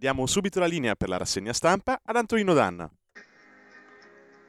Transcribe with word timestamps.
Diamo 0.00 0.24
subito 0.24 0.58
la 0.58 0.66
linea 0.66 0.94
per 0.94 1.10
la 1.10 1.18
rassegna 1.18 1.52
stampa 1.52 2.00
ad 2.02 2.16
Antonino 2.16 2.54
Danna. 2.54 2.90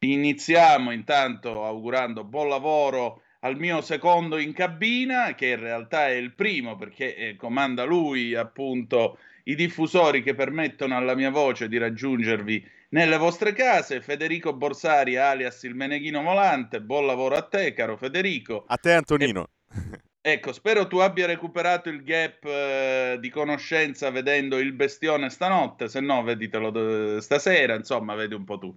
Iniziamo 0.00 0.90
intanto 0.90 1.64
augurando 1.64 2.24
buon 2.24 2.48
lavoro 2.48 3.22
al 3.40 3.56
mio 3.56 3.80
secondo 3.80 4.38
in 4.38 4.52
cabina, 4.52 5.34
che 5.34 5.48
in 5.48 5.60
realtà 5.60 6.08
è 6.08 6.12
il 6.12 6.34
primo 6.34 6.76
perché 6.76 7.14
eh, 7.14 7.36
comanda 7.36 7.84
lui 7.84 8.34
appunto 8.34 9.18
i 9.44 9.54
diffusori 9.54 10.22
che 10.22 10.34
permettono 10.34 10.96
alla 10.96 11.14
mia 11.14 11.30
voce 11.30 11.68
di 11.68 11.78
raggiungervi 11.78 12.78
nelle 12.90 13.16
vostre 13.16 13.52
case. 13.52 14.00
Federico 14.00 14.52
Borsari, 14.52 15.16
alias 15.16 15.62
il 15.64 15.74
Meneghino 15.74 16.22
Volante, 16.22 16.80
buon 16.80 17.06
lavoro 17.06 17.36
a 17.36 17.42
te, 17.42 17.72
caro 17.72 17.96
Federico. 17.96 18.64
A 18.66 18.76
te 18.76 18.92
Antonino. 18.92 19.48
Ecco, 20.22 20.52
spero 20.52 20.86
tu 20.86 20.98
abbia 20.98 21.26
recuperato 21.26 21.88
il 21.88 22.02
gap 22.02 22.44
eh, 22.44 23.16
di 23.18 23.30
conoscenza 23.30 24.10
vedendo 24.10 24.58
il 24.58 24.72
bestione 24.72 25.30
stanotte, 25.30 25.88
se 25.88 26.00
no 26.00 26.22
veditelo 26.22 27.16
eh, 27.16 27.20
stasera, 27.22 27.74
insomma, 27.74 28.14
vedi 28.14 28.34
un 28.34 28.44
po' 28.44 28.58
tu. 28.58 28.74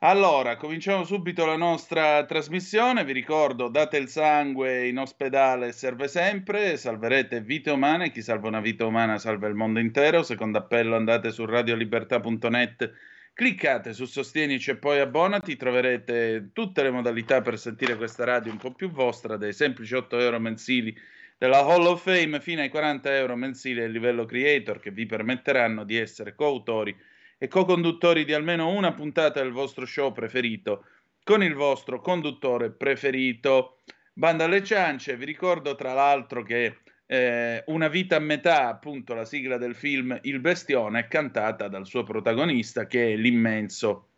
Allora, 0.00 0.56
cominciamo 0.56 1.04
subito 1.04 1.46
la 1.46 1.56
nostra 1.56 2.24
trasmissione. 2.26 3.04
Vi 3.04 3.12
ricordo, 3.12 3.68
date 3.68 3.96
il 3.96 4.08
sangue 4.08 4.86
in 4.88 4.98
ospedale, 4.98 5.72
serve 5.72 6.06
sempre, 6.06 6.76
salverete 6.76 7.40
vite 7.40 7.70
umane. 7.70 8.10
Chi 8.10 8.20
salva 8.20 8.48
una 8.48 8.60
vita 8.60 8.84
umana 8.84 9.18
salva 9.18 9.46
il 9.46 9.54
mondo 9.54 9.78
intero. 9.78 10.22
Secondo 10.22 10.58
appello, 10.58 10.96
andate 10.96 11.30
su 11.30 11.46
radiolibertà.net, 11.46 12.92
cliccate 13.36 13.92
su 13.92 14.06
Sostienici 14.06 14.70
e 14.70 14.76
poi 14.76 14.98
abbonati. 14.98 15.56
Troverete 15.56 16.48
tutte 16.54 16.82
le 16.82 16.90
modalità 16.90 17.42
per 17.42 17.58
sentire 17.58 17.94
questa 17.94 18.24
radio 18.24 18.50
un 18.50 18.56
po' 18.56 18.72
più 18.72 18.90
vostra, 18.90 19.36
dai 19.36 19.52
semplici 19.52 19.94
8 19.94 20.18
euro 20.18 20.40
mensili 20.40 20.96
della 21.36 21.58
Hall 21.58 21.84
of 21.84 22.02
Fame 22.02 22.40
fino 22.40 22.62
ai 22.62 22.70
40 22.70 23.14
euro 23.14 23.36
mensili 23.36 23.80
del 23.80 23.90
livello 23.90 24.24
creator 24.24 24.80
che 24.80 24.90
vi 24.90 25.04
permetteranno 25.04 25.84
di 25.84 25.98
essere 25.98 26.34
coautori 26.34 26.96
e 27.36 27.46
co-conduttori 27.46 28.24
di 28.24 28.32
almeno 28.32 28.70
una 28.70 28.94
puntata 28.94 29.42
del 29.42 29.52
vostro 29.52 29.84
show 29.84 30.12
preferito 30.12 30.86
con 31.22 31.42
il 31.42 31.52
vostro 31.52 32.00
conduttore 32.00 32.70
preferito. 32.70 33.80
Banda 34.14 34.44
alle 34.44 34.64
ciance, 34.64 35.14
vi 35.14 35.26
ricordo 35.26 35.74
tra 35.74 35.92
l'altro 35.92 36.42
che 36.42 36.78
eh, 37.06 37.62
Una 37.66 37.88
vita 37.88 38.16
a 38.16 38.20
metà, 38.20 38.68
appunto 38.68 39.14
la 39.14 39.24
sigla 39.24 39.56
del 39.56 39.74
film 39.74 40.18
Il 40.22 40.40
Bestione, 40.40 41.08
cantata 41.08 41.68
dal 41.68 41.86
suo 41.86 42.02
protagonista 42.02 42.86
che 42.86 43.12
è 43.12 43.16
l'immenso 43.16 44.08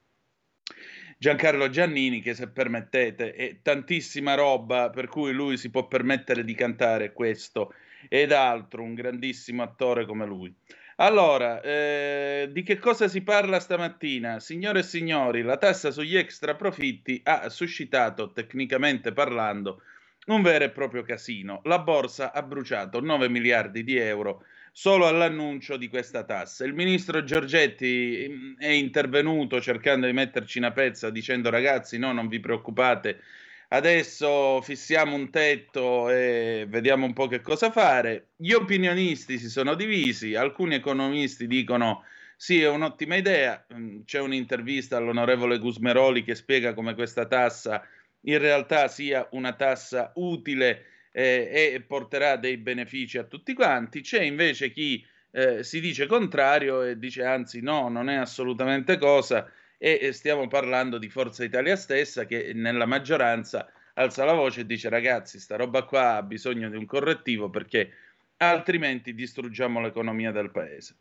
Giancarlo 1.20 1.69
Giannini, 1.69 2.20
che 2.20 2.35
se 2.35 2.49
permettete 2.49 3.32
è 3.35 3.56
tantissima 3.61 4.35
roba 4.35 4.88
per 4.88 5.08
cui 5.08 5.32
lui 5.32 5.56
si 5.56 5.69
può 5.69 5.88
permettere 5.88 6.44
di 6.44 6.55
cantare 6.55 7.12
questo 7.12 7.75
ed 8.08 8.31
altro, 8.31 8.85
un 8.85 8.94
grandissimo 8.94 9.64
attore 9.64 10.06
come 10.06 10.25
lui. 10.26 10.55
Allora, 11.00 11.61
eh, 11.61 12.49
di 12.52 12.62
che 12.62 12.79
cosa 12.79 13.08
si 13.08 13.23
parla 13.23 13.58
stamattina? 13.58 14.38
Signore 14.38 14.81
e 14.81 14.85
signori, 14.85 15.43
la 15.43 15.56
tassa 15.56 15.90
sugli 15.90 16.17
extra 16.17 16.55
profitti 16.55 17.20
ha 17.25 17.49
suscitato, 17.49 18.31
tecnicamente 18.31 19.12
parlando, 19.12 19.82
un 20.29 20.43
vero 20.43 20.65
e 20.65 20.71
proprio 20.71 21.03
casino. 21.03 21.61
La 21.65 21.79
borsa 21.79 22.33
ha 22.33 22.43
bruciato 22.43 23.01
9 23.01 23.29
miliardi 23.29 23.85
di 23.85 23.97
euro 23.97 24.45
solo 24.73 25.07
all'annuncio 25.07 25.77
di 25.77 25.89
questa 25.89 26.25
tassa. 26.25 26.65
Il 26.65 26.75
ministro 26.75 27.25
Giorgetti 27.25 28.27
mm, 28.29 28.59
è 28.59 28.69
intervenuto 28.69 29.61
cercando 29.61 30.07
di 30.07 30.13
metterci 30.13 30.59
una 30.59 30.73
pezza 30.73 31.11
dicendo 31.11 31.51
ragazzi 31.51 31.99
no, 31.99 32.13
non 32.13 32.29
vi 32.29 32.41
preoccupate, 32.41 33.21
adesso 33.69 34.61
fissiamo 34.63 35.17
un 35.17 35.31
tetto 35.31 36.09
e 36.11 36.67
vediamo 36.69 37.07
un 37.07 37.13
po' 37.13 37.27
che 37.27 37.41
cosa 37.41 37.71
fare. 37.71 38.29
Gli 38.37 38.53
opinionisti 38.53 39.39
si 39.39 39.49
sono 39.49 39.75
divisi, 39.75 40.35
alcuni 40.35 40.75
economisti 40.77 41.47
dicono 41.47 42.05
sì, 42.37 42.63
è 42.63 42.69
un'ottima 42.69 43.17
idea, 43.17 43.67
mm, 43.75 44.03
c'è 44.05 44.21
un'intervista 44.21 44.97
all'onorevole 44.97 45.59
Gusmeroli 45.59 46.23
che 46.23 46.37
spiega 46.37 46.73
come 46.73 46.95
questa 46.95 47.27
tassa 47.27 47.83
in 48.29 48.39
realtà 48.39 48.89
sia 48.89 49.27
una 49.33 49.55
tassa 49.55 50.13
utile 50.17 50.85
eh, 51.13 51.73
e 51.75 51.81
porterà 51.81 52.37
dei 52.37 52.57
benefici 52.59 53.19
a 53.19 53.25
tutti 53.25 53.55
quanti. 53.55 54.03
C'è 54.03 54.23
invece 54.23 54.71
chi 54.71 55.05
eh, 55.31 55.63
si 55.63 55.81
dice 55.81 56.07
contrario 56.07 56.83
e 56.83 56.99
dice 56.99 57.25
anzi 57.25 57.61
no, 57.61 57.89
non 57.89 58.09
è 58.09 58.15
assolutamente 58.15 58.99
cosa 58.99 59.51
e 59.81 60.11
stiamo 60.13 60.49
parlando 60.49 60.99
di 60.99 61.09
Forza 61.09 61.45
Italia 61.45 61.77
stessa 61.77 62.25
che 62.25 62.51
nella 62.53 62.85
maggioranza 62.85 63.71
alza 63.95 64.25
la 64.25 64.33
voce 64.33 64.63
e 64.63 64.67
dice 64.67 64.89
ragazzi 64.89 65.39
sta 65.39 65.55
roba 65.55 65.85
qua 65.85 66.17
ha 66.17 66.23
bisogno 66.25 66.69
di 66.69 66.77
un 66.77 66.85
correttivo 66.85 67.49
perché 67.49 67.93
altrimenti 68.39 69.15
distruggiamo 69.15 69.81
l'economia 69.81 70.33
del 70.33 70.51
paese. 70.51 70.97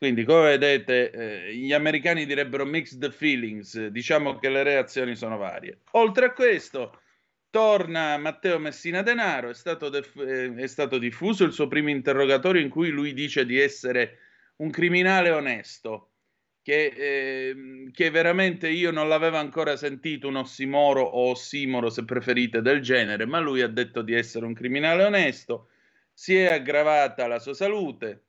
Quindi, 0.00 0.24
come 0.24 0.56
vedete, 0.56 1.10
eh, 1.10 1.54
gli 1.54 1.74
americani 1.74 2.24
direbbero 2.24 2.64
mixed 2.64 3.12
feelings, 3.12 3.88
diciamo 3.88 4.38
che 4.38 4.48
le 4.48 4.62
reazioni 4.62 5.14
sono 5.14 5.36
varie. 5.36 5.80
Oltre 5.90 6.24
a 6.24 6.32
questo, 6.32 7.02
Torna 7.50 8.16
Matteo 8.16 8.58
Messina 8.58 9.02
Denaro, 9.02 9.50
è 9.50 9.54
stato, 9.54 9.90
def- 9.90 10.16
eh, 10.16 10.54
è 10.54 10.66
stato, 10.68 10.96
diffuso 10.96 11.44
il 11.44 11.52
suo 11.52 11.68
primo 11.68 11.90
interrogatorio 11.90 12.62
in 12.62 12.70
cui 12.70 12.88
lui 12.88 13.12
dice 13.12 13.44
di 13.44 13.60
essere 13.60 14.20
un 14.56 14.70
criminale 14.70 15.32
onesto, 15.32 16.12
che, 16.62 16.86
eh, 16.96 17.90
che 17.92 18.08
veramente 18.08 18.70
io 18.70 18.90
non 18.92 19.06
l'avevo 19.06 19.36
ancora 19.36 19.76
sentito 19.76 20.28
un 20.28 20.36
ossimoro 20.36 21.02
o 21.02 21.28
ossimoro 21.28 21.90
se 21.90 22.06
preferite 22.06 22.62
del 22.62 22.80
genere, 22.80 23.26
ma 23.26 23.38
lui 23.38 23.60
ha 23.60 23.68
detto 23.68 24.00
di 24.00 24.14
essere 24.14 24.46
un 24.46 24.54
criminale 24.54 25.04
onesto, 25.04 25.68
si 26.14 26.36
è 26.36 26.50
aggravata 26.50 27.26
la 27.26 27.38
sua 27.38 27.52
salute. 27.52 28.28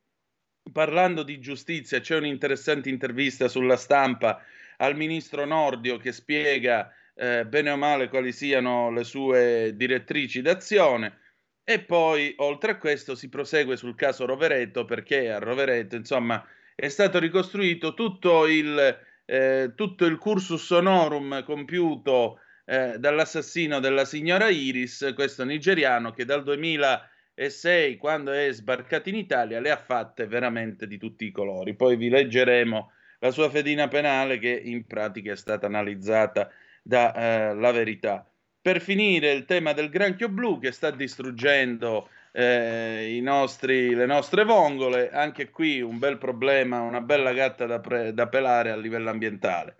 Parlando 0.70 1.24
di 1.24 1.40
giustizia, 1.40 2.00
c'è 2.00 2.16
un'interessante 2.16 2.88
intervista 2.88 3.48
sulla 3.48 3.76
stampa 3.76 4.42
al 4.76 4.96
ministro 4.96 5.44
Nordio 5.44 5.96
che 5.96 6.12
spiega 6.12 6.92
eh, 7.14 7.44
bene 7.46 7.70
o 7.70 7.76
male 7.76 8.08
quali 8.08 8.32
siano 8.32 8.90
le 8.90 9.02
sue 9.02 9.72
direttrici 9.74 10.40
d'azione. 10.40 11.18
E 11.64 11.80
poi, 11.80 12.34
oltre 12.38 12.72
a 12.72 12.78
questo, 12.78 13.14
si 13.14 13.28
prosegue 13.28 13.76
sul 13.76 13.94
caso 13.94 14.24
Rovereto 14.24 14.84
perché 14.84 15.30
a 15.30 15.38
Rovereto, 15.38 15.96
insomma, 15.96 16.44
è 16.74 16.88
stato 16.88 17.18
ricostruito 17.18 17.94
tutto 17.94 18.46
il, 18.46 18.98
eh, 19.24 19.72
tutto 19.74 20.06
il 20.06 20.16
cursus 20.16 20.70
honorum 20.70 21.42
compiuto 21.44 22.38
eh, 22.64 22.98
dall'assassino 22.98 23.80
della 23.80 24.04
signora 24.04 24.48
Iris, 24.48 25.12
questo 25.14 25.44
nigeriano 25.44 26.12
che 26.12 26.24
dal 26.24 26.44
2006, 27.34 27.96
quando 27.96 28.30
è 28.32 28.52
sbarcato 28.52 29.08
in 29.08 29.16
Italia, 29.16 29.60
le 29.60 29.70
ha 29.70 29.76
fatte 29.76 30.26
veramente 30.26 30.86
di 30.86 30.98
tutti 30.98 31.24
i 31.24 31.30
colori. 31.30 31.74
Poi 31.74 31.96
vi 31.96 32.08
leggeremo 32.08 32.90
la 33.20 33.30
sua 33.30 33.48
fedina 33.48 33.88
penale 33.88 34.38
che 34.38 34.50
in 34.50 34.86
pratica 34.86 35.32
è 35.32 35.36
stata 35.36 35.66
analizzata 35.66 36.50
da 36.82 37.14
eh, 37.14 37.54
La 37.54 37.72
Verità. 37.72 38.26
Per 38.60 38.80
finire 38.80 39.32
il 39.32 39.44
tema 39.44 39.72
del 39.72 39.88
granchio 39.88 40.28
blu 40.28 40.60
che 40.60 40.72
sta 40.72 40.90
distruggendo 40.90 42.08
eh, 42.32 43.18
nostri, 43.22 43.94
le 43.94 44.06
nostre 44.06 44.44
vongole, 44.44 45.10
anche 45.10 45.50
qui 45.50 45.80
un 45.80 45.98
bel 45.98 46.18
problema, 46.18 46.80
una 46.80 47.00
bella 47.00 47.32
gatta 47.32 47.66
da, 47.66 47.80
pre- 47.80 48.12
da 48.12 48.28
pelare 48.28 48.70
a 48.70 48.76
livello 48.76 49.10
ambientale. 49.10 49.76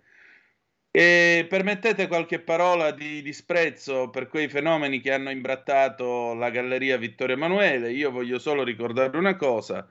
E 0.95 1.47
permettete 1.49 2.05
qualche 2.07 2.39
parola 2.39 2.91
di 2.91 3.23
disprezzo 3.23 4.11
per 4.11 4.27
quei 4.27 4.47
fenomeni 4.47 5.01
che 5.01 5.11
hanno 5.11 5.31
imbrattato 5.31 6.35
la 6.35 6.51
Galleria 6.51 6.97
Vittorio 6.97 7.33
Emanuele. 7.33 7.91
Io 7.91 8.11
voglio 8.11 8.37
solo 8.37 8.63
ricordare 8.63 9.17
una 9.17 9.35
cosa. 9.35 9.89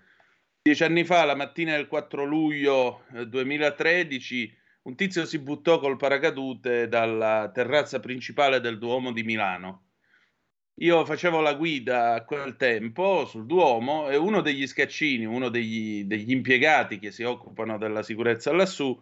Dieci 0.62 0.84
anni 0.84 1.02
fa, 1.02 1.25
la 1.25 1.34
mattina 1.34 1.75
del 1.75 1.88
4 1.88 2.22
luglio 2.22 3.02
2013, 3.26 4.44
eh, 4.44 4.56
un 4.82 4.94
tizio 4.94 5.26
si 5.26 5.40
buttò 5.40 5.81
col 5.81 5.96
paracadute 5.96 6.87
dalla 6.87 7.50
terrazza 7.52 7.99
principale 7.99 8.60
del 8.60 8.78
Duomo 8.78 9.10
di 9.10 9.25
Milano. 9.25 9.88
Io 10.75 11.04
facevo 11.04 11.40
la 11.40 11.54
guida 11.54 12.14
a 12.14 12.25
quel 12.25 12.54
tempo 12.54 13.26
sul 13.26 13.46
Duomo 13.46 14.08
e 14.08 14.14
uno 14.14 14.40
degli 14.40 14.69
scaccini, 14.69 15.25
uno 15.25 15.49
degli, 15.49 16.04
degli 16.04 16.31
impiegati 16.31 17.00
che 17.00 17.10
si 17.10 17.25
occupano 17.25 17.76
della 17.76 18.04
sicurezza 18.04 18.52
lassù, 18.52 18.96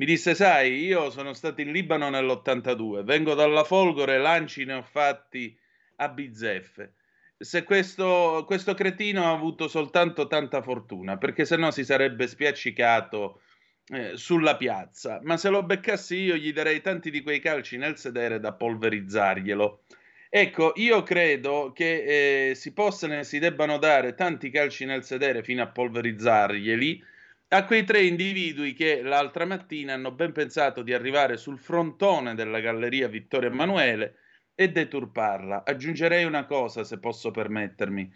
mi 0.00 0.06
disse: 0.06 0.34
Sai, 0.34 0.82
io 0.82 1.10
sono 1.10 1.34
stato 1.34 1.60
in 1.60 1.72
Libano 1.72 2.08
nell'82, 2.08 3.04
vengo 3.04 3.34
dalla 3.34 3.64
Folgore, 3.64 4.16
lanci 4.16 4.64
ne 4.64 4.72
ho 4.72 4.82
fatti 4.82 5.54
a 5.96 6.08
bizzeffe. 6.08 6.94
Se 7.36 7.64
questo, 7.64 8.44
questo 8.46 8.72
cretino 8.72 9.24
ha 9.24 9.30
avuto 9.30 9.68
soltanto 9.68 10.26
tanta 10.26 10.62
fortuna, 10.62 11.18
perché 11.18 11.44
se 11.44 11.56
no 11.56 11.70
si 11.70 11.84
sarebbe 11.84 12.26
spiaccicato 12.26 13.42
eh, 13.88 14.16
sulla 14.16 14.56
piazza, 14.56 15.20
ma 15.22 15.36
se 15.36 15.50
lo 15.50 15.62
beccassi 15.62 16.16
io 16.16 16.36
gli 16.36 16.52
darei 16.52 16.80
tanti 16.80 17.10
di 17.10 17.20
quei 17.22 17.38
calci 17.38 17.76
nel 17.76 17.98
sedere 17.98 18.40
da 18.40 18.54
polverizzarglielo. 18.54 19.82
Ecco, 20.30 20.72
io 20.76 21.02
credo 21.02 21.72
che 21.74 22.50
eh, 22.50 22.54
si 22.54 22.72
possano 22.72 23.18
e 23.18 23.24
si 23.24 23.38
debbano 23.38 23.76
dare 23.76 24.14
tanti 24.14 24.48
calci 24.48 24.86
nel 24.86 25.04
sedere 25.04 25.42
fino 25.42 25.60
a 25.60 25.68
polverizzarglieli 25.68 27.04
a 27.52 27.64
quei 27.64 27.84
tre 27.84 28.02
individui 28.02 28.74
che 28.74 29.02
l'altra 29.02 29.44
mattina 29.44 29.94
hanno 29.94 30.12
ben 30.12 30.30
pensato 30.32 30.82
di 30.82 30.92
arrivare 30.92 31.36
sul 31.36 31.58
frontone 31.58 32.34
della 32.34 32.60
galleria 32.60 33.08
Vittorio 33.08 33.50
Emanuele 33.50 34.16
e 34.54 34.70
deturparla. 34.70 35.64
Aggiungerei 35.64 36.24
una 36.24 36.44
cosa, 36.44 36.84
se 36.84 37.00
posso 37.00 37.32
permettermi. 37.32 38.12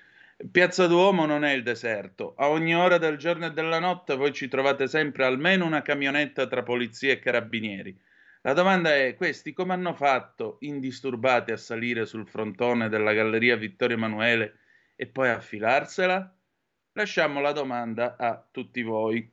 Piazza 0.50 0.86
Duomo 0.86 1.26
non 1.26 1.44
è 1.44 1.52
il 1.52 1.64
deserto. 1.64 2.34
A 2.36 2.48
ogni 2.48 2.76
ora 2.76 2.98
del 2.98 3.16
giorno 3.16 3.46
e 3.46 3.52
della 3.52 3.80
notte 3.80 4.14
voi 4.14 4.32
ci 4.32 4.46
trovate 4.46 4.86
sempre 4.86 5.24
almeno 5.24 5.64
una 5.64 5.82
camionetta 5.82 6.46
tra 6.46 6.62
polizia 6.62 7.12
e 7.12 7.18
carabinieri. 7.18 7.98
La 8.42 8.52
domanda 8.52 8.94
è: 8.94 9.14
questi 9.16 9.52
come 9.52 9.72
hanno 9.72 9.94
fatto 9.94 10.58
indisturbati 10.60 11.50
a 11.50 11.56
salire 11.56 12.06
sul 12.06 12.28
frontone 12.28 12.88
della 12.88 13.12
Galleria 13.14 13.56
Vittorio 13.56 13.96
Emanuele 13.96 14.58
e 14.94 15.06
poi 15.06 15.28
a 15.30 15.40
filarsela? 15.40 16.36
Lasciamo 16.96 17.40
la 17.40 17.50
domanda 17.50 18.14
a 18.16 18.40
tutti 18.48 18.80
voi. 18.82 19.28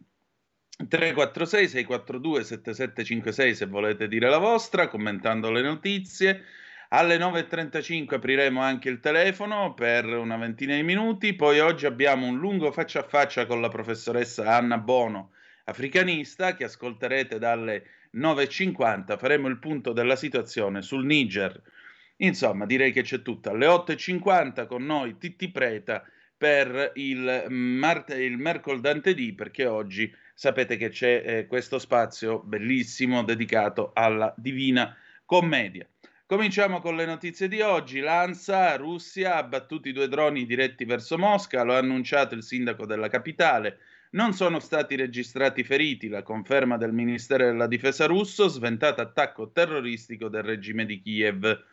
346 0.76 1.68
642 1.68 2.44
7756 2.44 3.54
se 3.54 3.66
volete 3.68 4.08
dire 4.08 4.30
la 4.30 4.40
vostra, 4.40 4.88
commentando 4.88 5.52
le 5.52 5.62
notizie. 5.62 6.44
Alle 6.90 7.20
9.35 7.20 8.16
apriremo 8.16 8.62
anche 8.62 8.90
il 8.90 9.00
telefono 9.00 9.76
per 9.76 10.06
una 10.06 10.38
ventina 10.38 10.74
di 10.74 10.82
minuti, 10.82 11.36
poi 11.36 11.60
oggi 11.60 11.86
abbiamo 11.86 12.26
un 12.26 12.40
lungo 12.40 12.72
faccia 12.72 13.02
a 13.02 13.08
faccia 13.08 13.46
con 13.46 13.62
la 13.62 13.70
professoressa 13.70 14.58
Anna 14.58 14.80
Bono, 14.80 15.34
africanista, 15.66 16.56
che 16.56 16.64
ascolterete 16.64 17.38
dalle 17.38 17.84
9.50, 18.16 19.20
faremo 19.20 19.48
il 19.48 19.60
punto 19.60 19.94
della 19.94 20.16
situazione 20.16 20.82
sul 20.82 21.06
Niger. 21.06 21.62
Insomma, 22.18 22.66
direi 22.66 22.92
che 22.92 23.04
c'è 23.04 23.22
tutto. 23.22 23.52
Alle 23.52 23.68
8.50 23.68 24.66
con 24.66 24.84
noi 24.84 25.20
Titti 25.20 25.52
Preta 25.52 26.04
per 26.42 26.94
il, 26.96 27.46
Mart- 27.50 28.18
il 28.18 28.36
mercoledì, 28.40 29.34
perché 29.34 29.68
oggi 29.68 30.12
sapete 30.34 30.76
che 30.76 30.90
c'è 30.90 31.22
eh, 31.24 31.46
questo 31.46 31.78
spazio 31.78 32.40
bellissimo 32.40 33.24
dedicato 33.24 33.92
alla 33.94 34.34
Divina 34.36 34.98
Commedia. 35.24 35.88
Cominciamo 36.26 36.80
con 36.80 36.96
le 36.96 37.06
notizie 37.06 37.48
di 37.48 37.62
oggi. 37.62 38.00
L'ANSA, 38.00 38.76
Russia, 38.78 39.36
ha 39.36 39.44
battuto 39.44 39.88
i 39.88 39.92
due 39.92 40.08
droni 40.08 40.48
diretti 40.48 40.84
verso 40.84 41.16
Mosca, 41.16 41.62
lo 41.62 41.76
ha 41.76 41.78
annunciato 41.78 42.34
il 42.34 42.42
sindaco 42.42 42.88
della 42.88 43.08
capitale. 43.08 43.78
Non 44.14 44.34
sono 44.34 44.60
stati 44.60 44.96
registrati 44.96 45.64
feriti, 45.64 46.08
la 46.08 46.24
conferma 46.24 46.76
del 46.76 46.92
Ministero 46.92 47.46
della 47.46 47.68
Difesa 47.68 48.08
russo, 48.08 48.48
sventato 48.48 49.00
attacco 49.00 49.52
terroristico 49.52 50.28
del 50.28 50.42
regime 50.42 50.88
di 50.88 51.00
Kiev. 51.00 51.66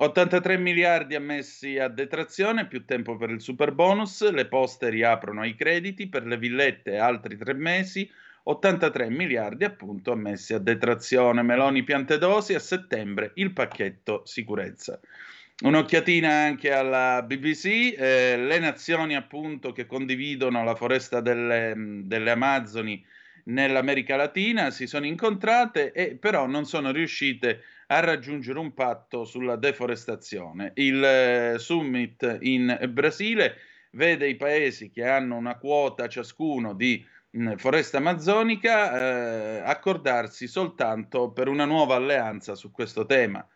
83 0.00 0.58
miliardi 0.58 1.16
ammessi 1.16 1.76
a 1.76 1.88
detrazione, 1.88 2.68
più 2.68 2.84
tempo 2.84 3.16
per 3.16 3.30
il 3.30 3.40
super 3.40 3.72
bonus, 3.72 4.30
le 4.30 4.46
poste 4.46 4.90
riaprono 4.90 5.44
i 5.44 5.56
crediti 5.56 6.06
per 6.08 6.24
le 6.24 6.38
villette 6.38 6.98
altri 6.98 7.36
tre 7.36 7.52
mesi, 7.54 8.08
83 8.44 9.10
miliardi 9.10 9.64
appunto 9.64 10.12
ammessi 10.12 10.54
a 10.54 10.58
detrazione. 10.58 11.42
Meloni 11.42 11.82
piantedosi 11.82 12.54
a 12.54 12.60
settembre 12.60 13.32
il 13.34 13.52
pacchetto 13.52 14.22
sicurezza. 14.24 15.00
Un'occhiatina 15.62 16.30
anche 16.30 16.72
alla 16.72 17.20
BBC, 17.22 17.96
eh, 17.98 18.36
le 18.36 18.58
nazioni 18.60 19.16
appunto 19.16 19.72
che 19.72 19.86
condividono 19.86 20.62
la 20.62 20.76
foresta 20.76 21.20
delle, 21.20 21.74
delle 22.04 22.30
Amazzoni 22.30 23.04
nell'America 23.46 24.14
Latina 24.14 24.70
si 24.70 24.86
sono 24.86 25.06
incontrate 25.06 25.90
e 25.90 26.14
però 26.14 26.46
non 26.46 26.66
sono 26.66 26.92
riuscite 26.92 27.50
a 27.50 27.56
raggiungere 28.00 28.58
un 28.58 28.74
patto 28.74 29.24
sulla 29.24 29.56
deforestazione. 29.56 30.72
Il 30.74 31.02
eh, 31.02 31.54
summit 31.58 32.38
in 32.42 32.78
Brasile 32.90 33.56
vede 33.92 34.28
i 34.28 34.36
paesi 34.36 34.90
che 34.90 35.04
hanno 35.04 35.36
una 35.36 35.56
quota 35.56 36.06
ciascuno 36.06 36.74
di 36.74 37.04
mh, 37.30 37.54
foresta 37.54 37.96
amazzonica 37.96 38.92
eh, 38.92 39.62
accordarsi 39.64 40.46
soltanto 40.46 41.30
per 41.30 41.48
una 41.48 41.64
nuova 41.64 41.96
alleanza 41.96 42.54
su 42.54 42.70
questo 42.70 43.06
tema. 43.06 43.46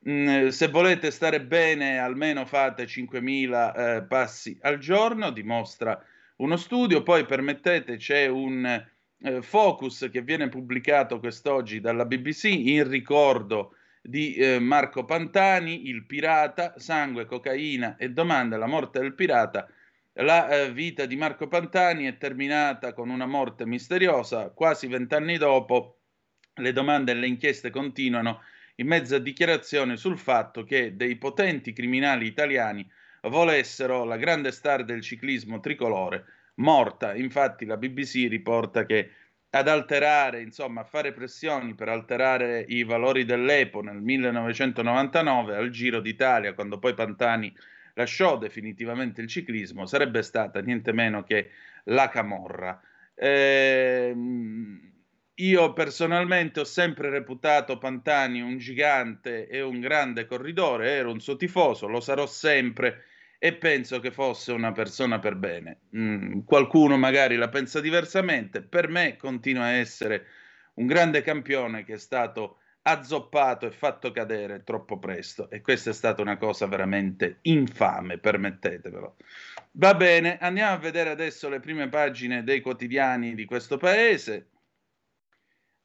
Mh, 0.00 0.48
se 0.48 0.68
volete 0.68 1.10
stare 1.10 1.40
bene, 1.42 1.98
almeno 1.98 2.44
fate 2.44 2.86
5.000 2.86 3.96
eh, 3.96 4.02
passi 4.02 4.58
al 4.62 4.78
giorno, 4.78 5.30
dimostra 5.30 6.00
uno 6.36 6.56
studio. 6.56 7.02
Poi 7.02 7.24
permettete, 7.24 7.96
c'è 7.96 8.26
un 8.26 8.84
eh, 9.18 9.42
focus 9.42 10.08
che 10.10 10.22
viene 10.22 10.48
pubblicato 10.48 11.18
quest'oggi 11.18 11.80
dalla 11.80 12.04
BBC 12.04 12.44
in 12.44 12.88
ricordo 12.88 13.75
di 14.06 14.34
eh, 14.34 14.58
Marco 14.58 15.04
Pantani, 15.04 15.88
il 15.88 16.04
pirata, 16.04 16.74
sangue, 16.78 17.26
cocaina 17.26 17.96
e 17.96 18.10
domanda 18.10 18.56
la 18.56 18.66
morte 18.66 19.00
del 19.00 19.14
pirata. 19.14 19.68
La 20.14 20.48
eh, 20.48 20.72
vita 20.72 21.04
di 21.04 21.16
Marco 21.16 21.48
Pantani 21.48 22.06
è 22.06 22.16
terminata 22.16 22.92
con 22.92 23.10
una 23.10 23.26
morte 23.26 23.66
misteriosa. 23.66 24.50
Quasi 24.50 24.86
vent'anni 24.86 25.36
dopo, 25.36 25.98
le 26.54 26.72
domande 26.72 27.12
e 27.12 27.14
le 27.14 27.26
inchieste 27.26 27.70
continuano 27.70 28.42
in 28.76 28.86
mezzo 28.86 29.16
a 29.16 29.18
dichiarazioni 29.18 29.96
sul 29.96 30.18
fatto 30.18 30.64
che 30.64 30.96
dei 30.96 31.16
potenti 31.16 31.72
criminali 31.72 32.26
italiani 32.26 32.88
volessero 33.22 34.04
la 34.04 34.16
grande 34.16 34.52
star 34.52 34.84
del 34.84 35.02
ciclismo 35.02 35.60
tricolore 35.60 36.24
morta. 36.56 37.14
Infatti 37.14 37.64
la 37.64 37.76
BBC 37.76 38.26
riporta 38.28 38.86
che 38.86 39.10
ad 39.58 39.68
alterare, 39.68 40.42
insomma, 40.42 40.82
a 40.82 40.84
fare 40.84 41.12
pressioni 41.12 41.74
per 41.74 41.88
alterare 41.88 42.64
i 42.68 42.84
valori 42.84 43.24
dell'EPO 43.24 43.80
nel 43.80 44.00
1999 44.00 45.56
al 45.56 45.70
Giro 45.70 46.00
d'Italia, 46.00 46.54
quando 46.54 46.78
poi 46.78 46.94
Pantani 46.94 47.54
lasciò 47.94 48.38
definitivamente 48.38 49.20
il 49.20 49.28
ciclismo, 49.28 49.86
sarebbe 49.86 50.22
stata 50.22 50.60
niente 50.60 50.92
meno 50.92 51.22
che 51.22 51.50
la 51.84 52.08
Camorra. 52.08 52.80
Eh, 53.14 54.14
io 55.38 55.72
personalmente 55.72 56.60
ho 56.60 56.64
sempre 56.64 57.10
reputato 57.10 57.78
Pantani 57.78 58.40
un 58.40 58.58
gigante 58.58 59.48
e 59.48 59.60
un 59.60 59.80
grande 59.80 60.26
corridore, 60.26 60.92
ero 60.92 61.10
un 61.10 61.20
suo 61.20 61.36
tifoso, 61.36 61.86
lo 61.86 62.00
sarò 62.00 62.26
sempre 62.26 63.04
e 63.46 63.54
penso 63.54 64.00
che 64.00 64.10
fosse 64.10 64.50
una 64.50 64.72
persona 64.72 65.20
per 65.20 65.36
bene. 65.36 65.82
Mm, 65.96 66.40
qualcuno 66.40 66.96
magari 66.96 67.36
la 67.36 67.48
pensa 67.48 67.80
diversamente, 67.80 68.60
per 68.60 68.88
me 68.88 69.14
continua 69.14 69.66
a 69.66 69.70
essere 69.70 70.26
un 70.74 70.86
grande 70.86 71.22
campione 71.22 71.84
che 71.84 71.94
è 71.94 71.98
stato 71.98 72.58
azzoppato 72.82 73.66
e 73.66 73.70
fatto 73.70 74.10
cadere 74.10 74.64
troppo 74.64 74.98
presto 74.98 75.48
e 75.48 75.60
questa 75.60 75.90
è 75.90 75.92
stata 75.92 76.22
una 76.22 76.36
cosa 76.38 76.66
veramente 76.66 77.38
infame, 77.42 78.18
permettetevelo. 78.18 79.16
Va 79.74 79.94
bene, 79.94 80.38
andiamo 80.38 80.74
a 80.74 80.78
vedere 80.78 81.10
adesso 81.10 81.48
le 81.48 81.60
prime 81.60 81.88
pagine 81.88 82.42
dei 82.42 82.60
quotidiani 82.60 83.36
di 83.36 83.44
questo 83.44 83.76
paese. 83.76 84.50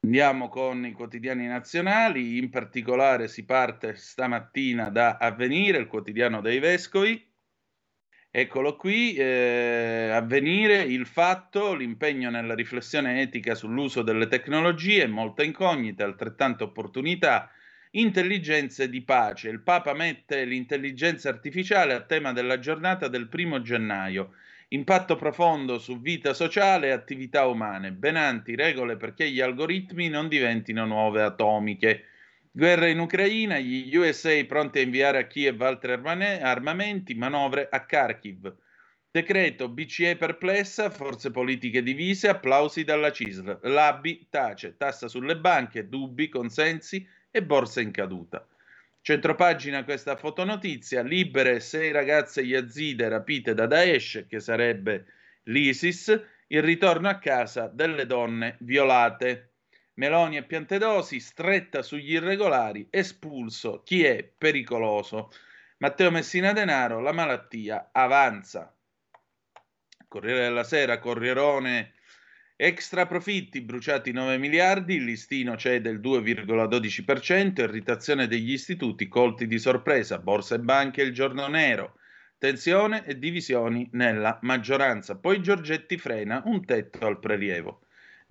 Andiamo 0.04 0.50
con 0.50 0.84
i 0.84 0.94
quotidiani 0.94 1.46
nazionali, 1.46 2.40
in 2.40 2.50
particolare 2.50 3.28
si 3.28 3.46
parte 3.46 3.96
stamattina 3.96 4.90
da 4.90 5.18
Avvenire, 5.18 5.78
il 5.78 5.86
quotidiano 5.86 6.42
dei 6.42 6.58
vescovi. 6.58 7.30
Eccolo 8.34 8.78
qui, 8.78 9.14
eh, 9.16 10.10
avvenire 10.14 10.84
il 10.84 11.06
fatto, 11.06 11.74
l'impegno 11.74 12.30
nella 12.30 12.56
riflessione 12.56 13.20
etica 13.20 13.56
sull'uso 13.56 14.04
delle 14.04 14.28
tecnologie, 14.28 15.06
molte 15.06 15.44
incognite, 15.44 16.02
altrettante 16.04 16.64
opportunità, 16.64 17.52
intelligenze 17.92 18.88
di 18.88 19.02
pace. 19.02 19.50
Il 19.50 19.60
Papa 19.60 19.94
mette 19.94 20.46
l'intelligenza 20.46 21.28
artificiale 21.28 21.94
a 21.94 22.00
tema 22.04 22.32
della 22.32 22.58
giornata 22.58 23.10
del 23.10 23.28
primo 23.28 23.62
gennaio. 23.62 24.32
Impatto 24.70 25.18
profondo 25.18 25.78
su 25.78 26.00
vita 26.00 26.34
sociale 26.34 26.88
e 26.88 26.92
attività 26.92 27.48
umane. 27.48 27.92
Benanti 27.92 28.56
regole 28.56 28.96
perché 28.96 29.30
gli 29.30 29.42
algoritmi 29.42 30.08
non 30.08 30.30
diventino 30.30 30.86
nuove 30.86 31.22
atomiche. 31.22 32.06
Guerra 32.54 32.88
in 32.88 33.00
Ucraina, 33.00 33.60
gli 33.60 33.96
USA 33.96 34.44
pronti 34.46 34.80
a 34.80 34.82
inviare 34.82 35.20
a 35.20 35.26
Kiev 35.26 35.62
altri 35.62 35.94
armamenti, 35.94 37.14
manovre 37.14 37.70
a 37.72 37.86
Kharkiv. 37.86 38.54
Decreto 39.10 39.70
BCE 39.70 40.18
perplessa, 40.18 40.90
forze 40.90 41.32
politiche 41.32 41.82
divise, 41.82 42.28
applausi 42.28 42.84
dalla 42.84 43.10
CISL. 43.10 43.60
L'ABI 43.64 44.28
tace, 44.30 44.76
tassa 44.76 45.08
sulle 45.08 45.38
banche, 45.38 45.88
dubbi, 45.88 46.28
consensi 46.28 47.08
e 47.32 47.42
borsa 47.42 47.80
in 47.80 47.92
caduta. 47.92 48.46
Centropagina 49.00 49.86
questa 49.86 50.18
fotonotizia, 50.18 51.04
libere 51.04 51.62
sei 51.62 51.94
ragazze 51.94 52.42
yazide 52.42 53.08
rapite 53.08 53.54
da 53.54 53.66
Daesh, 53.66 54.26
che 54.28 54.42
sarebbe 54.42 55.06
l'ISIS, 55.44 56.22
il 56.48 56.62
ritorno 56.62 57.08
a 57.08 57.18
casa 57.18 57.68
delle 57.68 58.06
donne 58.06 58.58
violate. 58.60 59.51
Meloni 60.02 60.36
e 60.36 60.42
Piantedosi, 60.42 61.20
stretta 61.20 61.84
sugli 61.84 62.14
irregolari, 62.14 62.88
espulso 62.90 63.84
chi 63.84 64.04
è 64.04 64.28
pericoloso. 64.36 65.32
Matteo 65.78 66.10
Messina 66.10 66.54
Denaro, 66.54 67.00
la 67.02 67.12
malattia 67.12 67.90
avanza. 67.92 68.76
Corriere 70.08 70.40
della 70.40 70.64
Sera, 70.64 70.98
Corrierone, 70.98 71.94
extra 72.56 73.06
profitti, 73.06 73.62
bruciati 73.62 74.12
9 74.12 74.40
miliardi, 74.40 74.96
il 74.96 75.04
listino 75.04 75.56
cede 75.56 75.92
il 75.92 76.00
2,12%, 76.00 77.62
irritazione 77.62 78.26
degli 78.26 78.54
istituti 78.54 79.08
colti 79.08 79.46
di 79.46 79.60
sorpresa, 79.60 80.18
borsa 80.18 80.56
e 80.56 80.60
banche 80.62 81.04
il 81.04 81.14
giorno 81.14 81.46
nero, 81.46 82.00
tensione 82.40 83.06
e 83.06 83.20
divisioni 83.20 83.88
nella 83.92 84.40
maggioranza. 84.42 85.16
Poi 85.16 85.44
Giorgetti 85.44 86.00
frena 86.00 86.42
un 86.46 86.66
tetto 86.66 87.06
al 87.06 87.20
prelievo. 87.20 87.82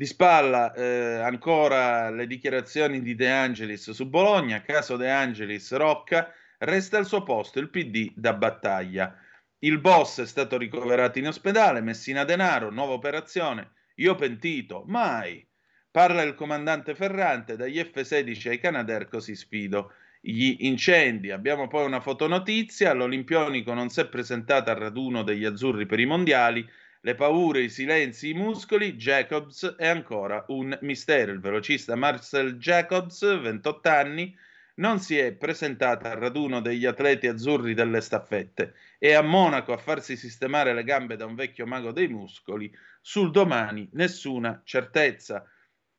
Di 0.01 0.07
spalla 0.07 0.73
eh, 0.73 1.19
ancora 1.19 2.09
le 2.09 2.27
dichiarazioni 2.27 3.03
di 3.03 3.15
De 3.15 3.31
Angelis 3.31 3.91
su 3.91 4.09
Bologna, 4.09 4.63
caso 4.63 4.97
De 4.97 5.11
Angelis 5.11 5.75
Rocca, 5.75 6.33
resta 6.57 6.97
al 6.97 7.05
suo 7.05 7.23
posto 7.23 7.59
il 7.59 7.69
PD 7.69 8.11
da 8.15 8.33
battaglia. 8.33 9.15
Il 9.59 9.79
boss 9.79 10.23
è 10.23 10.27
stato 10.27 10.57
ricoverato 10.57 11.19
in 11.19 11.27
ospedale, 11.27 11.83
Messina 11.83 12.25
Denaro, 12.25 12.71
nuova 12.71 12.95
operazione, 12.95 13.73
io 13.97 14.15
pentito, 14.15 14.85
mai. 14.87 15.47
Parla 15.91 16.23
il 16.23 16.35
comandante 16.35 16.95
Ferrante, 16.95 17.57
dagli 17.57 17.79
F-16 17.79 18.49
ai 18.49 18.59
Canadair 18.59 19.07
così 19.07 19.37
sfido. 19.37 19.93
Gli 20.19 20.57
incendi, 20.61 21.31
abbiamo 21.31 21.69
poi 21.69 21.85
una 21.85 22.01
fotonotizia, 22.01 22.95
l'Olimpionico 22.95 23.75
non 23.75 23.91
si 23.91 24.01
è 24.01 24.07
presentato 24.07 24.71
al 24.71 24.77
raduno 24.77 25.23
degli 25.23 25.45
azzurri 25.45 25.85
per 25.85 26.01
i 26.01 26.07
mondiali, 26.07 26.67
le 27.03 27.15
paure, 27.15 27.63
i 27.63 27.71
silenzi, 27.71 28.31
i 28.31 28.35
muscoli, 28.35 28.95
Jacobs 28.95 29.75
è 29.77 29.87
ancora 29.87 30.45
un 30.49 30.77
mistero. 30.83 31.33
Il 31.33 31.41
velocista 31.41 31.95
Marcel 31.95 32.59
Jacobs, 32.59 33.41
28 33.41 33.89
anni, 33.89 34.37
non 34.75 34.99
si 34.99 35.17
è 35.17 35.33
presentato 35.33 36.07
al 36.07 36.17
raduno 36.17 36.61
degli 36.61 36.85
atleti 36.85 37.27
azzurri 37.27 37.73
delle 37.73 38.01
staffette. 38.03 38.75
È 38.99 39.13
a 39.13 39.23
Monaco 39.23 39.73
a 39.73 39.79
farsi 39.79 40.17
sistemare 40.17 40.75
le 40.75 40.85
gambe 40.85 41.17
da 41.17 41.25
un 41.25 41.35
vecchio 41.35 41.67
mago 41.67 41.93
dei 41.93 42.09
muscoli. 42.09 42.71
Sul 43.01 43.31
domani 43.31 43.89
nessuna 43.93 44.61
certezza. 44.65 45.47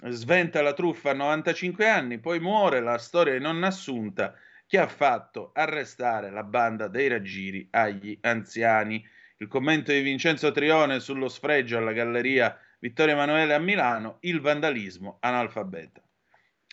Sventa 0.04 0.62
la 0.62 0.74
truffa 0.74 1.12
a 1.12 1.14
95 1.14 1.88
anni, 1.88 2.20
poi 2.20 2.40
muore 2.40 2.80
la 2.80 2.98
storia 2.98 3.40
non 3.40 3.64
assunta 3.64 4.36
che 4.68 4.78
ha 4.78 4.88
fatto 4.88 5.52
arrestare 5.54 6.32
la 6.32 6.44
banda 6.44 6.88
dei 6.88 7.08
raggiri 7.08 7.68
agli 7.72 8.18
anziani 8.22 9.04
il 9.42 9.48
commento 9.48 9.92
di 9.92 10.02
Vincenzo 10.02 10.52
Trione 10.52 11.00
sullo 11.00 11.28
sfregio 11.28 11.80
alla 11.80 11.94
Galleria 11.94 12.56
Vittorio 12.78 13.16
Emanuele 13.16 13.56
a 13.56 13.60
Milano, 13.60 14.18
il 14.22 14.40
vandalismo 14.40 15.18
analfabeta. 15.20 16.00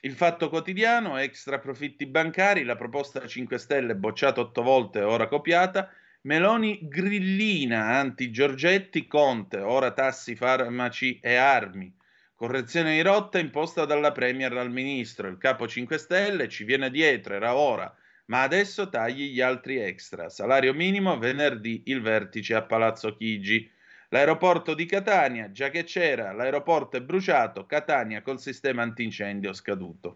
Il 0.02 0.12
fatto 0.12 0.50
quotidiano, 0.50 1.16
extra 1.16 1.60
profitti 1.60 2.04
bancari, 2.04 2.64
la 2.64 2.76
proposta 2.76 3.26
5 3.26 3.56
Stelle 3.56 3.96
bocciata 3.96 4.42
otto 4.42 4.62
volte, 4.62 5.00
ora 5.00 5.28
copiata, 5.28 5.90
Meloni 6.22 6.80
grillina 6.82 7.96
anti-Giorgetti, 7.96 9.06
Conte, 9.06 9.60
ora 9.60 9.92
tassi 9.92 10.36
farmaci 10.36 11.20
e 11.22 11.36
armi. 11.36 11.90
Correzione 12.34 12.96
di 12.96 13.00
rotta 13.00 13.38
imposta 13.38 13.86
dalla 13.86 14.12
Premier 14.12 14.52
al 14.52 14.70
ministro. 14.70 15.28
Il 15.28 15.38
capo 15.38 15.66
5 15.66 15.96
Stelle 15.96 16.48
ci 16.48 16.64
viene 16.64 16.90
dietro, 16.90 17.34
era 17.34 17.54
ora 17.54 17.90
ma 18.28 18.42
adesso 18.42 18.88
tagli 18.88 19.32
gli 19.32 19.40
altri 19.40 19.78
extra. 19.78 20.28
Salario 20.28 20.74
minimo 20.74 21.18
venerdì 21.18 21.82
il 21.86 22.00
vertice 22.00 22.54
a 22.54 22.62
Palazzo 22.62 23.14
Chigi. 23.16 23.70
L'aeroporto 24.10 24.74
di 24.74 24.86
Catania, 24.86 25.50
già 25.50 25.68
che 25.68 25.84
c'era, 25.84 26.32
l'aeroporto 26.32 26.96
è 26.96 27.02
bruciato, 27.02 27.66
Catania 27.66 28.22
col 28.22 28.40
sistema 28.40 28.82
antincendio 28.82 29.52
scaduto. 29.52 30.14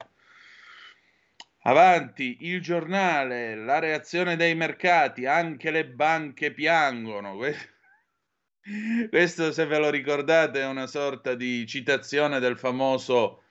Avanti, 1.64 2.38
il 2.40 2.60
giornale, 2.60 3.54
la 3.54 3.78
reazione 3.78 4.36
dei 4.36 4.54
mercati, 4.54 5.26
anche 5.26 5.70
le 5.70 5.86
banche 5.86 6.52
piangono. 6.52 7.36
Questo, 9.10 9.52
se 9.52 9.66
ve 9.66 9.78
lo 9.78 9.90
ricordate, 9.90 10.60
è 10.60 10.66
una 10.66 10.86
sorta 10.86 11.34
di 11.34 11.66
citazione 11.66 12.40
del 12.40 12.58
famoso 12.58 13.41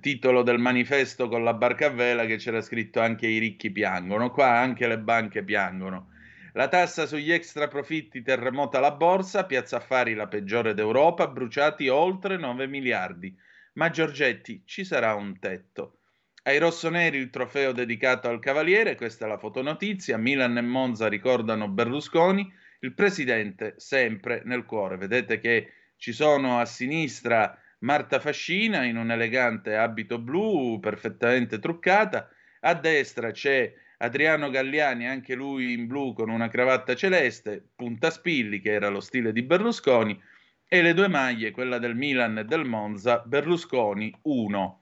titolo 0.00 0.42
del 0.42 0.58
manifesto 0.58 1.28
con 1.28 1.42
la 1.42 1.54
barca 1.54 1.86
a 1.86 1.90
vela 1.90 2.26
che 2.26 2.36
c'era 2.36 2.60
scritto 2.60 3.00
anche 3.00 3.26
i 3.26 3.38
ricchi 3.38 3.70
piangono, 3.70 4.30
qua 4.30 4.58
anche 4.58 4.86
le 4.86 4.98
banche 4.98 5.42
piangono. 5.42 6.10
La 6.52 6.68
tassa 6.68 7.06
sugli 7.06 7.32
extra 7.32 7.68
profitti 7.68 8.22
terremota 8.22 8.80
la 8.80 8.92
borsa, 8.92 9.44
Piazza 9.44 9.76
Affari 9.76 10.14
la 10.14 10.26
peggiore 10.26 10.72
d'Europa, 10.72 11.28
bruciati 11.28 11.88
oltre 11.88 12.38
9 12.38 12.66
miliardi. 12.66 13.36
Ma 13.74 13.90
Giorgetti 13.90 14.62
ci 14.64 14.84
sarà 14.84 15.14
un 15.14 15.38
tetto. 15.38 15.98
Ai 16.44 16.58
rossoneri 16.58 17.18
il 17.18 17.28
trofeo 17.28 17.72
dedicato 17.72 18.28
al 18.28 18.38
Cavaliere, 18.38 18.94
questa 18.94 19.26
è 19.26 19.28
la 19.28 19.36
fotonotizia, 19.36 20.16
Milan 20.16 20.56
e 20.56 20.62
Monza 20.62 21.08
ricordano 21.08 21.68
Berlusconi, 21.68 22.50
il 22.80 22.94
presidente 22.94 23.74
sempre 23.76 24.42
nel 24.44 24.64
cuore. 24.64 24.96
Vedete 24.96 25.38
che 25.38 25.72
ci 25.96 26.12
sono 26.12 26.58
a 26.58 26.64
sinistra 26.64 27.58
Marta 27.78 28.20
Fascina 28.20 28.84
in 28.84 28.96
un 28.96 29.10
elegante 29.10 29.76
abito 29.76 30.18
blu 30.18 30.80
perfettamente 30.80 31.58
truccata, 31.58 32.28
a 32.60 32.74
destra 32.74 33.30
c'è 33.30 33.72
Adriano 33.98 34.50
Galliani, 34.50 35.06
anche 35.06 35.34
lui 35.34 35.72
in 35.72 35.86
blu 35.86 36.12
con 36.12 36.30
una 36.30 36.48
cravatta 36.48 36.94
celeste, 36.94 37.62
punta 37.74 38.10
spilli 38.10 38.60
che 38.60 38.72
era 38.72 38.88
lo 38.88 39.00
stile 39.00 39.32
di 39.32 39.42
Berlusconi, 39.42 40.20
e 40.68 40.82
le 40.82 40.94
due 40.94 41.08
maglie, 41.08 41.52
quella 41.52 41.78
del 41.78 41.94
Milan 41.94 42.38
e 42.38 42.44
del 42.44 42.64
Monza, 42.64 43.22
Berlusconi 43.24 44.12
1. 44.22 44.80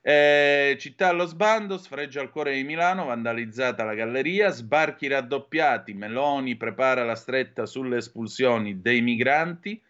Eh, 0.00 0.76
città 0.78 1.08
allo 1.08 1.24
sbando, 1.24 1.78
sfreggia 1.78 2.20
al 2.20 2.30
cuore 2.30 2.54
di 2.54 2.62
Milano, 2.62 3.06
vandalizzata 3.06 3.84
la 3.84 3.94
galleria, 3.94 4.50
sbarchi 4.50 5.08
raddoppiati, 5.08 5.94
Meloni 5.94 6.56
prepara 6.56 7.04
la 7.04 7.14
stretta 7.14 7.66
sulle 7.66 7.96
espulsioni 7.96 8.80
dei 8.80 9.00
migranti, 9.00 9.80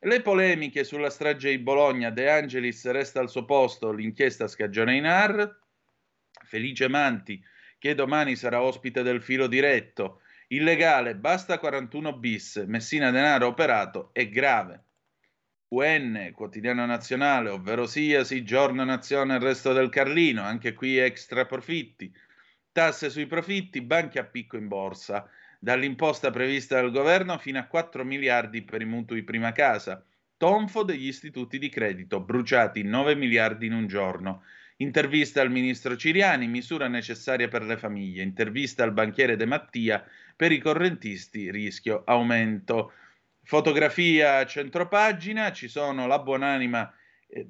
le 0.00 0.22
polemiche 0.22 0.84
sulla 0.84 1.10
strage 1.10 1.50
di 1.50 1.58
Bologna, 1.58 2.10
De 2.10 2.30
Angelis 2.30 2.88
resta 2.90 3.20
al 3.20 3.28
suo 3.28 3.44
posto, 3.44 3.90
l'inchiesta 3.90 4.46
scagiona 4.46 4.92
in 4.92 5.06
AR, 5.06 5.58
Felice 6.44 6.88
Manti 6.88 7.42
che 7.78 7.94
domani 7.94 8.36
sarà 8.36 8.60
ospite 8.60 9.02
del 9.02 9.22
filo 9.22 9.46
diretto, 9.46 10.22
illegale, 10.48 11.14
basta 11.14 11.58
41 11.58 12.18
bis, 12.18 12.56
Messina 12.66 13.10
Denaro 13.10 13.46
operato, 13.46 14.10
è 14.12 14.28
grave. 14.28 14.84
UN, 15.68 16.32
quotidiano 16.34 16.86
nazionale, 16.86 17.50
ovvero 17.50 17.86
sia, 17.86 18.24
sì, 18.24 18.42
giorno 18.42 18.84
nazione 18.84 19.34
il 19.34 19.40
resto 19.40 19.72
del 19.72 19.90
Carlino, 19.90 20.42
anche 20.42 20.72
qui 20.72 20.96
extra 20.96 21.44
profitti, 21.44 22.12
tasse 22.72 23.10
sui 23.10 23.26
profitti, 23.26 23.80
banche 23.82 24.18
a 24.18 24.24
picco 24.24 24.56
in 24.56 24.66
borsa, 24.66 25.28
dall'imposta 25.58 26.30
prevista 26.30 26.80
dal 26.80 26.90
governo 26.90 27.36
fino 27.38 27.58
a 27.58 27.66
4 27.66 28.04
miliardi 28.04 28.62
per 28.62 28.80
i 28.80 28.84
mutui 28.84 29.22
prima 29.24 29.52
casa, 29.52 30.04
tonfo 30.36 30.84
degli 30.84 31.08
istituti 31.08 31.58
di 31.58 31.68
credito, 31.68 32.20
bruciati 32.20 32.82
9 32.82 33.16
miliardi 33.16 33.66
in 33.66 33.72
un 33.72 33.86
giorno, 33.86 34.44
intervista 34.76 35.40
al 35.40 35.50
ministro 35.50 35.96
Ciriani, 35.96 36.46
misura 36.46 36.86
necessaria 36.86 37.48
per 37.48 37.64
le 37.64 37.76
famiglie, 37.76 38.22
intervista 38.22 38.84
al 38.84 38.92
banchiere 38.92 39.36
De 39.36 39.46
Mattia, 39.46 40.04
per 40.36 40.52
i 40.52 40.60
correntisti 40.60 41.50
rischio 41.50 42.02
aumento. 42.04 42.92
Fotografia 43.42 44.38
a 44.38 44.46
centropagina, 44.46 45.50
ci 45.52 45.66
sono 45.66 46.06
la 46.06 46.20
buonanima 46.20 46.94
eh, 47.28 47.48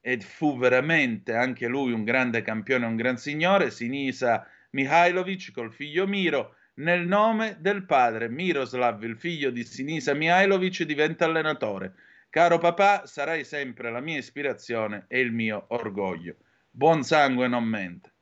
ed 0.00 0.22
fu 0.22 0.56
veramente 0.56 1.34
anche 1.34 1.66
lui 1.66 1.92
un 1.92 2.04
grande 2.04 2.40
campione, 2.40 2.86
un 2.86 2.96
gran 2.96 3.18
signore, 3.18 3.70
Sinisa 3.70 4.46
Mihailovic 4.70 5.50
col 5.52 5.72
figlio 5.72 6.06
Miro, 6.06 6.54
nel 6.74 7.06
nome 7.06 7.56
del 7.60 7.84
padre 7.84 8.28
Miroslav, 8.28 9.02
il 9.04 9.16
figlio 9.16 9.50
di 9.50 9.64
Sinisa 9.64 10.14
Mihailovic, 10.14 10.84
diventa 10.84 11.24
allenatore. 11.24 11.94
Caro 12.30 12.58
papà, 12.58 13.06
sarai 13.06 13.44
sempre 13.44 13.90
la 13.90 14.00
mia 14.00 14.18
ispirazione 14.18 15.04
e 15.08 15.20
il 15.20 15.32
mio 15.32 15.64
orgoglio. 15.68 16.36
Buon 16.70 17.02
sangue 17.02 17.48
non 17.48 17.64
mente. 17.64 18.12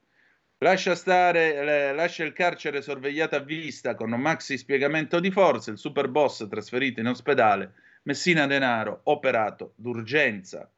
Lascia 0.59 0.95
stare, 0.97 1.93
lascia 1.93 2.25
il 2.25 2.33
carcere 2.33 2.83
sorvegliato 2.83 3.37
a 3.37 3.41
vista 3.41 3.95
con 3.95 4.11
un 4.11 4.21
maxi 4.21 4.59
spiegamento 4.59 5.21
di 5.21 5.31
forze, 5.31 5.71
il 5.71 5.79
super 5.79 6.09
boss 6.09 6.49
trasferito 6.49 6.99
in 6.99 7.07
ospedale, 7.07 7.75
Messina 8.03 8.47
Denaro 8.47 9.03
operato 9.05 9.75
d'urgenza. 9.77 10.69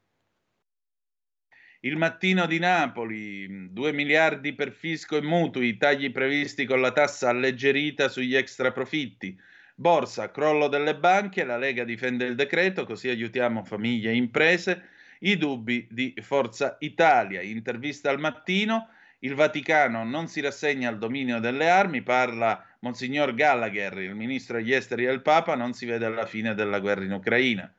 Il 1.83 1.97
mattino 1.97 2.45
di 2.45 2.59
Napoli, 2.59 3.73
2 3.73 3.93
miliardi 3.93 4.53
per 4.53 4.71
fisco 4.71 5.17
e 5.17 5.23
mutui, 5.23 5.79
tagli 5.79 6.13
previsti 6.13 6.67
con 6.67 6.83
la 6.83 6.93
tassa 6.93 7.31
alleggerita 7.31 8.11
sugli 8.11 8.37
extra 8.37 8.71
profitti. 8.71 9.35
Borsa, 9.77 10.31
crollo 10.31 10.69
delle 10.69 10.95
banche, 10.95 11.43
la 11.43 11.57
Lega 11.57 11.85
difende 11.85 12.27
il 12.27 12.35
decreto, 12.35 12.85
così 12.85 13.09
aiutiamo 13.09 13.65
famiglie 13.65 14.11
e 14.11 14.17
imprese. 14.17 14.89
I 15.21 15.39
dubbi 15.39 15.89
di 15.91 16.15
Forza 16.21 16.77
Italia, 16.81 17.41
intervista 17.41 18.11
al 18.11 18.21
mattino, 18.21 18.89
il 19.21 19.35
Vaticano 19.35 20.05
non 20.05 20.29
si 20.29 20.43
rassegna 20.43 20.91
al 20.91 20.99
dominio 20.99 21.41
delle 21.41 21.71
armi, 21.71 22.03
parla 22.03 22.63
Monsignor 22.81 23.33
Gallagher, 23.33 23.97
il 24.01 24.15
ministro 24.15 24.59
degli 24.59 24.75
esteri 24.75 25.07
del 25.07 25.23
Papa, 25.23 25.55
non 25.55 25.73
si 25.73 25.87
vede 25.87 26.05
alla 26.05 26.27
fine 26.27 26.53
della 26.53 26.79
guerra 26.79 27.05
in 27.05 27.13
Ucraina. 27.13 27.73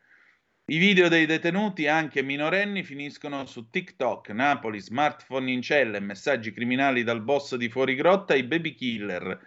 I 0.72 0.78
video 0.78 1.10
dei 1.10 1.26
detenuti, 1.26 1.86
anche 1.88 2.22
minorenni, 2.22 2.84
finiscono 2.84 3.46
su 3.46 3.70
TikTok, 3.70 4.30
Napoli, 4.30 4.80
smartphone 4.80 5.52
in 5.52 5.62
celle, 5.62 6.00
messaggi 6.00 6.54
criminali 6.54 7.04
dal 7.04 7.22
boss 7.22 7.56
di 7.56 7.68
Fuorigrotta, 7.68 8.36
i 8.36 8.44
baby 8.44 8.74
killer 8.74 9.38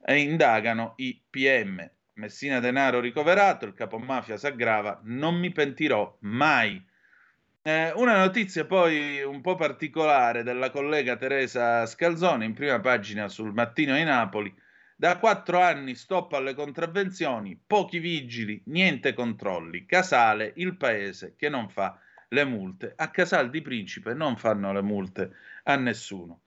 e 0.00 0.20
indagano 0.20 0.92
i 0.98 1.20
PM. 1.28 1.84
Messina 2.12 2.60
Denaro 2.60 3.00
ricoverato, 3.00 3.64
il 3.64 3.74
capomafia 3.74 4.36
aggrava, 4.40 5.00
non 5.02 5.34
mi 5.34 5.50
pentirò 5.50 6.16
mai. 6.20 6.80
Eh, 7.60 7.90
una 7.96 8.16
notizia 8.16 8.64
poi 8.64 9.20
un 9.24 9.40
po' 9.40 9.56
particolare 9.56 10.44
della 10.44 10.70
collega 10.70 11.16
Teresa 11.16 11.86
Scalzone 11.86 12.44
in 12.44 12.54
prima 12.54 12.78
pagina 12.78 13.26
sul 13.26 13.52
Mattino 13.52 13.96
di 13.96 14.04
Napoli. 14.04 14.54
Da 15.00 15.18
quattro 15.18 15.60
anni 15.60 15.94
stop 15.94 16.32
alle 16.32 16.54
contravvenzioni, 16.54 17.56
pochi 17.64 18.00
vigili, 18.00 18.60
niente 18.64 19.12
controlli. 19.12 19.86
Casale, 19.86 20.54
il 20.56 20.76
paese 20.76 21.36
che 21.36 21.48
non 21.48 21.68
fa 21.68 22.00
le 22.30 22.44
multe. 22.44 22.94
A 22.96 23.08
Casal 23.08 23.48
di 23.48 23.62
Principe 23.62 24.12
non 24.14 24.36
fanno 24.36 24.72
le 24.72 24.82
multe 24.82 25.30
a 25.62 25.76
nessuno. 25.76 26.40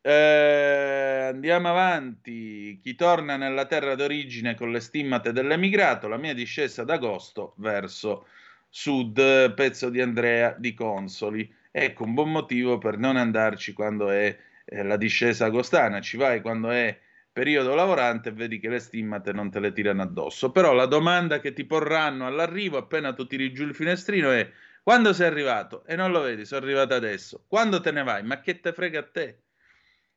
Eh, 0.00 1.28
andiamo 1.30 1.68
avanti. 1.68 2.80
Chi 2.82 2.96
torna 2.96 3.36
nella 3.36 3.66
terra 3.66 3.94
d'origine 3.94 4.56
con 4.56 4.72
le 4.72 4.80
stimmate 4.80 5.30
dell'emigrato, 5.30 6.08
la 6.08 6.18
mia 6.18 6.34
discesa 6.34 6.82
d'agosto 6.82 7.54
verso 7.58 8.26
Sud, 8.68 9.54
pezzo 9.54 9.90
di 9.90 10.00
Andrea 10.00 10.56
di 10.58 10.74
Consoli. 10.74 11.48
Ecco 11.70 12.02
un 12.02 12.14
buon 12.14 12.32
motivo 12.32 12.78
per 12.78 12.98
non 12.98 13.16
andarci 13.16 13.72
quando 13.72 14.10
è 14.10 14.36
eh, 14.64 14.82
la 14.82 14.96
discesa 14.96 15.44
agostana, 15.44 16.00
ci 16.00 16.16
vai 16.16 16.40
quando 16.40 16.70
è 16.70 17.04
periodo 17.36 17.74
lavorante 17.74 18.32
vedi 18.32 18.58
che 18.58 18.70
le 18.70 18.78
stimmate 18.78 19.30
non 19.30 19.50
te 19.50 19.60
le 19.60 19.70
tirano 19.70 20.00
addosso. 20.00 20.52
Però 20.52 20.72
la 20.72 20.86
domanda 20.86 21.38
che 21.38 21.52
ti 21.52 21.66
porranno 21.66 22.26
all'arrivo 22.26 22.78
appena 22.78 23.12
tu 23.12 23.26
tiri 23.26 23.52
giù 23.52 23.64
il 23.64 23.74
finestrino 23.74 24.30
è 24.30 24.50
quando 24.82 25.12
sei 25.12 25.26
arrivato? 25.26 25.84
E 25.84 25.96
non 25.96 26.12
lo 26.12 26.22
vedi, 26.22 26.46
sono 26.46 26.64
arrivato 26.64 26.94
adesso. 26.94 27.44
Quando 27.46 27.82
te 27.82 27.92
ne 27.92 28.02
vai? 28.04 28.22
Ma 28.22 28.40
che 28.40 28.60
te 28.60 28.72
frega 28.72 29.00
a 29.00 29.02
te? 29.02 29.42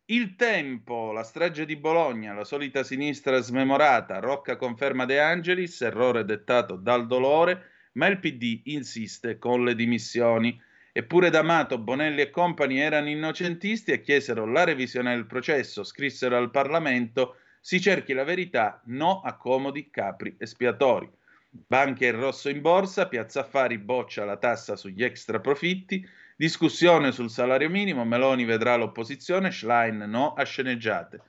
Il 0.06 0.38
tempo, 0.38 1.12
la 1.12 1.24
strage 1.24 1.66
di 1.66 1.76
Bologna, 1.76 2.34
la 2.34 2.46
solita 2.46 2.84
sinistra 2.84 3.40
smemorata, 3.40 4.20
Rocca 4.20 4.56
conferma 4.56 5.04
De 5.04 5.20
Angelis, 5.20 5.82
errore 5.82 6.24
dettato 6.24 6.78
dal 6.78 7.06
dolore, 7.06 7.90
ma 7.94 8.08
il 8.08 8.20
PD 8.20 8.62
insiste 8.66 9.38
con 9.38 9.66
le 9.66 9.76
dimissioni. 9.76 10.58
Eppure 10.92 11.30
D'Amato, 11.30 11.78
Bonelli 11.78 12.22
e 12.22 12.30
compagni 12.30 12.80
erano 12.80 13.10
innocentisti 13.10 13.92
e 13.92 14.02
chiesero 14.02 14.46
la 14.46 14.64
revisione 14.64 15.14
del 15.14 15.28
processo, 15.28 15.84
scrissero 15.84 16.36
al 16.36 16.50
Parlamento 16.52 17.38
si 17.62 17.80
cerchi 17.80 18.14
la 18.14 18.24
verità, 18.24 18.82
no 18.86 19.22
a 19.22 19.36
comodi 19.36 19.90
capri 19.90 20.36
espiatori. 20.40 21.10
Banche 21.52 22.08
in 22.08 22.20
rosso 22.20 22.50
in 22.50 22.62
borsa, 22.62 23.08
Piazza 23.08 23.42
Affari 23.42 23.78
boccia 23.78 24.24
la 24.24 24.38
tassa 24.38 24.76
sugli 24.76 25.04
extra 25.04 25.40
profitti, 25.40 26.08
discussione 26.36 27.12
sul 27.12 27.30
salario 27.30 27.70
minimo, 27.70 28.06
Meloni 28.06 28.46
vedrà 28.46 28.76
l'opposizione, 28.76 29.52
Schlein 29.52 29.98
no 30.08 30.34
a 30.34 30.44
sceneggiate. 30.44 31.22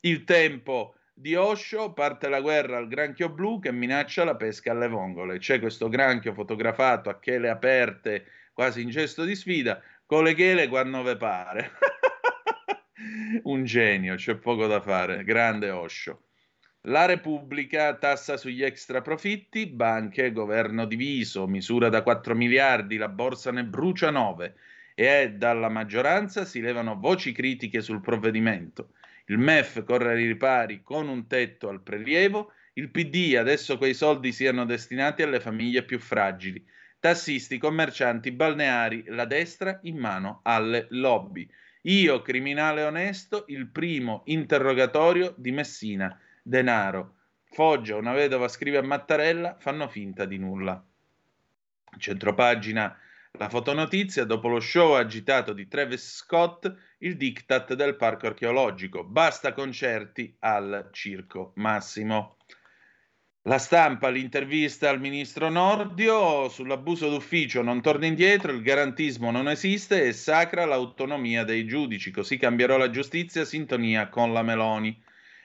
Il 0.00 0.24
tempo 0.24 0.94
di 1.12 1.34
Osho 1.34 1.92
parte 1.92 2.28
la 2.28 2.40
guerra 2.40 2.78
al 2.78 2.88
granchio 2.88 3.28
blu 3.28 3.60
che 3.60 3.70
minaccia 3.70 4.24
la 4.24 4.36
pesca 4.36 4.70
alle 4.72 4.88
vongole. 4.88 5.38
C'è 5.38 5.60
questo 5.60 5.88
granchio 5.88 6.32
fotografato 6.32 7.10
a 7.10 7.18
chele 7.18 7.50
aperte, 7.50 8.24
quasi 8.52 8.82
in 8.82 8.90
gesto 8.90 9.24
di 9.24 9.34
sfida, 9.34 9.82
con 10.06 10.24
le 10.24 10.34
chele 10.34 10.68
quando 10.68 11.02
ve 11.02 11.16
pare. 11.16 11.72
Un 13.44 13.64
genio, 13.64 14.16
c'è 14.16 14.36
poco 14.36 14.66
da 14.66 14.80
fare. 14.80 15.24
Grande 15.24 15.70
Osho. 15.70 16.22
La 16.84 17.04
Repubblica 17.04 17.94
tassa 17.96 18.38
sugli 18.38 18.62
extra 18.62 19.02
profitti, 19.02 19.66
banche, 19.66 20.32
governo 20.32 20.86
diviso, 20.86 21.46
misura 21.46 21.90
da 21.90 22.02
4 22.02 22.34
miliardi, 22.34 22.96
la 22.96 23.08
borsa 23.08 23.52
ne 23.52 23.64
brucia 23.64 24.10
9 24.10 24.54
e 24.94 25.32
dalla 25.32 25.68
maggioranza 25.68 26.44
si 26.44 26.60
levano 26.60 26.98
voci 26.98 27.32
critiche 27.32 27.82
sul 27.82 28.00
provvedimento. 28.00 28.92
Il 29.26 29.38
MEF 29.38 29.84
corre 29.84 30.12
ai 30.12 30.26
ripari 30.26 30.82
con 30.82 31.08
un 31.08 31.26
tetto 31.26 31.68
al 31.68 31.82
prelievo, 31.82 32.52
il 32.74 32.90
PD 32.90 33.36
adesso 33.36 33.76
quei 33.76 33.94
soldi 33.94 34.32
siano 34.32 34.64
destinati 34.64 35.22
alle 35.22 35.40
famiglie 35.40 35.84
più 35.84 35.98
fragili, 35.98 36.64
tassisti, 37.00 37.58
commercianti, 37.58 38.30
balneari, 38.30 39.04
la 39.08 39.24
destra 39.24 39.80
in 39.82 39.96
mano 39.96 40.40
alle 40.44 40.86
lobby. 40.90 41.48
Io, 41.84 42.20
criminale 42.20 42.82
onesto, 42.84 43.44
il 43.48 43.66
primo 43.68 44.22
interrogatorio 44.26 45.34
di 45.36 45.50
Messina 45.50 46.16
denaro. 46.42 47.16
Foggia, 47.44 47.96
una 47.96 48.12
vedova 48.12 48.48
scrive 48.48 48.76
a 48.76 48.82
Mattarella, 48.82 49.56
fanno 49.58 49.88
finta 49.88 50.26
di 50.26 50.38
nulla. 50.38 50.84
Centropagina 51.98 52.96
la 53.32 53.48
fotonotizia, 53.48 54.24
dopo 54.24 54.48
lo 54.48 54.60
show 54.60 54.94
agitato 54.94 55.52
di 55.52 55.68
Travis 55.68 56.16
Scott, 56.16 56.72
il 56.98 57.16
diktat 57.16 57.74
del 57.74 57.96
parco 57.96 58.26
archeologico. 58.26 59.04
Basta 59.04 59.52
concerti 59.52 60.36
al 60.40 60.90
Circo 60.92 61.52
Massimo. 61.56 62.36
La 63.44 63.56
stampa, 63.56 64.10
l'intervista 64.10 64.90
al 64.90 65.00
ministro 65.00 65.48
Nordio 65.48 66.50
sull'abuso 66.50 67.08
d'ufficio 67.08 67.62
non 67.62 67.80
torna 67.80 68.04
indietro, 68.04 68.52
il 68.52 68.60
garantismo 68.60 69.30
non 69.30 69.48
esiste 69.48 70.04
e 70.04 70.12
sacra 70.12 70.66
l'autonomia 70.66 71.42
dei 71.42 71.64
giudici, 71.64 72.10
così 72.10 72.36
cambierò 72.36 72.76
la 72.76 72.90
giustizia, 72.90 73.46
sintonia 73.46 74.10
con 74.10 74.34
la 74.34 74.42
Meloni. 74.42 75.02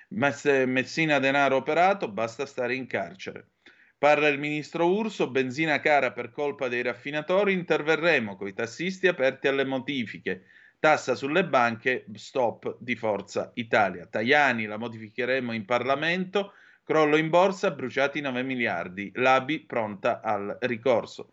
Messina 0.10 1.20
denaro 1.20 1.56
operato, 1.56 2.12
basta 2.12 2.46
stare 2.46 2.76
in 2.76 2.86
carcere. 2.86 3.52
Parla 3.98 4.28
il 4.28 4.40
ministro 4.40 4.88
Urso, 4.94 5.32
benzina 5.32 5.80
cara 5.80 6.12
per 6.12 6.32
colpa 6.32 6.68
dei 6.68 6.82
raffinatori, 6.82 7.54
interverremo 7.54 8.36
con 8.36 8.50
i 8.50 8.54
tassisti 8.54 9.08
aperti 9.08 9.48
alle 9.48 9.64
modifiche. 9.64 10.48
Tassa 10.80 11.16
sulle 11.16 11.46
banche, 11.46 12.06
stop 12.16 12.76
di 12.78 12.98
Forza 12.98 13.52
Italia. 13.56 14.06
Tajani, 14.06 14.66
la 14.66 14.78
modificheremo 14.78 15.54
in 15.54 15.64
Parlamento 15.64 16.52
Crollo 16.86 17.18
in 17.18 17.30
borsa, 17.30 17.72
bruciati 17.72 18.22
9 18.22 18.44
miliardi. 18.44 19.12
L'ABI 19.16 19.62
pronta 19.62 20.22
al 20.22 20.56
ricorso. 20.62 21.32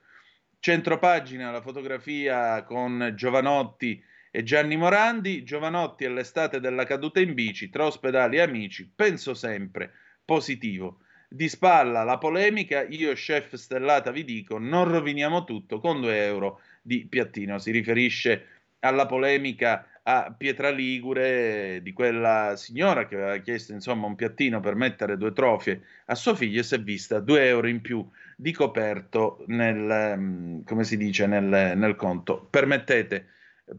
Centropagina, 0.59 1.51
la 1.51 1.61
fotografia 1.61 2.63
con 2.63 3.13
Giovanotti 3.15 4.03
e 4.31 4.43
Gianni 4.45 4.79
Morandi. 4.79 5.45
Giovanotti 5.45 6.07
all'estate 6.07 6.59
della 6.59 6.85
caduta 6.85 7.21
in 7.21 7.35
bici, 7.35 7.69
tra 7.69 7.85
ospedali 7.85 8.39
e 8.39 8.41
amici. 8.41 8.91
Penso 8.97 9.35
sempre 9.35 9.93
positivo. 10.25 11.01
Di 11.29 11.51
spalla 11.51 12.03
la 12.03 12.17
polemica, 12.17 12.85
io 12.85 13.13
chef 13.13 13.55
stellata 13.57 14.11
vi 14.11 14.25
dico, 14.25 14.57
non 14.57 14.91
roviniamo 14.91 15.45
tutto 15.45 15.81
con 15.81 16.01
2 16.01 16.25
euro 16.25 16.63
di 16.81 17.07
piattino. 17.07 17.59
Si 17.59 17.71
riferisce 17.71 18.47
alla 18.81 19.05
polemica 19.05 19.87
a 20.05 20.35
Pietra 20.37 20.71
Ligure 20.71 21.81
di 21.83 21.93
quella 21.93 22.57
signora 22.57 23.07
che 23.07 23.15
aveva 23.15 23.37
chiesto 23.39 23.73
insomma 23.73 24.07
un 24.07 24.17
piattino 24.17 24.59
per 24.61 24.75
mettere 24.75 25.17
due 25.17 25.33
trofie 25.33 25.83
a 26.07 26.15
suo 26.15 26.35
figlio 26.35 26.61
e 26.61 26.65
si 26.65 26.75
è 26.75 26.81
vista 26.81 27.21
due 27.21 27.47
euro 27.47 27.69
in 27.69 27.81
più 27.81 28.09
di 28.37 28.53
coperto 28.53 29.45
nel, 29.47 30.15
mm, 30.17 30.63
come 30.65 30.83
si 30.85 30.97
dice, 30.97 31.27
nel, 31.27 31.77
nel 31.77 31.95
conto. 31.95 32.47
Permettete, 32.51 33.27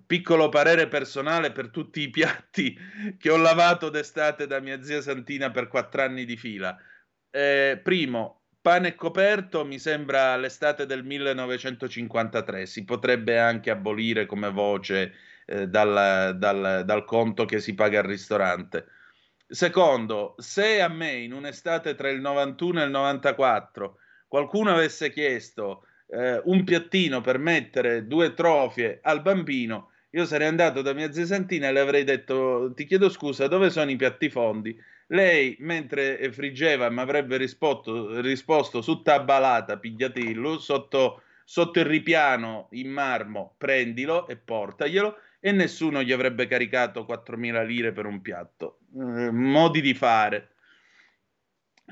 piccolo 0.06 0.48
parere 0.48 0.88
personale 0.88 1.52
per 1.52 1.70
tutti 1.70 2.02
i 2.02 2.10
piatti 2.10 2.78
che 3.18 3.30
ho 3.30 3.38
lavato 3.38 3.90
d'estate 3.90 4.48
da 4.48 4.60
mia 4.62 4.82
zia 4.82 5.02
Santina 5.02 5.52
per 5.52 5.68
quattro 5.68 6.04
anni 6.04 6.24
di 6.24 6.38
fila. 6.38 6.78
Eh, 7.30 7.80
primo, 7.84 8.44
pane 8.62 8.96
coperto 8.96 9.66
mi 9.66 9.78
sembra 9.78 10.38
l'estate 10.38 10.86
del 10.86 11.04
1953, 11.04 12.66
si 12.66 12.86
potrebbe 12.86 13.38
anche 13.38 13.70
abolire 13.70 14.26
come 14.26 14.50
voce 14.50 15.14
eh, 15.46 15.68
dal, 15.68 16.38
dal, 16.38 16.84
dal 16.86 17.06
conto 17.06 17.46
che 17.46 17.60
si 17.60 17.74
paga 17.74 18.00
al 18.00 18.06
ristorante. 18.06 18.88
Secondo, 19.48 20.36
se 20.38 20.82
a 20.82 20.88
me 20.88 21.14
in 21.14 21.34
un'estate 21.34 21.96
tra 21.96 22.10
il 22.10 22.22
91 22.22 22.82
e 22.82 22.86
il 22.86 22.90
94 22.90 23.98
qualcuno 24.28 24.72
avesse 24.72 25.12
chiesto 25.12 25.86
eh, 26.08 26.42
un 26.46 26.64
piattino 26.64 27.22
per 27.22 27.38
mettere 27.38 28.08
due 28.08 28.34
trofie 28.34 29.00
al 29.04 29.22
bambino, 29.22 29.92
io 30.12 30.26
sarei 30.26 30.48
andato 30.48 30.82
da 30.82 30.94
mia 30.94 31.12
zia 31.12 31.26
Santina 31.26 31.68
e 31.68 31.72
le 31.72 31.80
avrei 31.80 32.04
detto: 32.04 32.72
Ti 32.76 32.86
chiedo 32.86 33.10
scusa, 33.10 33.48
dove 33.48 33.70
sono 33.70 33.92
i 33.92 33.96
piatti 33.96 34.30
fondi? 34.30 34.76
Lei, 35.08 35.56
mentre 35.60 36.32
friggeva, 36.32 36.90
mi 36.90 37.00
avrebbe 37.00 37.38
risposto, 37.38 38.22
risposto 38.22 38.82
su 38.82 39.02
tabalata, 39.02 39.78
pigliatillo, 39.78 40.60
sotto, 40.60 41.24
sotto 41.44 41.80
il 41.80 41.86
ripiano 41.86 42.68
in 42.72 42.90
marmo, 42.90 43.56
prendilo 43.58 44.28
e 44.28 44.38
portaglielo 44.38 45.16
e 45.46 45.52
nessuno 45.52 46.02
gli 46.02 46.14
avrebbe 46.14 46.48
caricato 46.48 47.06
4.000 47.06 47.66
lire 47.66 47.92
per 47.92 48.06
un 48.06 48.22
piatto. 48.22 48.80
Eh, 48.96 49.30
modi 49.30 49.82
di 49.82 49.94
fare. 49.94 50.52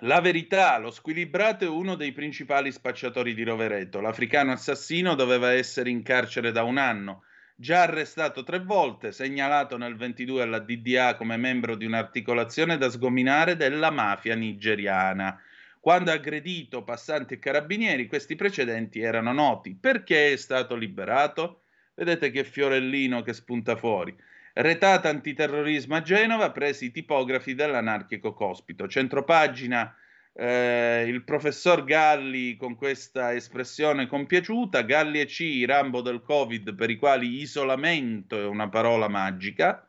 La 0.04 0.22
verità, 0.22 0.78
lo 0.78 0.90
squilibrato 0.90 1.66
è 1.66 1.68
uno 1.68 1.96
dei 1.96 2.14
principali 2.14 2.72
spacciatori 2.72 3.34
di 3.34 3.44
Rovereto. 3.44 4.00
L'africano 4.00 4.54
assassino 4.54 5.16
doveva 5.16 5.52
essere 5.52 5.90
in 5.90 6.02
carcere 6.02 6.54
da 6.54 6.64
un 6.64 6.78
anno, 6.78 7.24
già 7.54 7.82
arrestato 7.82 8.44
tre 8.44 8.60
volte, 8.60 9.12
segnalato 9.12 9.76
nel 9.76 9.98
22 9.98 10.44
alla 10.44 10.60
DDA 10.60 11.16
come 11.18 11.36
membro 11.36 11.76
di 11.76 11.84
un'articolazione 11.84 12.78
da 12.78 12.90
sgominare 12.90 13.58
della 13.58 13.92
mafia 13.92 14.34
nigeriana. 14.34 15.38
Quando 15.82 16.12
ha 16.12 16.14
aggredito 16.14 16.86
passanti 16.86 17.34
e 17.34 17.40
carabinieri, 17.40 18.08
questi 18.08 18.38
precedenti 18.38 19.02
erano 19.02 19.34
noti. 19.34 19.76
Perché 19.76 20.32
è 20.32 20.38
stato 20.38 20.78
liberato? 20.78 21.64
Vedete 21.94 22.32
che 22.32 22.44
fiorellino 22.44 23.22
che 23.22 23.34
spunta 23.34 23.76
fuori. 23.76 24.16
Retata 24.54 25.10
antiterrorismo 25.10 25.96
a 25.96 26.02
Genova, 26.02 26.52
presi 26.52 26.86
i 26.86 26.92
tipografi 26.92 27.54
dell'anarchico 27.54 28.34
cospito. 28.34 28.88
Centropagina, 28.88 29.96
eh, 30.34 31.06
il 31.08 31.24
professor 31.24 31.84
Galli 31.84 32.56
con 32.56 32.76
questa 32.76 33.34
espressione 33.34 34.08
compiaciuta, 34.08 34.82
Galli 34.82 35.20
e 35.20 35.26
C, 35.26 35.64
Rambo 35.66 36.02
del 36.02 36.22
Covid 36.22 36.74
per 36.76 36.90
i 36.90 36.98
quali 36.98 37.42
isolamento 37.42 38.40
è 38.40 38.46
una 38.46 38.70
parola 38.70 39.08
magica. 39.08 39.86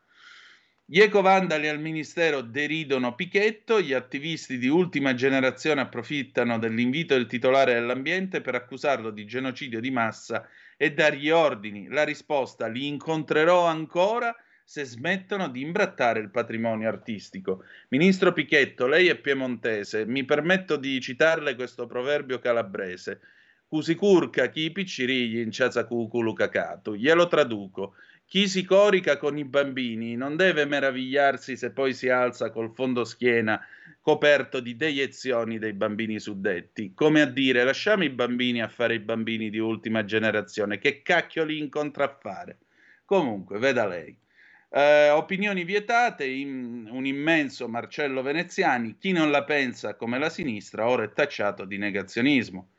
Gli 0.85 0.99
ecovandali 0.99 1.69
al 1.69 1.79
ministero 1.79 2.41
deridono 2.41 3.15
Pichetto, 3.15 3.81
gli 3.81 3.93
attivisti 3.93 4.57
di 4.57 4.67
ultima 4.67 5.13
generazione 5.13 5.81
approfittano 5.81 6.59
dell'invito 6.59 7.13
del 7.15 7.25
titolare 7.25 7.73
dell'ambiente 7.73 8.41
per 8.41 8.55
accusarlo 8.55 9.09
di 9.09 9.25
genocidio 9.25 9.79
di 9.79 9.91
massa 9.91 10.47
e 10.77 10.93
dargli 10.93 11.29
ordini. 11.29 11.87
La 11.87 12.03
risposta 12.03 12.67
li 12.67 12.87
incontrerò 12.87 13.65
ancora 13.65 14.35
se 14.65 14.85
smettono 14.85 15.49
di 15.49 15.61
imbrattare 15.61 16.19
il 16.19 16.31
patrimonio 16.31 16.87
artistico. 16.87 17.63
Ministro 17.89 18.31
Pichetto, 18.33 18.87
lei 18.87 19.07
è 19.07 19.17
piemontese, 19.17 20.05
mi 20.05 20.23
permetto 20.23 20.77
di 20.77 20.99
citarle 20.99 21.55
questo 21.55 21.85
proverbio 21.85 22.39
calabrese. 22.39 23.19
Cusicurca 23.67 24.49
chi 24.49 24.71
piccirigli 24.71 25.39
in 25.39 25.51
ciazacuculu 25.51 26.33
cacato. 26.33 26.95
Glielo 26.95 27.27
traduco. 27.27 27.95
Chi 28.33 28.47
si 28.47 28.65
corica 28.65 29.17
con 29.17 29.37
i 29.37 29.43
bambini 29.43 30.15
non 30.15 30.35
deve 30.35 30.65
meravigliarsi 30.65 31.55
se 31.55 31.69
poi 31.69 31.93
si 31.93 32.09
alza 32.09 32.49
col 32.49 32.73
fondo 32.73 33.03
schiena 33.03 33.63
coperto 34.01 34.59
di 34.59 34.75
deiezioni 34.75 35.59
dei 35.59 35.73
bambini 35.73 36.17
suddetti, 36.17 36.95
come 36.95 37.21
a 37.21 37.27
dire 37.27 37.63
lasciamo 37.63 38.03
i 38.03 38.09
bambini 38.09 38.59
a 38.59 38.67
fare 38.67 38.95
i 38.95 38.99
bambini 38.99 39.51
di 39.51 39.59
ultima 39.59 40.03
generazione, 40.03 40.79
che 40.79 41.03
cacchio 41.03 41.43
li 41.43 41.59
incontra 41.59 42.05
a 42.05 42.17
fare. 42.19 42.57
Comunque, 43.05 43.59
veda 43.59 43.85
lei. 43.85 44.17
Eh, 44.71 45.09
opinioni 45.11 45.63
vietate, 45.63 46.25
in, 46.25 46.89
un 46.89 47.05
immenso 47.05 47.67
Marcello 47.67 48.23
Veneziani, 48.23 48.97
chi 48.97 49.11
non 49.11 49.29
la 49.29 49.43
pensa 49.43 49.93
come 49.93 50.17
la 50.17 50.29
sinistra 50.31 50.89
ora 50.89 51.03
è 51.03 51.13
tacciato 51.13 51.65
di 51.65 51.77
negazionismo. 51.77 52.69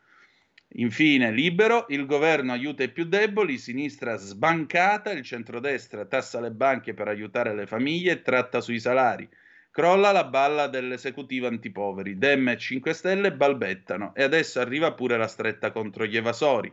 Infine, 0.77 1.31
libero, 1.31 1.87
il 1.91 2.05
governo 2.05 2.51
aiuta 2.51 2.83
i 2.83 2.91
più 2.91 3.05
deboli, 3.05 3.59
sinistra 3.59 4.17
sbancata, 4.17 5.13
il 5.13 5.23
centrodestra 5.23 6.05
tassa 6.05 6.41
le 6.41 6.51
banche 6.51 6.95
per 6.95 7.07
aiutare 7.07 7.55
le 7.55 7.67
famiglie 7.67 8.13
e 8.13 8.23
tratta 8.23 8.61
sui 8.61 8.81
salari. 8.81 9.29
Crolla 9.71 10.11
la 10.11 10.25
balla 10.25 10.67
dell'esecutivo 10.67 11.47
antipoveri. 11.47 12.19
Dem 12.19 12.49
e 12.49 12.57
5 12.57 12.93
Stelle 12.93 13.33
balbettano 13.33 14.15
e 14.17 14.25
adesso 14.25 14.59
arriva 14.59 14.93
pure 14.93 15.17
la 15.17 15.29
stretta 15.29 15.71
contro 15.71 16.07
gli 16.07 16.17
evasori. 16.17 16.73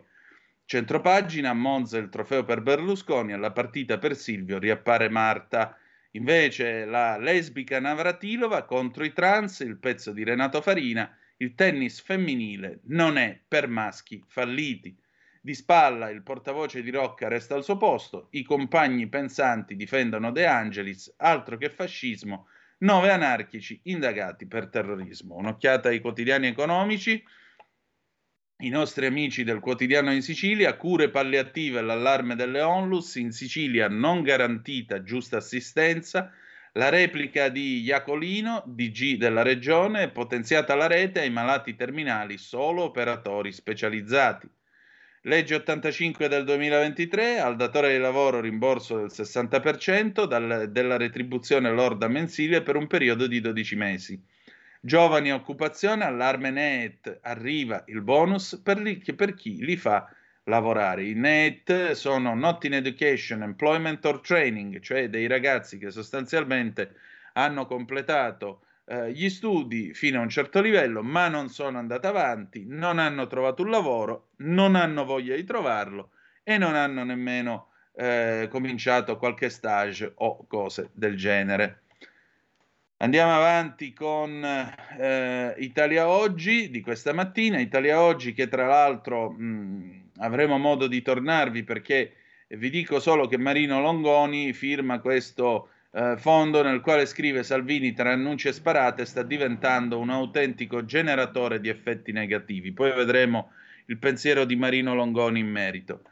Centropagina, 0.65 1.53
Monza 1.53 1.99
il 1.99 2.09
trofeo 2.09 2.43
per 2.43 2.61
Berlusconi, 2.61 3.33
alla 3.33 3.51
partita 3.51 3.99
per 3.99 4.15
Silvio 4.15 4.57
riappare 4.57 5.09
Marta. 5.09 5.77
Invece 6.11 6.85
la 6.85 7.17
lesbica 7.17 7.79
Navratilova 7.79 8.63
contro 8.63 9.03
i 9.03 9.13
trans, 9.13 9.59
il 9.59 9.77
pezzo 9.77 10.11
di 10.11 10.23
Renato 10.23 10.59
Farina, 10.61 11.15
il 11.41 11.55
tennis 11.55 12.01
femminile 12.01 12.81
non 12.85 13.17
è 13.17 13.39
per 13.47 13.67
maschi 13.67 14.23
falliti. 14.27 14.95
Di 15.41 15.55
spalla 15.55 16.11
il 16.11 16.21
portavoce 16.21 16.83
di 16.83 16.91
Rocca 16.91 17.27
resta 17.27 17.55
al 17.55 17.63
suo 17.63 17.77
posto, 17.77 18.27
i 18.31 18.43
compagni 18.43 19.07
pensanti 19.07 19.75
difendono 19.75 20.31
De 20.31 20.45
Angelis, 20.45 21.11
altro 21.17 21.57
che 21.57 21.71
fascismo, 21.71 22.47
nove 22.79 23.09
anarchici 23.09 23.79
indagati 23.85 24.45
per 24.45 24.67
terrorismo. 24.67 25.35
Un'occhiata 25.35 25.89
ai 25.89 25.99
quotidiani 25.99 26.45
economici. 26.45 27.23
I 28.57 28.69
nostri 28.69 29.07
amici 29.07 29.43
del 29.43 29.59
quotidiano 29.59 30.13
in 30.13 30.21
Sicilia, 30.21 30.77
cure 30.77 31.09
palliative 31.09 31.81
l'allarme 31.81 32.35
delle 32.35 32.61
onlus, 32.61 33.15
in 33.15 33.31
Sicilia 33.31 33.87
non 33.89 34.21
garantita 34.21 35.01
giusta 35.01 35.37
assistenza, 35.37 36.31
la 36.73 36.89
replica 36.89 37.49
di 37.49 37.81
Iacolino, 37.81 38.63
DG 38.65 39.17
della 39.17 39.41
regione, 39.41 40.09
potenziata 40.09 40.73
la 40.75 40.87
rete 40.87 41.19
ai 41.19 41.29
malati 41.29 41.75
terminali, 41.75 42.37
solo 42.37 42.83
operatori 42.83 43.51
specializzati. 43.51 44.49
Legge 45.23 45.55
85 45.55 46.27
del 46.29 46.45
2023, 46.45 47.39
al 47.39 47.55
datore 47.55 47.91
di 47.91 47.99
lavoro 47.99 48.39
rimborso 48.39 48.97
del 48.97 49.11
60% 49.11 50.25
dal, 50.25 50.71
della 50.71 50.97
retribuzione 50.97 51.69
lorda 51.71 52.07
mensile 52.07 52.61
per 52.61 52.75
un 52.75 52.87
periodo 52.87 53.27
di 53.27 53.41
12 53.41 53.75
mesi. 53.75 54.23
Giovani 54.79 55.31
occupazione, 55.31 56.05
allarme 56.05 56.49
NEET, 56.49 57.19
arriva 57.21 57.83
il 57.87 58.01
bonus 58.01 58.59
per, 58.63 58.79
li, 58.79 58.97
per 58.97 59.35
chi 59.35 59.63
li 59.63 59.75
fa 59.75 60.09
lavorare. 60.51 61.05
I 61.05 61.13
NEET 61.13 61.91
sono 61.91 62.35
Not 62.35 62.65
in 62.65 62.73
Education, 62.73 63.41
Employment 63.41 64.03
or 64.05 64.19
Training, 64.19 64.81
cioè 64.81 65.09
dei 65.09 65.27
ragazzi 65.27 65.77
che 65.77 65.91
sostanzialmente 65.91 66.93
hanno 67.33 67.65
completato 67.65 68.63
eh, 68.85 69.13
gli 69.13 69.29
studi 69.29 69.93
fino 69.93 70.19
a 70.19 70.23
un 70.23 70.29
certo 70.29 70.59
livello, 70.59 71.01
ma 71.01 71.29
non 71.29 71.47
sono 71.47 71.77
andati 71.77 72.05
avanti, 72.05 72.65
non 72.67 72.99
hanno 72.99 73.27
trovato 73.27 73.63
un 73.63 73.69
lavoro, 73.69 74.31
non 74.39 74.75
hanno 74.75 75.05
voglia 75.05 75.35
di 75.35 75.45
trovarlo 75.45 76.11
e 76.43 76.57
non 76.57 76.75
hanno 76.75 77.05
nemmeno 77.05 77.69
eh, 77.95 78.47
cominciato 78.51 79.17
qualche 79.17 79.49
stage 79.49 80.11
o 80.15 80.45
cose 80.47 80.89
del 80.91 81.15
genere. 81.15 81.83
Andiamo 82.97 83.33
avanti 83.33 83.93
con 83.93 84.43
eh, 84.43 85.55
Italia 85.57 86.07
Oggi 86.07 86.69
di 86.69 86.81
questa 86.81 87.13
mattina, 87.13 87.57
Italia 87.57 88.01
Oggi 88.01 88.33
che 88.33 88.47
tra 88.47 88.67
l'altro 88.67 89.31
mh, 89.31 90.00
avremo 90.21 90.57
modo 90.57 90.87
di 90.87 91.01
tornarvi 91.01 91.63
perché 91.63 92.13
vi 92.49 92.69
dico 92.69 92.99
solo 92.99 93.27
che 93.27 93.37
Marino 93.37 93.79
Longoni 93.79 94.53
firma 94.53 94.99
questo 94.99 95.69
eh, 95.93 96.15
fondo 96.17 96.63
nel 96.63 96.81
quale 96.81 97.05
scrive 97.05 97.43
Salvini 97.43 97.93
tra 97.93 98.11
annunci 98.11 98.47
e 98.47 98.53
sparate 98.53 99.05
sta 99.05 99.23
diventando 99.23 99.99
un 99.99 100.09
autentico 100.09 100.85
generatore 100.85 101.59
di 101.59 101.69
effetti 101.69 102.11
negativi. 102.11 102.71
Poi 102.71 102.93
vedremo 102.93 103.51
il 103.87 103.97
pensiero 103.97 104.45
di 104.45 104.55
Marino 104.55 104.95
Longoni 104.95 105.39
in 105.39 105.49
merito. 105.49 106.03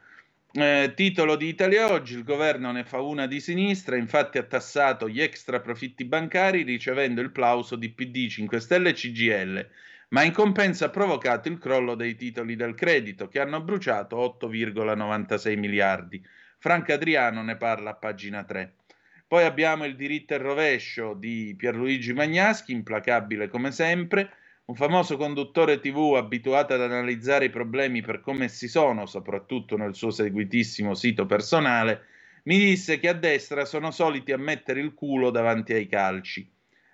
Eh, 0.52 0.92
titolo 0.96 1.36
di 1.36 1.46
Italia 1.46 1.92
Oggi, 1.92 2.14
il 2.14 2.24
governo 2.24 2.72
ne 2.72 2.84
fa 2.84 3.00
una 3.00 3.26
di 3.26 3.38
sinistra, 3.38 3.96
infatti 3.96 4.36
ha 4.36 4.42
tassato 4.42 5.08
gli 5.08 5.20
extra 5.20 5.60
profitti 5.60 6.04
bancari 6.04 6.62
ricevendo 6.62 7.20
il 7.20 7.30
plauso 7.30 7.76
di 7.76 7.88
PD 7.90 8.28
5 8.28 8.58
Stelle 8.58 8.88
e 8.88 8.92
CGL, 8.94 9.68
ma 10.10 10.22
in 10.22 10.32
compenso 10.32 10.84
ha 10.84 10.90
provocato 10.90 11.48
il 11.48 11.58
crollo 11.58 11.94
dei 11.94 12.14
titoli 12.14 12.56
del 12.56 12.74
credito 12.74 13.28
che 13.28 13.40
hanno 13.40 13.60
bruciato 13.62 14.38
8,96 14.40 15.58
miliardi. 15.58 16.24
Franca 16.58 16.94
Adriano 16.94 17.42
ne 17.42 17.56
parla 17.56 17.90
a 17.90 17.94
pagina 17.94 18.44
3. 18.44 18.74
Poi 19.26 19.44
abbiamo 19.44 19.84
il 19.84 19.94
diritto 19.94 20.34
e 20.34 20.38
rovescio 20.38 21.14
di 21.14 21.54
Pierluigi 21.56 22.12
Magnaschi, 22.12 22.72
implacabile 22.72 23.48
come 23.48 23.70
sempre, 23.70 24.32
un 24.64 24.74
famoso 24.74 25.16
conduttore 25.16 25.78
TV 25.78 26.14
abituato 26.16 26.74
ad 26.74 26.82
analizzare 26.82 27.44
i 27.44 27.50
problemi 27.50 28.02
per 28.02 28.20
come 28.20 28.48
si 28.48 28.68
sono, 28.68 29.06
soprattutto 29.06 29.76
nel 29.76 29.94
suo 29.94 30.10
seguitissimo 30.10 30.94
sito 30.94 31.26
personale, 31.26 32.06
mi 32.44 32.58
disse 32.58 32.98
che 32.98 33.08
a 33.08 33.14
destra 33.14 33.64
sono 33.64 33.92
soliti 33.92 34.32
a 34.32 34.38
mettere 34.38 34.80
il 34.80 34.94
culo 34.94 35.30
davanti 35.30 35.72
ai 35.72 35.86
calci. 35.86 36.50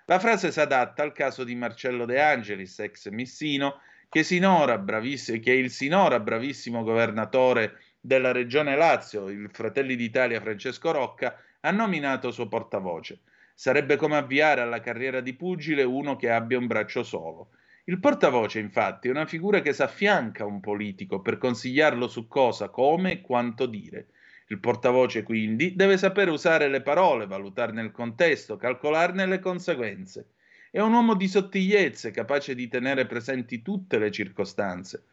La 0.08 0.20
frase 0.20 0.52
si 0.52 0.60
adatta 0.60 1.02
al 1.02 1.10
caso 1.10 1.42
di 1.42 1.56
Marcello 1.56 2.04
De 2.04 2.20
Angelis, 2.20 2.78
ex 2.78 3.08
Missino, 3.08 3.80
che, 4.08 4.22
sinora, 4.22 4.78
braviss- 4.78 5.40
che 5.40 5.52
il 5.52 5.68
sinora 5.68 6.20
bravissimo 6.20 6.84
governatore 6.84 7.80
della 7.98 8.30
regione 8.30 8.76
Lazio, 8.76 9.28
il 9.28 9.50
Fratelli 9.50 9.96
d'Italia 9.96 10.40
Francesco 10.40 10.92
Rocca, 10.92 11.36
ha 11.58 11.70
nominato 11.72 12.30
suo 12.30 12.46
portavoce. 12.46 13.22
Sarebbe 13.52 13.96
come 13.96 14.16
avviare 14.16 14.60
alla 14.60 14.78
carriera 14.78 15.20
di 15.20 15.34
pugile 15.34 15.82
uno 15.82 16.14
che 16.14 16.30
abbia 16.30 16.56
un 16.58 16.68
braccio 16.68 17.02
solo. 17.02 17.48
Il 17.86 17.98
portavoce, 17.98 18.60
infatti, 18.60 19.08
è 19.08 19.10
una 19.10 19.26
figura 19.26 19.60
che 19.60 19.72
s'affianca 19.72 20.44
a 20.44 20.46
un 20.46 20.60
politico 20.60 21.20
per 21.20 21.36
consigliarlo 21.36 22.06
su 22.06 22.28
cosa, 22.28 22.68
come 22.68 23.10
e 23.10 23.20
quanto 23.22 23.66
dire. 23.66 24.06
Il 24.48 24.60
portavoce, 24.60 25.22
quindi, 25.24 25.74
deve 25.74 25.98
sapere 25.98 26.30
usare 26.30 26.68
le 26.68 26.80
parole, 26.80 27.26
valutarne 27.26 27.82
il 27.82 27.90
contesto, 27.90 28.56
calcolarne 28.56 29.26
le 29.26 29.40
conseguenze. 29.40 30.34
È 30.70 30.80
un 30.80 30.92
uomo 30.92 31.14
di 31.14 31.26
sottigliezze, 31.26 32.12
capace 32.12 32.54
di 32.54 32.68
tenere 32.68 33.06
presenti 33.06 33.62
tutte 33.62 33.98
le 33.98 34.10
circostanze. 34.10 35.06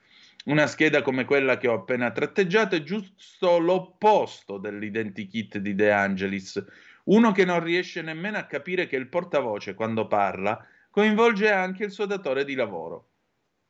Una 0.46 0.68
scheda 0.68 1.02
come 1.02 1.26
quella 1.26 1.58
che 1.58 1.68
ho 1.68 1.74
appena 1.74 2.12
tratteggiato 2.12 2.76
è 2.76 2.84
giusto 2.84 3.58
l'opposto 3.60 4.58
dell'identikit 4.58 5.58
di 5.58 5.74
De 5.74 5.90
Angelis, 5.90 6.64
uno 7.06 7.32
che 7.32 7.46
non 7.46 7.64
riesce 7.64 8.02
nemmeno 8.02 8.38
a 8.38 8.46
capire 8.46 8.86
che 8.86 8.98
il 8.98 9.08
portavoce, 9.08 9.74
quando 9.74 10.06
parla, 10.08 10.64
coinvolge 10.90 11.50
anche 11.50 11.86
il 11.86 11.92
suo 11.92 12.06
datore 12.06 12.46
di 12.46 12.56
lavoro. 12.56 13.10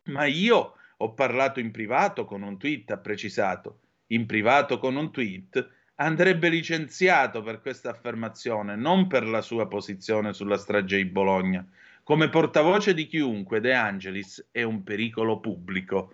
Ma 0.05 0.25
io 0.25 0.73
ho 0.97 1.13
parlato 1.13 1.59
in 1.59 1.71
privato 1.71 2.25
con 2.25 2.41
un 2.41 2.57
tweet, 2.57 2.91
ha 2.91 2.97
precisato. 2.97 3.82
In 4.07 4.25
privato 4.25 4.77
con 4.77 4.95
un 4.95 5.11
tweet 5.11 5.69
andrebbe 5.95 6.49
licenziato 6.49 7.41
per 7.41 7.61
questa 7.61 7.91
affermazione, 7.91 8.75
non 8.75 9.07
per 9.07 9.25
la 9.25 9.41
sua 9.41 9.67
posizione 9.67 10.33
sulla 10.33 10.57
strage 10.57 10.97
di 10.97 11.05
Bologna. 11.05 11.65
Come 12.03 12.29
portavoce 12.29 12.93
di 12.93 13.07
chiunque, 13.07 13.61
De 13.61 13.73
Angelis 13.73 14.49
è 14.51 14.63
un 14.63 14.83
pericolo 14.83 15.39
pubblico. 15.39 16.13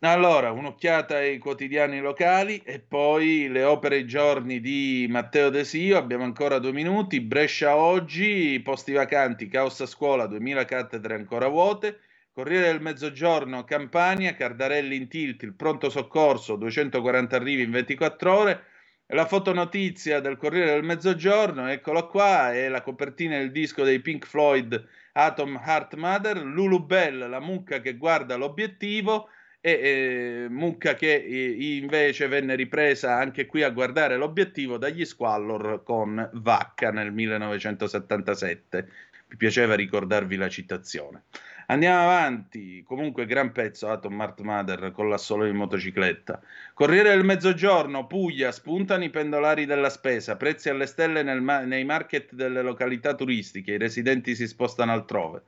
Allora, 0.00 0.52
un'occhiata 0.52 1.16
ai 1.16 1.38
quotidiani 1.38 2.00
locali 2.00 2.62
e 2.64 2.78
poi 2.80 3.48
le 3.48 3.64
opere 3.64 3.98
e 3.98 4.04
giorni 4.04 4.60
di 4.60 5.06
Matteo 5.10 5.50
Desio. 5.50 5.96
Abbiamo 5.96 6.24
ancora 6.24 6.58
due 6.58 6.72
minuti. 6.72 7.20
Brescia 7.20 7.76
oggi, 7.76 8.60
posti 8.62 8.92
vacanti, 8.92 9.48
caos 9.48 9.80
a 9.80 9.86
scuola, 9.86 10.26
2000 10.26 10.64
cattedre 10.64 11.14
ancora 11.14 11.48
vuote. 11.48 12.00
Corriere 12.36 12.66
del 12.66 12.82
Mezzogiorno, 12.82 13.64
Campania, 13.64 14.34
Cardarelli 14.34 14.94
in 14.94 15.08
tilt, 15.08 15.42
il 15.42 15.54
pronto 15.54 15.88
soccorso, 15.88 16.56
240 16.56 17.34
arrivi 17.34 17.62
in 17.62 17.70
24 17.70 18.36
ore. 18.38 18.64
La 19.06 19.24
fotonotizia 19.24 20.20
del 20.20 20.36
Corriere 20.36 20.72
del 20.72 20.82
Mezzogiorno, 20.82 21.66
eccola 21.70 22.02
qua, 22.02 22.52
è 22.52 22.68
la 22.68 22.82
copertina 22.82 23.38
del 23.38 23.50
disco 23.52 23.84
dei 23.84 24.00
Pink 24.00 24.26
Floyd 24.26 24.86
Atom 25.12 25.58
Heart 25.64 25.94
Mother, 25.94 26.44
Lulu 26.44 26.84
Bell, 26.84 27.26
la 27.26 27.40
mucca 27.40 27.80
che 27.80 27.96
guarda 27.96 28.36
l'obiettivo 28.36 29.30
e 29.62 29.70
eh, 29.70 30.46
Mucca 30.50 30.92
che 30.92 31.14
eh, 31.14 31.78
invece 31.78 32.28
venne 32.28 32.54
ripresa 32.54 33.16
anche 33.16 33.46
qui 33.46 33.62
a 33.62 33.70
guardare 33.70 34.18
l'obiettivo 34.18 34.76
dagli 34.76 35.06
Squallor 35.06 35.82
con 35.82 36.28
Vacca 36.34 36.90
nel 36.90 37.12
1977. 37.12 38.88
Mi 39.28 39.36
piaceva 39.36 39.74
ricordarvi 39.74 40.36
la 40.36 40.50
citazione. 40.50 41.22
Andiamo 41.68 42.02
avanti, 42.02 42.84
comunque 42.84 43.26
gran 43.26 43.50
pezzo 43.50 43.88
Atom 43.88 44.14
Mart 44.14 44.40
Mother 44.40 44.92
con 44.92 45.08
l'assolo 45.08 45.46
in 45.46 45.56
motocicletta. 45.56 46.40
Corriere 46.72 47.08
del 47.08 47.24
Mezzogiorno, 47.24 48.06
Puglia, 48.06 48.52
spuntano 48.52 49.02
i 49.02 49.10
pendolari 49.10 49.66
della 49.66 49.90
spesa, 49.90 50.36
prezzi 50.36 50.68
alle 50.68 50.86
stelle 50.86 51.24
ma- 51.40 51.64
nei 51.64 51.84
market 51.84 52.34
delle 52.34 52.62
località 52.62 53.16
turistiche, 53.16 53.72
i 53.72 53.78
residenti 53.78 54.36
si 54.36 54.46
spostano 54.46 54.92
altrove. 54.92 55.42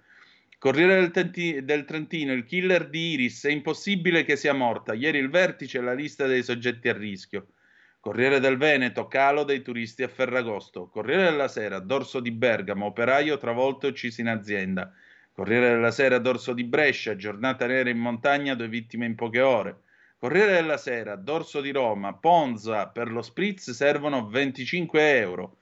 Corriere 0.58 0.96
del, 0.96 1.12
Tenti- 1.12 1.64
del, 1.64 1.84
Trentino, 1.84 2.32
il 2.32 2.44
killer 2.44 2.88
di 2.88 3.12
Iris, 3.12 3.44
è 3.44 3.50
impossibile 3.50 4.24
che 4.24 4.34
sia 4.34 4.52
morta. 4.52 4.94
Ieri 4.94 5.18
il 5.18 5.30
vertice 5.30 5.78
e 5.78 5.82
la 5.82 5.94
lista 5.94 6.26
dei 6.26 6.42
soggetti 6.42 6.88
a 6.88 6.94
rischio. 6.94 7.46
Corriere 8.00 8.40
del 8.40 8.56
Veneto, 8.56 9.06
calo 9.06 9.44
dei 9.44 9.62
turisti 9.62 10.02
a 10.02 10.08
Ferragosto. 10.08 10.88
Corriere 10.88 11.30
della 11.30 11.46
Sera, 11.46 11.78
dorso 11.78 12.18
di 12.18 12.32
Bergamo, 12.32 12.86
operaio 12.86 13.38
travolto 13.38 13.86
e 13.86 13.90
ucciso 13.90 14.20
in 14.20 14.26
azienda. 14.26 14.92
Corriere 15.38 15.68
della 15.68 15.92
Sera, 15.92 16.18
dorso 16.18 16.52
di 16.52 16.64
Brescia, 16.64 17.14
giornata 17.14 17.64
nera 17.68 17.90
in 17.90 17.98
montagna, 17.98 18.56
due 18.56 18.66
vittime 18.66 19.06
in 19.06 19.14
poche 19.14 19.40
ore. 19.40 19.82
Corriere 20.18 20.54
della 20.54 20.76
Sera, 20.76 21.14
dorso 21.14 21.60
di 21.60 21.70
Roma, 21.70 22.12
Ponza, 22.12 22.88
per 22.88 23.08
lo 23.12 23.22
spritz 23.22 23.70
servono 23.70 24.26
25 24.26 25.16
euro. 25.16 25.58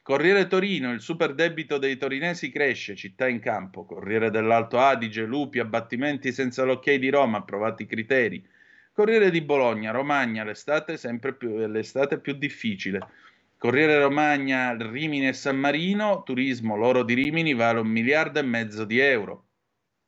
Corriere 0.00 0.46
Torino, 0.46 0.90
il 0.90 1.02
super 1.02 1.34
debito 1.34 1.76
dei 1.76 1.98
torinesi 1.98 2.50
cresce, 2.50 2.96
città 2.96 3.28
in 3.28 3.40
campo. 3.40 3.84
Corriere 3.84 4.30
dell'Alto 4.30 4.78
Adige, 4.78 5.26
lupi, 5.26 5.58
abbattimenti 5.58 6.32
senza 6.32 6.64
l'ok 6.64 6.90
di 6.94 7.10
Roma, 7.10 7.36
approvati 7.36 7.82
i 7.82 7.86
criteri. 7.86 8.42
Corriere 8.90 9.30
di 9.30 9.42
Bologna, 9.42 9.90
Romagna, 9.90 10.44
l'estate, 10.44 10.98
più, 11.36 11.66
l'estate 11.66 12.18
più 12.20 12.32
difficile. 12.32 13.00
Corriere 13.60 13.98
Romagna, 13.98 14.74
Rimini 14.74 15.28
e 15.28 15.34
San 15.34 15.58
Marino, 15.58 16.22
turismo, 16.22 16.76
l'oro 16.76 17.02
di 17.02 17.12
Rimini 17.12 17.52
vale 17.52 17.80
un 17.80 17.88
miliardo 17.88 18.38
e 18.38 18.42
mezzo 18.42 18.86
di 18.86 18.98
euro. 18.98 19.48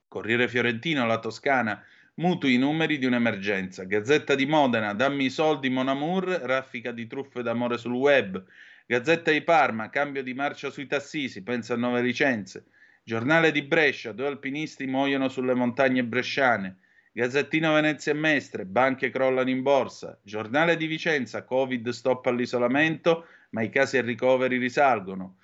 Corriere 0.08 0.48
Fiorentino, 0.48 1.04
la 1.04 1.18
Toscana, 1.18 1.84
mutui 2.14 2.56
numeri 2.56 2.96
di 2.96 3.04
un'emergenza. 3.04 3.84
Gazzetta 3.84 4.34
di 4.34 4.46
Modena, 4.46 4.94
dammi 4.94 5.26
i 5.26 5.30
soldi 5.30 5.68
Mon 5.68 5.88
Amour, 5.88 6.24
raffica 6.44 6.92
di 6.92 7.06
truffe 7.06 7.42
d'amore 7.42 7.76
sul 7.76 7.92
web. 7.92 8.42
Gazzetta 8.86 9.30
di 9.30 9.42
Parma, 9.42 9.90
cambio 9.90 10.22
di 10.22 10.32
marcia 10.32 10.70
sui 10.70 10.86
tassisi, 10.86 11.42
pensa 11.42 11.74
a 11.74 11.76
nuove 11.76 12.00
licenze. 12.00 12.64
Giornale 13.04 13.52
di 13.52 13.60
Brescia, 13.60 14.12
due 14.12 14.28
alpinisti 14.28 14.86
muoiono 14.86 15.28
sulle 15.28 15.52
montagne 15.52 16.02
bresciane. 16.02 16.78
Gazzettino 17.12 17.74
Venezia 17.74 18.12
e 18.12 18.14
Mestre, 18.14 18.64
banche 18.64 19.10
crollano 19.10 19.50
in 19.50 19.60
borsa. 19.60 20.18
Giornale 20.22 20.78
di 20.78 20.86
Vicenza, 20.86 21.44
Covid 21.44 21.90
stop 21.90 22.24
all'isolamento, 22.24 23.26
ma 23.52 23.62
i 23.62 23.70
casi 23.70 23.96
e 23.96 24.02
ricoveri 24.02 24.58
risalgono. 24.58 25.38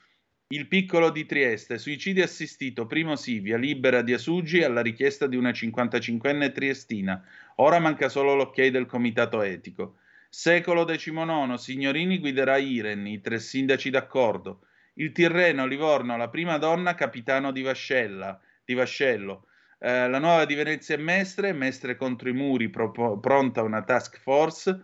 Il 0.50 0.66
piccolo 0.66 1.10
di 1.10 1.26
Trieste, 1.26 1.78
suicidio 1.78 2.24
assistito, 2.24 2.86
primo 2.86 3.16
sì, 3.16 3.38
via 3.40 3.58
libera 3.58 4.00
di 4.00 4.14
Asugi 4.14 4.62
alla 4.62 4.80
richiesta 4.80 5.26
di 5.26 5.36
una 5.36 5.50
55enne 5.50 6.52
triestina. 6.52 7.22
Ora 7.56 7.78
manca 7.78 8.08
solo 8.08 8.34
l'ok 8.34 8.66
del 8.68 8.86
comitato 8.86 9.42
etico. 9.42 9.98
Secolo 10.30 10.84
XIX, 10.84 11.54
Signorini 11.54 12.18
guiderà 12.18 12.56
Iren, 12.56 13.06
i 13.06 13.20
tre 13.20 13.38
sindaci 13.38 13.90
d'accordo. 13.90 14.60
Il 14.94 15.12
Tirreno, 15.12 15.66
Livorno, 15.66 16.16
la 16.16 16.28
prima 16.28 16.56
donna 16.56 16.94
capitano 16.94 17.52
di, 17.52 17.60
Vascella, 17.60 18.40
di 18.64 18.72
Vascello. 18.72 19.48
Eh, 19.78 20.08
la 20.08 20.18
nuova 20.18 20.44
di 20.46 20.54
Venezia 20.54 20.94
e 20.94 20.98
Mestre, 20.98 21.52
Mestre 21.52 21.96
contro 21.96 22.28
i 22.28 22.32
muri, 22.32 22.70
propo- 22.70 23.18
pronta 23.18 23.62
una 23.62 23.82
task 23.82 24.18
force. 24.18 24.80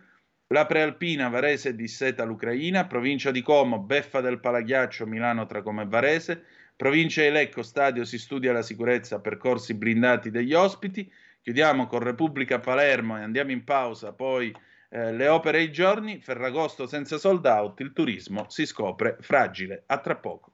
La 0.55 0.67
prealpina, 0.67 1.29
Varese 1.29 1.75
disseta 1.75 2.23
l'Ucraina. 2.23 2.87
Provincia 2.87 3.33
di 3.33 3.43
Como, 3.43 3.81
beffa 3.81 4.21
del 4.21 4.39
Palaghiaccio, 4.39 5.05
Milano 5.05 5.47
Tracome 5.47 5.83
e 5.83 5.87
Varese. 5.87 6.45
Provincia 6.77 7.23
di 7.23 7.31
Lecco, 7.31 7.65
stadio 7.65 8.05
si 8.05 8.19
studia 8.19 8.53
la 8.53 8.63
sicurezza, 8.63 9.19
percorsi 9.19 9.75
blindati 9.75 10.31
degli 10.31 10.55
ospiti. 10.55 11.13
Chiudiamo 11.41 11.89
con 11.89 11.99
Repubblica 11.99 12.61
Palermo 12.61 13.19
e 13.19 13.23
andiamo 13.23 13.51
in 13.51 13.65
pausa, 13.65 14.13
poi 14.13 14.55
eh, 14.91 15.13
le 15.13 15.27
opere 15.27 15.59
e 15.59 15.63
i 15.63 15.73
giorni, 15.73 16.21
Ferragosto 16.21 16.87
senza 16.87 17.19
sold 17.19 17.45
out, 17.47 17.81
il 17.81 17.93
turismo 17.93 18.49
si 18.49 18.65
scopre 18.65 19.17
fragile. 19.23 19.83
A 19.87 19.99
tra 19.99 20.15
poco. 20.15 20.54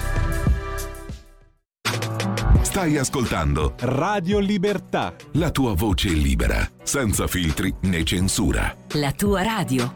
Stai 2.71 2.95
ascoltando 2.95 3.73
Radio 3.79 4.39
Libertà. 4.39 5.13
la 5.33 5.51
tua 5.51 5.73
voce 5.73 6.07
libera, 6.07 6.65
senza 6.83 7.27
filtri 7.27 7.75
né 7.81 8.01
censura. 8.05 8.73
La 8.93 9.11
tua 9.11 9.43
radio. 9.43 9.91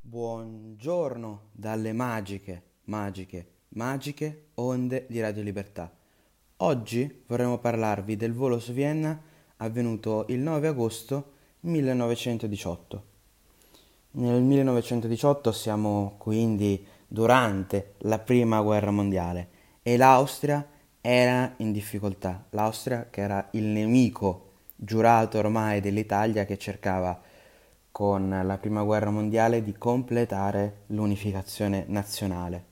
Buongiorno 0.00 1.42
dalle 1.52 1.92
magiche, 1.92 2.62
magiche, 2.86 3.50
magiche 3.68 4.46
onde 4.54 5.06
di 5.08 5.20
Radio 5.20 5.44
Libertà. 5.44 5.94
Oggi 6.56 7.22
vorremmo 7.28 7.58
parlarvi 7.58 8.16
del 8.16 8.32
volo 8.32 8.58
su 8.58 8.72
Vienna 8.72 9.16
avvenuto 9.58 10.24
il 10.30 10.40
9 10.40 10.66
agosto 10.66 11.32
1918. 11.60 13.04
Nel 14.12 14.42
1918 14.42 15.52
siamo 15.52 16.16
quindi 16.18 16.89
durante 17.12 17.94
la 18.02 18.20
prima 18.20 18.60
guerra 18.60 18.92
mondiale 18.92 19.48
e 19.82 19.96
l'Austria 19.96 20.64
era 21.00 21.54
in 21.56 21.72
difficoltà. 21.72 22.46
L'Austria 22.50 23.08
che 23.10 23.20
era 23.20 23.48
il 23.52 23.64
nemico 23.64 24.52
giurato 24.76 25.38
ormai 25.38 25.80
dell'Italia 25.80 26.44
che 26.44 26.56
cercava 26.56 27.20
con 27.90 28.40
la 28.44 28.58
prima 28.58 28.84
guerra 28.84 29.10
mondiale 29.10 29.64
di 29.64 29.74
completare 29.76 30.82
l'unificazione 30.86 31.84
nazionale. 31.88 32.64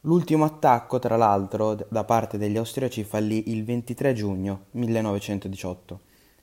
L'ultimo 0.00 0.44
attacco, 0.44 0.98
tra 0.98 1.16
l'altro, 1.16 1.74
da 1.74 2.04
parte 2.04 2.38
degli 2.38 2.56
austriaci 2.56 3.04
fallì 3.04 3.50
il 3.50 3.64
23 3.64 4.14
giugno 4.14 4.64
1918 4.70 6.00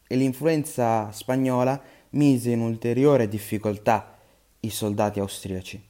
e 0.07 0.15
l'influenza 0.15 1.11
spagnola 1.11 1.81
mise 2.11 2.51
in 2.51 2.61
ulteriore 2.61 3.27
difficoltà 3.27 4.15
i 4.59 4.69
soldati 4.69 5.19
austriaci. 5.19 5.89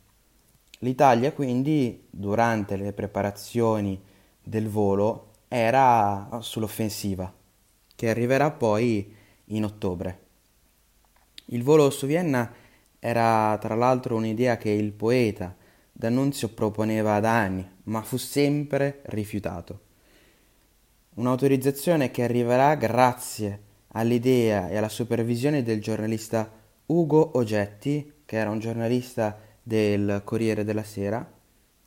L'Italia 0.84 1.32
quindi, 1.32 2.08
durante 2.10 2.76
le 2.76 2.92
preparazioni 2.92 4.02
del 4.42 4.68
volo, 4.68 5.30
era 5.48 6.40
sull'offensiva, 6.42 7.32
che 7.96 8.10
arriverà 8.10 8.50
poi 8.50 9.16
in 9.46 9.64
ottobre. 9.64 10.20
Il 11.46 11.64
volo 11.64 11.90
su 11.92 12.08
Vienna 12.08 12.52
era 12.98 13.58
tra 13.60 13.76
l'altro 13.76 14.16
un'idea 14.16 14.58
che 14.58 14.70
il 14.70 14.92
poeta 14.92 15.56
D'Annunzio 15.92 16.50
proponeva 16.50 17.20
da 17.20 17.38
anni, 17.38 17.70
ma 17.84 18.02
fu 18.02 18.18
sempre 18.18 19.02
rifiutato. 19.06 19.82
Un'autorizzazione 21.16 22.10
che 22.10 22.24
arriverà 22.24 22.74
grazie 22.74 23.62
all'idea 23.90 24.70
e 24.70 24.78
alla 24.78 24.90
supervisione 24.90 25.62
del 25.62 25.80
giornalista 25.80 26.50
Ugo 26.88 27.38
Ogetti, 27.38 28.14
che 28.26 28.38
era 28.38 28.50
un 28.50 28.58
giornalista 28.58 29.38
del 29.72 30.22
Corriere 30.26 30.66
della 30.66 30.84
Sera 30.84 31.26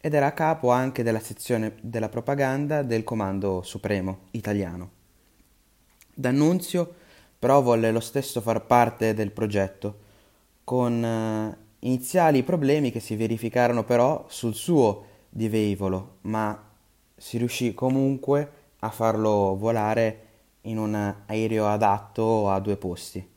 ed 0.00 0.14
era 0.14 0.28
a 0.28 0.32
capo 0.32 0.70
anche 0.70 1.02
della 1.02 1.20
sezione 1.20 1.74
della 1.82 2.08
propaganda 2.08 2.82
del 2.82 3.04
Comando 3.04 3.60
Supremo 3.60 4.20
italiano. 4.30 4.90
D'Annunzio 6.14 6.94
però 7.38 7.60
volle 7.60 7.92
lo 7.92 8.00
stesso 8.00 8.40
far 8.40 8.64
parte 8.64 9.12
del 9.12 9.32
progetto, 9.32 9.98
con 10.64 11.04
eh, 11.04 11.56
iniziali 11.80 12.42
problemi 12.42 12.90
che 12.90 13.00
si 13.00 13.16
verificarono 13.16 13.84
però 13.84 14.24
sul 14.28 14.54
suo 14.54 15.04
di 15.28 15.50
velivolo, 15.50 16.20
ma 16.22 16.58
si 17.14 17.36
riuscì 17.36 17.74
comunque 17.74 18.50
a 18.78 18.88
farlo 18.88 19.56
volare 19.56 20.20
in 20.62 20.78
un 20.78 20.94
aereo 21.26 21.66
adatto 21.66 22.48
a 22.48 22.58
due 22.60 22.78
posti. 22.78 23.32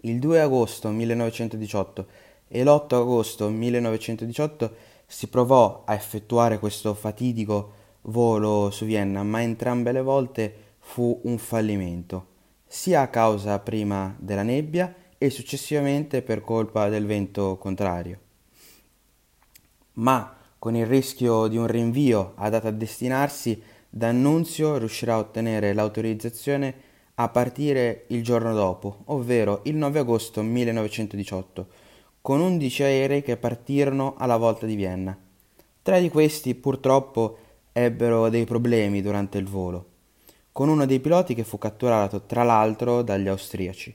Il 0.00 0.18
2 0.18 0.40
agosto 0.40 0.88
1918 0.88 2.06
e 2.48 2.62
l'8 2.62 2.94
agosto 2.94 3.48
1918 3.48 4.74
si 5.06 5.28
provò 5.28 5.82
a 5.86 5.94
effettuare 5.94 6.58
questo 6.58 6.94
fatidico 6.94 7.72
volo 8.02 8.70
su 8.70 8.84
Vienna, 8.84 9.22
ma 9.22 9.42
entrambe 9.42 9.92
le 9.92 10.02
volte 10.02 10.54
fu 10.78 11.20
un 11.24 11.38
fallimento, 11.38 12.26
sia 12.66 13.02
a 13.02 13.08
causa 13.08 13.58
prima 13.58 14.14
della 14.18 14.42
nebbia 14.42 14.94
e 15.18 15.30
successivamente 15.30 16.22
per 16.22 16.40
colpa 16.40 16.88
del 16.88 17.06
vento 17.06 17.56
contrario. 17.56 18.18
Ma 19.94 20.36
con 20.58 20.74
il 20.76 20.86
rischio 20.86 21.46
di 21.46 21.56
un 21.56 21.66
rinvio 21.66 22.32
a 22.36 22.48
data 22.48 22.68
a 22.68 22.72
destinarsi, 22.72 23.62
D'Annunzio 23.88 24.76
riuscirà 24.76 25.14
a 25.14 25.18
ottenere 25.18 25.72
l'autorizzazione 25.72 26.74
a 27.14 27.28
partire 27.30 28.04
il 28.08 28.22
giorno 28.22 28.52
dopo, 28.52 29.04
ovvero 29.06 29.60
il 29.64 29.76
9 29.76 30.00
agosto 30.00 30.42
1918, 30.42 31.66
con 32.26 32.40
11 32.40 32.82
aerei 32.82 33.22
che 33.22 33.36
partirono 33.36 34.16
alla 34.18 34.36
volta 34.36 34.66
di 34.66 34.74
Vienna. 34.74 35.16
Tre 35.80 36.00
di 36.00 36.08
questi 36.08 36.56
purtroppo 36.56 37.38
ebbero 37.70 38.28
dei 38.30 38.44
problemi 38.44 39.00
durante 39.00 39.38
il 39.38 39.46
volo, 39.46 39.90
con 40.50 40.68
uno 40.68 40.86
dei 40.86 40.98
piloti 40.98 41.36
che 41.36 41.44
fu 41.44 41.56
catturato 41.56 42.22
tra 42.22 42.42
l'altro 42.42 43.02
dagli 43.02 43.28
austriaci. 43.28 43.94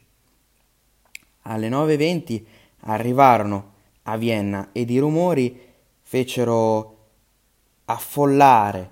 Alle 1.41 1.67
9.20 1.67 2.43
arrivarono 2.83 3.73
a 4.03 4.15
Vienna 4.15 4.69
ed 4.71 4.89
i 4.91 4.99
rumori 4.99 5.59
fecero 6.01 7.09
affollare 7.83 8.91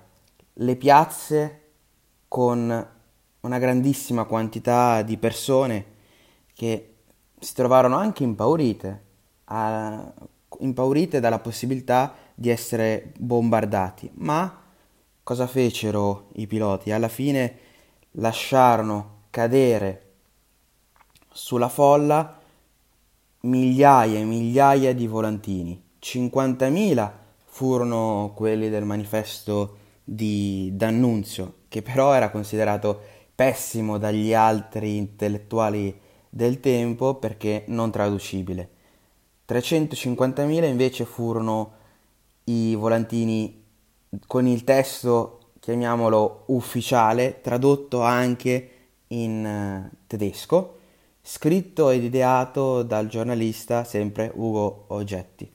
le 0.52 0.76
piazze 0.76 1.62
con 2.28 2.88
una 3.40 3.58
grandissima 3.58 4.24
quantità 4.24 5.00
di 5.00 5.16
persone 5.16 5.84
che 6.52 6.96
si 7.38 7.54
trovarono 7.54 7.96
anche 7.96 8.22
impaurite, 8.22 9.08
a, 9.52 10.12
impaurite 10.58 11.20
dalla 11.20 11.38
possibilità 11.38 12.14
di 12.34 12.50
essere 12.50 13.12
bombardati. 13.18 14.10
Ma 14.14 14.62
cosa 15.22 15.46
fecero 15.46 16.28
i 16.34 16.46
piloti? 16.46 16.90
Alla 16.90 17.08
fine 17.08 17.58
lasciarono 18.12 19.18
cadere 19.30 20.06
sulla 21.32 21.68
folla 21.68 22.38
migliaia 23.42 24.18
e 24.18 24.24
migliaia 24.24 24.94
di 24.94 25.06
volantini. 25.06 25.82
50.000 26.00 27.10
furono 27.44 28.32
quelli 28.34 28.68
del 28.68 28.84
manifesto 28.84 29.76
di 30.02 30.70
D'Annunzio, 30.74 31.54
che 31.68 31.82
però 31.82 32.12
era 32.12 32.30
considerato 32.30 33.00
pessimo 33.34 33.98
dagli 33.98 34.34
altri 34.34 34.96
intellettuali 34.96 35.98
del 36.28 36.60
tempo 36.60 37.14
perché 37.14 37.64
non 37.68 37.90
traducibile. 37.90 38.78
350.000 39.50 40.64
invece 40.64 41.04
furono 41.04 41.72
i 42.44 42.76
volantini 42.76 43.64
con 44.26 44.46
il 44.46 44.62
testo, 44.62 45.50
chiamiamolo 45.58 46.44
ufficiale, 46.46 47.40
tradotto 47.40 48.02
anche 48.02 48.70
in 49.08 49.44
eh, 49.44 49.90
tedesco, 50.06 50.78
scritto 51.20 51.90
ed 51.90 52.04
ideato 52.04 52.84
dal 52.84 53.08
giornalista 53.08 53.82
sempre 53.82 54.30
Ugo 54.32 54.84
Oggetti. 54.88 55.50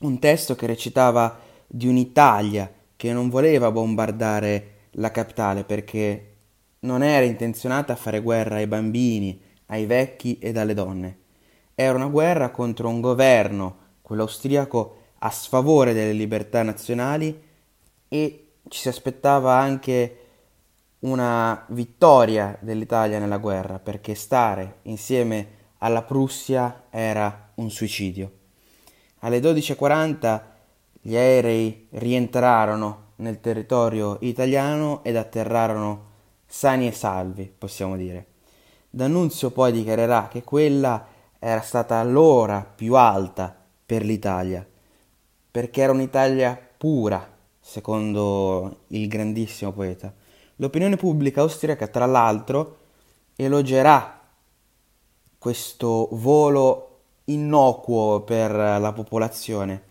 Un 0.00 0.18
testo 0.20 0.54
che 0.54 0.66
recitava 0.66 1.36
di 1.66 1.88
un'Italia 1.88 2.72
che 2.94 3.12
non 3.12 3.28
voleva 3.28 3.72
bombardare 3.72 4.74
la 4.92 5.10
capitale 5.10 5.64
perché 5.64 6.34
non 6.80 7.02
era 7.02 7.24
intenzionata 7.24 7.92
a 7.92 7.96
fare 7.96 8.20
guerra 8.20 8.56
ai 8.56 8.68
bambini, 8.68 9.40
ai 9.66 9.86
vecchi 9.86 10.38
ed 10.38 10.56
alle 10.56 10.74
donne. 10.74 11.18
Era 11.80 11.94
una 11.94 12.08
guerra 12.08 12.50
contro 12.50 12.88
un 12.88 13.00
governo, 13.00 13.76
quello 14.02 14.22
austriaco, 14.22 14.96
a 15.18 15.30
sfavore 15.30 15.92
delle 15.92 16.10
libertà 16.10 16.64
nazionali 16.64 17.40
e 18.08 18.46
ci 18.66 18.80
si 18.80 18.88
aspettava 18.88 19.54
anche 19.54 20.18
una 21.00 21.64
vittoria 21.68 22.58
dell'Italia 22.60 23.20
nella 23.20 23.38
guerra, 23.38 23.78
perché 23.78 24.16
stare 24.16 24.78
insieme 24.82 25.50
alla 25.78 26.02
Prussia 26.02 26.86
era 26.90 27.50
un 27.54 27.70
suicidio. 27.70 28.32
Alle 29.20 29.38
12.40 29.38 30.40
gli 31.00 31.14
aerei 31.14 31.86
rientrarono 31.90 33.12
nel 33.18 33.38
territorio 33.38 34.16
italiano 34.22 35.04
ed 35.04 35.14
atterrarono 35.14 36.06
sani 36.44 36.88
e 36.88 36.92
salvi, 36.92 37.48
possiamo 37.56 37.96
dire. 37.96 38.26
D'Annunzio 38.90 39.52
poi 39.52 39.70
dichiarerà 39.70 40.26
che 40.26 40.42
quella 40.42 41.07
era 41.38 41.60
stata 41.60 42.02
l'ora 42.02 42.62
più 42.62 42.94
alta 42.94 43.54
per 43.86 44.04
l'Italia, 44.04 44.66
perché 45.50 45.80
era 45.80 45.92
un'Italia 45.92 46.60
pura, 46.76 47.36
secondo 47.60 48.80
il 48.88 49.08
grandissimo 49.08 49.72
poeta. 49.72 50.12
L'opinione 50.56 50.96
pubblica 50.96 51.40
austriaca, 51.42 51.86
tra 51.86 52.06
l'altro, 52.06 52.76
elogerà 53.36 54.20
questo 55.38 56.08
volo 56.12 56.84
innocuo 57.26 58.22
per 58.22 58.50
la 58.52 58.92
popolazione 58.92 59.82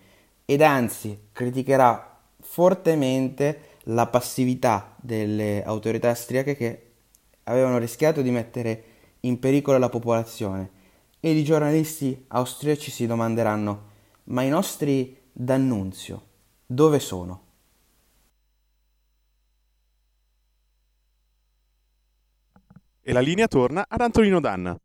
ed 0.44 0.60
anzi 0.60 1.28
criticherà 1.32 2.18
fortemente 2.40 3.76
la 3.84 4.06
passività 4.06 4.94
delle 4.96 5.62
autorità 5.64 6.10
austriache 6.10 6.54
che 6.56 6.82
avevano 7.44 7.78
rischiato 7.78 8.20
di 8.20 8.30
mettere 8.30 8.84
in 9.20 9.38
pericolo 9.38 9.78
la 9.78 9.88
popolazione 9.88 10.76
e 11.20 11.30
i 11.30 11.44
giornalisti 11.44 12.24
austriaci 12.28 12.90
si 12.90 13.06
domanderanno 13.06 13.90
ma 14.24 14.42
i 14.42 14.48
nostri 14.48 15.16
d'annunzio 15.32 16.26
dove 16.66 16.98
sono? 16.98 17.46
E 23.02 23.12
la 23.12 23.20
linea 23.20 23.48
torna 23.48 23.86
ad 23.88 24.02
Antonino 24.02 24.38
Danna. 24.38 24.78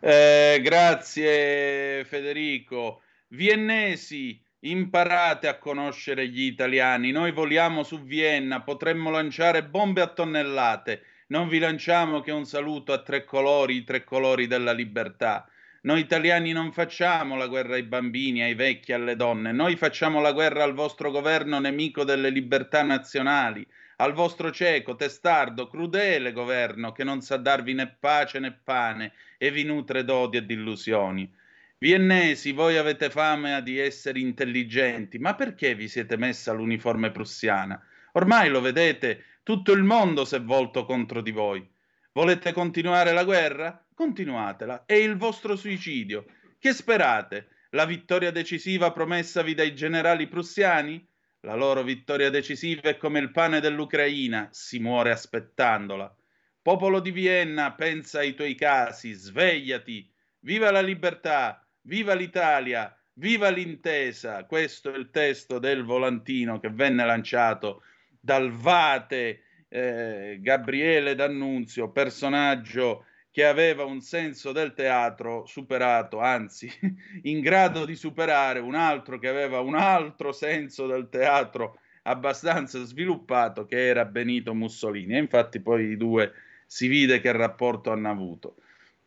Eh, 0.00 0.58
grazie 0.60 2.04
Federico. 2.04 3.02
Viennesi, 3.28 4.42
imparate 4.60 5.46
a 5.46 5.58
conoscere 5.58 6.28
gli 6.28 6.42
italiani. 6.42 7.12
Noi 7.12 7.30
voliamo 7.30 7.84
su 7.84 8.02
Vienna, 8.02 8.62
potremmo 8.62 9.10
lanciare 9.10 9.64
bombe 9.64 10.00
a 10.00 10.08
tonnellate. 10.08 11.02
Non 11.28 11.48
vi 11.48 11.58
lanciamo 11.58 12.20
che 12.20 12.30
un 12.30 12.44
saluto 12.44 12.92
a 12.92 13.02
tre 13.02 13.24
colori, 13.24 13.76
i 13.76 13.84
tre 13.84 14.04
colori 14.04 14.46
della 14.46 14.72
libertà. 14.72 15.48
Noi 15.82 16.00
italiani 16.00 16.52
non 16.52 16.72
facciamo 16.72 17.36
la 17.36 17.46
guerra 17.46 17.74
ai 17.74 17.82
bambini, 17.82 18.42
ai 18.42 18.54
vecchi, 18.54 18.92
alle 18.92 19.16
donne. 19.16 19.52
Noi 19.52 19.76
facciamo 19.76 20.20
la 20.20 20.32
guerra 20.32 20.64
al 20.64 20.74
vostro 20.74 21.10
governo 21.10 21.58
nemico 21.58 22.04
delle 22.04 22.30
libertà 22.30 22.82
nazionali 22.82 23.66
al 23.96 24.12
vostro 24.12 24.50
cieco, 24.50 24.94
testardo, 24.94 25.68
crudele 25.68 26.32
governo 26.32 26.92
che 26.92 27.02
non 27.02 27.22
sa 27.22 27.36
darvi 27.36 27.72
né 27.72 27.88
pace 27.98 28.38
né 28.38 28.52
pane 28.52 29.12
e 29.38 29.50
vi 29.50 29.64
nutre 29.64 30.04
d'odi 30.04 30.38
e 30.38 30.46
di 30.46 30.54
illusioni. 30.54 31.32
Viennesi, 31.78 32.52
voi 32.52 32.76
avete 32.76 33.10
fame 33.10 33.62
di 33.62 33.78
essere 33.78 34.18
intelligenti, 34.18 35.18
ma 35.18 35.34
perché 35.34 35.74
vi 35.74 35.88
siete 35.88 36.16
messa 36.16 36.52
l'uniforme 36.52 37.10
prussiana? 37.10 37.82
Ormai 38.12 38.48
lo 38.48 38.60
vedete, 38.60 39.24
tutto 39.46 39.70
il 39.70 39.84
mondo 39.84 40.24
si 40.24 40.34
è 40.34 40.42
volto 40.42 40.84
contro 40.84 41.20
di 41.20 41.30
voi. 41.30 41.64
Volete 42.10 42.52
continuare 42.52 43.12
la 43.12 43.22
guerra? 43.22 43.86
Continuatela. 43.94 44.86
È 44.86 44.94
il 44.94 45.16
vostro 45.16 45.54
suicidio. 45.54 46.24
Che 46.58 46.72
sperate? 46.72 47.50
La 47.70 47.84
vittoria 47.84 48.32
decisiva 48.32 48.90
promessavi 48.90 49.54
dai 49.54 49.72
generali 49.72 50.26
prussiani? 50.26 51.08
La 51.42 51.54
loro 51.54 51.84
vittoria 51.84 52.28
decisiva 52.28 52.88
è 52.88 52.96
come 52.96 53.20
il 53.20 53.30
pane 53.30 53.60
dell'Ucraina, 53.60 54.48
si 54.50 54.80
muore 54.80 55.12
aspettandola. 55.12 56.12
Popolo 56.60 56.98
di 56.98 57.12
Vienna, 57.12 57.72
pensa 57.72 58.18
ai 58.18 58.34
tuoi 58.34 58.56
casi, 58.56 59.12
svegliati. 59.12 60.12
Viva 60.40 60.72
la 60.72 60.82
libertà, 60.82 61.64
viva 61.82 62.14
l'Italia, 62.14 62.92
viva 63.12 63.48
l'intesa. 63.50 64.44
Questo 64.44 64.92
è 64.92 64.96
il 64.96 65.10
testo 65.10 65.60
del 65.60 65.84
volantino 65.84 66.58
che 66.58 66.70
venne 66.70 67.04
lanciato 67.04 67.82
dal 68.26 68.50
Vate 68.50 69.42
eh, 69.68 70.38
Gabriele 70.40 71.14
D'Annunzio, 71.14 71.92
personaggio 71.92 73.04
che 73.30 73.44
aveva 73.44 73.84
un 73.84 74.00
senso 74.00 74.50
del 74.50 74.74
teatro 74.74 75.46
superato, 75.46 76.18
anzi 76.18 76.68
in 77.22 77.40
grado 77.40 77.84
di 77.84 77.94
superare 77.94 78.58
un 78.58 78.74
altro 78.74 79.20
che 79.20 79.28
aveva 79.28 79.60
un 79.60 79.76
altro 79.76 80.32
senso 80.32 80.88
del 80.88 81.08
teatro 81.08 81.78
abbastanza 82.02 82.82
sviluppato, 82.82 83.64
che 83.64 83.86
era 83.86 84.04
Benito 84.04 84.54
Mussolini. 84.54 85.14
E 85.14 85.18
infatti 85.18 85.60
poi 85.60 85.90
i 85.90 85.96
due 85.96 86.32
si 86.66 86.88
vide 86.88 87.20
che 87.20 87.30
rapporto 87.30 87.92
hanno 87.92 88.10
avuto 88.10 88.56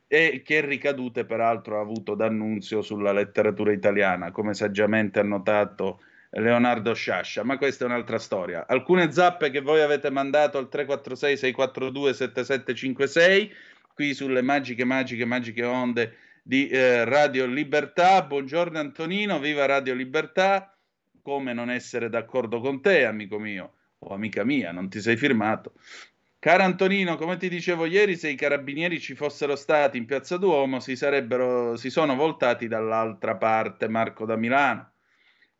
e 0.07 0.41
che 0.45 0.61
ricadute 0.61 1.26
peraltro 1.26 1.78
ha 1.78 1.82
avuto 1.82 2.15
D'Annunzio 2.15 2.82
sulla 2.82 3.11
letteratura 3.11 3.74
italiana, 3.74 4.32
come 4.32 4.53
saggiamente 4.53 5.20
ha 5.20 5.24
notato 5.24 5.99
Leonardo 6.32 6.93
Sciascia, 6.93 7.43
ma 7.43 7.57
questa 7.57 7.86
è 7.86 7.88
un'altra 7.88 8.19
storia. 8.19 8.67
Alcune 8.67 9.11
zappe 9.11 9.49
che 9.49 9.61
voi 9.61 9.82
avete 9.82 10.11
mandato 10.11 10.57
al 10.57 10.69
346 10.69 11.38
642 11.38 12.13
7756 12.13 13.53
qui 13.93 14.13
sulle 14.13 14.41
magiche, 14.41 14.86
magiche, 14.86 15.25
magiche 15.25 15.63
onde 15.63 16.17
di 16.43 16.67
eh, 16.69 17.03
Radio 17.03 17.45
Libertà. 17.45 18.21
Buongiorno 18.21 18.80
Antonino, 18.80 19.39
viva 19.39 19.65
Radio 19.65 19.93
Libertà. 19.93 20.73
Come 21.21 21.53
non 21.53 21.69
essere 21.69 22.09
d'accordo 22.09 22.59
con 22.61 22.82
te, 22.82 23.05
amico 23.05 23.39
mio 23.39 23.73
o 23.99 24.13
amica 24.13 24.43
mia, 24.43 24.71
non 24.71 24.88
ti 24.89 25.01
sei 25.01 25.17
firmato. 25.17 25.73
Caro 26.39 26.63
Antonino, 26.63 27.17
come 27.17 27.36
ti 27.36 27.49
dicevo 27.49 27.86
ieri, 27.86 28.15
se 28.15 28.30
i 28.30 28.36
carabinieri 28.36 29.01
ci 29.01 29.13
fossero 29.15 29.57
stati 29.57 29.97
in 29.97 30.05
Piazza 30.05 30.38
Duomo 30.38 30.80
si, 30.80 30.95
sarebbero, 30.95 31.75
si 31.75 31.89
sono 31.89 32.15
voltati 32.15 32.69
dall'altra 32.69 33.36
parte, 33.36 33.89
Marco 33.89 34.25
da 34.25 34.38
Milano. 34.38 34.93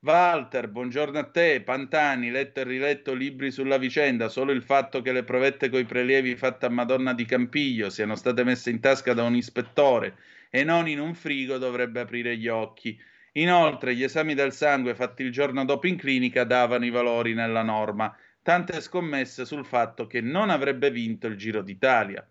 Walter, 0.02 0.70
buongiorno 0.70 1.20
a 1.20 1.30
te. 1.30 1.62
Pantani, 1.62 2.32
letto 2.32 2.62
e 2.62 2.64
riletto 2.64 3.14
libri 3.14 3.52
sulla 3.52 3.78
vicenda. 3.78 4.30
Solo 4.30 4.54
il 4.54 4.64
fatto 4.64 5.02
che 5.02 5.12
le 5.12 5.26
provette 5.26 5.70
coi 5.70 5.84
prelievi 5.84 6.38
fatte 6.38 6.68
a 6.68 6.70
Madonna 6.70 7.14
di 7.14 7.26
Campiglio 7.26 7.90
siano 7.90 8.16
state 8.16 8.46
messe 8.46 8.70
in 8.70 8.80
tasca 8.80 9.14
da 9.14 9.24
un 9.24 9.36
ispettore 9.36 10.16
e 10.50 10.64
non 10.64 10.88
in 10.88 11.02
un 11.02 11.14
frigo 11.14 11.58
dovrebbe 11.58 12.00
aprire 12.00 12.38
gli 12.38 12.48
occhi. 12.48 12.98
Inoltre, 13.34 13.94
gli 13.94 14.04
esami 14.04 14.36
del 14.36 14.54
sangue 14.54 14.96
fatti 14.96 15.24
il 15.24 15.34
giorno 15.34 15.66
dopo 15.66 15.86
in 15.88 15.98
clinica 15.98 16.46
davano 16.46 16.86
i 16.86 16.90
valori 16.92 17.34
nella 17.34 17.62
norma. 17.62 18.16
Tante 18.42 18.80
scommesse 18.80 19.44
sul 19.44 19.66
fatto 19.66 20.08
che 20.08 20.22
non 20.22 20.50
avrebbe 20.50 20.92
vinto 20.92 21.28
il 21.28 21.36
Giro 21.36 21.62
d'Italia. 21.62 22.26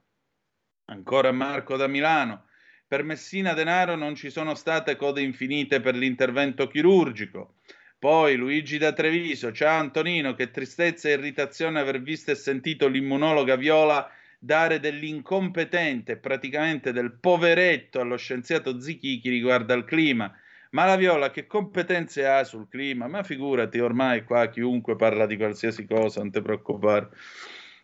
Ancora 0.87 1.33
Marco 1.33 1.77
da 1.77 1.87
Milano. 1.87 2.48
Per 2.89 3.03
Messina 3.03 3.53
Denaro 3.53 3.97
non 3.97 4.15
ci 4.15 4.31
sono 4.31 4.55
state 4.55 4.97
code 4.97 5.21
infinite 5.21 5.79
per 5.83 5.95
l'intervento 5.95 6.69
chirurgico. 6.69 7.57
Poi 7.99 8.35
Luigi 8.35 8.79
da 8.79 8.95
Treviso, 8.95 9.53
ciao 9.53 9.79
Antonino, 9.79 10.33
che 10.33 10.51
tristezza 10.51 11.11
e 11.11 11.13
irritazione 11.13 11.81
aver 11.81 12.01
visto 12.01 12.31
e 12.31 12.35
sentito 12.35 12.89
l'immunologa 12.89 13.57
Viola 13.57 14.11
dare 14.39 14.81
dell'incompetente, 14.81 16.17
praticamente 16.17 16.91
del 16.93 17.13
poveretto 17.13 18.01
allo 18.01 18.17
scienziato 18.17 18.81
Zichichi 18.81 19.29
riguardo 19.29 19.75
al 19.75 19.85
clima. 19.85 20.35
Ma 20.71 20.87
la 20.87 20.97
Viola 20.97 21.31
che 21.31 21.47
competenze 21.47 22.27
ha 22.27 22.43
sul 22.43 22.69
clima? 22.71 23.07
Ma 23.07 23.23
figurati, 23.23 23.81
ormai 23.81 24.25
qua 24.25 24.49
chiunque 24.49 24.97
parla 24.97 25.27
di 25.27 25.37
qualsiasi 25.37 25.85
cosa, 25.85 26.21
non 26.21 26.31
ti 26.31 26.41
preoccupare. 26.41 27.11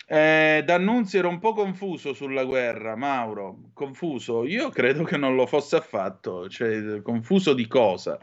Eh, 0.06 0.62
D'Annunzio 0.64 1.18
era 1.18 1.28
un 1.28 1.38
po' 1.38 1.54
confuso 1.54 2.12
sulla 2.12 2.44
guerra, 2.44 2.96
Mauro. 2.96 3.70
Confuso? 3.72 4.44
Io 4.44 4.68
credo 4.70 5.04
che 5.04 5.16
non 5.16 5.34
lo 5.34 5.46
fosse 5.46 5.76
affatto. 5.76 6.48
Cioè, 6.48 7.00
confuso 7.02 7.54
di 7.54 7.66
cosa? 7.66 8.18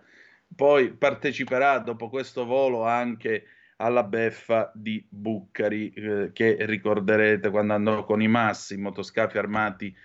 Poi 0.56 0.92
parteciperà 0.94 1.80
dopo 1.80 2.10
questo 2.10 2.46
volo 2.46 2.84
anche 2.86 3.46
alla 3.78 4.04
beffa 4.04 4.72
di 4.76 5.04
Buccari, 5.08 5.92
eh, 5.94 6.30
che 6.34 6.58
ricorderete 6.60 7.50
quando 7.50 7.74
andò 7.74 8.06
con 8.06 8.22
i 8.22 8.28
massi, 8.28 8.78
motoscafi 8.78 9.38
armati 9.38 9.96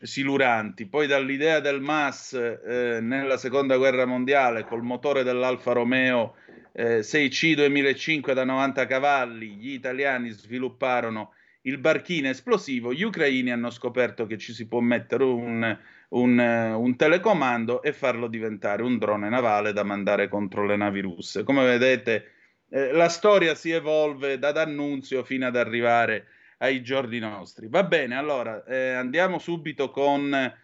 siluranti. 0.00 0.86
Poi 0.86 1.06
dall'idea 1.06 1.60
del 1.60 1.80
MAS 1.80 2.34
eh, 2.34 3.00
nella 3.00 3.36
seconda 3.36 3.76
guerra 3.76 4.04
mondiale 4.06 4.64
col 4.64 4.82
motore 4.82 5.22
dell'Alfa 5.22 5.72
Romeo 5.72 6.34
eh, 6.78 6.98
6C 6.98 7.54
2005 7.54 8.34
da 8.34 8.44
90 8.44 8.86
cavalli, 8.86 9.54
gli 9.56 9.72
italiani 9.72 10.28
svilupparono 10.28 11.32
il 11.62 11.78
barchino 11.78 12.28
esplosivo, 12.28 12.92
gli 12.92 13.02
ucraini 13.02 13.50
hanno 13.50 13.70
scoperto 13.70 14.26
che 14.26 14.36
ci 14.36 14.52
si 14.52 14.68
può 14.68 14.80
mettere 14.80 15.24
un, 15.24 15.78
un, 16.10 16.38
un, 16.38 16.96
telecomando 16.96 17.82
e 17.82 17.92
farlo 17.92 18.28
diventare 18.28 18.82
un 18.82 18.98
drone 18.98 19.28
navale 19.30 19.72
da 19.72 19.82
mandare 19.82 20.28
contro 20.28 20.66
le 20.66 20.76
navi 20.76 21.00
russe. 21.00 21.42
Come 21.44 21.64
vedete, 21.64 22.32
eh, 22.68 22.92
la 22.92 23.08
storia 23.08 23.54
si 23.54 23.70
evolve 23.70 24.38
da 24.38 24.52
D'Annunzio 24.52 25.24
fino 25.24 25.46
ad 25.46 25.56
arrivare 25.56 26.26
ai 26.58 26.82
giorni 26.82 27.18
nostri. 27.18 27.68
Va 27.68 27.84
bene, 27.84 28.16
allora 28.16 28.62
eh, 28.64 28.92
andiamo 28.92 29.38
subito 29.38 29.90
con 29.90 30.54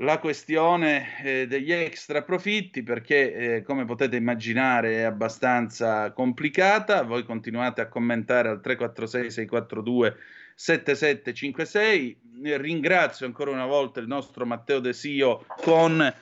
la 0.00 0.18
questione 0.18 1.22
eh, 1.22 1.46
degli 1.46 1.72
extra 1.72 2.22
profitti 2.22 2.82
perché 2.82 3.32
eh, 3.32 3.62
come 3.62 3.84
potete 3.84 4.16
immaginare 4.16 4.98
è 4.98 5.02
abbastanza 5.02 6.12
complicata. 6.12 7.02
Voi 7.02 7.24
continuate 7.24 7.80
a 7.80 7.88
commentare 7.88 8.48
al 8.48 8.60
346 8.60 9.30
642 9.30 10.16
7756. 10.54 12.20
Ringrazio 12.42 13.26
ancora 13.26 13.50
una 13.50 13.66
volta 13.66 13.98
il 13.98 14.06
nostro 14.06 14.46
Matteo 14.46 14.78
De 14.78 14.92
Sio 14.92 15.44
con 15.46 16.14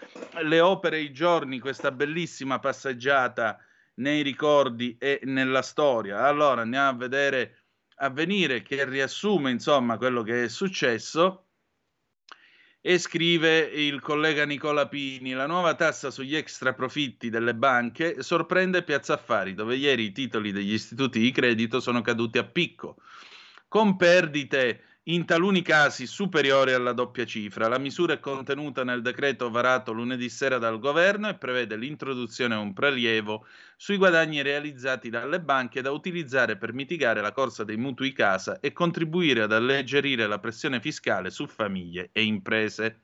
le 0.43 0.61
opere 0.61 0.99
i 1.01 1.13
giorni, 1.13 1.59
questa 1.59 1.91
bellissima 1.91 2.59
passeggiata 2.59 3.59
nei 3.97 4.23
ricordi 4.23 4.97
e 4.99 5.21
nella 5.25 5.63
storia. 5.63 6.21
Allora 6.25 6.63
andiamo 6.63 6.89
a 6.89 6.95
vedere 6.95 7.59
avvenire 7.97 8.63
che 8.63 8.87
riassume 8.87 9.51
insomma 9.51 9.99
quello 9.99 10.23
che 10.23 10.45
è 10.45 10.49
successo 10.49 11.46
e 12.89 12.99
scrive 12.99 13.59
il 13.59 14.01
collega 14.01 14.47
Nicola 14.47 14.87
Pini, 14.87 15.33
la 15.33 15.49
nuova 15.49 15.75
tassa 15.75 16.13
sugli 16.13 16.37
extra 16.37 16.73
profitti 16.73 17.31
delle 17.31 17.53
banche 17.53 18.23
sorprende 18.23 18.85
Piazza 18.85 19.15
Affari, 19.15 19.55
dove 19.55 19.75
ieri 19.75 20.05
i 20.05 20.13
titoli 20.13 20.53
degli 20.53 20.73
istituti 20.73 21.19
di 21.19 21.33
credito 21.33 21.81
sono 21.81 22.01
caduti 22.01 22.39
a 22.39 22.45
picco, 22.45 22.99
con 23.67 23.97
perdite 23.97 24.96
in 25.09 25.25
taluni 25.25 25.63
casi 25.63 26.05
superiori 26.05 26.73
alla 26.73 26.93
doppia 26.93 27.25
cifra. 27.25 27.69
La 27.69 27.79
misura 27.79 28.15
è 28.15 28.19
contenuta 28.19 28.83
nel 28.83 29.03
decreto 29.03 29.51
varato 29.51 29.93
lunedì 29.93 30.29
sera 30.29 30.59
dal 30.59 30.81
governo 30.81 31.29
e 31.29 31.37
prevede 31.37 31.77
l'introduzione 31.77 32.57
di 32.57 32.61
un 32.61 32.73
prelievo 32.73 33.47
sui 33.77 33.99
guadagni 33.99 34.43
realizzati 34.43 35.09
dalle 35.09 35.41
banche 35.41 35.81
da 35.81 35.93
utilizzare 35.93 36.57
per 36.57 36.73
mitigare 36.73 37.21
la 37.21 37.31
corsa 37.31 37.63
dei 37.63 37.77
mutui 37.77 38.11
casa 38.13 38.59
e 38.59 38.73
contribuire 38.73 39.43
ad 39.43 39.53
alleggerire 39.53 40.27
la 40.27 40.41
pressione 40.41 40.81
fiscale 40.81 41.31
su 41.31 41.47
famiglie 41.47 42.09
e 42.11 42.25
imprese. 42.25 43.03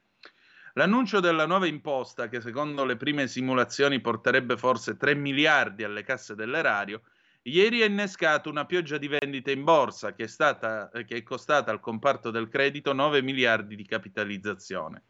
L'annuncio 0.75 1.21
della 1.21 1.47
nuova 1.47 1.67
imposta, 1.67 2.29
che 2.29 2.41
secondo 2.41 2.85
le 2.85 2.97
prime 2.97 3.29
simulazioni 3.29 4.01
porterebbe 4.01 4.57
forse 4.57 4.97
3 4.97 5.15
miliardi 5.15 5.85
alle 5.85 6.03
casse 6.03 6.35
dell'erario, 6.35 7.03
Ieri 7.45 7.83
ha 7.83 7.87
innescato 7.87 8.49
una 8.49 8.67
pioggia 8.67 8.99
di 8.99 9.09
vendite 9.09 9.51
in 9.51 9.65
borsa 9.65 10.15
che 10.15 10.25
è, 10.25 10.27
stata, 10.29 10.91
che 10.91 11.17
è 11.17 11.23
costata 11.25 11.73
al 11.73 11.81
comparto 11.81 12.31
del 12.31 12.49
credito 12.49 12.93
9 12.93 13.21
miliardi 13.23 13.75
di 13.75 13.85
capitalizzazione. 13.85 15.03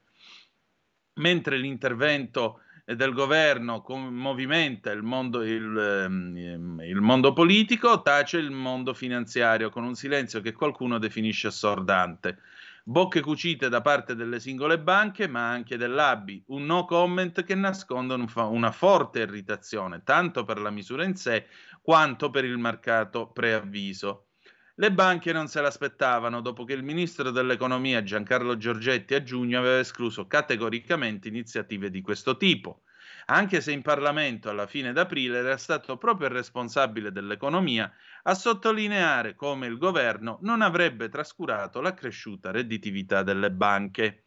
Mentre 1.15 1.59
l'intervento 1.59 2.61
del 2.87 3.13
governo 3.13 3.85
movimenta 3.87 4.91
il 4.91 5.03
mondo, 5.03 5.43
il, 5.43 5.77
ehm, 5.77 6.81
il 6.83 7.01
mondo 7.03 7.35
politico, 7.35 8.01
tace 8.01 8.39
il 8.39 8.51
mondo 8.51 8.95
finanziario 8.95 9.69
con 9.69 9.85
un 9.85 9.95
silenzio 9.95 10.41
che 10.41 10.53
qualcuno 10.53 10.99
definisce 10.99 11.49
assordante 11.49 12.39
bocche 12.85 13.21
cucite 13.21 13.69
da 13.69 13.81
parte 13.81 14.15
delle 14.15 14.41
singole 14.41 14.79
banche, 14.79 15.29
ma 15.29 15.49
anche 15.49 15.77
dell'ABI, 15.77 16.45
un 16.49 16.67
no 16.67 16.85
comment 16.85 17.45
che 17.45 17.55
nasconde 17.55 18.15
una 18.15 18.73
forte 18.73 19.21
irritazione, 19.21 20.03
tanto 20.03 20.45
per 20.45 20.59
la 20.59 20.71
misura 20.71 21.05
in 21.05 21.15
sé 21.15 21.47
quanto 21.83 22.31
per 22.31 22.45
il 22.45 22.57
mercato 22.57 23.31
preavviso. 23.31 24.29
Le 24.77 24.91
banche 24.91 25.33
non 25.33 25.49
se 25.49 25.61
l'aspettavano 25.61 26.41
dopo 26.41 26.65
che 26.65 26.73
il 26.73 26.83
ministro 26.83 27.31
dell'economia 27.31 28.03
Giancarlo 28.03 28.57
Giorgetti 28.57 29.15
a 29.15 29.23
giugno 29.23 29.59
aveva 29.59 29.81
escluso 29.81 30.27
categoricamente 30.27 31.29
iniziative 31.29 31.91
di 31.91 32.01
questo 32.01 32.39
tipo 32.39 32.85
anche 33.27 33.61
se 33.61 33.73
in 33.73 33.83
Parlamento 33.83 34.49
alla 34.49 34.67
fine 34.67 34.93
d'aprile 34.93 35.39
era 35.39 35.57
stato 35.57 35.97
proprio 35.97 36.29
il 36.29 36.35
responsabile 36.35 37.13
dell'economia 37.13 37.93
a 38.23 38.35
sottolineare 38.35 39.35
come 39.37 39.67
il 39.67 39.79
governo 39.79 40.39
non 40.43 40.63
avrebbe 40.63 41.09
trascurato 41.09 41.81
la 41.81 41.95
cresciuta 41.95 42.51
redditività 42.51 43.23
delle 43.23 43.51
banche. 43.53 44.25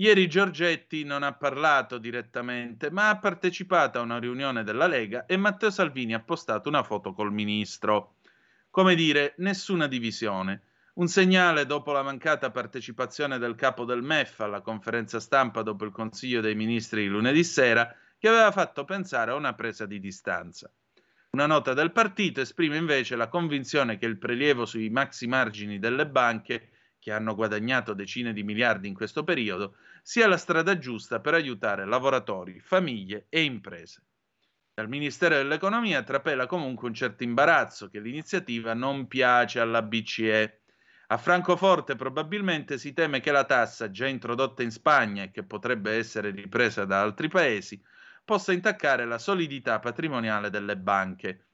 Ieri 0.00 0.28
Giorgetti 0.28 1.04
non 1.04 1.22
ha 1.22 1.34
parlato 1.34 1.98
direttamente, 1.98 2.90
ma 2.90 3.10
ha 3.10 3.18
partecipato 3.18 3.98
a 3.98 4.02
una 4.02 4.18
riunione 4.18 4.64
della 4.64 4.86
Lega 4.86 5.26
e 5.26 5.36
Matteo 5.36 5.68
Salvini 5.68 6.14
ha 6.14 6.20
postato 6.20 6.70
una 6.70 6.82
foto 6.82 7.12
col 7.12 7.30
ministro. 7.30 8.14
Come 8.70 8.94
dire, 8.94 9.34
nessuna 9.36 9.86
divisione. 9.86 10.62
Un 10.94 11.06
segnale 11.06 11.66
dopo 11.66 11.92
la 11.92 12.02
mancata 12.02 12.50
partecipazione 12.50 13.36
del 13.36 13.54
capo 13.56 13.84
del 13.84 14.00
MEF 14.00 14.40
alla 14.40 14.62
conferenza 14.62 15.20
stampa 15.20 15.60
dopo 15.60 15.84
il 15.84 15.92
Consiglio 15.92 16.40
dei 16.40 16.54
Ministri 16.54 17.02
di 17.02 17.08
lunedì 17.08 17.44
sera, 17.44 17.94
che 18.18 18.28
aveva 18.28 18.50
fatto 18.52 18.86
pensare 18.86 19.32
a 19.32 19.34
una 19.34 19.52
presa 19.52 19.84
di 19.84 20.00
distanza. 20.00 20.72
Una 21.32 21.44
nota 21.44 21.74
del 21.74 21.92
partito 21.92 22.40
esprime 22.40 22.78
invece 22.78 23.16
la 23.16 23.28
convinzione 23.28 23.98
che 23.98 24.06
il 24.06 24.16
prelievo 24.16 24.64
sui 24.64 24.88
maxi 24.88 25.26
margini 25.26 25.78
delle 25.78 26.06
banche, 26.06 26.70
che 27.00 27.10
hanno 27.10 27.34
guadagnato 27.34 27.94
decine 27.94 28.32
di 28.32 28.44
miliardi 28.44 28.86
in 28.86 28.94
questo 28.94 29.24
periodo, 29.24 29.76
sia 30.02 30.28
la 30.28 30.36
strada 30.36 30.78
giusta 30.78 31.18
per 31.18 31.34
aiutare 31.34 31.86
lavoratori, 31.86 32.60
famiglie 32.60 33.26
e 33.28 33.42
imprese. 33.42 34.04
Dal 34.74 34.88
Ministero 34.88 35.34
dell'Economia 35.34 36.02
trapela 36.02 36.46
comunque 36.46 36.86
un 36.86 36.94
certo 36.94 37.24
imbarazzo 37.24 37.88
che 37.88 38.00
l'iniziativa 38.00 38.72
non 38.74 39.08
piace 39.08 39.60
alla 39.60 39.82
BCE. 39.82 40.62
A 41.08 41.18
Francoforte 41.18 41.96
probabilmente 41.96 42.78
si 42.78 42.92
teme 42.92 43.20
che 43.20 43.32
la 43.32 43.44
tassa, 43.44 43.90
già 43.90 44.06
introdotta 44.06 44.62
in 44.62 44.70
Spagna 44.70 45.24
e 45.24 45.30
che 45.30 45.42
potrebbe 45.44 45.92
essere 45.92 46.30
ripresa 46.30 46.84
da 46.84 47.00
altri 47.00 47.28
paesi, 47.28 47.82
possa 48.24 48.52
intaccare 48.52 49.06
la 49.06 49.18
solidità 49.18 49.80
patrimoniale 49.80 50.50
delle 50.50 50.76
banche. 50.76 51.49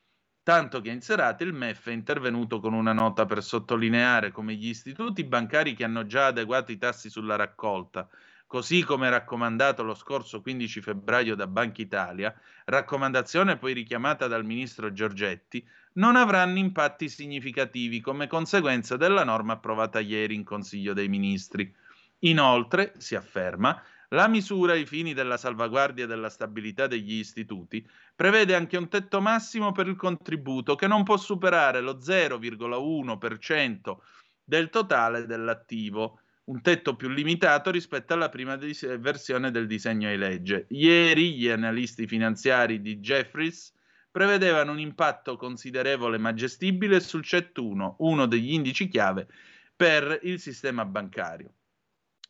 Tanto 0.46 0.80
che 0.80 0.90
in 0.90 1.00
serata 1.00 1.42
il 1.42 1.52
MEF 1.52 1.88
è 1.88 1.90
intervenuto 1.90 2.60
con 2.60 2.72
una 2.72 2.92
nota 2.92 3.26
per 3.26 3.42
sottolineare 3.42 4.30
come 4.30 4.54
gli 4.54 4.68
istituti 4.68 5.24
bancari 5.24 5.74
che 5.74 5.82
hanno 5.82 6.06
già 6.06 6.26
adeguato 6.26 6.70
i 6.70 6.78
tassi 6.78 7.10
sulla 7.10 7.34
raccolta, 7.34 8.08
così 8.46 8.84
come 8.84 9.10
raccomandato 9.10 9.82
lo 9.82 9.94
scorso 9.94 10.40
15 10.42 10.80
febbraio 10.82 11.34
da 11.34 11.48
Banca 11.48 11.82
Italia, 11.82 12.32
raccomandazione 12.66 13.56
poi 13.56 13.72
richiamata 13.72 14.28
dal 14.28 14.44
ministro 14.44 14.92
Giorgetti, 14.92 15.68
non 15.94 16.14
avranno 16.14 16.58
impatti 16.58 17.08
significativi 17.08 18.00
come 18.00 18.28
conseguenza 18.28 18.96
della 18.96 19.24
norma 19.24 19.54
approvata 19.54 19.98
ieri 19.98 20.36
in 20.36 20.44
Consiglio 20.44 20.92
dei 20.92 21.08
Ministri. 21.08 21.74
Inoltre, 22.20 22.92
si 22.98 23.16
afferma, 23.16 23.82
la 24.10 24.28
misura 24.28 24.72
ai 24.72 24.86
fini 24.86 25.14
della 25.14 25.36
salvaguardia 25.36 26.06
della 26.06 26.28
stabilità 26.28 26.86
degli 26.86 27.14
istituti 27.14 27.86
prevede 28.14 28.54
anche 28.54 28.76
un 28.76 28.88
tetto 28.88 29.20
massimo 29.20 29.72
per 29.72 29.88
il 29.88 29.96
contributo 29.96 30.74
che 30.74 30.86
non 30.86 31.02
può 31.02 31.16
superare 31.16 31.80
lo 31.80 31.98
0,1% 31.98 33.96
del 34.44 34.70
totale 34.70 35.26
dell'attivo, 35.26 36.20
un 36.44 36.62
tetto 36.62 36.94
più 36.94 37.08
limitato 37.08 37.70
rispetto 37.70 38.12
alla 38.12 38.28
prima 38.28 38.56
dis- 38.56 38.98
versione 38.98 39.50
del 39.50 39.66
disegno 39.66 40.08
di 40.08 40.16
legge. 40.16 40.66
Ieri 40.70 41.34
gli 41.34 41.48
analisti 41.48 42.06
finanziari 42.06 42.80
di 42.80 42.98
Jeffries 42.98 43.74
prevedevano 44.10 44.70
un 44.72 44.78
impatto 44.78 45.36
considerevole 45.36 46.16
ma 46.16 46.32
gestibile 46.32 47.00
sul 47.00 47.22
CET1, 47.22 47.96
uno 47.98 48.26
degli 48.26 48.52
indici 48.52 48.88
chiave 48.88 49.26
per 49.74 50.20
il 50.22 50.40
sistema 50.40 50.84
bancario. 50.84 51.52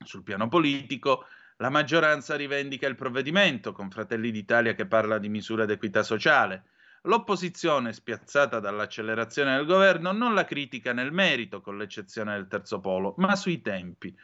Sul 0.05 0.23
piano 0.23 0.49
politico, 0.49 1.27
la 1.59 1.71
maggioranza 1.71 2.37
rivendica 2.37 2.87
il 2.87 2.97
provvedimento, 2.97 3.73
con 3.73 3.91
Fratelli 3.91 4.31
d'Italia 4.31 4.75
che 4.75 4.87
parla 4.87 5.19
di 5.19 5.29
misure 5.29 5.65
d'equità 5.65 6.03
sociale. 6.03 6.65
L'opposizione, 7.03 7.93
spiazzata 7.93 8.59
dall'accelerazione 8.61 9.57
del 9.57 9.65
governo, 9.65 10.13
non 10.13 10.35
la 10.35 10.45
critica 10.45 10.93
nel 10.93 11.13
merito, 11.13 11.61
con 11.61 11.79
l'eccezione 11.79 12.35
del 12.35 12.49
terzo 12.49 12.81
polo, 12.81 13.15
ma 13.19 13.37
sui 13.37 13.63
tempi. 13.63 14.15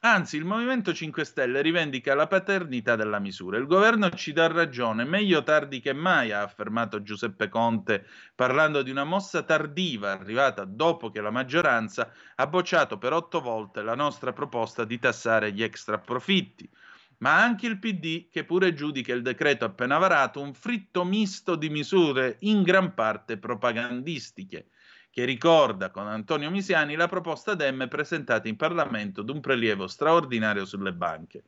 Anzi, 0.00 0.36
il 0.36 0.44
Movimento 0.44 0.94
5 0.94 1.24
Stelle 1.24 1.60
rivendica 1.60 2.14
la 2.14 2.28
paternità 2.28 2.94
della 2.94 3.18
misura. 3.18 3.58
Il 3.58 3.66
governo 3.66 4.08
ci 4.10 4.32
dà 4.32 4.46
ragione, 4.46 5.04
meglio 5.04 5.42
tardi 5.42 5.80
che 5.80 5.92
mai, 5.92 6.30
ha 6.30 6.42
affermato 6.42 7.02
Giuseppe 7.02 7.48
Conte, 7.48 8.06
parlando 8.36 8.82
di 8.82 8.92
una 8.92 9.02
mossa 9.02 9.42
tardiva 9.42 10.12
arrivata 10.12 10.64
dopo 10.64 11.10
che 11.10 11.20
la 11.20 11.32
maggioranza 11.32 12.12
ha 12.36 12.46
bocciato 12.46 12.96
per 12.96 13.12
otto 13.12 13.40
volte 13.40 13.82
la 13.82 13.96
nostra 13.96 14.32
proposta 14.32 14.84
di 14.84 15.00
tassare 15.00 15.50
gli 15.50 15.64
extra 15.64 15.98
profitti. 15.98 16.70
Ma 17.18 17.42
anche 17.42 17.66
il 17.66 17.80
PD, 17.80 18.28
che 18.30 18.44
pure 18.44 18.74
giudica 18.74 19.12
il 19.12 19.22
decreto 19.22 19.64
appena 19.64 19.98
varato 19.98 20.40
un 20.40 20.54
fritto 20.54 21.04
misto 21.04 21.56
di 21.56 21.70
misure 21.70 22.36
in 22.42 22.62
gran 22.62 22.94
parte 22.94 23.36
propagandistiche 23.36 24.68
che 25.10 25.24
ricorda 25.24 25.90
con 25.90 26.06
Antonio 26.06 26.50
Misiani 26.50 26.94
la 26.94 27.08
proposta 27.08 27.54
Dem 27.54 27.88
presentata 27.88 28.48
in 28.48 28.56
Parlamento 28.56 29.22
d'un 29.22 29.40
prelievo 29.40 29.86
straordinario 29.86 30.64
sulle 30.64 30.92
banche. 30.92 31.44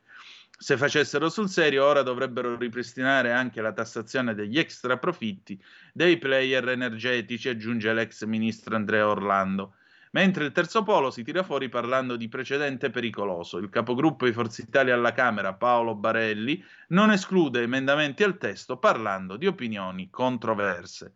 Se 0.61 0.77
facessero 0.77 1.29
sul 1.29 1.49
serio, 1.49 1.85
ora 1.85 2.03
dovrebbero 2.03 2.55
ripristinare 2.55 3.31
anche 3.31 3.61
la 3.61 3.73
tassazione 3.73 4.35
degli 4.35 4.59
extra 4.59 4.97
profitti 4.97 5.59
dei 5.91 6.17
player 6.19 6.69
energetici, 6.69 7.49
aggiunge 7.49 7.91
l'ex 7.93 8.23
ministro 8.25 8.75
Andrea 8.75 9.07
Orlando. 9.07 9.73
Mentre 10.11 10.45
il 10.45 10.51
terzo 10.51 10.83
polo 10.83 11.09
si 11.09 11.23
tira 11.23 11.41
fuori 11.41 11.69
parlando 11.69 12.15
di 12.15 12.27
precedente 12.27 12.89
pericoloso. 12.89 13.57
Il 13.57 13.69
capogruppo 13.69 14.25
di 14.25 14.33
Forza 14.33 14.61
Italia 14.61 14.93
alla 14.93 15.13
Camera, 15.13 15.53
Paolo 15.53 15.95
Barelli, 15.95 16.63
non 16.89 17.11
esclude 17.11 17.61
emendamenti 17.61 18.21
al 18.21 18.37
testo 18.37 18.77
parlando 18.77 19.37
di 19.37 19.47
opinioni 19.47 20.09
controverse. 20.09 21.13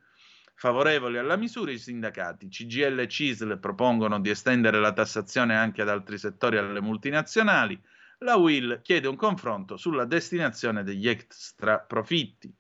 Favorevoli 0.58 1.18
alla 1.18 1.36
misura 1.36 1.72
i 1.72 1.78
sindacati. 1.78 2.48
CGL 2.48 3.00
e 3.00 3.08
CISL 3.08 3.60
propongono 3.60 4.22
di 4.22 4.30
estendere 4.30 4.80
la 4.80 4.94
tassazione 4.94 5.56
anche 5.56 5.82
ad 5.82 5.90
altri 5.90 6.18
settori 6.18 6.58
alle 6.58 6.80
multinazionali. 6.80 7.80
La 8.20 8.38
UIL 8.38 8.80
chiede 8.82 9.10
un 9.10 9.18
confronto 9.18 9.76
sulla 9.76 10.06
destinazione 10.06 10.84
degli 10.84 11.10
extra 11.10 11.80
profitti. 11.80 12.54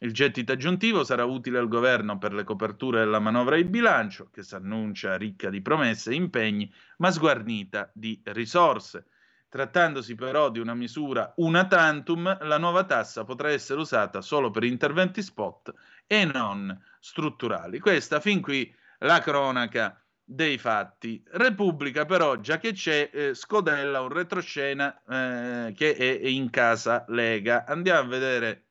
Il 0.00 0.12
gettito 0.12 0.52
aggiuntivo 0.52 1.04
sarà 1.04 1.24
utile 1.26 1.58
al 1.58 1.68
governo 1.68 2.16
per 2.16 2.32
le 2.32 2.44
coperture 2.44 3.00
della 3.00 3.20
manovra 3.20 3.56
di 3.56 3.64
bilancio, 3.64 4.30
che 4.32 4.42
si 4.42 4.54
annuncia 4.54 5.16
ricca 5.16 5.50
di 5.50 5.60
promesse 5.60 6.10
e 6.10 6.14
impegni, 6.14 6.72
ma 6.96 7.10
sguarnita 7.10 7.90
di 7.92 8.20
risorse. 8.24 9.06
Trattandosi 9.54 10.16
però 10.16 10.50
di 10.50 10.58
una 10.58 10.74
misura 10.74 11.32
una 11.36 11.64
tantum, 11.68 12.38
la 12.44 12.58
nuova 12.58 12.82
tassa 12.82 13.22
potrà 13.22 13.50
essere 13.50 13.78
usata 13.78 14.20
solo 14.20 14.50
per 14.50 14.64
interventi 14.64 15.22
spot 15.22 15.72
e 16.08 16.24
non 16.24 16.76
strutturali. 16.98 17.78
Questa 17.78 18.18
fin 18.18 18.40
qui 18.40 18.74
la 18.98 19.20
cronaca 19.20 20.04
dei 20.24 20.58
fatti. 20.58 21.22
Repubblica 21.30 22.04
però, 22.04 22.40
già 22.40 22.58
che 22.58 22.72
c'è, 22.72 23.10
eh, 23.12 23.34
scodella 23.34 24.00
un 24.00 24.08
retroscena 24.08 25.00
eh, 25.04 25.72
che 25.76 25.94
è 25.94 26.26
in 26.26 26.50
casa 26.50 27.04
Lega. 27.06 27.64
Andiamo 27.64 28.00
a 28.00 28.08
vedere 28.08 28.64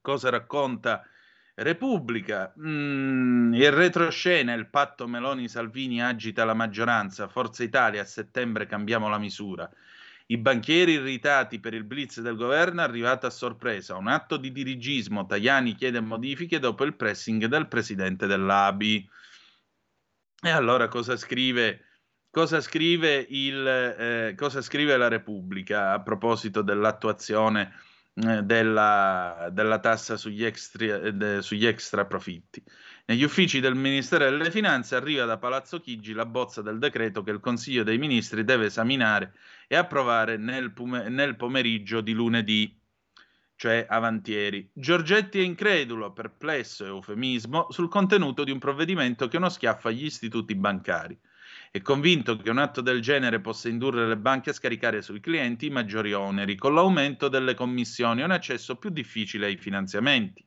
cosa 0.00 0.30
racconta 0.30 1.06
Repubblica. 1.58 2.52
Mm, 2.60 3.54
il 3.54 3.72
retroscena, 3.72 4.52
il 4.52 4.68
patto 4.68 5.06
Meloni-Salvini 5.08 6.02
agita 6.02 6.44
la 6.44 6.52
maggioranza. 6.52 7.28
Forza 7.28 7.62
Italia, 7.62 8.02
a 8.02 8.04
settembre 8.04 8.66
cambiamo 8.66 9.08
la 9.08 9.18
misura. 9.18 9.70
I 10.26 10.36
banchieri 10.36 10.92
irritati 10.92 11.58
per 11.58 11.72
il 11.72 11.84
blitz 11.84 12.20
del 12.20 12.36
governo 12.36 12.82
arrivato 12.82 13.24
a 13.26 13.30
sorpresa. 13.30 13.96
Un 13.96 14.08
atto 14.08 14.36
di 14.36 14.52
dirigismo. 14.52 15.24
Tajani 15.24 15.74
chiede 15.74 16.00
modifiche 16.00 16.58
dopo 16.58 16.84
il 16.84 16.94
pressing 16.94 17.46
del 17.46 17.68
presidente 17.68 18.26
dell'ABI. 18.26 19.08
E 20.42 20.50
allora 20.50 20.88
cosa 20.88 21.16
scrive, 21.16 21.84
cosa 22.28 22.60
scrive, 22.60 23.24
il, 23.30 23.66
eh, 23.66 24.34
cosa 24.36 24.60
scrive 24.60 24.94
la 24.98 25.08
Repubblica 25.08 25.92
a 25.92 26.02
proposito 26.02 26.60
dell'attuazione 26.60 27.72
della, 28.18 29.50
della, 29.52 29.78
tassa 29.78 30.16
sugli 30.16 30.42
extra, 30.42 31.02
eh, 31.02 31.12
de, 31.12 31.42
sugli 31.42 31.66
extra 31.66 32.06
profitti. 32.06 32.62
Negli 33.04 33.22
uffici 33.22 33.60
del 33.60 33.74
Ministero 33.74 34.24
delle 34.24 34.50
Finanze 34.50 34.96
arriva 34.96 35.26
da 35.26 35.36
Palazzo 35.36 35.80
Chigi 35.80 36.14
la 36.14 36.24
bozza 36.24 36.62
del 36.62 36.78
decreto 36.78 37.22
che 37.22 37.30
il 37.30 37.40
Consiglio 37.40 37.82
dei 37.82 37.98
Ministri 37.98 38.42
deve 38.42 38.66
esaminare 38.66 39.34
e 39.68 39.76
approvare 39.76 40.38
nel, 40.38 40.72
nel 41.08 41.36
pomeriggio 41.36 42.00
di 42.00 42.14
lunedì, 42.14 42.80
cioè 43.54 43.84
avantieri. 43.86 44.70
Giorgetti 44.72 45.38
è 45.38 45.42
incredulo, 45.42 46.14
perplesso, 46.14 46.86
eufemismo, 46.86 47.70
sul 47.70 47.90
contenuto 47.90 48.44
di 48.44 48.50
un 48.50 48.58
provvedimento 48.58 49.28
che 49.28 49.38
non 49.38 49.50
schiaffa 49.50 49.90
gli 49.90 50.06
istituti 50.06 50.54
bancari. 50.54 51.18
È 51.76 51.82
convinto 51.82 52.38
che 52.38 52.48
un 52.48 52.56
atto 52.56 52.80
del 52.80 53.02
genere 53.02 53.42
possa 53.42 53.68
indurre 53.68 54.06
le 54.06 54.16
banche 54.16 54.48
a 54.48 54.54
scaricare 54.54 55.02
sui 55.02 55.20
clienti 55.20 55.68
maggiori 55.68 56.14
oneri, 56.14 56.56
con 56.56 56.72
l'aumento 56.72 57.28
delle 57.28 57.52
commissioni 57.52 58.22
e 58.22 58.24
un 58.24 58.30
accesso 58.30 58.76
più 58.76 58.88
difficile 58.88 59.44
ai 59.44 59.58
finanziamenti. 59.58 60.42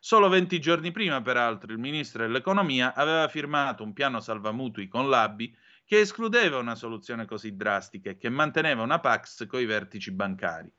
Solo 0.00 0.30
20 0.30 0.58
giorni 0.60 0.90
prima, 0.90 1.20
peraltro, 1.20 1.70
il 1.72 1.78
ministro 1.78 2.22
dell'economia 2.22 2.94
aveva 2.94 3.28
firmato 3.28 3.82
un 3.82 3.92
piano 3.92 4.20
salvamutui 4.20 4.88
con 4.88 5.10
l'ABI 5.10 5.54
che 5.84 6.00
escludeva 6.00 6.56
una 6.56 6.74
soluzione 6.74 7.26
così 7.26 7.54
drastica 7.54 8.08
e 8.08 8.16
che 8.16 8.30
manteneva 8.30 8.82
una 8.82 8.98
Pax 8.98 9.46
coi 9.46 9.66
vertici 9.66 10.10
bancari. 10.10 10.72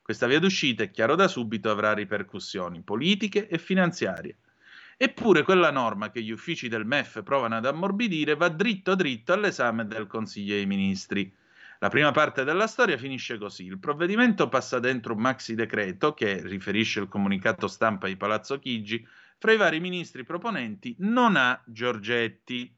Questa 0.00 0.28
via 0.28 0.38
d'uscita, 0.38 0.84
è 0.84 0.92
chiaro 0.92 1.16
da 1.16 1.26
subito, 1.26 1.68
avrà 1.68 1.94
ripercussioni 1.94 2.84
politiche 2.84 3.48
e 3.48 3.58
finanziarie. 3.58 4.38
Eppure 5.04 5.42
quella 5.42 5.72
norma 5.72 6.12
che 6.12 6.22
gli 6.22 6.30
uffici 6.30 6.68
del 6.68 6.86
MEF 6.86 7.24
provano 7.24 7.56
ad 7.56 7.66
ammorbidire 7.66 8.36
va 8.36 8.48
dritto 8.48 8.94
dritto 8.94 9.32
all'esame 9.32 9.84
del 9.84 10.06
Consiglio 10.06 10.54
dei 10.54 10.64
Ministri. 10.64 11.34
La 11.80 11.88
prima 11.88 12.12
parte 12.12 12.44
della 12.44 12.68
storia 12.68 12.96
finisce 12.96 13.36
così. 13.36 13.64
Il 13.64 13.80
provvedimento 13.80 14.48
passa 14.48 14.78
dentro 14.78 15.14
un 15.14 15.20
maxi 15.20 15.56
decreto 15.56 16.14
che, 16.14 16.40
riferisce 16.46 17.00
il 17.00 17.08
comunicato 17.08 17.66
stampa 17.66 18.06
di 18.06 18.16
Palazzo 18.16 18.60
Chigi, 18.60 19.04
fra 19.38 19.50
i 19.50 19.56
vari 19.56 19.80
ministri 19.80 20.22
proponenti 20.22 20.94
non 21.00 21.34
ha 21.34 21.60
Giorgetti. 21.66 22.72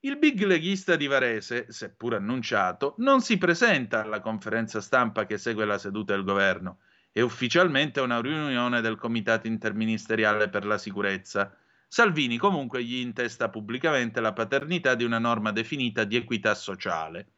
Il 0.00 0.18
big 0.18 0.42
leghista 0.42 0.96
di 0.96 1.06
Varese, 1.06 1.66
seppur 1.70 2.14
annunciato, 2.14 2.96
non 2.98 3.20
si 3.20 3.38
presenta 3.38 4.02
alla 4.02 4.18
conferenza 4.18 4.80
stampa 4.80 5.24
che 5.24 5.38
segue 5.38 5.64
la 5.64 5.78
seduta 5.78 6.14
del 6.14 6.24
governo 6.24 6.80
è 7.10 7.20
ufficialmente 7.20 8.00
una 8.00 8.20
riunione 8.20 8.80
del 8.80 8.96
Comitato 8.96 9.46
interministeriale 9.46 10.48
per 10.48 10.64
la 10.64 10.78
sicurezza. 10.78 11.56
Salvini 11.88 12.36
comunque 12.36 12.84
gli 12.84 12.96
intesta 12.96 13.48
pubblicamente 13.48 14.20
la 14.20 14.32
paternità 14.32 14.94
di 14.94 15.04
una 15.04 15.18
norma 15.18 15.50
definita 15.50 16.04
di 16.04 16.16
equità 16.16 16.54
sociale. 16.54 17.32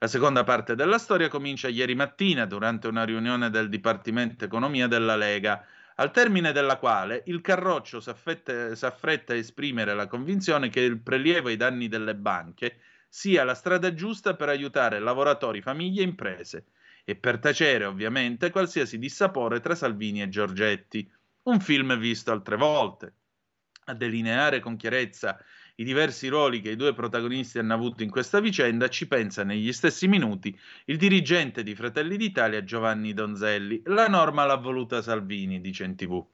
La 0.00 0.08
seconda 0.08 0.42
parte 0.42 0.74
della 0.74 0.98
storia 0.98 1.28
comincia 1.28 1.68
ieri 1.68 1.94
mattina 1.94 2.44
durante 2.44 2.88
una 2.88 3.04
riunione 3.04 3.50
del 3.50 3.68
Dipartimento 3.68 4.44
Economia 4.44 4.88
della 4.88 5.16
Lega, 5.16 5.64
al 5.94 6.10
termine 6.10 6.52
della 6.52 6.76
quale 6.76 7.22
il 7.26 7.40
Carroccio 7.40 8.00
si 8.00 8.10
affretta 8.10 9.32
a 9.32 9.36
esprimere 9.36 9.94
la 9.94 10.08
convinzione 10.08 10.68
che 10.68 10.80
il 10.80 11.00
prelievo 11.00 11.48
ai 11.48 11.56
danni 11.56 11.88
delle 11.88 12.16
banche 12.16 12.80
sia 13.08 13.44
la 13.44 13.54
strada 13.54 13.94
giusta 13.94 14.34
per 14.34 14.48
aiutare 14.48 14.98
lavoratori, 14.98 15.62
famiglie 15.62 16.02
e 16.02 16.04
imprese 16.04 16.66
e 17.04 17.16
per 17.16 17.38
tacere 17.38 17.84
ovviamente 17.84 18.50
qualsiasi 18.50 18.98
dissapore 18.98 19.60
tra 19.60 19.74
Salvini 19.74 20.22
e 20.22 20.28
Giorgetti, 20.28 21.08
un 21.42 21.60
film 21.60 21.96
visto 21.98 22.32
altre 22.32 22.56
volte. 22.56 23.12
A 23.86 23.94
delineare 23.94 24.60
con 24.60 24.76
chiarezza 24.76 25.38
i 25.76 25.84
diversi 25.84 26.28
ruoli 26.28 26.60
che 26.60 26.70
i 26.70 26.76
due 26.76 26.94
protagonisti 26.94 27.58
hanno 27.58 27.74
avuto 27.74 28.02
in 28.02 28.10
questa 28.10 28.40
vicenda 28.40 28.88
ci 28.88 29.06
pensa 29.08 29.42
negli 29.42 29.72
stessi 29.72 30.08
minuti 30.08 30.56
il 30.86 30.96
dirigente 30.96 31.62
di 31.62 31.74
Fratelli 31.74 32.16
d'Italia 32.16 32.64
Giovanni 32.64 33.12
Donzelli. 33.12 33.82
La 33.86 34.06
norma 34.06 34.46
l'ha 34.46 34.56
voluta 34.56 35.02
Salvini, 35.02 35.60
dice 35.60 35.84
in 35.84 35.96
tv. 35.96 36.24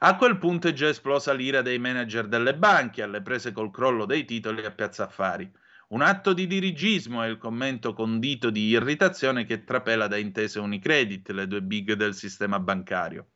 A 0.00 0.16
quel 0.16 0.38
punto 0.38 0.66
è 0.66 0.72
già 0.72 0.88
esplosa 0.88 1.32
l'ira 1.32 1.62
dei 1.62 1.78
manager 1.78 2.26
delle 2.26 2.56
banche 2.56 3.02
alle 3.02 3.22
prese 3.22 3.52
col 3.52 3.70
crollo 3.70 4.04
dei 4.04 4.24
titoli 4.24 4.64
a 4.64 4.72
Piazza 4.72 5.04
Affari. 5.04 5.48
Un 5.92 6.00
atto 6.00 6.32
di 6.32 6.46
dirigismo 6.46 7.22
è 7.22 7.26
il 7.28 7.36
commento 7.36 7.92
condito 7.92 8.48
di 8.48 8.68
irritazione 8.68 9.44
che 9.44 9.62
trapela 9.62 10.06
da 10.06 10.16
intese 10.16 10.58
Unicredit, 10.58 11.28
le 11.32 11.46
due 11.46 11.60
big 11.60 11.92
del 11.92 12.14
sistema 12.14 12.58
bancario. 12.58 13.32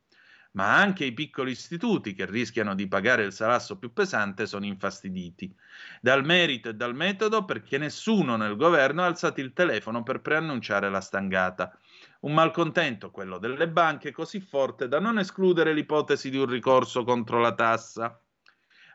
Ma 0.53 0.75
anche 0.75 1.05
i 1.05 1.13
piccoli 1.13 1.51
istituti 1.51 2.15
che 2.15 2.25
rischiano 2.25 2.73
di 2.73 2.87
pagare 2.87 3.25
il 3.25 3.31
salasso 3.31 3.77
più 3.77 3.93
pesante 3.93 4.47
sono 4.47 4.65
infastiditi. 4.65 5.55
Dal 6.01 6.25
merito 6.25 6.69
e 6.69 6.73
dal 6.73 6.95
metodo 6.95 7.45
perché 7.45 7.77
nessuno 7.77 8.37
nel 8.37 8.55
governo 8.55 9.03
ha 9.03 9.05
alzato 9.05 9.39
il 9.39 9.53
telefono 9.53 10.01
per 10.01 10.21
preannunciare 10.21 10.89
la 10.89 10.99
stangata. 10.99 11.77
Un 12.21 12.33
malcontento, 12.33 13.11
quello 13.11 13.37
delle 13.37 13.69
banche, 13.69 14.11
così 14.11 14.39
forte 14.39 14.87
da 14.87 14.99
non 14.99 15.19
escludere 15.19 15.73
l'ipotesi 15.73 16.31
di 16.31 16.37
un 16.37 16.47
ricorso 16.47 17.03
contro 17.03 17.39
la 17.39 17.53
tassa 17.53 18.19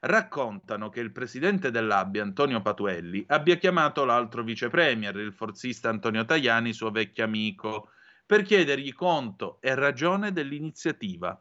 raccontano 0.04 0.88
che 0.88 1.00
il 1.00 1.12
presidente 1.12 1.70
dell'ABI, 1.70 2.18
Antonio 2.18 2.60
Patuelli, 2.60 3.24
abbia 3.28 3.56
chiamato 3.56 4.04
l'altro 4.04 4.42
vice 4.42 4.68
premier, 4.68 5.14
il 5.16 5.32
forzista 5.32 5.88
Antonio 5.90 6.24
Tajani, 6.24 6.72
suo 6.72 6.90
vecchio 6.90 7.24
amico, 7.24 7.90
per 8.26 8.42
chiedergli 8.42 8.92
conto 8.92 9.58
e 9.60 9.74
ragione 9.74 10.32
dell'iniziativa. 10.32 11.40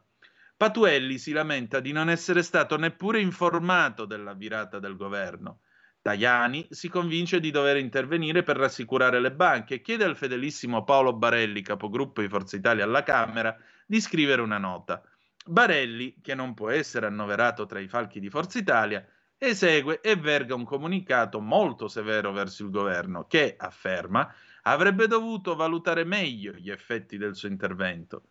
Patuelli 0.56 1.18
si 1.18 1.32
lamenta 1.32 1.80
di 1.80 1.90
non 1.90 2.08
essere 2.08 2.42
stato 2.42 2.76
neppure 2.76 3.20
informato 3.20 4.04
della 4.04 4.34
virata 4.34 4.78
del 4.78 4.96
governo. 4.96 5.60
Tajani 6.00 6.68
si 6.70 6.88
convince 6.88 7.40
di 7.40 7.50
dover 7.50 7.78
intervenire 7.78 8.44
per 8.44 8.56
rassicurare 8.56 9.20
le 9.20 9.32
banche 9.32 9.74
e 9.74 9.82
chiede 9.82 10.04
al 10.04 10.16
fedelissimo 10.16 10.84
Paolo 10.84 11.14
Barelli, 11.14 11.62
capogruppo 11.62 12.20
di 12.20 12.28
Forza 12.28 12.56
Italia 12.56 12.84
alla 12.84 13.02
Camera, 13.02 13.56
di 13.86 14.00
scrivere 14.00 14.40
una 14.40 14.58
nota. 14.58 15.02
Barelli, 15.46 16.16
che 16.22 16.34
non 16.34 16.54
può 16.54 16.70
essere 16.70 17.06
annoverato 17.06 17.66
tra 17.66 17.80
i 17.80 17.88
falchi 17.88 18.20
di 18.20 18.30
Forza 18.30 18.58
Italia, 18.58 19.06
esegue 19.36 20.00
e 20.00 20.14
verga 20.14 20.54
un 20.54 20.64
comunicato 20.64 21.40
molto 21.40 21.88
severo 21.88 22.32
verso 22.32 22.62
il 22.62 22.70
governo 22.70 23.26
che, 23.26 23.56
afferma, 23.58 24.32
avrebbe 24.62 25.08
dovuto 25.08 25.56
valutare 25.56 26.04
meglio 26.04 26.52
gli 26.52 26.70
effetti 26.70 27.16
del 27.16 27.34
suo 27.34 27.48
intervento. 27.48 28.22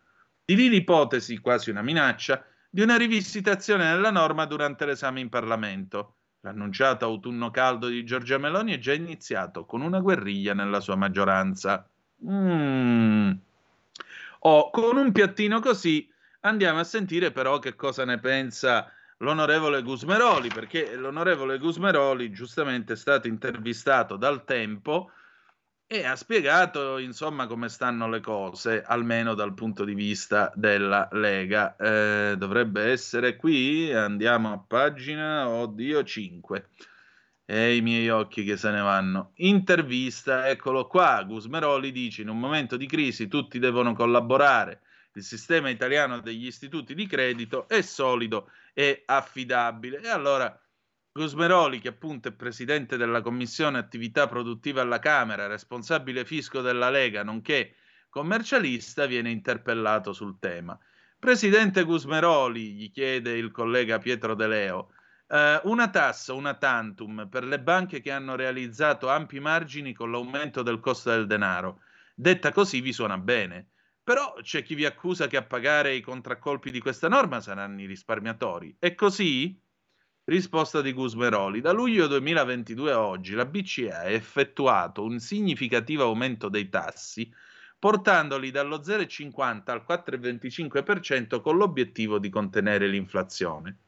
Di 0.44 0.56
lì 0.56 0.68
l'ipotesi, 0.68 1.38
quasi 1.38 1.70
una 1.70 1.82
minaccia, 1.82 2.44
di 2.70 2.80
una 2.80 2.96
rivisitazione 2.96 3.92
della 3.92 4.10
norma 4.10 4.46
durante 4.46 4.86
l'esame 4.86 5.20
in 5.20 5.28
Parlamento. 5.28 6.16
L'annunciato 6.40 7.04
autunno 7.04 7.50
caldo 7.50 7.88
di 7.88 8.04
Giorgia 8.04 8.38
Meloni 8.38 8.72
è 8.72 8.78
già 8.78 8.92
iniziato 8.94 9.64
con 9.66 9.82
una 9.82 10.00
guerriglia 10.00 10.54
nella 10.54 10.80
sua 10.80 10.96
maggioranza. 10.96 11.86
Mm. 12.26 13.32
Oh, 14.40 14.70
con 14.70 14.96
un 14.96 15.12
piattino 15.12 15.60
così 15.60 16.11
andiamo 16.42 16.78
a 16.78 16.84
sentire 16.84 17.32
però 17.32 17.58
che 17.58 17.74
cosa 17.74 18.04
ne 18.04 18.18
pensa 18.18 18.90
l'onorevole 19.18 19.82
Gusmeroli, 19.82 20.48
perché 20.48 20.94
l'onorevole 20.96 21.58
Gusmeroli 21.58 22.30
giustamente 22.32 22.94
è 22.94 22.96
stato 22.96 23.28
intervistato 23.28 24.16
dal 24.16 24.44
Tempo 24.44 25.10
e 25.86 26.06
ha 26.06 26.16
spiegato 26.16 26.96
insomma 26.98 27.46
come 27.46 27.68
stanno 27.68 28.08
le 28.08 28.20
cose, 28.20 28.82
almeno 28.82 29.34
dal 29.34 29.52
punto 29.52 29.84
di 29.84 29.94
vista 29.94 30.50
della 30.54 31.08
Lega. 31.12 31.76
Eh, 31.76 32.34
dovrebbe 32.38 32.84
essere 32.84 33.36
qui, 33.36 33.92
andiamo 33.92 34.52
a 34.52 34.58
pagina, 34.58 35.48
oddio, 35.48 36.02
5. 36.02 36.68
E 37.44 37.76
i 37.76 37.82
miei 37.82 38.08
occhi 38.08 38.42
che 38.42 38.56
se 38.56 38.70
ne 38.70 38.80
vanno. 38.80 39.32
Intervista, 39.36 40.48
eccolo 40.48 40.86
qua, 40.86 41.22
Gusmeroli 41.24 41.92
dice 41.92 42.22
in 42.22 42.30
un 42.30 42.38
momento 42.38 42.78
di 42.78 42.86
crisi 42.86 43.28
tutti 43.28 43.58
devono 43.58 43.92
collaborare, 43.92 44.80
il 45.18 45.24
sistema 45.24 45.68
italiano 45.68 46.20
degli 46.20 46.46
istituti 46.46 46.94
di 46.94 47.06
credito 47.06 47.68
è 47.68 47.82
solido 47.82 48.50
e 48.72 49.02
affidabile. 49.06 50.00
E 50.00 50.08
allora 50.08 50.58
Gusmeroli, 51.12 51.78
che 51.78 51.88
appunto 51.88 52.28
è 52.28 52.32
presidente 52.32 52.96
della 52.96 53.20
Commissione 53.20 53.78
Attività 53.78 54.26
Produttiva 54.26 54.80
alla 54.80 54.98
Camera, 54.98 55.46
responsabile 55.46 56.24
fisco 56.24 56.62
della 56.62 56.88
Lega, 56.88 57.22
nonché 57.22 57.76
commercialista, 58.08 59.06
viene 59.06 59.30
interpellato 59.30 60.12
sul 60.12 60.38
tema. 60.38 60.78
Presidente 61.18 61.84
Gusmeroli, 61.84 62.72
gli 62.72 62.90
chiede 62.90 63.36
il 63.36 63.50
collega 63.50 63.98
Pietro 63.98 64.34
De 64.34 64.46
Leo, 64.46 64.92
eh, 65.28 65.60
una 65.64 65.88
tassa, 65.88 66.34
una 66.34 66.54
tantum 66.54 67.26
per 67.30 67.44
le 67.44 67.60
banche 67.60 68.00
che 68.00 68.10
hanno 68.10 68.34
realizzato 68.34 69.08
ampi 69.08 69.40
margini 69.40 69.94
con 69.94 70.10
l'aumento 70.10 70.62
del 70.62 70.80
costo 70.80 71.10
del 71.10 71.26
denaro. 71.26 71.80
Detta 72.14 72.52
così 72.52 72.80
vi 72.80 72.92
suona 72.92 73.16
bene. 73.16 73.71
Però 74.04 74.34
c'è 74.42 74.62
chi 74.62 74.74
vi 74.74 74.84
accusa 74.84 75.28
che 75.28 75.36
a 75.36 75.44
pagare 75.44 75.94
i 75.94 76.00
contraccolpi 76.00 76.72
di 76.72 76.80
questa 76.80 77.08
norma 77.08 77.40
saranno 77.40 77.82
i 77.82 77.86
risparmiatori. 77.86 78.74
È 78.78 78.94
così? 78.96 79.56
Risposta 80.24 80.80
di 80.80 80.92
Gusmeroli. 80.92 81.60
Da 81.60 81.70
luglio 81.70 82.08
2022 82.08 82.90
a 82.90 83.00
oggi 83.00 83.34
la 83.34 83.44
BCE 83.44 83.92
ha 83.92 84.04
effettuato 84.04 85.04
un 85.04 85.20
significativo 85.20 86.02
aumento 86.02 86.48
dei 86.48 86.68
tassi, 86.68 87.32
portandoli 87.78 88.50
dallo 88.50 88.78
0,50 88.78 89.70
al 89.70 89.84
4,25% 89.88 91.40
con 91.40 91.56
l'obiettivo 91.56 92.18
di 92.18 92.28
contenere 92.28 92.88
l'inflazione. 92.88 93.78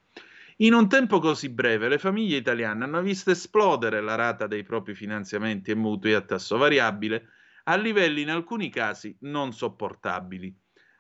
In 0.58 0.74
un 0.74 0.88
tempo 0.88 1.18
così 1.18 1.48
breve 1.48 1.88
le 1.88 1.98
famiglie 1.98 2.36
italiane 2.36 2.84
hanno 2.84 3.02
visto 3.02 3.32
esplodere 3.32 4.00
la 4.00 4.14
rata 4.14 4.46
dei 4.46 4.62
propri 4.62 4.94
finanziamenti 4.94 5.72
e 5.72 5.74
mutui 5.74 6.14
a 6.14 6.20
tasso 6.20 6.56
variabile 6.56 7.30
a 7.64 7.76
livelli 7.76 8.22
in 8.22 8.30
alcuni 8.30 8.70
casi 8.70 9.16
non 9.20 9.52
sopportabili. 9.52 10.54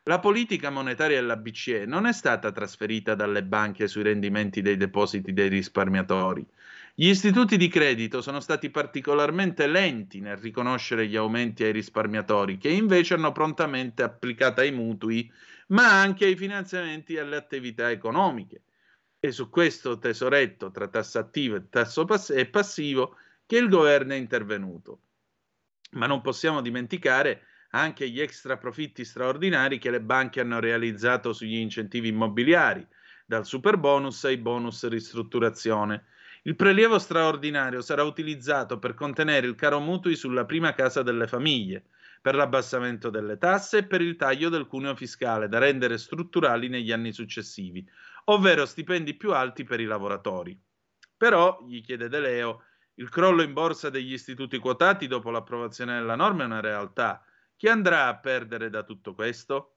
La 0.06 0.20
politica 0.20 0.68
monetaria 0.68 1.18
della 1.18 1.36
BCE 1.36 1.86
non 1.86 2.04
è 2.06 2.12
stata 2.12 2.52
trasferita 2.52 3.14
dalle 3.14 3.42
banche 3.42 3.88
sui 3.88 4.02
rendimenti 4.02 4.60
dei 4.60 4.76
depositi 4.76 5.32
dei 5.32 5.48
risparmiatori. 5.48 6.46
Gli 6.94 7.08
istituti 7.08 7.56
di 7.56 7.68
credito 7.68 8.20
sono 8.20 8.40
stati 8.40 8.70
particolarmente 8.70 9.66
lenti 9.66 10.20
nel 10.20 10.36
riconoscere 10.36 11.06
gli 11.06 11.16
aumenti 11.16 11.64
ai 11.64 11.72
risparmiatori, 11.72 12.58
che 12.58 12.68
invece 12.68 13.14
hanno 13.14 13.32
prontamente 13.32 14.02
applicato 14.02 14.60
ai 14.60 14.72
mutui, 14.72 15.30
ma 15.68 16.00
anche 16.00 16.26
ai 16.26 16.36
finanziamenti 16.36 17.14
e 17.14 17.20
alle 17.20 17.36
attività 17.36 17.90
economiche. 17.90 18.62
E 19.18 19.32
su 19.32 19.48
questo 19.48 19.98
tesoretto 19.98 20.70
tra 20.70 20.86
tasso 20.88 21.18
attivo 21.18 21.56
e 21.56 21.68
tasso 21.70 22.04
pass- 22.04 22.30
e 22.30 22.46
passivo 22.46 23.16
che 23.46 23.56
il 23.56 23.70
governo 23.70 24.12
è 24.12 24.16
intervenuto. 24.16 25.03
Ma 25.94 26.06
non 26.06 26.20
possiamo 26.20 26.60
dimenticare 26.60 27.42
anche 27.70 28.08
gli 28.08 28.20
extra 28.20 28.56
profitti 28.56 29.04
straordinari 29.04 29.78
che 29.78 29.90
le 29.90 30.00
banche 30.00 30.40
hanno 30.40 30.60
realizzato 30.60 31.32
sugli 31.32 31.56
incentivi 31.56 32.08
immobiliari, 32.08 32.86
dal 33.26 33.44
super 33.46 33.78
bonus 33.78 34.24
ai 34.24 34.36
bonus 34.36 34.86
ristrutturazione. 34.88 36.04
Il 36.42 36.56
prelievo 36.56 36.98
straordinario 36.98 37.80
sarà 37.80 38.02
utilizzato 38.02 38.78
per 38.78 38.94
contenere 38.94 39.46
il 39.46 39.54
caro 39.54 39.80
mutui 39.80 40.14
sulla 40.14 40.44
prima 40.44 40.74
casa 40.74 41.02
delle 41.02 41.26
famiglie, 41.26 41.86
per 42.20 42.34
l'abbassamento 42.34 43.10
delle 43.10 43.38
tasse 43.38 43.78
e 43.78 43.86
per 43.86 44.00
il 44.00 44.16
taglio 44.16 44.48
del 44.48 44.66
cuneo 44.66 44.94
fiscale 44.94 45.48
da 45.48 45.58
rendere 45.58 45.98
strutturali 45.98 46.68
negli 46.68 46.92
anni 46.92 47.12
successivi, 47.12 47.86
ovvero 48.24 48.66
stipendi 48.66 49.14
più 49.14 49.32
alti 49.32 49.64
per 49.64 49.80
i 49.80 49.84
lavoratori. 49.84 50.58
Però, 51.16 51.64
gli 51.66 51.80
chiede 51.82 52.08
De 52.08 52.20
Leo, 52.20 52.62
il 52.94 53.08
crollo 53.08 53.42
in 53.42 53.52
borsa 53.52 53.90
degli 53.90 54.12
istituti 54.12 54.58
quotati 54.58 55.06
dopo 55.06 55.30
l'approvazione 55.30 55.94
della 55.98 56.16
norma 56.16 56.42
è 56.42 56.46
una 56.46 56.60
realtà 56.60 57.24
chi 57.56 57.68
andrà 57.68 58.08
a 58.08 58.16
perdere 58.16 58.68
da 58.68 58.82
tutto 58.82 59.14
questo? 59.14 59.76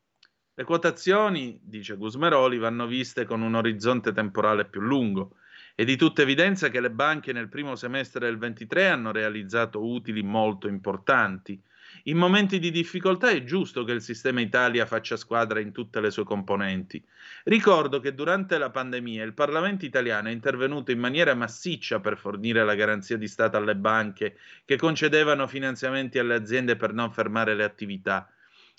Le 0.56 0.64
quotazioni, 0.64 1.60
dice 1.62 1.96
Gusmeroli, 1.96 2.58
vanno 2.58 2.88
viste 2.88 3.24
con 3.26 3.42
un 3.42 3.54
orizzonte 3.54 4.12
temporale 4.12 4.66
più 4.66 4.82
lungo. 4.82 5.36
È 5.76 5.84
di 5.84 5.96
tutta 5.96 6.24
evidenza 6.24 6.70
che 6.70 6.82
le 6.82 6.90
banche 6.90 7.34
nel 7.34 7.50
primo 7.50 7.76
semestre 7.76 8.26
del 8.26 8.40
23 8.40 8.90
hanno 8.90 9.12
realizzato 9.12 9.86
utili 9.86 10.24
molto 10.24 10.68
importanti. 10.68 11.62
In 12.04 12.18
momenti 12.18 12.60
di 12.60 12.72
difficoltà 12.72 13.30
è 13.30 13.44
giusto 13.44 13.84
che 13.84 13.92
il 13.92 14.02
sistema 14.02 14.42
Italia 14.42 14.86
faccia 14.86 15.18
squadra 15.18 15.60
in 15.60 15.72
tutte 15.72 16.00
le 16.00 16.12
sue 16.12 16.24
componenti. 16.24 17.04
Ricordo 17.44 18.00
che 18.00 18.14
durante 18.14 18.58
la 18.58 18.70
pandemia 18.70 19.24
il 19.24 19.34
Parlamento 19.34 19.86
italiano 19.86 20.30
è 20.30 20.32
intervenuto 20.32 20.92
in 20.92 21.00
maniera 21.00 21.34
massiccia 21.34 22.00
per 22.00 22.18
fornire 22.18 22.64
la 22.64 22.76
garanzia 22.76 23.18
di 23.18 23.28
Stato 23.28 23.58
alle 23.58 23.76
banche 23.76 24.38
che 24.66 24.78
concedevano 24.78 25.48
finanziamenti 25.48 26.20
alle 26.20 26.36
aziende 26.36 26.76
per 26.76 26.94
non 26.94 27.12
fermare 27.12 27.56
le 27.56 27.64
attività. 27.64 28.30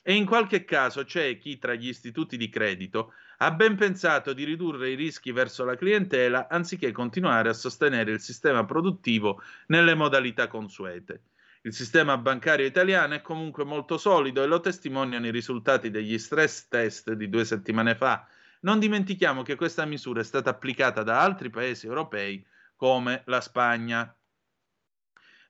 E 0.02 0.14
in 0.14 0.24
qualche 0.24 0.64
caso 0.64 1.04
c'è 1.04 1.36
chi 1.38 1.58
tra 1.58 1.74
gli 1.74 1.88
istituti 1.88 2.36
di 2.36 2.48
credito 2.48 3.12
ha 3.38 3.50
ben 3.50 3.76
pensato 3.76 4.32
di 4.32 4.44
ridurre 4.44 4.90
i 4.90 4.94
rischi 4.94 5.32
verso 5.32 5.64
la 5.64 5.76
clientela 5.76 6.48
anziché 6.48 6.92
continuare 6.92 7.48
a 7.50 7.52
sostenere 7.52 8.12
il 8.12 8.20
sistema 8.20 8.64
produttivo 8.64 9.42
nelle 9.66 9.94
modalità 9.94 10.48
consuete. 10.48 11.20
Il 11.62 11.74
sistema 11.74 12.16
bancario 12.16 12.64
italiano 12.64 13.14
è 13.14 13.20
comunque 13.20 13.64
molto 13.64 13.98
solido 13.98 14.42
e 14.42 14.46
lo 14.46 14.60
testimoniano 14.60 15.26
i 15.26 15.32
risultati 15.32 15.90
degli 15.90 16.16
stress 16.16 16.68
test 16.68 17.12
di 17.12 17.28
due 17.28 17.44
settimane 17.44 17.96
fa. 17.96 18.26
Non 18.60 18.78
dimentichiamo 18.78 19.42
che 19.42 19.56
questa 19.56 19.84
misura 19.84 20.20
è 20.20 20.24
stata 20.24 20.50
applicata 20.50 21.02
da 21.02 21.20
altri 21.20 21.50
paesi 21.50 21.86
europei 21.86 22.46
come 22.76 23.22
la 23.26 23.40
Spagna. 23.40 24.16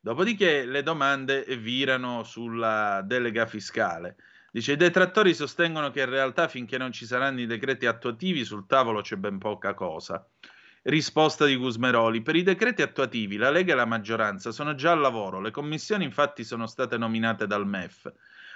Dopodiché 0.00 0.64
le 0.64 0.82
domande 0.82 1.44
virano 1.56 2.22
sulla 2.22 3.02
delega 3.04 3.44
fiscale. 3.46 4.16
Dice: 4.50 4.72
I 4.72 4.76
detrattori 4.76 5.34
sostengono 5.34 5.90
che 5.90 6.00
in 6.00 6.08
realtà 6.08 6.48
finché 6.48 6.78
non 6.78 6.90
ci 6.90 7.04
saranno 7.04 7.40
i 7.40 7.46
decreti 7.46 7.84
attuativi 7.84 8.44
sul 8.44 8.66
tavolo 8.66 9.02
c'è 9.02 9.16
ben 9.16 9.38
poca 9.38 9.74
cosa. 9.74 10.26
Risposta 10.82 11.44
di 11.44 11.56
Gusmeroli. 11.56 12.22
Per 12.22 12.36
i 12.36 12.42
decreti 12.42 12.82
attuativi 12.82 13.36
la 13.36 13.50
Lega 13.50 13.72
e 13.72 13.76
la 13.76 13.84
maggioranza 13.84 14.52
sono 14.52 14.74
già 14.74 14.92
al 14.92 15.00
lavoro, 15.00 15.40
le 15.40 15.50
commissioni 15.50 16.04
infatti 16.04 16.44
sono 16.44 16.66
state 16.66 16.96
nominate 16.96 17.46
dal 17.46 17.66
MEF. 17.66 18.12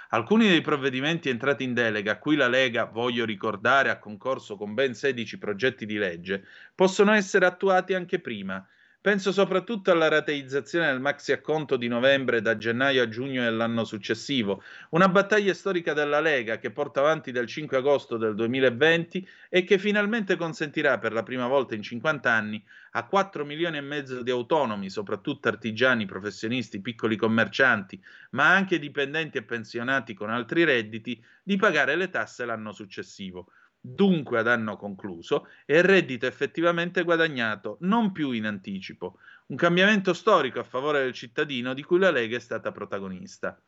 Alcuni 0.09 0.47
dei 0.47 0.61
provvedimenti 0.61 1.29
entrati 1.29 1.63
in 1.63 1.73
delega, 1.73 2.13
a 2.13 2.19
cui 2.19 2.35
la 2.35 2.47
Lega, 2.47 2.85
voglio 2.85 3.25
ricordare, 3.25 3.89
ha 3.89 3.99
concorso 3.99 4.55
con 4.55 4.73
ben 4.73 4.93
16 4.93 5.37
progetti 5.37 5.85
di 5.85 5.97
legge, 5.97 6.45
possono 6.73 7.11
essere 7.11 7.45
attuati 7.45 7.93
anche 7.93 8.19
prima. 8.19 8.65
Penso 9.03 9.33
soprattutto 9.33 9.91
alla 9.91 10.07
rateizzazione 10.07 10.85
del 10.85 11.01
maxi 11.01 11.33
acconto 11.33 11.75
di 11.75 11.89
novembre 11.89 12.41
da 12.41 12.55
gennaio 12.55 13.03
a 13.03 13.09
giugno 13.09 13.43
dell'anno 13.43 13.83
successivo, 13.83 14.63
una 14.91 15.09
battaglia 15.09 15.53
storica 15.53 15.91
della 15.91 16.21
Lega 16.21 16.57
che 16.57 16.71
porta 16.71 17.01
avanti 17.01 17.33
dal 17.33 17.45
5 17.45 17.75
agosto 17.75 18.15
del 18.15 18.33
2020 18.33 19.27
e 19.49 19.65
che 19.65 19.77
finalmente 19.77 20.37
consentirà 20.37 20.99
per 20.99 21.11
la 21.11 21.21
prima 21.21 21.47
volta 21.47 21.75
in 21.75 21.81
50 21.81 22.31
anni 22.31 22.63
a 22.91 23.05
4 23.05 23.43
milioni 23.43 23.75
e 23.75 23.81
mezzo 23.81 24.23
di 24.23 24.31
autonomi, 24.31 24.89
soprattutto 24.89 25.49
artigiani, 25.49 26.05
professionisti, 26.05 26.79
piccoli 26.79 27.17
commercianti, 27.17 28.01
ma 28.29 28.53
anche 28.53 28.79
dipendenti 28.79 29.37
e 29.37 29.43
pensionati 29.43 30.13
con 30.13 30.29
altri 30.29 30.63
redditi, 30.63 31.21
di 31.43 31.57
pagare 31.57 31.97
le 31.97 32.09
tasse 32.09 32.45
l'anno 32.45 32.71
successivo 32.71 33.51
dunque 33.85 34.39
ad 34.39 34.47
anno 34.47 34.77
concluso, 34.77 35.49
e 35.65 35.79
il 35.79 35.83
reddito 35.83 36.25
effettivamente 36.25 37.03
guadagnato, 37.03 37.75
non 37.81 38.13
più 38.13 38.31
in 38.31 38.45
anticipo. 38.45 39.17
Un 39.47 39.57
cambiamento 39.57 40.13
storico 40.13 40.59
a 40.59 40.63
favore 40.63 41.03
del 41.03 41.11
cittadino 41.11 41.73
di 41.73 41.83
cui 41.83 41.99
la 41.99 42.09
Lega 42.09 42.37
è 42.37 42.39
stata 42.39 42.71
protagonista. 42.71 43.61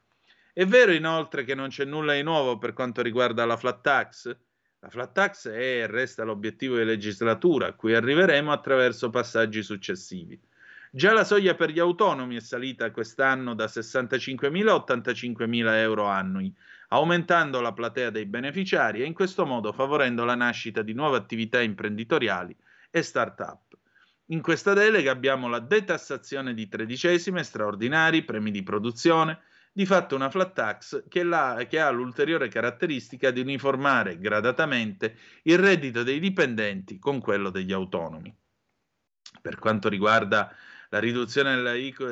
È 0.53 0.65
vero 0.65 0.93
inoltre 0.93 1.43
che 1.43 1.53
non 1.53 1.67
c'è 1.67 1.83
nulla 1.83 2.13
di 2.13 2.23
nuovo 2.23 2.57
per 2.57 2.71
quanto 2.71 3.01
riguarda 3.01 3.43
la 3.43 3.57
flat 3.57 3.81
tax? 3.81 4.37
La 4.79 4.89
flat 4.89 5.11
tax 5.11 5.49
è 5.49 5.81
e 5.81 5.87
resta 5.87 6.23
l'obiettivo 6.23 6.77
di 6.77 6.85
legislatura, 6.85 7.67
a 7.67 7.73
cui 7.73 7.93
arriveremo 7.93 8.53
attraverso 8.53 9.09
passaggi 9.09 9.61
successivi. 9.63 10.39
Già 10.91 11.11
la 11.11 11.25
soglia 11.25 11.55
per 11.55 11.71
gli 11.71 11.79
autonomi 11.79 12.37
è 12.37 12.39
salita 12.39 12.89
quest'anno 12.91 13.53
da 13.53 13.65
65.000 13.65 14.67
a 14.69 14.75
85.000 14.75 15.75
euro 15.75 16.05
annui, 16.05 16.55
aumentando 16.89 17.61
la 17.61 17.73
platea 17.73 18.09
dei 18.09 18.25
beneficiari 18.25 19.01
e 19.01 19.05
in 19.05 19.13
questo 19.13 19.45
modo 19.45 19.71
favorendo 19.71 20.23
la 20.25 20.35
nascita 20.35 20.81
di 20.81 20.93
nuove 20.93 21.17
attività 21.17 21.61
imprenditoriali 21.61 22.55
e 22.89 23.01
start-up. 23.01 23.77
In 24.29 24.41
questa 24.41 24.73
delega 24.73 25.11
abbiamo 25.11 25.47
la 25.47 25.59
detassazione 25.59 26.53
di 26.53 26.67
tredicesime, 26.67 27.43
straordinari, 27.43 28.23
premi 28.23 28.49
di 28.49 28.63
produzione, 28.63 29.39
di 29.71 29.85
fatto 29.85 30.15
una 30.15 30.29
flat 30.29 30.53
tax 30.53 31.07
che, 31.09 31.23
la, 31.23 31.65
che 31.67 31.79
ha 31.79 31.89
l'ulteriore 31.89 32.47
caratteristica 32.47 33.29
di 33.29 33.41
uniformare 33.41 34.17
gradatamente 34.17 35.17
il 35.43 35.59
reddito 35.59 36.01
dei 36.01 36.19
dipendenti 36.19 36.97
con 36.97 37.19
quello 37.19 37.49
degli 37.49 37.73
autonomi. 37.73 38.33
Per 39.41 39.59
quanto 39.59 39.89
riguarda 39.89 40.55
la 40.95 41.01
riduzione 41.01 41.61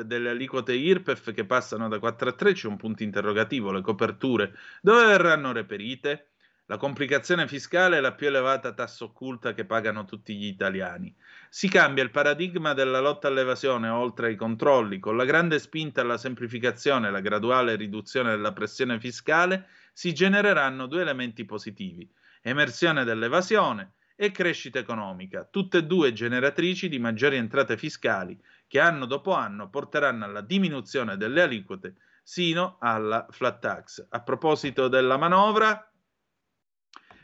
delle 0.04 0.28
aliquote 0.28 0.74
IRPEF 0.74 1.32
che 1.32 1.46
passano 1.46 1.88
da 1.88 1.98
4 1.98 2.28
a 2.28 2.32
3 2.32 2.52
c'è 2.52 2.68
un 2.68 2.76
punto 2.76 3.02
interrogativo, 3.02 3.72
le 3.72 3.80
coperture 3.80 4.52
dove 4.82 5.06
verranno 5.06 5.52
reperite? 5.52 6.32
La 6.66 6.76
complicazione 6.76 7.48
fiscale 7.48 7.96
è 7.96 8.00
la 8.00 8.12
più 8.12 8.26
elevata 8.26 8.74
tassa 8.74 9.04
occulta 9.04 9.54
che 9.54 9.64
pagano 9.64 10.04
tutti 10.04 10.36
gli 10.36 10.44
italiani. 10.44 11.14
Si 11.48 11.66
cambia 11.66 12.02
il 12.02 12.10
paradigma 12.10 12.74
della 12.74 13.00
lotta 13.00 13.28
all'evasione 13.28 13.88
oltre 13.88 14.26
ai 14.26 14.36
controlli, 14.36 14.98
con 14.98 15.16
la 15.16 15.24
grande 15.24 15.58
spinta 15.60 16.02
alla 16.02 16.18
semplificazione 16.18 17.08
e 17.08 17.10
la 17.10 17.20
graduale 17.20 17.76
riduzione 17.76 18.32
della 18.32 18.52
pressione 18.52 19.00
fiscale 19.00 19.66
si 19.94 20.12
genereranno 20.12 20.86
due 20.86 21.00
elementi 21.00 21.46
positivi: 21.46 22.06
emersione 22.42 23.04
dell'evasione 23.04 23.94
e 24.16 24.30
crescita 24.30 24.78
economica, 24.78 25.48
tutte 25.50 25.78
e 25.78 25.84
due 25.84 26.12
generatrici 26.12 26.88
di 26.88 26.98
maggiori 26.98 27.36
entrate 27.36 27.76
fiscali 27.76 28.38
che 28.74 28.80
anno 28.80 29.06
dopo 29.06 29.34
anno 29.34 29.70
porteranno 29.70 30.24
alla 30.24 30.40
diminuzione 30.40 31.16
delle 31.16 31.42
aliquote 31.42 31.94
sino 32.24 32.76
alla 32.80 33.24
flat 33.30 33.60
tax. 33.60 34.04
A 34.10 34.20
proposito 34.20 34.88
della 34.88 35.16
manovra, 35.16 35.92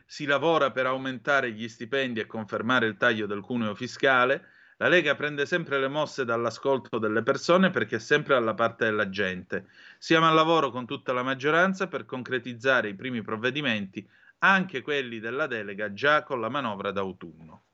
si 0.06 0.26
lavora 0.26 0.70
per 0.70 0.86
aumentare 0.86 1.50
gli 1.50 1.66
stipendi 1.66 2.20
e 2.20 2.26
confermare 2.26 2.86
il 2.86 2.96
taglio 2.96 3.26
del 3.26 3.40
cuneo 3.40 3.74
fiscale. 3.74 4.46
La 4.76 4.86
Lega 4.86 5.16
prende 5.16 5.44
sempre 5.44 5.80
le 5.80 5.88
mosse 5.88 6.24
dall'ascolto 6.24 6.98
delle 6.98 7.24
persone 7.24 7.70
perché 7.70 7.96
è 7.96 7.98
sempre 7.98 8.36
alla 8.36 8.54
parte 8.54 8.84
della 8.84 9.08
gente. 9.08 9.70
Siamo 9.98 10.28
al 10.28 10.34
lavoro 10.36 10.70
con 10.70 10.86
tutta 10.86 11.12
la 11.12 11.24
maggioranza 11.24 11.88
per 11.88 12.04
concretizzare 12.04 12.90
i 12.90 12.94
primi 12.94 13.22
provvedimenti, 13.22 14.08
anche 14.38 14.82
quelli 14.82 15.18
della 15.18 15.48
delega, 15.48 15.92
già 15.92 16.22
con 16.22 16.40
la 16.40 16.48
manovra 16.48 16.92
d'autunno. 16.92 17.64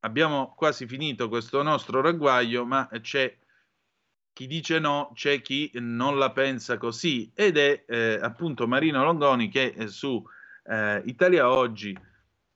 Abbiamo 0.00 0.54
quasi 0.54 0.86
finito 0.86 1.28
questo 1.28 1.62
nostro 1.62 2.00
ragguaglio, 2.00 2.64
ma 2.64 2.88
c'è 3.00 3.36
chi 4.32 4.46
dice 4.46 4.78
no, 4.78 5.10
c'è 5.14 5.40
chi 5.40 5.68
non 5.74 6.16
la 6.16 6.30
pensa 6.30 6.78
così 6.78 7.32
ed 7.34 7.56
è 7.56 7.84
eh, 7.88 8.18
appunto 8.22 8.68
Marino 8.68 9.02
Longoni 9.02 9.48
che 9.48 9.74
eh, 9.76 9.88
su 9.88 10.22
eh, 10.62 11.02
Italia 11.06 11.50
Oggi 11.50 11.98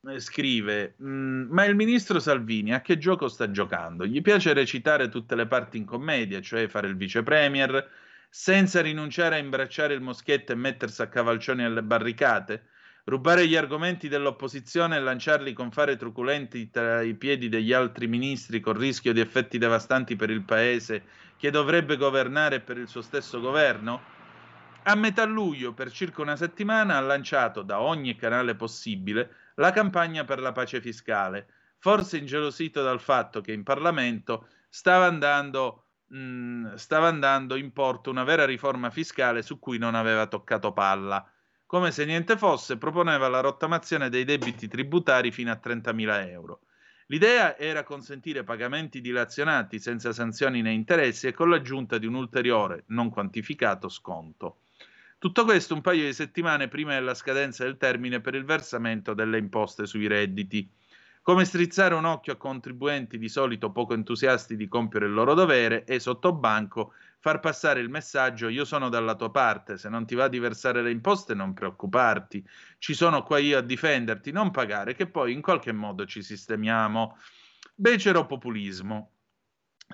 eh, 0.04 0.20
scrive: 0.20 0.94
mm, 1.02 1.50
Ma 1.50 1.64
il 1.64 1.74
ministro 1.74 2.20
Salvini 2.20 2.72
a 2.72 2.80
che 2.80 2.98
gioco 2.98 3.26
sta 3.26 3.50
giocando? 3.50 4.06
Gli 4.06 4.22
piace 4.22 4.52
recitare 4.52 5.08
tutte 5.08 5.34
le 5.34 5.46
parti 5.48 5.78
in 5.78 5.84
commedia, 5.84 6.40
cioè 6.40 6.68
fare 6.68 6.86
il 6.86 6.96
vice 6.96 7.24
premier, 7.24 7.90
senza 8.30 8.80
rinunciare 8.80 9.34
a 9.34 9.38
imbracciare 9.38 9.94
il 9.94 10.00
moschetto 10.00 10.52
e 10.52 10.54
mettersi 10.54 11.02
a 11.02 11.08
cavalcioni 11.08 11.64
alle 11.64 11.82
barricate? 11.82 12.68
Rubare 13.04 13.48
gli 13.48 13.56
argomenti 13.56 14.08
dell'opposizione 14.08 14.96
e 14.96 15.00
lanciarli 15.00 15.52
con 15.52 15.72
fare 15.72 15.96
truculenti 15.96 16.70
tra 16.70 17.02
i 17.02 17.16
piedi 17.16 17.48
degli 17.48 17.72
altri 17.72 18.06
ministri 18.06 18.60
con 18.60 18.74
rischio 18.74 19.12
di 19.12 19.20
effetti 19.20 19.58
devastanti 19.58 20.14
per 20.16 20.30
il 20.30 20.44
paese 20.44 21.04
che 21.36 21.50
dovrebbe 21.50 21.96
governare 21.96 22.60
per 22.60 22.78
il 22.78 22.86
suo 22.88 23.02
stesso 23.02 23.40
governo? 23.40 24.10
A 24.84 24.94
metà 24.96 25.24
luglio, 25.24 25.74
per 25.74 25.90
circa 25.92 26.22
una 26.22 26.36
settimana, 26.36 26.96
ha 26.96 27.00
lanciato 27.00 27.62
da 27.62 27.80
ogni 27.80 28.16
canale 28.16 28.54
possibile 28.56 29.34
la 29.56 29.72
campagna 29.72 30.24
per 30.24 30.40
la 30.40 30.52
pace 30.52 30.80
fiscale, 30.80 31.48
forse 31.78 32.18
ingelosito 32.18 32.82
dal 32.82 33.00
fatto 33.00 33.40
che 33.40 33.52
in 33.52 33.64
Parlamento 33.64 34.48
stava 34.68 35.06
andando, 35.06 35.88
mh, 36.08 36.74
stava 36.74 37.08
andando 37.08 37.56
in 37.56 37.72
porto 37.72 38.10
una 38.10 38.24
vera 38.24 38.44
riforma 38.44 38.90
fiscale 38.90 39.42
su 39.42 39.58
cui 39.58 39.78
non 39.78 39.94
aveva 39.96 40.26
toccato 40.28 40.72
palla. 40.72 41.31
Come 41.72 41.90
se 41.90 42.04
niente 42.04 42.36
fosse, 42.36 42.76
proponeva 42.76 43.28
la 43.28 43.40
rottamazione 43.40 44.10
dei 44.10 44.24
debiti 44.24 44.68
tributari 44.68 45.32
fino 45.32 45.50
a 45.50 45.58
30.000 45.58 46.28
euro. 46.28 46.60
L'idea 47.06 47.56
era 47.56 47.82
consentire 47.82 48.44
pagamenti 48.44 49.00
dilazionati 49.00 49.78
senza 49.78 50.12
sanzioni 50.12 50.60
né 50.60 50.70
interessi 50.70 51.28
e 51.28 51.32
con 51.32 51.48
l'aggiunta 51.48 51.96
di 51.96 52.04
un 52.04 52.12
ulteriore, 52.12 52.84
non 52.88 53.08
quantificato, 53.08 53.88
sconto. 53.88 54.58
Tutto 55.16 55.44
questo 55.44 55.72
un 55.72 55.80
paio 55.80 56.04
di 56.04 56.12
settimane 56.12 56.68
prima 56.68 56.92
della 56.92 57.14
scadenza 57.14 57.64
del 57.64 57.78
termine 57.78 58.20
per 58.20 58.34
il 58.34 58.44
versamento 58.44 59.14
delle 59.14 59.38
imposte 59.38 59.86
sui 59.86 60.06
redditi. 60.06 60.70
Come 61.24 61.44
strizzare 61.44 61.94
un 61.94 62.04
occhio 62.04 62.32
a 62.32 62.36
contribuenti 62.36 63.16
di 63.16 63.28
solito 63.28 63.70
poco 63.70 63.94
entusiasti 63.94 64.56
di 64.56 64.66
compiere 64.66 65.06
il 65.06 65.12
loro 65.12 65.34
dovere 65.34 65.84
e 65.84 66.00
sotto 66.00 66.32
banco 66.34 66.94
far 67.20 67.38
passare 67.38 67.78
il 67.78 67.88
messaggio 67.88 68.48
io 68.48 68.64
sono 68.64 68.88
dalla 68.88 69.14
tua 69.14 69.30
parte, 69.30 69.78
se 69.78 69.88
non 69.88 70.04
ti 70.04 70.16
va 70.16 70.26
di 70.26 70.40
versare 70.40 70.82
le 70.82 70.90
imposte 70.90 71.34
non 71.34 71.54
preoccuparti, 71.54 72.44
ci 72.78 72.94
sono 72.94 73.22
qua 73.22 73.38
io 73.38 73.58
a 73.58 73.60
difenderti, 73.60 74.32
non 74.32 74.50
pagare 74.50 74.94
che 74.94 75.06
poi 75.06 75.32
in 75.32 75.42
qualche 75.42 75.70
modo 75.70 76.04
ci 76.06 76.24
sistemiamo. 76.24 77.16
Becero 77.72 78.26
populismo. 78.26 79.12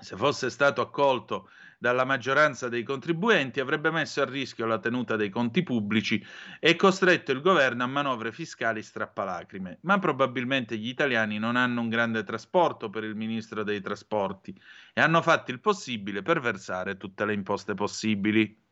Se 0.01 0.15
fosse 0.15 0.49
stato 0.49 0.81
accolto 0.81 1.49
dalla 1.79 2.03
maggioranza 2.03 2.67
dei 2.67 2.83
contribuenti 2.83 3.61
avrebbe 3.61 3.89
messo 3.89 4.21
a 4.21 4.25
rischio 4.25 4.65
la 4.65 4.79
tenuta 4.79 5.15
dei 5.15 5.29
conti 5.29 5.63
pubblici 5.63 6.23
e 6.59 6.75
costretto 6.75 7.31
il 7.31 7.39
governo 7.39 7.83
a 7.83 7.87
manovre 7.87 8.33
fiscali 8.33 8.83
strappalacrime. 8.83 9.79
Ma 9.83 9.97
probabilmente 9.97 10.77
gli 10.77 10.89
italiani 10.89 11.39
non 11.39 11.55
hanno 11.55 11.79
un 11.79 11.87
grande 11.87 12.25
trasporto 12.25 12.89
per 12.89 13.05
il 13.05 13.15
ministro 13.15 13.63
dei 13.63 13.79
trasporti 13.79 14.53
e 14.93 14.99
hanno 14.99 15.21
fatto 15.21 15.51
il 15.51 15.61
possibile 15.61 16.21
per 16.21 16.41
versare 16.41 16.97
tutte 16.97 17.23
le 17.23 17.33
imposte 17.33 17.73
possibili. 17.75 18.67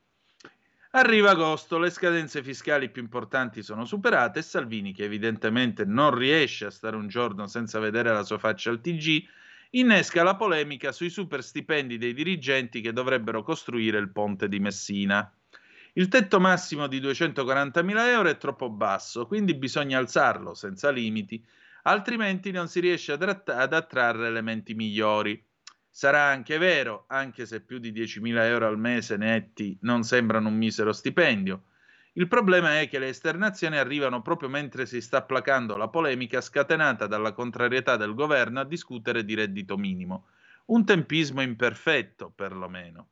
Arriva 0.91 1.29
agosto, 1.29 1.77
le 1.77 1.89
scadenze 1.89 2.43
fiscali 2.43 2.89
più 2.89 3.01
importanti 3.01 3.61
sono 3.63 3.85
superate 3.85 4.39
e 4.39 4.41
Salvini, 4.41 4.93
che 4.93 5.03
evidentemente 5.03 5.85
non 5.85 6.13
riesce 6.13 6.65
a 6.65 6.71
stare 6.71 6.95
un 6.97 7.07
giorno 7.07 7.47
senza 7.47 7.79
vedere 7.79 8.11
la 8.11 8.23
sua 8.23 8.37
faccia 8.37 8.69
al 8.69 8.81
TG, 8.81 9.27
innesca 9.72 10.24
la 10.24 10.36
polemica 10.36 10.91
sui 10.91 11.09
super 11.09 11.43
stipendi 11.43 11.97
dei 11.97 12.13
dirigenti 12.13 12.82
che 12.82 12.93
dovrebbero 12.93 13.43
costruire 13.43 13.97
il 13.97 14.11
ponte 14.11 14.47
di 14.47 14.59
Messina. 14.59 15.32
Il 15.93 16.09
tetto 16.09 16.39
massimo 16.39 16.88
di 16.88 16.99
240.000 16.99 18.07
euro 18.07 18.30
è 18.30 18.38
troppo 18.38 18.70
basso, 18.70 19.26
quindi 19.26 19.55
bisogna 19.55 19.97
alzarlo 19.97 20.53
senza 20.53 20.91
limiti, 20.91 21.43
altrimenti 21.84 22.51
non 22.51 22.68
si 22.68 22.80
riesce 22.80 23.13
ad, 23.13 23.24
att- 23.24 23.49
ad 23.49 23.74
attrarre 23.74 24.28
elementi 24.28 24.76
migliori. 24.76 25.43
Sarà 25.89 26.26
anche 26.26 26.59
vero, 26.59 27.05
anche 27.07 27.47
se 27.47 27.61
più 27.61 27.80
di 27.80 27.91
10.000 27.91 28.45
euro 28.45 28.68
al 28.68 28.78
mese 28.78 29.18
netti 29.18 29.76
non 29.82 30.03
sembrano 30.03 30.49
un 30.49 30.55
misero 30.55 30.93
stipendio, 30.93 31.63
il 32.18 32.28
problema 32.28 32.80
è 32.80 32.89
che 32.89 32.97
le 32.97 33.09
esternazioni 33.09 33.78
arrivano 33.78 34.24
proprio 34.24 34.49
mentre 34.49 34.88
si 34.88 35.01
sta 35.01 35.22
placando 35.22 35.78
la 35.78 35.88
polemica 35.88 36.41
scatenata 36.41 37.05
dalla 37.05 37.32
contrarietà 37.32 37.95
del 37.95 38.15
governo 38.15 38.59
a 38.59 38.63
discutere 38.63 39.24
di 39.24 39.36
reddito 39.36 39.78
minimo. 39.78 40.26
Un 40.65 40.84
tempismo 40.84 41.43
imperfetto, 41.43 42.32
perlomeno. 42.36 43.09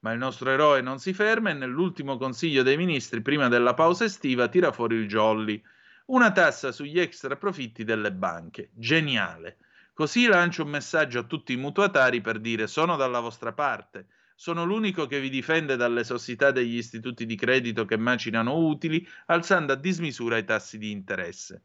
Ma 0.00 0.12
il 0.12 0.18
nostro 0.18 0.50
eroe 0.50 0.82
non 0.82 0.98
si 0.98 1.14
ferma 1.14 1.48
e 1.48 1.54
nell'ultimo 1.54 2.18
Consiglio 2.18 2.62
dei 2.62 2.76
Ministri, 2.76 3.22
prima 3.22 3.48
della 3.48 3.72
pausa 3.72 4.04
estiva, 4.04 4.48
tira 4.48 4.70
fuori 4.70 4.96
il 4.96 5.08
jolly. 5.08 5.62
Una 6.06 6.30
tassa 6.30 6.72
sugli 6.72 7.00
extra 7.00 7.36
profitti 7.36 7.84
delle 7.84 8.12
banche. 8.12 8.68
Geniale. 8.74 9.56
Così 9.94 10.26
lancia 10.26 10.62
un 10.62 10.68
messaggio 10.68 11.20
a 11.20 11.24
tutti 11.24 11.54
i 11.54 11.56
mutuatari 11.56 12.20
per 12.20 12.38
dire 12.38 12.66
sono 12.66 12.96
dalla 12.96 13.20
vostra 13.20 13.54
parte 13.54 14.08
sono 14.40 14.64
l'unico 14.64 15.04
che 15.04 15.20
vi 15.20 15.28
difende 15.28 15.76
dall'esossità 15.76 16.50
degli 16.50 16.78
istituti 16.78 17.26
di 17.26 17.36
credito 17.36 17.84
che 17.84 17.98
macinano 17.98 18.56
utili, 18.56 19.06
alzando 19.26 19.74
a 19.74 19.76
dismisura 19.76 20.38
i 20.38 20.46
tassi 20.46 20.78
di 20.78 20.90
interesse. 20.90 21.64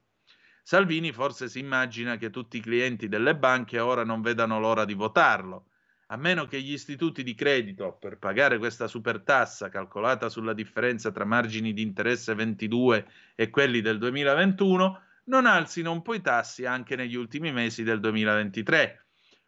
Salvini 0.62 1.14
forse 1.14 1.48
si 1.48 1.60
immagina 1.60 2.18
che 2.18 2.32
tutti 2.32 2.58
i 2.58 2.60
clienti 2.60 3.08
delle 3.08 3.34
banche 3.38 3.80
ora 3.80 4.04
non 4.04 4.20
vedano 4.20 4.60
l'ora 4.60 4.84
di 4.84 4.94
votarlo, 4.94 5.68
a 6.08 6.18
meno 6.18 6.48
che 6.48 6.60
gli 6.60 6.74
istituti 6.74 7.24
di 7.24 7.34
credito, 7.34 7.96
per 7.98 8.18
pagare 8.18 8.58
questa 8.58 8.88
supertassa 8.88 9.70
calcolata 9.70 10.28
sulla 10.28 10.52
differenza 10.52 11.12
tra 11.12 11.24
margini 11.24 11.72
di 11.72 11.82
interesse 11.82 12.36
22 12.36 13.08
e 13.36 13.50
quelli 13.52 13.80
del 13.80 13.98
2021, 14.00 15.02
non 15.28 15.46
alzino 15.46 15.94
un 15.94 16.02
po' 16.02 16.14
i 16.14 16.20
tassi 16.20 16.66
anche 16.66 16.98
negli 16.98 17.16
ultimi 17.16 17.54
mesi 17.54 17.84
del 17.84 18.02
2023 18.02 19.05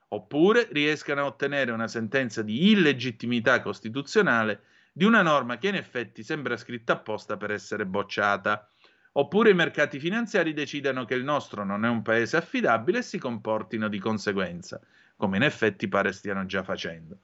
oppure 0.10 0.68
riescano 0.72 1.22
a 1.22 1.26
ottenere 1.26 1.72
una 1.72 1.88
sentenza 1.88 2.42
di 2.42 2.72
illegittimità 2.72 3.62
costituzionale 3.62 4.62
di 4.98 5.04
una 5.06 5.22
norma 5.22 5.58
che 5.58 5.68
in 5.68 5.76
effetti 5.76 6.24
sembra 6.24 6.58
scritta 6.58 6.94
apposta 6.94 7.38
per 7.38 7.52
essere 7.52 7.86
bocciata. 7.86 8.68
Oppure 9.14 9.50
i 9.50 9.56
mercati 9.56 10.00
finanziari 10.00 10.54
decidano 10.54 11.06
che 11.06 11.16
il 11.16 11.24
nostro 11.24 11.64
non 11.64 11.86
è 11.86 11.88
un 11.90 12.02
paese 12.02 12.38
affidabile 12.38 13.00
e 13.00 13.04
si 13.04 13.18
comportino 13.18 13.90
di 13.90 14.00
conseguenza, 14.00 14.80
come 15.16 15.38
in 15.38 15.44
effetti 15.44 15.88
pare 15.88 16.12
stiano 16.12 16.46
già 16.46 16.64
facendo. 16.64 17.20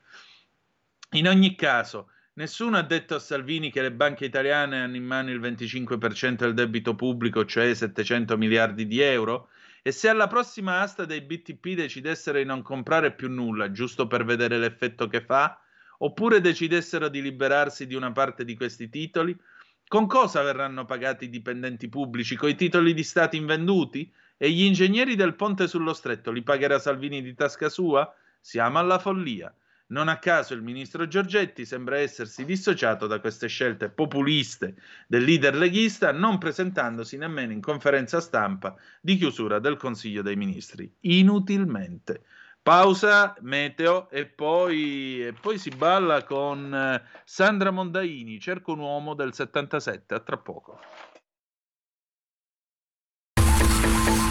In 1.12 1.28
ogni 1.28 1.56
caso, 1.56 2.10
nessuno 2.34 2.78
ha 2.78 2.82
detto 2.82 3.16
a 3.16 3.20
Salvini 3.20 3.72
che 3.72 3.82
le 3.82 3.92
banche 3.92 4.26
italiane 4.26 4.82
hanno 4.82 4.96
in 4.96 5.06
mano 5.06 5.32
il 5.32 5.40
25% 5.40 6.36
del 6.38 6.54
debito 6.56 6.96
pubblico, 6.96 7.46
cioè 7.46 7.74
700 7.74 8.38
miliardi 8.38 8.88
di 8.88 9.00
euro, 9.00 9.50
E 9.86 9.92
se 9.92 10.08
alla 10.08 10.28
prossima 10.28 10.80
asta 10.80 11.04
dei 11.04 11.20
BTP 11.20 11.74
decidessero 11.74 12.38
di 12.38 12.46
non 12.46 12.62
comprare 12.62 13.14
più 13.14 13.30
nulla, 13.30 13.70
giusto 13.70 14.08
per 14.08 14.24
vedere 14.24 14.58
l'effetto 14.58 15.08
che 15.08 15.20
fa, 15.26 15.60
oppure 15.98 16.40
decidessero 16.40 17.10
di 17.10 17.22
liberarsi 17.22 17.86
di 17.86 17.94
una 17.94 18.14
parte 18.14 18.46
di 18.46 18.56
questi 18.56 18.88
titoli, 18.88 19.38
con 19.86 20.08
cosa 20.08 20.42
verranno 20.42 20.86
pagati 20.86 21.26
i 21.26 21.30
dipendenti 21.30 21.90
pubblici? 21.90 22.38
Coi 22.38 22.56
titoli 22.56 22.94
di 22.94 23.04
Stato 23.04 23.36
invenduti? 23.36 24.10
E 24.38 24.50
gli 24.50 24.64
ingegneri 24.64 25.16
del 25.16 25.36
ponte 25.36 25.68
sullo 25.68 25.94
stretto 25.94 26.32
li 26.32 26.44
pagherà 26.44 26.80
Salvini 26.80 27.22
di 27.22 27.34
tasca 27.34 27.68
sua? 27.68 28.10
Siamo 28.40 28.80
alla 28.80 29.00
follia. 29.00 29.54
Non 29.94 30.08
a 30.08 30.18
caso 30.18 30.56
il 30.56 30.64
ministro 30.64 31.08
Giorgetti 31.08 31.66
sembra 31.66 32.00
essersi 32.00 32.46
dissociato 32.46 33.06
da 33.06 33.20
queste 33.20 33.48
scelte 33.48 33.90
populiste 33.90 34.74
del 35.06 35.24
leader 35.24 35.56
leghista, 35.56 36.12
non 36.12 36.40
presentandosi 36.40 37.16
nemmeno 37.16 37.52
in 37.52 37.62
conferenza 37.62 38.20
stampa 38.20 38.76
di 39.00 39.18
chiusura 39.18 39.60
del 39.60 39.78
Consiglio 39.78 40.24
dei 40.24 40.36
Ministri. 40.36 40.92
Inutilmente. 41.02 42.24
Pausa, 42.64 43.36
meteo 43.42 44.10
e 44.10 44.26
poi, 44.26 45.28
e 45.28 45.34
poi 45.40 45.60
si 45.60 45.70
balla 45.70 46.24
con 46.24 46.74
eh, 46.74 47.04
Sandra 47.24 47.70
Mondaini, 47.70 48.40
Cerco 48.40 48.72
un 48.72 48.80
uomo 48.80 49.14
del 49.14 49.32
77, 49.32 50.16
a 50.16 50.20
tra 50.22 50.38
poco. 50.38 50.80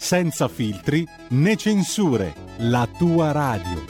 senza 0.00 0.48
filtri 0.48 1.06
né 1.28 1.56
censure, 1.56 2.34
la 2.56 2.88
tua 2.96 3.32
radio. 3.32 3.84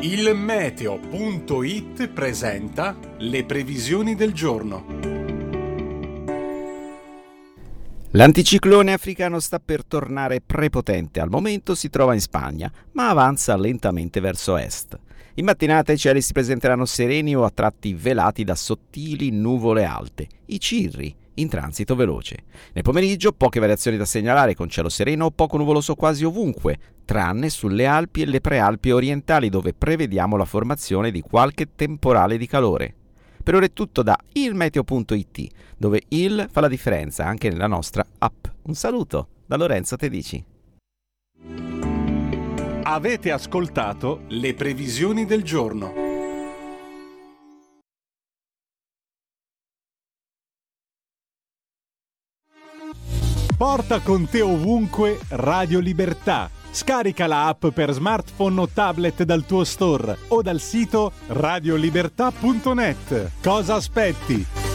Il 0.00 0.34
meteo.it 0.34 2.08
presenta 2.08 2.96
le 3.18 3.44
previsioni 3.44 4.14
del 4.14 4.32
giorno. 4.32 4.86
L'anticiclone 8.12 8.92
africano 8.94 9.40
sta 9.40 9.60
per 9.60 9.84
tornare 9.84 10.40
prepotente, 10.40 11.20
al 11.20 11.28
momento 11.28 11.74
si 11.74 11.90
trova 11.90 12.14
in 12.14 12.20
Spagna, 12.20 12.72
ma 12.92 13.10
avanza 13.10 13.56
lentamente 13.56 14.20
verso 14.20 14.56
est. 14.56 14.98
In 15.36 15.46
mattinata 15.46 15.90
i 15.90 15.98
cieli 15.98 16.20
si 16.20 16.32
presenteranno 16.32 16.84
sereni 16.84 17.34
o 17.34 17.42
a 17.42 17.50
tratti 17.50 17.92
velati 17.92 18.44
da 18.44 18.54
sottili 18.54 19.30
nuvole 19.30 19.84
alte, 19.84 20.28
i 20.46 20.60
cirri, 20.60 21.12
in 21.34 21.48
transito 21.48 21.96
veloce. 21.96 22.44
Nel 22.72 22.84
pomeriggio 22.84 23.32
poche 23.32 23.58
variazioni 23.58 23.96
da 23.96 24.04
segnalare 24.04 24.54
con 24.54 24.68
cielo 24.68 24.88
sereno 24.88 25.24
o 25.24 25.30
poco 25.32 25.56
nuvoloso 25.56 25.96
quasi 25.96 26.24
ovunque, 26.24 26.78
tranne 27.04 27.48
sulle 27.48 27.84
Alpi 27.84 28.22
e 28.22 28.26
le 28.26 28.40
prealpi 28.40 28.92
orientali 28.92 29.48
dove 29.48 29.74
prevediamo 29.74 30.36
la 30.36 30.44
formazione 30.44 31.10
di 31.10 31.20
qualche 31.20 31.74
temporale 31.74 32.38
di 32.38 32.46
calore. 32.46 32.94
Per 33.42 33.56
ora 33.56 33.66
è 33.66 33.72
tutto 33.72 34.04
da 34.04 34.16
ilmeteo.it, 34.32 35.46
dove 35.76 36.02
il 36.10 36.46
fa 36.48 36.60
la 36.60 36.68
differenza 36.68 37.26
anche 37.26 37.50
nella 37.50 37.66
nostra 37.66 38.06
app. 38.18 38.46
Un 38.62 38.74
saluto 38.74 39.28
da 39.46 39.56
Lorenzo 39.56 39.96
Tedici. 39.96 40.53
Avete 42.86 43.32
ascoltato 43.32 44.24
le 44.28 44.52
previsioni 44.52 45.24
del 45.24 45.42
giorno. 45.42 45.90
Porta 53.56 54.00
con 54.00 54.28
te 54.28 54.42
ovunque 54.42 55.18
Radio 55.28 55.80
Libertà. 55.80 56.50
Scarica 56.70 57.26
la 57.26 57.46
app 57.46 57.68
per 57.68 57.90
smartphone 57.90 58.60
o 58.60 58.68
tablet 58.68 59.22
dal 59.22 59.46
tuo 59.46 59.64
store 59.64 60.18
o 60.28 60.42
dal 60.42 60.60
sito 60.60 61.12
radiolibertà.net. 61.28 63.30
Cosa 63.40 63.76
aspetti? 63.76 64.73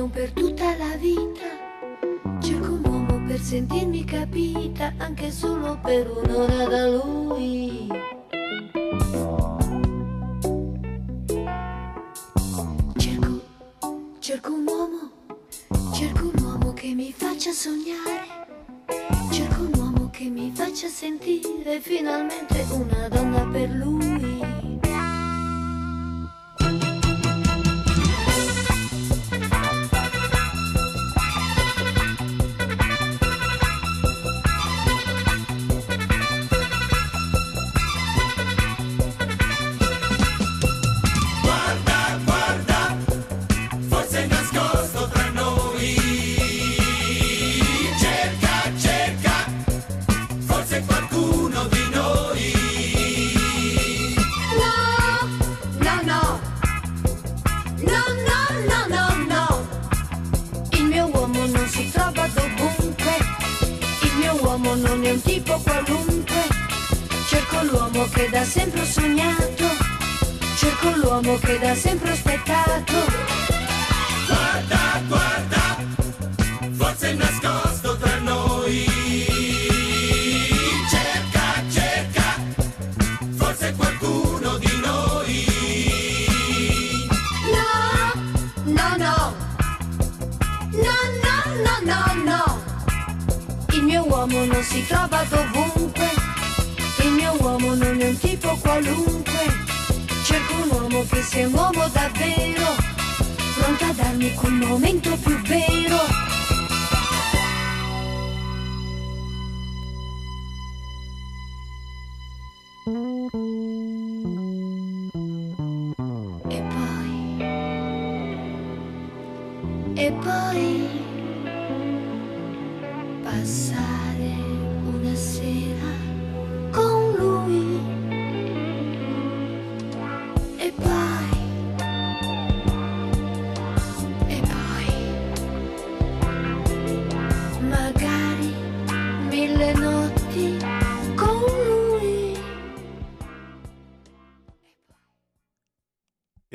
Non 0.00 0.08
per 0.08 0.30
tutta 0.32 0.74
la 0.78 0.96
vita. 0.96 1.44
Cerco 2.40 2.72
un 2.72 2.82
uomo 2.86 3.22
per 3.26 3.38
sentirmi 3.38 4.02
capita 4.04 4.94
anche 4.96 5.30
solo 5.30 5.78
per 5.82 6.10
un'ora 6.10 6.64
da 6.64 6.88
lui. 6.88 7.86
Cerco, 12.96 13.42
cerco 14.20 14.52
un 14.54 14.66
uomo, 14.66 15.10
cerco 15.92 16.30
un 16.34 16.42
uomo 16.44 16.72
che 16.72 16.94
mi 16.94 17.12
faccia 17.12 17.52
sognare. 17.52 18.46
Cerco 19.30 19.60
un 19.60 19.72
uomo 19.76 20.08
che 20.10 20.30
mi 20.30 20.50
faccia 20.54 20.88
sentire 20.88 21.78
finalmente 21.78 22.64
una 22.70 23.06
donna 23.08 23.46
per 23.52 23.68
lui. 23.68 24.49
L'uomo 71.50 71.58
che 71.58 71.58
da 71.58 72.19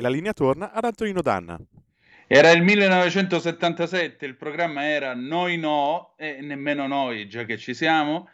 la 0.06 0.12
linea 0.12 0.32
torna 0.32 0.72
ad 0.72 0.84
Antonino 0.84 1.20
Danna. 1.20 1.58
Era 2.28 2.50
il 2.50 2.62
1977, 2.62 4.24
il 4.24 4.36
programma 4.36 4.88
era 4.88 5.14
Noi 5.14 5.58
no 5.58 6.14
e 6.16 6.40
nemmeno 6.40 6.86
noi, 6.86 7.28
già 7.28 7.44
che 7.44 7.58
ci 7.58 7.74
siamo. 7.74 8.28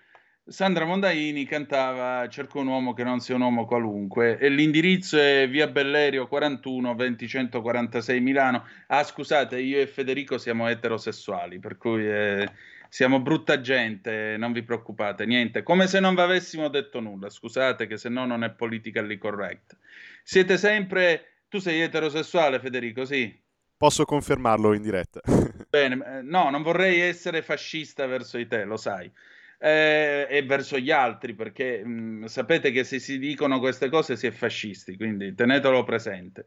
Sandra 0.44 0.84
Mondaini 0.84 1.44
cantava 1.44 2.28
Cerco 2.28 2.60
un 2.60 2.66
uomo 2.66 2.94
che 2.94 3.04
non 3.04 3.20
sia 3.20 3.36
un 3.36 3.42
uomo 3.42 3.64
qualunque 3.64 4.38
e 4.38 4.48
l'indirizzo 4.48 5.16
è 5.16 5.48
via 5.48 5.68
Bellerio 5.68 6.26
41 6.26 6.94
2046 6.94 8.20
Milano. 8.20 8.66
Ah, 8.88 9.04
scusate, 9.04 9.58
io 9.60 9.80
e 9.80 9.86
Federico 9.86 10.38
siamo 10.38 10.68
eterosessuali, 10.68 11.58
per 11.58 11.78
cui 11.78 12.06
eh, 12.06 12.48
siamo 12.88 13.20
brutta 13.20 13.60
gente, 13.60 14.36
non 14.36 14.52
vi 14.52 14.62
preoccupate, 14.62 15.24
niente, 15.26 15.62
come 15.62 15.86
se 15.86 16.00
non 16.00 16.14
vi 16.14 16.20
avessimo 16.20 16.68
detto 16.68 17.00
nulla, 17.00 17.30
scusate 17.30 17.86
che 17.86 17.96
se 17.96 18.08
no 18.08 18.26
non 18.26 18.42
è 18.44 18.50
politically 18.50 19.16
correct. 19.16 19.76
Siete 20.22 20.58
sempre... 20.58 21.26
Tu 21.52 21.58
sei 21.58 21.82
eterosessuale, 21.82 22.60
Federico, 22.60 23.04
sì? 23.04 23.38
Posso 23.76 24.06
confermarlo 24.06 24.72
in 24.72 24.80
diretta. 24.80 25.20
Bene, 25.68 26.02
eh, 26.06 26.22
no, 26.22 26.48
non 26.48 26.62
vorrei 26.62 26.98
essere 27.00 27.42
fascista 27.42 28.06
verso 28.06 28.38
di 28.38 28.46
te, 28.46 28.64
lo 28.64 28.78
sai. 28.78 29.12
Eh, 29.58 30.26
e 30.30 30.42
verso 30.44 30.78
gli 30.78 30.90
altri, 30.90 31.34
perché 31.34 31.84
mh, 31.84 32.24
sapete 32.24 32.70
che 32.70 32.84
se 32.84 32.98
si 32.98 33.18
dicono 33.18 33.58
queste 33.58 33.90
cose 33.90 34.16
si 34.16 34.26
è 34.26 34.30
fascisti, 34.30 34.96
quindi 34.96 35.34
tenetelo 35.34 35.84
presente. 35.84 36.46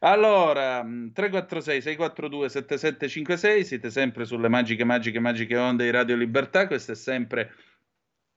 Allora, 0.00 0.82
mh, 0.82 1.12
346 1.14 1.80
642 1.80 2.48
7756, 2.50 3.64
siete 3.64 3.88
sempre 3.88 4.26
sulle 4.26 4.50
magiche, 4.50 4.84
magiche, 4.84 5.18
magiche 5.18 5.56
onde 5.56 5.84
di 5.84 5.90
Radio 5.90 6.14
Libertà, 6.14 6.66
questa 6.66 6.92
è 6.92 6.96
sempre 6.96 7.54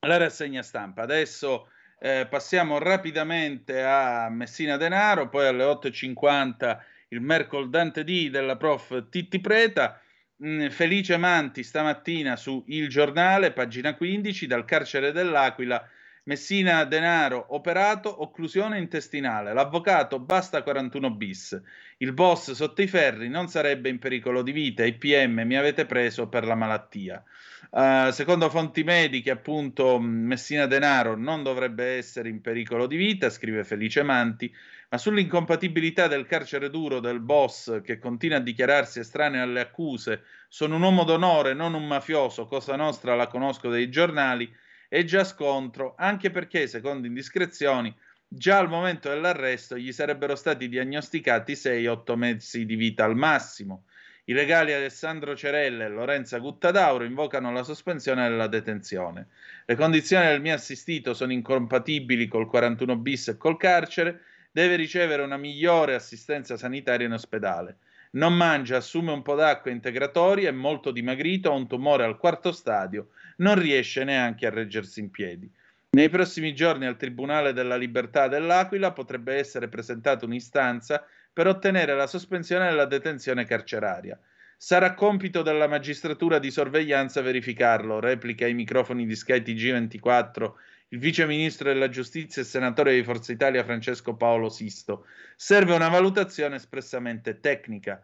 la 0.07 0.15
rassegna 0.15 0.61
stampa. 0.61 1.01
Adesso 1.01 1.67
eh, 1.99 2.27
passiamo 2.29 2.77
rapidamente 2.77 3.81
a 3.81 4.29
Messina 4.29 4.77
Denaro, 4.77 5.29
poi 5.29 5.47
alle 5.47 5.63
8.50 5.63 6.77
il 7.09 7.21
Mercol 7.21 7.69
Dante 7.69 8.03
D 8.03 8.29
della 8.29 8.57
prof 8.57 9.09
Titti 9.09 9.39
Preta. 9.39 9.99
Mm, 10.43 10.67
Felice 10.67 11.15
Manti 11.15 11.63
stamattina 11.63 12.35
su 12.35 12.63
Il 12.67 12.89
Giornale, 12.89 13.53
pagina 13.53 13.95
15, 13.95 14.47
dal 14.47 14.65
carcere 14.65 15.11
dell'Aquila. 15.11 15.87
Messina 16.23 16.83
Denaro 16.85 17.45
operato, 17.49 18.23
occlusione 18.23 18.79
intestinale. 18.79 19.53
L'avvocato 19.53 20.19
basta 20.19 20.63
41 20.63 21.11
bis. 21.11 21.61
Il 21.97 22.13
boss 22.13 22.51
sotto 22.51 22.81
i 22.81 22.87
ferri 22.87 23.29
non 23.29 23.47
sarebbe 23.47 23.89
in 23.89 23.99
pericolo 23.99 24.41
di 24.41 24.51
vita. 24.51 24.83
I 24.83 24.93
PM 24.93 25.41
mi 25.45 25.55
avete 25.55 25.85
preso 25.85 26.27
per 26.27 26.45
la 26.45 26.55
malattia. 26.55 27.23
Uh, 27.71 28.11
secondo 28.11 28.49
fonti 28.49 28.83
mediche, 28.83 29.31
appunto, 29.31 29.99
Messina 29.99 30.65
Denaro 30.65 31.15
non 31.15 31.43
dovrebbe 31.43 31.97
essere 31.97 32.29
in 32.29 32.41
pericolo 32.41 32.87
di 32.87 32.95
vita, 32.95 33.29
scrive 33.29 33.63
Felice 33.63 34.03
Manti, 34.03 34.53
ma 34.89 34.97
sull'incompatibilità 34.97 36.07
del 36.07 36.25
carcere 36.25 36.69
duro 36.69 36.99
del 36.99 37.19
boss 37.19 37.81
che 37.81 37.99
continua 37.99 38.37
a 38.37 38.41
dichiararsi 38.41 38.99
estraneo 38.99 39.43
alle 39.43 39.59
accuse, 39.59 40.23
sono 40.47 40.75
un 40.75 40.81
uomo 40.81 41.03
d'onore, 41.03 41.53
non 41.53 41.73
un 41.73 41.85
mafioso, 41.85 42.47
cosa 42.47 42.75
nostra 42.75 43.15
la 43.15 43.27
conosco 43.27 43.69
dai 43.69 43.89
giornali, 43.89 44.53
è 44.87 45.03
già 45.03 45.23
scontro, 45.23 45.95
anche 45.97 46.29
perché, 46.29 46.67
secondo 46.67 47.07
indiscrezioni, 47.07 47.93
già 48.27 48.57
al 48.57 48.69
momento 48.69 49.09
dell'arresto 49.09 49.77
gli 49.77 49.91
sarebbero 49.91 50.35
stati 50.35 50.69
diagnosticati 50.69 51.53
6-8 51.53 52.15
mesi 52.15 52.65
di 52.65 52.75
vita 52.75 53.03
al 53.03 53.15
massimo. 53.15 53.85
I 54.27 54.33
legali 54.33 54.73
Alessandro 54.73 55.35
Cerella 55.35 55.85
e 55.85 55.89
Lorenza 55.89 56.39
Guttadauro 56.39 57.03
invocano 57.03 57.51
la 57.51 57.61
sospensione 57.61 58.27
della 58.27 58.47
detenzione. 58.47 59.27
Le 59.65 59.75
condizioni 59.75 60.25
del 60.25 60.41
mio 60.41 60.55
assistito 60.55 61.13
sono 61.13 61.31
incompatibili 61.31 62.27
col 62.27 62.47
41 62.47 62.95
bis 62.97 63.27
e 63.27 63.37
col 63.37 63.55
carcere, 63.55 64.21
deve 64.51 64.77
ricevere 64.77 65.21
una 65.21 65.37
migliore 65.37 65.93
assistenza 65.93 66.57
sanitaria 66.57 67.05
in 67.05 67.13
ospedale. 67.13 67.77
Non 68.13 68.33
mangia, 68.33 68.77
assume 68.77 69.11
un 69.11 69.21
po' 69.21 69.35
d'acqua 69.35 69.69
integratori, 69.69 70.45
è 70.45 70.51
molto 70.51 70.89
dimagrito, 70.89 71.51
ha 71.51 71.55
un 71.55 71.67
tumore 71.67 72.03
al 72.03 72.17
quarto 72.17 72.51
stadio, 72.51 73.09
non 73.37 73.59
riesce 73.59 74.03
neanche 74.03 74.47
a 74.47 74.49
reggersi 74.49 75.01
in 75.01 75.11
piedi. 75.11 75.47
Nei 75.91 76.09
prossimi 76.09 76.55
giorni 76.55 76.87
al 76.87 76.97
Tribunale 76.97 77.53
della 77.53 77.77
Libertà 77.77 78.27
dell'Aquila 78.27 78.91
potrebbe 78.91 79.35
essere 79.35 79.67
presentata 79.67 80.25
un'istanza 80.25 81.05
per 81.35 81.47
ottenere 81.47 81.93
la 81.93 82.07
sospensione 82.07 82.69
della 82.69 82.85
detenzione 82.85 83.43
carceraria. 83.43 84.17
Sarà 84.55 84.93
compito 84.93 85.41
della 85.41 85.67
magistratura 85.67 86.39
di 86.39 86.49
sorveglianza 86.49 87.19
verificarlo, 87.19 87.99
replica 87.99 88.45
ai 88.45 88.53
microfoni 88.53 89.05
di 89.05 89.17
Sky 89.17 89.39
TG24 89.39 90.53
il 90.89 90.99
vice 90.99 91.25
ministro 91.25 91.73
della 91.73 91.89
giustizia 91.89 92.41
e 92.41 92.45
senatore 92.45 92.95
di 92.95 93.03
Forza 93.03 93.33
Italia 93.33 93.65
Francesco 93.65 94.15
Paolo 94.15 94.47
Sisto. 94.47 95.07
Serve 95.35 95.73
una 95.73 95.89
valutazione 95.89 96.55
espressamente 96.55 97.41
tecnica, 97.41 98.01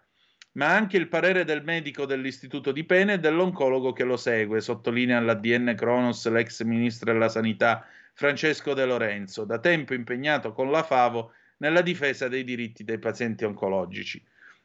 ma 0.53 0.75
anche 0.75 0.97
il 0.97 1.08
parere 1.08 1.45
del 1.45 1.63
medico 1.63 2.05
dell'istituto 2.05 2.74
di 2.74 2.83
pene 2.83 3.13
e 3.13 3.20
dell'oncologo 3.20 3.93
che 3.93 4.03
lo 4.03 4.17
segue, 4.17 4.59
sottolinea 4.59 5.20
all'ADN 5.20 5.74
Cronos 5.78 6.28
l'ex 6.28 6.63
ministro 6.63 7.13
della 7.13 7.29
sanità 7.29 7.86
Francesco 8.13 8.74
De 8.74 8.83
Lorenzo, 8.83 9.45
da 9.45 9.58
tempo 9.58 9.93
impegnato 9.93 10.51
con 10.51 10.70
la 10.70 10.83
Favo 10.83 11.32
nella 11.62 11.82
difesa 11.82 12.28
dei 12.28 12.43
diritti 12.43 12.83
dei 12.83 12.97
pazienti 12.97 13.46
oncologici. 13.46 14.21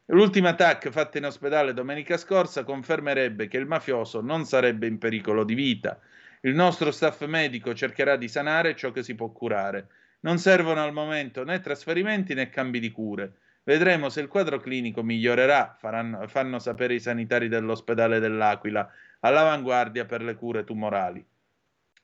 L'ultima 0.06 0.54
TAC 0.54 0.90
fatta 0.90 1.18
in 1.18 1.26
ospedale 1.26 1.74
domenica 1.74 2.16
scorsa 2.16 2.64
confermerebbe 2.64 3.48
che 3.48 3.58
il 3.58 3.66
mafioso 3.66 4.20
non 4.20 4.44
sarebbe 4.44 4.86
in 4.86 4.98
pericolo 4.98 5.44
di 5.44 5.54
vita. 5.54 6.00
Il 6.40 6.54
nostro 6.54 6.90
staff 6.90 7.24
medico 7.26 7.74
cercherà 7.74 8.16
di 8.16 8.28
sanare 8.28 8.74
ciò 8.74 8.92
che 8.92 9.02
si 9.02 9.14
può 9.14 9.30
curare. 9.30 9.88
Non 10.20 10.38
servono 10.38 10.82
al 10.82 10.92
momento 10.92 11.44
né 11.44 11.60
trasferimenti 11.60 12.34
né 12.34 12.48
cambi 12.48 12.80
di 12.80 12.90
cure. 12.90 13.32
Vedremo 13.64 14.08
se 14.08 14.20
il 14.20 14.28
quadro 14.28 14.58
clinico 14.58 15.02
migliorerà, 15.02 15.76
faranno, 15.78 16.26
fanno 16.28 16.58
sapere 16.60 16.94
i 16.94 17.00
sanitari 17.00 17.48
dell'ospedale 17.48 18.20
dell'Aquila, 18.20 18.88
all'avanguardia 19.20 20.06
per 20.06 20.22
le 20.22 20.34
cure 20.34 20.64
tumorali. 20.64 21.22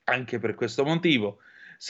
Anche 0.05 0.39
per 0.39 0.55
questo 0.55 0.85
motivo 0.85 1.39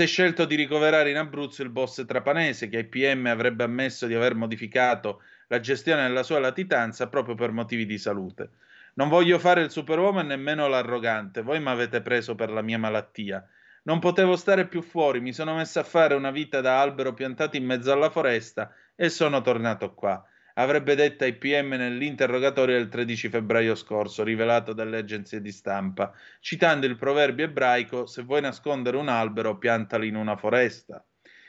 è 0.04 0.06
scelto 0.06 0.46
di 0.46 0.54
ricoverare 0.54 1.10
in 1.10 1.18
Abruzzo 1.18 1.62
il 1.62 1.68
boss 1.68 2.06
trapanese 2.06 2.68
che 2.68 2.78
ai 2.78 2.86
PM 2.86 3.26
avrebbe 3.26 3.64
ammesso 3.64 4.06
di 4.06 4.14
aver 4.14 4.34
modificato 4.34 5.20
la 5.48 5.60
gestione 5.60 6.06
della 6.06 6.22
sua 6.22 6.38
latitanza 6.38 7.08
proprio 7.08 7.34
per 7.34 7.52
motivi 7.52 7.84
di 7.84 7.98
salute. 7.98 8.52
Non 8.94 9.10
voglio 9.10 9.38
fare 9.38 9.60
il 9.60 9.70
superuomo 9.70 10.20
e 10.20 10.22
nemmeno 10.22 10.66
l'arrogante, 10.66 11.42
voi 11.42 11.60
mi 11.60 11.68
avete 11.68 12.00
preso 12.00 12.34
per 12.34 12.50
la 12.50 12.62
mia 12.62 12.78
malattia. 12.78 13.46
Non 13.82 13.98
potevo 13.98 14.34
stare 14.36 14.66
più 14.66 14.80
fuori, 14.80 15.20
mi 15.20 15.34
sono 15.34 15.54
messo 15.54 15.78
a 15.78 15.84
fare 15.84 16.14
una 16.14 16.30
vita 16.30 16.62
da 16.62 16.80
albero 16.80 17.12
piantato 17.12 17.58
in 17.58 17.66
mezzo 17.66 17.92
alla 17.92 18.08
foresta 18.08 18.72
e 18.94 19.10
sono 19.10 19.42
tornato 19.42 19.92
qua. 19.92 20.24
Avrebbe 20.54 20.94
detto 20.94 21.24
ai 21.24 21.34
PM 21.36 21.70
nell'interrogatorio 21.70 22.76
del 22.76 22.88
13 22.88 23.28
febbraio 23.28 23.74
scorso, 23.74 24.22
rivelato 24.22 24.72
dalle 24.72 24.98
agenzie 24.98 25.40
di 25.40 25.52
stampa, 25.52 26.12
citando 26.40 26.86
il 26.86 26.96
proverbio 26.96 27.46
ebraico: 27.46 28.06
Se 28.06 28.22
vuoi 28.22 28.40
nascondere 28.40 28.96
un 28.96 29.08
albero, 29.08 29.58
piantali 29.58 30.08
in 30.08 30.16
una 30.16 30.36
foresta. 30.36 31.04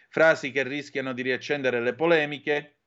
Frasi 0.10 0.52
che 0.52 0.64
rischiano 0.64 1.14
di 1.14 1.22
riaccendere 1.22 1.82
le 1.82 1.96
polemiche 1.96 2.78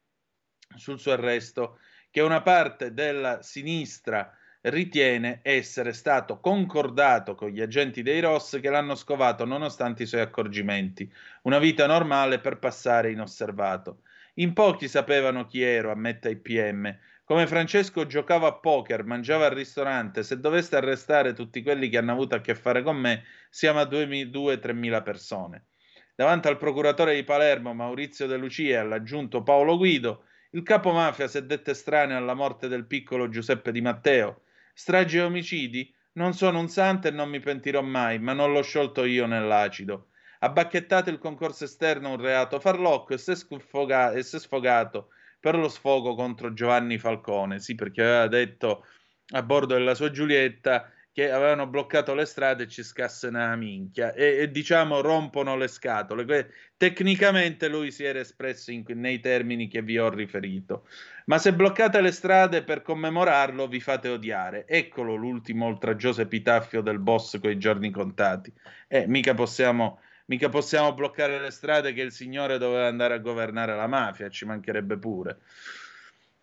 sul 0.76 0.98
suo 0.98 1.12
arresto, 1.12 1.78
che 2.10 2.20
una 2.20 2.42
parte 2.42 2.92
della 2.94 3.42
sinistra 3.42 4.32
ritiene 4.62 5.40
essere 5.42 5.92
stato 5.92 6.40
concordato 6.40 7.34
con 7.34 7.50
gli 7.50 7.60
agenti 7.60 8.02
dei 8.02 8.20
Ross 8.20 8.58
che 8.60 8.70
l'hanno 8.70 8.94
scovato 8.94 9.44
nonostante 9.44 10.02
i 10.04 10.06
suoi 10.06 10.22
accorgimenti. 10.22 11.10
Una 11.42 11.58
vita 11.58 11.86
normale 11.86 12.40
per 12.40 12.58
passare 12.58 13.10
inosservato. 13.10 14.02
In 14.38 14.52
pochi 14.52 14.86
sapevano 14.86 15.46
chi 15.46 15.62
ero, 15.62 15.90
ammetta 15.90 16.28
il 16.28 16.40
PM. 16.42 16.94
Come 17.24 17.46
Francesco 17.46 18.04
giocavo 18.04 18.46
a 18.46 18.58
poker, 18.58 19.02
mangiava 19.02 19.46
al 19.46 19.52
ristorante, 19.52 20.22
se 20.22 20.38
doveste 20.38 20.76
arrestare 20.76 21.32
tutti 21.32 21.62
quelli 21.62 21.88
che 21.88 21.96
hanno 21.96 22.12
avuto 22.12 22.34
a 22.34 22.42
che 22.42 22.54
fare 22.54 22.82
con 22.82 22.98
me, 22.98 23.24
siamo 23.48 23.80
a 23.80 23.84
2-3 23.84 24.74
mila 24.74 25.00
persone. 25.00 25.68
Davanti 26.14 26.48
al 26.48 26.58
procuratore 26.58 27.14
di 27.14 27.24
Palermo, 27.24 27.72
Maurizio 27.72 28.26
De 28.26 28.36
Lucia, 28.36 28.74
e 28.74 28.76
all'aggiunto 28.76 29.42
Paolo 29.42 29.78
Guido, 29.78 30.24
il 30.50 30.62
capo 30.62 30.92
mafia 30.92 31.28
sedette 31.28 31.70
estraneo 31.70 32.18
alla 32.18 32.34
morte 32.34 32.68
del 32.68 32.86
piccolo 32.86 33.30
Giuseppe 33.30 33.72
Di 33.72 33.80
Matteo. 33.80 34.42
Stragi 34.74 35.16
e 35.16 35.22
omicidi? 35.22 35.94
Non 36.12 36.34
sono 36.34 36.58
un 36.58 36.68
santo 36.68 37.08
e 37.08 37.10
non 37.10 37.30
mi 37.30 37.40
pentirò 37.40 37.80
mai, 37.80 38.18
ma 38.18 38.34
non 38.34 38.52
l'ho 38.52 38.62
sciolto 38.62 39.04
io 39.04 39.24
nell'acido. 39.24 40.08
Ha 40.40 40.48
bacchettato 40.50 41.10
il 41.10 41.18
concorso 41.18 41.64
esterno 41.64 42.10
un 42.10 42.20
reato 42.20 42.60
farlocco 42.60 43.14
e 43.14 43.18
si 43.18 43.32
è, 43.32 43.34
sfoga- 43.34 44.12
e 44.12 44.22
si 44.22 44.36
è 44.36 44.38
sfogato 44.38 45.08
per 45.38 45.56
lo 45.56 45.68
sfogo 45.68 46.14
contro 46.14 46.52
Giovanni 46.52 46.98
Falcone. 46.98 47.60
Sì, 47.60 47.74
perché 47.74 48.02
aveva 48.02 48.26
detto 48.26 48.84
a 49.30 49.42
bordo 49.42 49.74
della 49.74 49.94
sua 49.94 50.10
Giulietta 50.10 50.90
che 51.12 51.30
avevano 51.30 51.66
bloccato 51.66 52.14
le 52.14 52.26
strade 52.26 52.64
e 52.64 52.68
ci 52.68 52.82
scasse 52.82 53.28
una 53.28 53.56
minchia 53.56 54.12
e, 54.12 54.36
e 54.36 54.50
diciamo 54.50 55.00
rompono 55.00 55.56
le 55.56 55.66
scatole. 55.66 56.50
Tecnicamente 56.76 57.68
lui 57.68 57.90
si 57.90 58.04
era 58.04 58.18
espresso 58.18 58.70
in- 58.70 58.84
nei 58.96 59.18
termini 59.20 59.66
che 59.66 59.80
vi 59.80 59.98
ho 59.98 60.10
riferito. 60.10 60.86
Ma 61.26 61.38
se 61.38 61.54
bloccate 61.54 62.02
le 62.02 62.12
strade 62.12 62.64
per 62.64 62.82
commemorarlo, 62.82 63.66
vi 63.66 63.80
fate 63.80 64.08
odiare. 64.08 64.66
Eccolo 64.66 65.14
l'ultimo 65.14 65.64
oltraggioso 65.66 66.20
epitaffio 66.20 66.82
del 66.82 66.98
boss 66.98 67.40
coi 67.40 67.56
giorni 67.56 67.90
contati. 67.90 68.52
Eh, 68.86 69.06
mica 69.06 69.32
possiamo, 69.32 70.00
mica 70.26 70.48
possiamo 70.48 70.94
bloccare 70.94 71.40
le 71.40 71.50
strade 71.50 71.92
che 71.92 72.02
il 72.02 72.12
signore 72.12 72.58
doveva 72.58 72.86
andare 72.86 73.14
a 73.14 73.18
governare 73.18 73.74
la 73.74 73.86
mafia, 73.86 74.28
ci 74.28 74.44
mancherebbe 74.44 74.98
pure. 74.98 75.38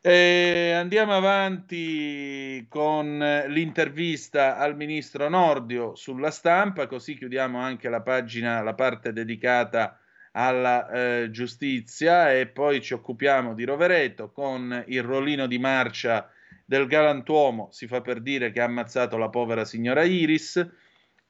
E 0.05 0.71
andiamo 0.75 1.15
avanti 1.15 2.65
con 2.67 3.17
l'intervista 3.47 4.57
al 4.57 4.75
ministro 4.75 5.29
Nordio 5.29 5.95
sulla 5.95 6.29
stampa, 6.29 6.87
così 6.87 7.15
chiudiamo 7.15 7.57
anche 7.57 7.87
la 7.87 8.01
pagina, 8.01 8.61
la 8.61 8.73
parte 8.73 9.13
dedicata 9.13 9.97
alla 10.31 10.89
eh, 10.89 11.29
giustizia 11.31 12.33
e 12.33 12.47
poi 12.47 12.81
ci 12.81 12.93
occupiamo 12.93 13.53
di 13.53 13.63
Rovereto 13.63 14.31
con 14.31 14.83
il 14.87 15.03
rollino 15.03 15.47
di 15.47 15.59
marcia 15.59 16.29
del 16.65 16.87
galantuomo, 16.87 17.69
si 17.71 17.87
fa 17.87 18.01
per 18.01 18.19
dire 18.19 18.51
che 18.51 18.59
ha 18.59 18.65
ammazzato 18.65 19.17
la 19.17 19.29
povera 19.29 19.63
signora 19.63 20.03
Iris. 20.03 20.67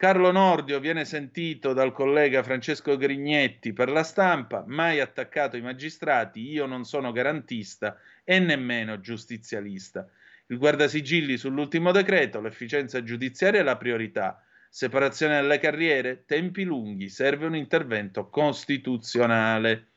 Carlo 0.04 0.32
Nordio 0.32 0.82
viene 0.82 1.06
sentito 1.06 1.72
dal 1.72 1.94
collega 1.94 2.44
Francesco 2.44 2.98
Grignetti 2.98 3.72
per 3.72 3.90
la 3.90 4.04
stampa, 4.04 4.66
mai 4.68 5.00
attaccato 5.00 5.56
i 5.56 5.62
magistrati, 5.62 6.42
io 6.42 6.66
non 6.66 6.84
sono 6.84 7.14
garantista 7.14 7.98
e 8.26 8.38
nemmeno 8.40 9.00
giustizialista. 9.00 10.06
Il 10.48 10.58
guardasigilli 10.58 11.38
sull'ultimo 11.38 11.94
decreto, 11.94 12.42
l'efficienza 12.42 13.02
giudiziaria 13.02 13.62
è 13.62 13.64
la 13.64 13.78
priorità. 13.78 14.44
Separazione 14.70 15.40
delle 15.40 15.58
carriere, 15.58 16.26
tempi 16.26 16.66
lunghi, 16.66 17.08
serve 17.08 17.46
un 17.46 17.56
intervento 17.56 18.28
costituzionale. 18.28 19.92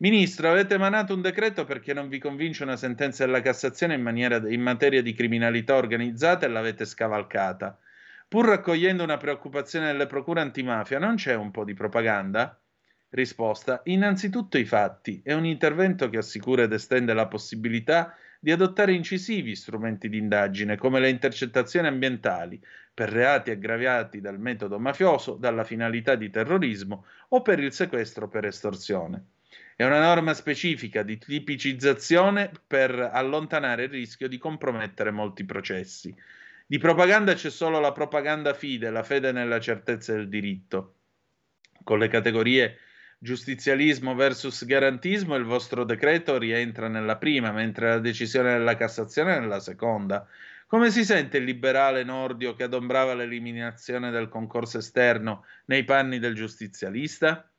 Ministro, 0.00 0.50
avete 0.50 0.74
emanato 0.74 1.14
un 1.14 1.22
decreto 1.22 1.64
perché 1.64 1.94
non 1.94 2.10
vi 2.10 2.18
convince 2.18 2.62
una 2.62 2.76
sentenza 2.76 3.24
della 3.24 3.40
Cassazione 3.40 3.94
in, 3.94 4.02
maniera- 4.02 4.46
in 4.50 4.60
materia 4.60 5.00
di 5.00 5.14
criminalità 5.14 5.76
organizzata 5.76 6.44
e 6.44 6.50
l'avete 6.50 6.84
scavalcata. 6.84 7.78
Pur 8.30 8.46
raccogliendo 8.46 9.02
una 9.02 9.16
preoccupazione 9.16 9.86
delle 9.86 10.06
procure 10.06 10.40
antimafia, 10.40 11.00
non 11.00 11.16
c'è 11.16 11.34
un 11.34 11.50
po' 11.50 11.64
di 11.64 11.74
propaganda? 11.74 12.56
Risposta: 13.08 13.80
innanzitutto 13.86 14.56
i 14.56 14.64
fatti. 14.64 15.20
È 15.24 15.32
un 15.32 15.44
intervento 15.44 16.08
che 16.08 16.18
assicura 16.18 16.62
ed 16.62 16.72
estende 16.72 17.12
la 17.12 17.26
possibilità 17.26 18.14
di 18.38 18.52
adottare 18.52 18.92
incisivi 18.92 19.56
strumenti 19.56 20.08
di 20.08 20.18
indagine, 20.18 20.76
come 20.76 21.00
le 21.00 21.08
intercettazioni 21.10 21.88
ambientali, 21.88 22.62
per 22.94 23.08
reati 23.08 23.50
aggravati 23.50 24.20
dal 24.20 24.38
metodo 24.38 24.78
mafioso, 24.78 25.34
dalla 25.34 25.64
finalità 25.64 26.14
di 26.14 26.30
terrorismo 26.30 27.06
o 27.30 27.42
per 27.42 27.58
il 27.58 27.72
sequestro 27.72 28.28
per 28.28 28.44
estorsione. 28.44 29.24
È 29.74 29.84
una 29.84 29.98
norma 29.98 30.34
specifica 30.34 31.02
di 31.02 31.18
tipicizzazione 31.18 32.52
per 32.64 32.92
allontanare 33.12 33.86
il 33.86 33.90
rischio 33.90 34.28
di 34.28 34.38
compromettere 34.38 35.10
molti 35.10 35.44
processi. 35.44 36.14
Di 36.70 36.78
propaganda 36.78 37.34
c'è 37.34 37.50
solo 37.50 37.80
la 37.80 37.90
propaganda 37.90 38.54
fide, 38.54 38.90
la 38.90 39.02
fede 39.02 39.32
nella 39.32 39.58
certezza 39.58 40.12
del 40.12 40.28
diritto. 40.28 40.98
Con 41.82 41.98
le 41.98 42.06
categorie 42.06 42.76
giustizialismo 43.18 44.14
versus 44.14 44.64
garantismo, 44.64 45.34
il 45.34 45.42
vostro 45.42 45.82
decreto 45.82 46.38
rientra 46.38 46.86
nella 46.86 47.16
prima, 47.16 47.50
mentre 47.50 47.88
la 47.88 47.98
decisione 47.98 48.52
della 48.52 48.76
Cassazione 48.76 49.34
è 49.34 49.40
nella 49.40 49.58
seconda. 49.58 50.24
Come 50.68 50.92
si 50.92 51.04
sente 51.04 51.38
il 51.38 51.44
liberale 51.44 52.04
Nordio 52.04 52.54
che 52.54 52.62
adombrava 52.62 53.14
l'eliminazione 53.14 54.12
del 54.12 54.28
concorso 54.28 54.78
esterno 54.78 55.46
nei 55.64 55.82
panni 55.82 56.20
del 56.20 56.36
giustizialista? 56.36 57.50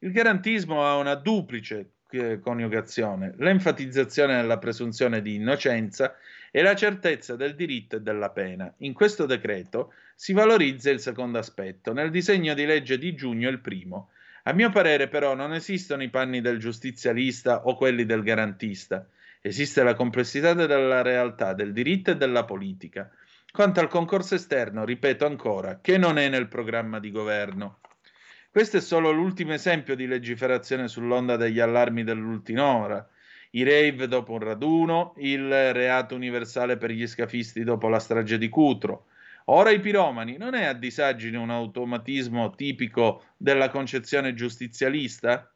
Il 0.00 0.10
garantismo 0.10 0.84
ha 0.84 0.96
una 0.96 1.14
duplice 1.14 1.92
eh, 2.10 2.40
coniugazione, 2.40 3.34
l'enfatizzazione 3.38 4.34
della 4.40 4.58
presunzione 4.58 5.22
di 5.22 5.36
innocenza 5.36 6.16
e 6.50 6.62
la 6.62 6.74
certezza 6.74 7.36
del 7.36 7.54
diritto 7.54 7.96
e 7.96 8.00
della 8.00 8.30
pena. 8.30 8.72
In 8.78 8.92
questo 8.92 9.26
decreto 9.26 9.92
si 10.14 10.32
valorizza 10.32 10.90
il 10.90 11.00
secondo 11.00 11.38
aspetto, 11.38 11.92
nel 11.92 12.10
disegno 12.10 12.54
di 12.54 12.64
legge 12.66 12.98
di 12.98 13.14
giugno 13.14 13.48
il 13.48 13.60
primo. 13.60 14.10
A 14.44 14.52
mio 14.52 14.70
parere, 14.70 15.08
però, 15.08 15.34
non 15.34 15.52
esistono 15.52 16.02
i 16.02 16.08
panni 16.08 16.40
del 16.40 16.58
giustizialista 16.58 17.66
o 17.66 17.76
quelli 17.76 18.06
del 18.06 18.22
garantista. 18.22 19.06
Esiste 19.40 19.82
la 19.82 19.94
complessità 19.94 20.54
della 20.54 21.02
realtà, 21.02 21.52
del 21.52 21.72
diritto 21.72 22.12
e 22.12 22.16
della 22.16 22.44
politica. 22.44 23.10
Quanto 23.52 23.80
al 23.80 23.88
concorso 23.88 24.34
esterno, 24.34 24.84
ripeto 24.84 25.26
ancora, 25.26 25.80
che 25.80 25.98
non 25.98 26.18
è 26.18 26.28
nel 26.28 26.48
programma 26.48 26.98
di 26.98 27.10
governo. 27.10 27.80
Questo 28.50 28.78
è 28.78 28.80
solo 28.80 29.10
l'ultimo 29.10 29.52
esempio 29.52 29.94
di 29.94 30.06
legiferazione 30.06 30.88
sull'onda 30.88 31.36
degli 31.36 31.60
allarmi 31.60 32.02
dell'ultima 32.02 32.64
ora. 32.64 33.08
I 33.50 33.62
rave 33.62 34.08
dopo 34.08 34.32
un 34.32 34.40
raduno, 34.40 35.14
il 35.18 35.72
reato 35.72 36.14
universale 36.14 36.76
per 36.76 36.90
gli 36.90 37.06
scafisti 37.06 37.64
dopo 37.64 37.88
la 37.88 37.98
strage 37.98 38.38
di 38.38 38.48
Cutro, 38.48 39.06
Ora 39.50 39.70
i 39.70 39.80
piromani 39.80 40.36
non 40.36 40.54
è 40.54 40.64
a 40.64 40.74
disagine 40.74 41.38
un 41.38 41.48
automatismo 41.48 42.54
tipico 42.54 43.24
della 43.38 43.70
concezione 43.70 44.34
giustizialista? 44.34 45.50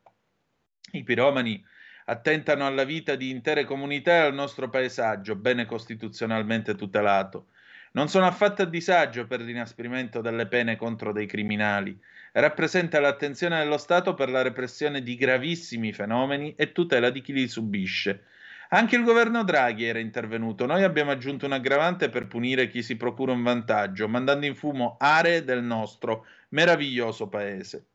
I 0.93 1.03
piromani 1.03 1.63
attentano 2.07 2.67
alla 2.67 2.85
vita 2.85 3.17
di 3.17 3.29
intere 3.29 3.65
comunità 3.65 4.13
e 4.13 4.19
al 4.21 4.35
nostro 4.35 4.71
paesaggio, 4.71 5.37
bene 5.37 5.67
costituzionalmente 5.67 6.75
tutelato. 6.75 7.49
Non 7.93 8.09
sono 8.09 8.25
affatto 8.25 8.63
a 8.63 8.67
disagio 8.67 9.27
per 9.27 9.43
l'inasprimento 9.43 10.23
delle 10.23 10.47
pene 10.47 10.77
contro 10.77 11.13
dei 11.13 11.27
criminali. 11.27 12.01
Rappresenta 12.33 12.99
l'attenzione 12.99 13.59
dello 13.59 13.77
Stato 13.77 14.15
per 14.15 14.31
la 14.31 14.41
repressione 14.41 15.03
di 15.03 15.17
gravissimi 15.17 15.93
fenomeni 15.93 16.55
e 16.57 16.73
tutela 16.73 17.11
di 17.11 17.21
chi 17.21 17.35
li 17.35 17.47
subisce. 17.47 18.25
Anche 18.71 18.97
il 18.97 19.05
governo 19.05 19.45
Draghi 19.45 19.85
era 19.85 19.99
intervenuto. 19.99 20.65
Noi 20.65 20.83
abbiamo 20.83 21.11
aggiunto 21.11 21.45
un 21.45 21.53
aggravante 21.53 22.09
per 22.09 22.27
punire 22.27 22.69
chi 22.69 22.83
si 22.83 22.97
procura 22.97 23.33
un 23.33 23.43
vantaggio, 23.43 24.09
mandando 24.09 24.47
in 24.47 24.55
fumo 24.55 24.97
aree 24.99 25.45
del 25.45 25.63
nostro 25.63 26.25
meraviglioso 26.49 27.29
paese. 27.29 27.87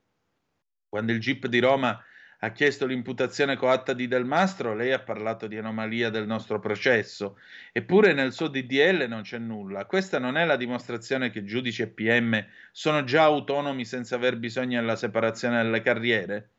Quando 0.88 1.12
il 1.14 1.20
GIP 1.20 1.48
di 1.48 1.58
Roma 1.60 2.00
ha 2.40 2.52
chiesto 2.52 2.86
l'imputazione 2.86 3.56
coatta 3.56 3.94
di 3.94 4.08
Del 4.08 4.26
Mastro, 4.26 4.76
lei 4.76 4.92
ha 4.92 5.00
parlato 5.00 5.48
di 5.48 5.58
anomalia 5.58 6.12
del 6.12 6.28
nostro 6.28 6.60
processo. 6.60 7.40
Eppure 7.72 8.14
nel 8.14 8.32
suo 8.32 8.48
DDL 8.48 9.08
non 9.08 9.24
c'è 9.24 9.40
nulla. 9.40 9.86
Questa 9.86 10.20
non 10.20 10.38
è 10.38 10.46
la 10.46 10.56
dimostrazione 10.56 11.32
che 11.32 11.44
giudici 11.44 11.82
e 11.82 11.88
PM 11.88 12.46
sono 12.72 13.04
già 13.04 13.24
autonomi 13.24 13.86
senza 13.86 14.16
aver 14.16 14.38
bisogno 14.38 14.80
della 14.80 14.96
separazione 14.96 15.64
delle 15.64 15.82
carriere? 15.82 16.52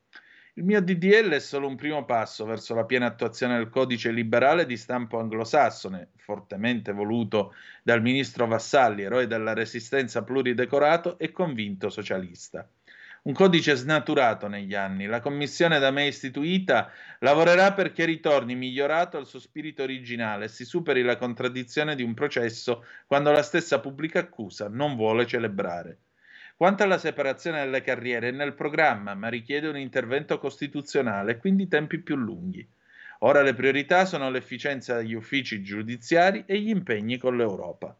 Il 0.54 0.64
mio 0.64 0.82
DDL 0.82 1.28
è 1.30 1.38
solo 1.38 1.68
un 1.68 1.76
primo 1.76 2.04
passo 2.04 2.44
verso 2.44 2.74
la 2.74 2.84
piena 2.84 3.06
attuazione 3.06 3.58
del 3.58 3.68
codice 3.68 4.10
liberale 4.10 4.66
di 4.66 4.76
stampo 4.76 5.20
anglosassone, 5.20 6.10
fortemente 6.16 6.90
voluto 6.92 7.54
dal 7.84 8.02
ministro 8.02 8.48
Vassalli, 8.48 9.02
eroe 9.02 9.28
della 9.28 9.54
resistenza 9.54 10.24
pluridecorato 10.24 11.16
e 11.20 11.30
convinto 11.30 11.88
socialista. 11.90 12.68
Un 13.22 13.32
codice 13.32 13.74
snaturato 13.74 14.46
negli 14.48 14.74
anni. 14.74 15.06
La 15.06 15.20
commissione 15.20 15.78
da 15.78 15.90
me 15.90 16.06
istituita 16.06 16.90
lavorerà 17.18 17.72
perché 17.72 18.04
ritorni 18.04 18.54
migliorato 18.54 19.16
al 19.16 19.26
suo 19.26 19.40
spirito 19.40 19.82
originale 19.82 20.44
e 20.44 20.48
si 20.48 20.64
superi 20.64 21.02
la 21.02 21.16
contraddizione 21.16 21.94
di 21.94 22.02
un 22.02 22.14
processo 22.14 22.84
quando 23.06 23.32
la 23.32 23.42
stessa 23.42 23.80
pubblica 23.80 24.20
accusa 24.20 24.68
non 24.68 24.94
vuole 24.94 25.26
celebrare. 25.26 25.98
Quanto 26.56 26.82
alla 26.82 26.98
separazione 26.98 27.60
delle 27.60 27.82
carriere 27.82 28.28
è 28.28 28.32
nel 28.32 28.54
programma, 28.54 29.14
ma 29.14 29.28
richiede 29.28 29.68
un 29.68 29.78
intervento 29.78 30.38
costituzionale 30.38 31.38
quindi 31.38 31.68
tempi 31.68 31.98
più 31.98 32.16
lunghi. 32.16 32.66
Ora 33.20 33.42
le 33.42 33.54
priorità 33.54 34.04
sono 34.04 34.30
l'efficienza 34.30 34.96
degli 34.96 35.14
uffici 35.14 35.62
giudiziari 35.62 36.44
e 36.46 36.58
gli 36.60 36.68
impegni 36.68 37.18
con 37.18 37.36
l'Europa. 37.36 37.96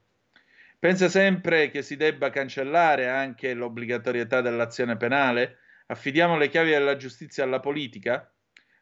Pensa 0.81 1.09
sempre 1.09 1.71
che 1.71 1.83
si 1.83 1.97
debba 1.97 2.31
cancellare 2.31 3.09
anche 3.09 3.55
l'obbligatorietà 3.55 4.41
dell'azione 4.41 4.97
penale? 4.97 5.59
Affidiamo 5.87 6.37
le 6.37 6.49
chiavi 6.49 6.71
della 6.71 6.97
giustizia 6.97 7.45
alla 7.45 7.61
politica? 7.61 8.33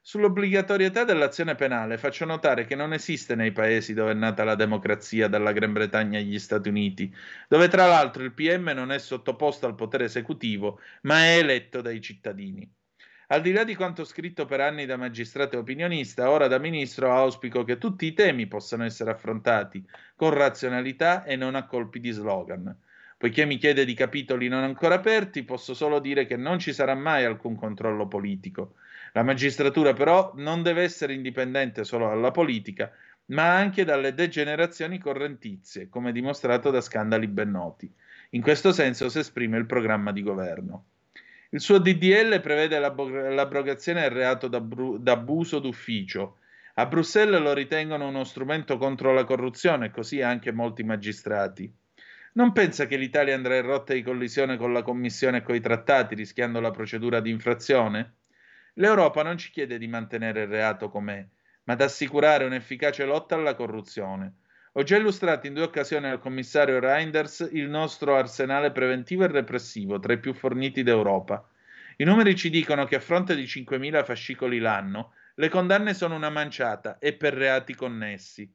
Sull'obbligatorietà 0.03 1.05
dell'azione 1.05 1.55
penale 1.55 1.99
faccio 1.99 2.25
notare 2.27 2.67
che 2.67 2.75
non 2.75 2.93
esiste 2.93 3.35
nei 3.35 3.53
paesi 3.53 3.95
dove 3.95 4.13
è 4.13 4.15
nata 4.15 4.45
la 4.45 4.55
democrazia, 4.55 5.29
dalla 5.29 5.53
Gran 5.53 5.73
Bretagna 5.73 6.19
agli 6.19 6.39
Stati 6.39 6.69
Uniti, 6.69 7.11
dove 7.49 7.69
tra 7.69 7.87
l'altro 7.87 8.23
il 8.23 8.35
PM 8.35 8.71
non 8.75 8.93
è 8.93 8.99
sottoposto 8.99 9.67
al 9.67 9.75
potere 9.75 10.05
esecutivo, 10.05 10.81
ma 11.03 11.25
è 11.25 11.39
eletto 11.39 11.81
dai 11.81 12.01
cittadini. 12.03 12.76
Al 13.29 13.41
di 13.41 13.51
là 13.51 13.65
di 13.65 13.75
quanto 13.75 14.05
scritto 14.05 14.45
per 14.45 14.61
anni 14.61 14.87
da 14.87 14.97
magistrato 14.97 15.57
e 15.57 15.59
opinionista, 15.59 16.31
ora 16.31 16.47
da 16.47 16.59
ministro 16.59 17.13
auspico 17.13 17.65
che 17.65 17.77
tutti 17.77 18.07
i 18.07 18.13
temi 18.13 18.47
possano 18.47 18.85
essere 18.85 19.11
affrontati 19.11 19.85
con 20.15 20.31
razionalità 20.31 21.25
e 21.25 21.35
non 21.35 21.57
a 21.57 21.67
colpi 21.67 21.99
di 21.99 22.13
slogan. 22.13 22.73
Poiché 23.19 23.45
mi 23.45 23.57
chiede 23.57 23.85
di 23.85 23.95
capitoli 23.95 24.47
non 24.47 24.63
ancora 24.63 24.95
aperti, 24.95 25.43
posso 25.43 25.75
solo 25.75 25.99
dire 25.99 26.25
che 26.25 26.37
non 26.37 26.61
ci 26.61 26.73
sarà 26.73 26.95
mai 26.95 27.25
alcun 27.25 27.57
controllo 27.57 28.07
politico. 28.07 28.75
La 29.13 29.25
magistratura 29.25 29.93
però 29.93 30.33
non 30.37 30.63
deve 30.63 30.85
essere 30.85 31.13
indipendente 31.13 31.83
solo 31.83 32.07
dalla 32.07 32.31
politica, 32.31 32.93
ma 33.27 33.57
anche 33.57 33.85
dalle 33.85 34.15
degenerazioni 34.15 34.99
correntizie, 34.99 35.89
come 35.89 36.13
dimostrato 36.13 36.71
da 36.71 36.81
scandali 36.81 37.27
ben 37.27 37.51
noti. 37.51 37.93
In 38.31 38.43
questo 38.43 38.71
senso 38.71 39.09
si 39.09 39.19
esprime 39.19 39.59
il 39.59 39.67
programma 39.67 40.13
di 40.13 40.23
governo. 40.23 40.85
Il 41.51 41.61
suo 41.61 41.79
DDL 41.79 42.41
prevede 42.41 42.79
l'abrogazione 42.79 44.01
del 44.03 44.11
reato 44.11 44.49
d'abuso 44.49 45.59
d'ufficio. 45.59 46.39
A 46.75 46.87
Bruxelles 46.87 47.41
lo 47.41 47.55
ritengono 47.55 48.09
uno 48.09 48.25
strumento 48.25 48.77
contro 48.79 49.15
la 49.15 49.25
corruzione, 49.25 49.91
così 49.91 50.21
anche 50.21 50.53
molti 50.53 50.83
magistrati. 50.83 51.73
Non 52.35 52.53
pensa 52.53 52.87
che 52.87 52.97
l'Italia 52.97 53.35
andrà 53.35 53.57
in 53.57 53.63
rotta 53.63 53.95
di 53.95 54.03
collisione 54.03 54.59
con 54.59 54.73
la 54.73 54.83
Commissione 54.83 55.39
e 55.39 55.43
coi 55.43 55.61
trattati, 55.61 56.15
rischiando 56.15 56.61
la 56.61 56.71
procedura 56.71 57.21
di 57.21 57.31
infrazione? 57.31 58.17
L'Europa 58.75 59.23
non 59.23 59.39
ci 59.39 59.51
chiede 59.51 59.79
di 59.79 59.87
mantenere 59.87 60.43
il 60.43 60.49
reato 60.49 60.91
com'è, 60.91 61.27
ma 61.65 61.75
di 61.75 61.83
assicurare 61.83 62.45
un'efficace 62.45 63.07
lotta 63.07 63.37
alla 63.37 63.55
corruzione. 63.55 64.35
Ho 64.79 64.83
già 64.83 64.99
illustrato 64.99 65.47
in 65.47 65.55
due 65.55 65.63
occasioni 65.63 66.07
al 66.07 66.19
commissario 66.19 66.79
Reinders 66.79 67.49
il 67.53 67.67
nostro 67.67 68.15
arsenale 68.15 68.73
preventivo 68.73 69.25
e 69.25 69.29
repressivo, 69.29 69.99
tra 69.99 70.13
i 70.13 70.21
più 70.21 70.35
forniti 70.35 70.83
d'Europa. 70.83 71.49
I 71.97 72.05
numeri 72.05 72.37
ci 72.37 72.51
dicono 72.51 72.85
che 72.85 72.97
a 72.97 73.01
fronte 73.01 73.35
di 73.35 73.45
5.000 73.45 74.05
fascicoli 74.05 74.59
l'anno, 74.59 75.15
le 75.37 75.49
condanne 75.49 75.95
sono 75.95 76.15
una 76.15 76.29
manciata 76.29 76.99
e 76.99 77.15
per 77.15 77.33
reati 77.33 77.75
connessi. 77.75 78.55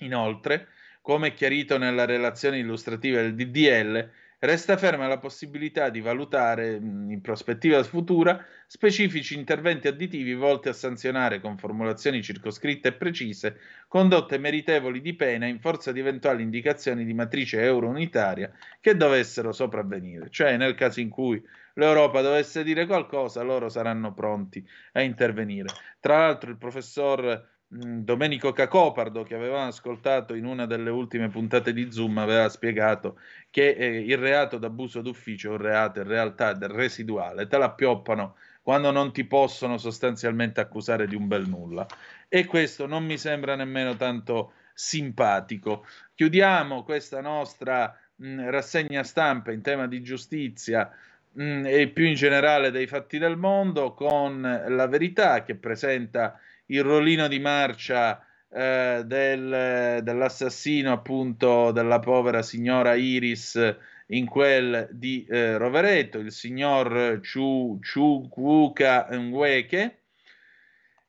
Inoltre, 0.00 0.70
come 1.00 1.32
chiarito 1.34 1.78
nella 1.78 2.04
relazione 2.04 2.58
illustrativa 2.58 3.20
del 3.20 3.36
DDL, 3.36 4.10
resta 4.40 4.76
ferma 4.76 5.08
la 5.08 5.18
possibilità 5.18 5.88
di 5.88 6.00
valutare 6.00 6.74
in 6.74 7.20
prospettiva 7.20 7.82
futura 7.82 8.44
specifici 8.66 9.34
interventi 9.34 9.88
additivi 9.88 10.34
volti 10.34 10.68
a 10.68 10.72
sanzionare 10.72 11.40
con 11.40 11.58
formulazioni 11.58 12.22
circoscritte 12.22 12.88
e 12.88 12.92
precise 12.92 13.58
condotte 13.88 14.38
meritevoli 14.38 15.00
di 15.00 15.14
pena 15.14 15.46
in 15.46 15.58
forza 15.58 15.90
di 15.90 16.00
eventuali 16.00 16.42
indicazioni 16.42 17.04
di 17.04 17.14
matrice 17.14 17.60
euro-unitaria 17.62 18.52
che 18.80 18.96
dovessero 18.96 19.52
sopravvenire, 19.52 20.30
cioè 20.30 20.56
nel 20.56 20.74
caso 20.74 21.00
in 21.00 21.08
cui 21.08 21.42
l'Europa 21.74 22.20
dovesse 22.20 22.62
dire 22.62 22.86
qualcosa, 22.86 23.42
loro 23.42 23.68
saranno 23.68 24.12
pronti 24.12 24.64
a 24.92 25.02
intervenire. 25.02 25.68
Tra 26.00 26.18
l'altro 26.18 26.50
il 26.50 26.58
professor 26.58 27.56
Domenico 27.70 28.52
Cacopardo, 28.52 29.24
che 29.24 29.34
avevamo 29.34 29.66
ascoltato 29.66 30.32
in 30.32 30.46
una 30.46 30.64
delle 30.64 30.88
ultime 30.88 31.28
puntate 31.28 31.74
di 31.74 31.92
Zoom, 31.92 32.16
aveva 32.16 32.48
spiegato 32.48 33.20
che 33.50 33.72
eh, 33.72 34.00
il 34.00 34.16
reato 34.16 34.56
d'abuso 34.56 35.02
d'ufficio 35.02 35.50
è 35.50 35.52
un 35.52 35.58
reato 35.58 36.00
in 36.00 36.06
realtà 36.06 36.56
residuale, 36.58 37.46
te 37.46 37.58
la 37.58 37.70
pioppano 37.70 38.36
quando 38.62 38.90
non 38.90 39.12
ti 39.12 39.24
possono 39.24 39.76
sostanzialmente 39.76 40.60
accusare 40.62 41.06
di 41.06 41.14
un 41.14 41.26
bel 41.28 41.46
nulla. 41.46 41.86
E 42.26 42.46
questo 42.46 42.86
non 42.86 43.04
mi 43.04 43.18
sembra 43.18 43.54
nemmeno 43.54 43.96
tanto 43.96 44.52
simpatico. 44.72 45.84
Chiudiamo 46.14 46.82
questa 46.84 47.20
nostra 47.20 47.94
mh, 48.14 48.48
rassegna 48.48 49.02
stampa 49.02 49.52
in 49.52 49.60
tema 49.60 49.86
di 49.86 50.02
giustizia 50.02 50.90
mh, 51.32 51.66
e 51.66 51.88
più 51.88 52.06
in 52.06 52.14
generale 52.14 52.70
dei 52.70 52.86
fatti 52.86 53.18
del 53.18 53.36
mondo 53.36 53.92
con 53.92 54.40
la 54.40 54.86
verità 54.86 55.42
che 55.42 55.54
presenta 55.54 56.38
il 56.68 56.82
rollino 56.82 57.28
di 57.28 57.38
marcia 57.38 58.24
eh, 58.50 59.02
del, 59.04 60.00
dell'assassino 60.02 60.92
appunto 60.92 61.70
della 61.70 61.98
povera 61.98 62.42
signora 62.42 62.94
Iris 62.94 63.76
in 64.08 64.26
quel 64.26 64.88
di 64.90 65.26
eh, 65.28 65.58
Rovereto, 65.58 66.18
il 66.18 66.32
signor 66.32 67.20
Chukwuka 67.20 69.08
Nweke. 69.10 69.98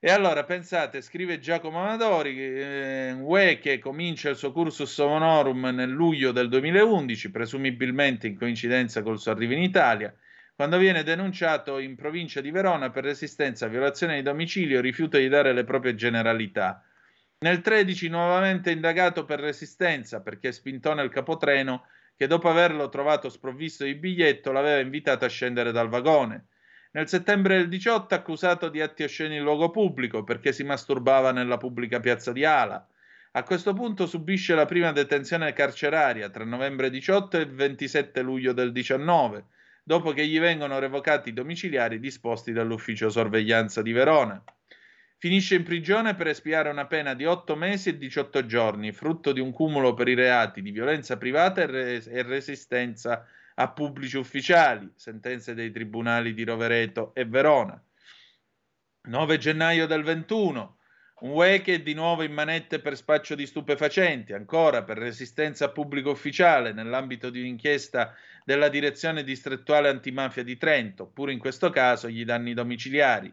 E 0.02 0.12
allora 0.12 0.46
pensate, 0.46 1.02
scrive 1.02 1.40
Giacomo 1.40 1.82
Amadori, 1.82 2.38
eh, 2.40 3.14
Nweke 3.16 3.80
comincia 3.80 4.30
il 4.30 4.38
suo 4.38 4.54
cursus 4.54 4.98
honorum 4.98 5.68
nel 5.74 5.90
luglio 5.90 6.32
del 6.32 6.48
2011, 6.48 7.32
presumibilmente 7.32 8.28
in 8.28 8.38
coincidenza 8.38 9.02
col 9.02 9.20
suo 9.20 9.32
arrivo 9.32 9.54
in 9.54 9.64
Italia 9.64 10.14
quando 10.60 10.78
viene 10.78 11.04
denunciato 11.04 11.80
in 11.80 11.96
provincia 11.96 12.42
di 12.42 12.52
Verona 12.52 12.90
per 12.90 13.06
resistenza 13.06 13.66
a 13.66 13.70
violazione 13.70 14.16
di 14.16 14.22
domicilio, 14.22 14.82
rifiuto 14.82 15.18
di 15.18 15.30
dare 15.30 15.54
le 15.54 15.64
proprie 15.64 15.96
generalità. 15.96 16.84
Nel 17.46 17.62
13 17.62 18.10
nuovamente 18.10 18.70
indagato 18.70 19.24
per 19.24 19.40
resistenza 19.40 20.20
perché 20.20 20.52
spintò 20.52 20.94
nel 20.94 21.12
capotreno 21.12 21.86
che 22.14 22.28
dopo 22.28 22.50
averlo 22.50 22.90
trovato 22.90 23.30
sprovvisto 23.30 23.86
di 23.86 23.96
biglietto 23.96 24.52
l'aveva 24.52 24.82
invitato 24.82 25.24
a 25.24 25.30
scendere 25.30 25.72
dal 25.72 25.88
vagone. 25.88 26.48
Nel 26.92 27.08
settembre 27.08 27.56
del 27.56 27.70
18 27.70 28.14
accusato 28.14 28.68
di 28.68 28.82
atti 28.82 29.04
osceni 29.04 29.38
in 29.38 29.44
luogo 29.44 29.70
pubblico 29.70 30.26
perché 30.26 30.52
si 30.52 30.66
masturbava 30.66 31.32
nella 31.32 31.56
pubblica 31.56 32.02
piazza 32.02 32.34
di 32.34 32.44
Ala. 32.44 32.86
A 33.32 33.44
questo 33.44 33.74
punto 33.74 34.06
subisce 34.06 34.56
la 34.56 34.66
prima 34.66 34.92
detenzione 34.92 35.54
carceraria 35.54 36.30
tra 36.30 36.44
novembre 36.44 36.90
18 36.90 37.38
e 37.38 37.42
il 37.44 37.54
27 37.54 38.22
luglio 38.22 38.52
del 38.52 38.74
19 38.74 39.46
dopo 39.90 40.12
che 40.12 40.28
gli 40.28 40.40
vengono 40.40 40.78
revocati 40.78 41.30
i 41.30 41.34
domiciliari 41.34 42.00
disposti 42.00 42.52
dall'ufficio 42.52 43.10
sorveglianza 43.10 43.82
di 43.82 43.92
Verona. 43.92 44.40
Finisce 45.18 45.56
in 45.56 45.64
prigione 45.64 46.14
per 46.14 46.28
espiare 46.28 46.70
una 46.70 46.86
pena 46.86 47.16
di 47.16 47.26
8 47.26 47.56
mesi 47.56 47.90
e 47.90 47.98
18 47.98 48.46
giorni, 48.46 48.92
frutto 48.92 49.32
di 49.32 49.40
un 49.40 49.52
cumulo 49.52 49.96
per 49.96 50.08
i 50.08 50.14
reati 50.14 50.62
di 50.62 50.70
violenza 50.70 51.18
privata 51.18 51.64
e, 51.64 51.66
res- 51.66 52.06
e 52.06 52.22
resistenza 52.22 53.26
a 53.56 53.72
pubblici 53.72 54.16
ufficiali, 54.18 54.92
sentenze 54.94 55.56
dei 55.56 55.72
tribunali 55.72 56.36
di 56.36 56.44
Rovereto 56.44 57.12
e 57.16 57.26
Verona. 57.26 57.84
9 59.10 59.38
gennaio 59.40 59.88
del 59.88 60.04
21, 60.04 60.78
un 61.22 61.32
Weke 61.32 61.84
di 61.84 61.94
nuovo 61.94 62.24
in 62.24 62.32
manette 62.32 62.80
per 62.80 62.96
spaccio 62.96 63.36
di 63.36 63.46
stupefacenti, 63.46 64.34
ancora 64.34 64.84
per 64.84 64.98
resistenza 64.98 65.66
a 65.66 65.70
pubblico 65.70 66.12
ufficiale 66.12 66.72
nell'ambito 66.72 67.30
di 67.30 67.42
un'inchiesta 67.42 68.16
della 68.46 68.70
direzione 68.70 69.24
distrettuale 69.24 69.90
antimafia 69.90 70.44
di 70.44 70.58
Trento, 70.58 71.08
pure 71.08 71.34
in 71.34 71.40
questo 71.40 71.70
caso 71.70 72.08
gli 72.10 72.24
danni 72.24 72.54
domiciliari. 72.54 73.32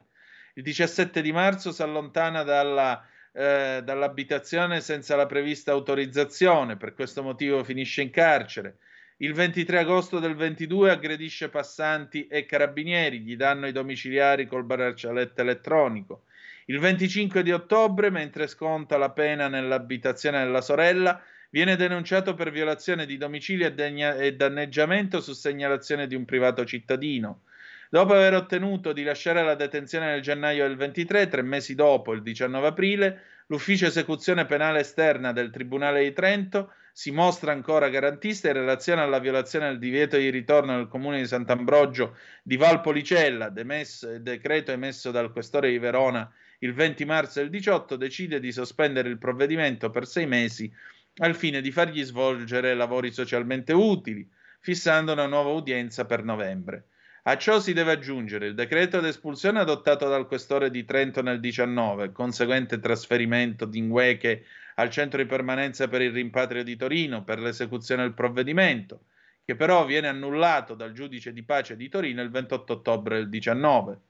Il 0.55 0.63
17 0.63 1.23
di 1.23 1.31
marzo 1.33 1.71
si 1.71 1.83
allontana 1.83 2.43
dalla, 2.43 3.07
eh, 3.33 3.83
dall'abitazione 3.85 4.81
senza 4.81 5.15
la 5.15 5.27
prevista 5.27 5.71
autorizzazione, 5.71 6.77
per 6.77 6.93
questo 6.93 7.23
motivo 7.23 7.63
finisce 7.63 8.03
in 8.03 8.11
carcere. 8.11 8.79
Il 9.19 9.33
23 9.33 9.79
agosto 9.79 10.19
del 10.19 10.35
22 10.35 10.91
aggredisce 10.91 11.51
passanti 11.51 12.27
e 12.27 12.45
carabinieri, 12.47 13.21
gli 13.21 13.37
danno 13.37 13.67
i 13.67 13.73
domiciliari 13.73 14.47
col 14.47 14.65
braccialetto 14.65 15.41
elettronico. 15.41 16.25
Il 16.69 16.81
25 16.81 17.45
di 17.45 17.53
ottobre, 17.53 18.11
mentre 18.11 18.49
sconta 18.49 18.97
la 18.99 19.11
pena 19.11 19.47
nell'abitazione 19.47 20.43
della 20.43 20.61
sorella, 20.61 21.23
viene 21.51 21.77
denunciato 21.77 22.35
per 22.35 22.51
violazione 22.51 23.07
di 23.07 23.17
domicilio 23.17 23.69
e, 23.69 23.73
degna- 23.73 24.17
e 24.17 24.35
danneggiamento 24.35 25.21
su 25.21 25.33
segnalazione 25.33 26.09
di 26.09 26.17
un 26.17 26.25
privato 26.25 26.65
cittadino. 26.65 27.43
Dopo 27.89 28.15
aver 28.15 28.35
ottenuto 28.35 28.93
di 28.93 29.05
lasciare 29.05 29.45
la 29.45 29.55
detenzione 29.55 30.07
nel 30.07 30.23
gennaio 30.23 30.67
del 30.67 30.77
23, 30.77 31.29
tre 31.29 31.43
mesi 31.43 31.77
dopo, 31.77 32.13
il 32.13 32.23
19 32.23 32.67
aprile, 32.67 33.21
l'ufficio 33.47 33.87
esecuzione 33.87 34.45
penale 34.45 34.81
esterna 34.81 35.31
del 35.31 35.51
Tribunale 35.51 36.03
di 36.03 36.13
Trento 36.13 36.73
si 36.93 37.13
mostra 37.13 37.53
ancora 37.53 37.91
garantista 37.91 38.49
in 38.49 38.55
relazione 38.55 39.03
alla 39.03 39.21
violazione 39.21 39.69
del 39.69 39.79
divieto 39.79 40.17
di 40.17 40.31
ritorno 40.31 40.75
nel 40.75 40.89
comune 40.89 41.19
di 41.19 41.27
Sant'Ambrogio 41.29 42.17
di 42.43 42.57
Valpolicella, 42.57 43.51
demesso, 43.51 44.19
decreto 44.19 44.73
emesso 44.73 45.13
dal 45.13 45.31
questore 45.31 45.71
di 45.71 45.79
Verona 45.79 46.29
il 46.61 46.73
20 46.73 47.05
marzo 47.05 47.41
del 47.41 47.51
18, 47.51 47.97
decide 47.97 48.41
di 48.41 48.53
sospendere 48.53 49.09
il 49.09 49.19
provvedimento 49.19 49.91
per 49.91 50.07
sei 50.07 50.27
mesi 50.27 50.73
al 51.19 51.35
fine 51.35 51.61
di 51.61 51.73
fargli 51.73 52.03
svolgere 52.03 52.75
lavori 52.75 53.11
socialmente 53.11 53.73
utili, 53.73 54.29
fissando 54.61 55.13
una 55.13 55.27
nuova 55.27 55.51
udienza 55.51 56.05
per 56.05 56.25
novembre. 56.25 56.89
A 57.29 57.37
ciò 57.39 57.59
si 57.59 57.73
deve 57.73 57.93
aggiungere 57.93 58.47
il 58.47 58.55
decreto 58.55 59.01
d'espulsione 59.01 59.59
adottato 59.59 60.09
dal 60.09 60.29
questore 60.29 60.71
di 60.71 60.85
Trento 60.85 61.23
nel 61.23 61.41
19, 61.41 62.13
conseguente 62.13 62.79
trasferimento 62.79 63.65
di 63.65 63.79
Ingueche 63.79 64.45
al 64.77 64.91
centro 64.91 65.21
di 65.21 65.29
permanenza 65.29 65.89
per 65.89 66.03
il 66.03 66.13
rimpatrio 66.13 66.63
di 66.63 66.77
Torino 66.77 67.25
per 67.25 67.41
l'esecuzione 67.41 68.03
del 68.03 68.13
provvedimento, 68.13 69.07
che 69.45 69.57
però 69.57 69.85
viene 69.85 70.07
annullato 70.07 70.75
dal 70.75 70.93
giudice 70.93 71.33
di 71.33 71.43
pace 71.43 71.77
di 71.77 71.89
Torino 71.89 72.23
il 72.23 72.31
28 72.31 72.73
ottobre 72.75 73.17
del 73.17 73.29
19. 73.29 74.01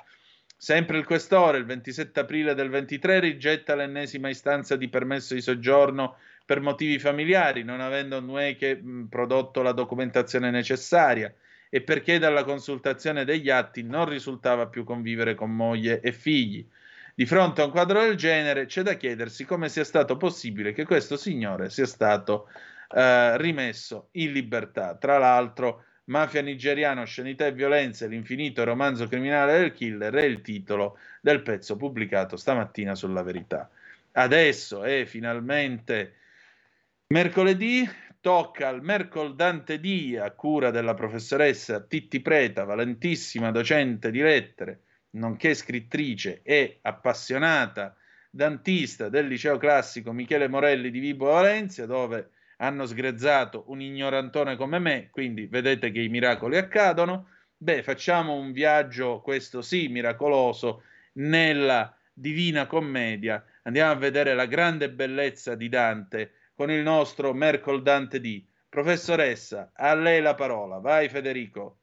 Sempre 0.59 0.97
il 0.97 1.05
questore, 1.05 1.59
il 1.59 1.67
27 1.67 2.19
aprile 2.19 2.55
del 2.55 2.71
23, 2.71 3.21
rigetta 3.21 3.75
l'ennesima 3.75 4.31
istanza 4.31 4.77
di 4.77 4.89
permesso 4.89 5.35
di 5.35 5.43
soggiorno 5.43 6.17
per 6.47 6.61
motivi 6.61 6.99
familiari, 6.99 7.63
non 7.63 7.81
avendo 7.81 8.21
mh, 8.23 9.07
prodotto 9.11 9.61
la 9.61 9.73
documentazione 9.73 10.51
necessaria 10.51 11.33
e 11.69 11.83
perché 11.83 12.19
dalla 12.19 12.45
consultazione 12.45 13.25
degli 13.25 13.51
atti 13.51 13.83
non 13.83 14.09
risultava 14.09 14.69
più 14.69 14.85
convivere 14.85 15.35
con 15.35 15.55
moglie 15.55 16.01
e 16.01 16.13
figli. 16.13 16.67
Di 17.15 17.27
fronte 17.27 17.61
a 17.61 17.65
un 17.65 17.71
quadro 17.71 18.01
del 18.01 18.15
genere 18.15 18.67
c'è 18.67 18.83
da 18.83 18.95
chiedersi 18.95 19.45
come 19.45 19.69
sia 19.69 19.85
stato 19.85 20.17
possibile 20.17 20.73
che 20.73 20.85
questo 20.85 21.17
signore 21.17 21.71
sia 21.71 21.87
stato 21.87 22.49
eh, 22.95 23.37
rimesso 23.39 24.09
in 24.13 24.33
libertà. 24.33 24.97
Tra 24.97 25.19
l'altro, 25.19 25.86
Mafia 26.07 26.41
nigeriana, 26.41 27.01
oscenità 27.01 27.47
e 27.47 27.53
violenza, 27.53 28.07
l'infinito 28.07 28.63
romanzo 28.63 29.09
criminale 29.09 29.59
del 29.59 29.73
killer 29.73 30.15
è 30.15 30.23
il 30.23 30.41
titolo 30.41 30.99
del 31.21 31.43
pezzo 31.43 31.77
pubblicato 31.77 32.37
stamattina 32.37 32.95
sulla 32.95 33.23
verità. 33.23 33.69
Adesso 34.13 34.85
è 34.85 35.05
finalmente 35.05 36.15
mercoledì, 37.09 37.89
tocca 38.21 38.69
al 38.69 38.83
Mercol 38.83 39.35
Dante 39.35 39.81
D 39.81 40.19
a 40.21 40.31
cura 40.31 40.71
della 40.71 40.95
professoressa 40.95 41.81
Titti 41.81 42.21
Preta, 42.21 42.63
valentissima 42.63 43.51
docente 43.51 44.13
di 44.13 44.21
lettere, 44.21 44.81
nonché 45.11 45.55
scrittrice 45.55 46.41
e 46.45 46.79
appassionata 46.83 47.97
dantista 48.31 49.09
del 49.09 49.27
liceo 49.27 49.57
classico 49.59 50.13
Michele 50.13 50.47
Morelli 50.47 50.91
di 50.91 51.01
Vibo 51.01 51.27
Valencia, 51.27 51.85
dove 51.85 52.31
hanno 52.57 52.87
sgrezzato 52.87 53.65
un 53.69 53.81
ignorantone 53.81 54.57
come 54.57 54.79
me, 54.79 55.09
quindi 55.11 55.47
vedete 55.47 55.91
che 55.91 56.01
i 56.01 56.09
miracoli 56.09 56.57
accadono. 56.57 57.29
Beh, 57.57 57.83
facciamo 57.83 58.35
un 58.35 58.53
viaggio, 58.53 59.21
questo 59.21 59.63
sì, 59.63 59.89
miracoloso, 59.89 60.83
nella 61.15 61.95
Divina 62.13 62.67
Commedia. 62.67 63.45
Andiamo 63.63 63.93
a 63.93 63.97
vedere 63.97 64.35
la 64.35 64.47
grande 64.47 64.91
bellezza 64.91 65.55
di 65.55 65.69
Dante 65.69 66.33
con 66.55 66.71
il 66.71 66.83
nostro 66.83 67.35
Mercol 67.35 67.83
Dante 67.83 68.21
D. 68.21 68.45
Professoressa, 68.69 69.73
a 69.75 69.95
lei 69.95 70.21
la 70.21 70.35
parola. 70.35 70.79
Vai 70.79 71.09
Federico. 71.09 71.79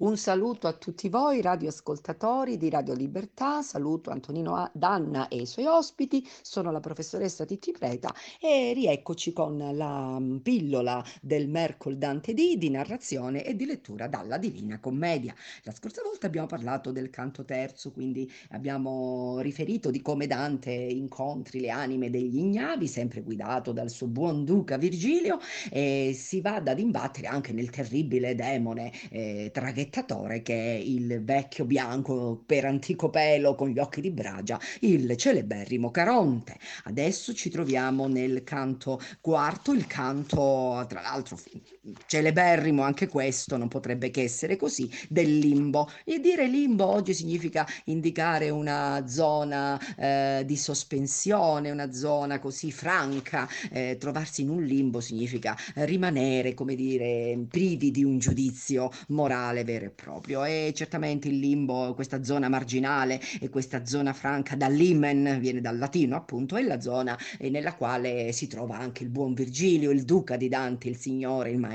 Un 0.00 0.16
saluto 0.16 0.66
a 0.66 0.72
tutti 0.72 1.10
voi 1.10 1.42
radioascoltatori 1.42 2.56
di 2.56 2.70
Radio 2.70 2.94
Libertà, 2.94 3.60
saluto 3.60 4.08
Antonino 4.08 4.70
Danna 4.72 5.28
e 5.28 5.42
i 5.42 5.46
suoi 5.46 5.66
ospiti, 5.66 6.26
sono 6.40 6.70
la 6.72 6.80
professoressa 6.80 7.44
Titti 7.44 7.70
Preta 7.72 8.10
e 8.40 8.72
rieccoci 8.72 9.34
con 9.34 9.58
la 9.58 10.18
mm, 10.18 10.38
pillola 10.38 11.04
del 11.20 11.50
Mercol 11.50 11.98
Dante 11.98 12.32
D 12.32 12.56
di 12.56 12.70
narrazione 12.70 13.44
e 13.44 13.54
di 13.54 13.66
lettura 13.66 14.08
dalla 14.08 14.38
Divina 14.38 14.80
Commedia. 14.80 15.34
La 15.64 15.72
scorsa 15.72 16.00
volta 16.02 16.26
abbiamo 16.26 16.46
parlato 16.46 16.92
del 16.92 17.10
canto 17.10 17.44
terzo, 17.44 17.92
quindi 17.92 18.26
abbiamo 18.52 19.40
riferito 19.40 19.90
di 19.90 20.00
come 20.00 20.26
Dante 20.26 20.72
incontri 20.72 21.60
le 21.60 21.68
anime 21.68 22.08
degli 22.08 22.38
ignavi, 22.38 22.86
sempre 22.86 23.20
guidato 23.20 23.72
dal 23.72 23.90
suo 23.90 24.06
buon 24.06 24.46
duca 24.46 24.78
Virgilio, 24.78 25.38
e 25.70 26.12
si 26.14 26.40
vada 26.40 26.70
ad 26.70 26.78
imbattere 26.78 27.26
anche 27.26 27.52
nel 27.52 27.68
terribile 27.68 28.34
demone 28.34 28.92
eh, 29.10 29.50
traghettatore 29.90 30.40
che 30.40 30.54
è 30.54 30.76
il 30.76 31.22
vecchio 31.22 31.64
bianco 31.64 32.42
per 32.46 32.64
antico 32.64 33.10
pelo 33.10 33.54
con 33.54 33.68
gli 33.68 33.78
occhi 33.78 34.00
di 34.00 34.10
bragia, 34.10 34.58
il 34.80 35.16
celeberrimo 35.16 35.90
Caronte. 35.90 36.56
Adesso 36.84 37.34
ci 37.34 37.50
troviamo 37.50 38.06
nel 38.06 38.42
canto 38.44 39.00
quarto, 39.20 39.72
il 39.72 39.86
canto 39.86 40.84
tra 40.88 41.02
l'altro 41.02 41.38
celeberrimo 42.06 42.82
anche 42.82 43.08
questo, 43.08 43.56
non 43.56 43.68
potrebbe 43.68 44.10
che 44.10 44.22
essere 44.22 44.56
così, 44.56 44.90
del 45.08 45.38
limbo. 45.38 45.88
E 46.04 46.20
dire 46.20 46.46
limbo 46.46 46.86
oggi 46.86 47.14
significa 47.14 47.66
indicare 47.84 48.50
una 48.50 49.06
zona 49.06 49.78
eh, 49.96 50.42
di 50.46 50.56
sospensione, 50.56 51.70
una 51.70 51.92
zona 51.92 52.38
così 52.38 52.70
franca. 52.70 53.48
Eh, 53.70 53.96
trovarsi 53.98 54.42
in 54.42 54.50
un 54.50 54.62
limbo 54.62 55.00
significa 55.00 55.56
rimanere, 55.74 56.54
come 56.54 56.74
dire, 56.74 57.38
privi 57.48 57.90
di 57.90 58.04
un 58.04 58.18
giudizio 58.18 58.90
morale 59.08 59.64
vero 59.64 59.86
e 59.86 59.90
proprio. 59.90 60.44
E 60.44 60.72
certamente 60.74 61.28
il 61.28 61.38
limbo, 61.38 61.94
questa 61.94 62.22
zona 62.22 62.48
marginale 62.48 63.20
e 63.40 63.48
questa 63.48 63.86
zona 63.86 64.12
franca 64.12 64.56
da 64.56 64.68
limen, 64.68 65.38
viene 65.40 65.60
dal 65.60 65.78
latino 65.78 66.16
appunto, 66.16 66.56
è 66.56 66.62
la 66.62 66.80
zona 66.80 67.18
eh, 67.38 67.50
nella 67.50 67.74
quale 67.74 68.32
si 68.32 68.46
trova 68.46 68.78
anche 68.78 69.02
il 69.02 69.08
buon 69.10 69.32
Virgilio, 69.34 69.90
il 69.90 70.04
duca 70.04 70.36
di 70.36 70.48
Dante, 70.48 70.88
il 70.88 70.96
signore, 70.96 71.50
il 71.50 71.58
maestro, 71.58 71.69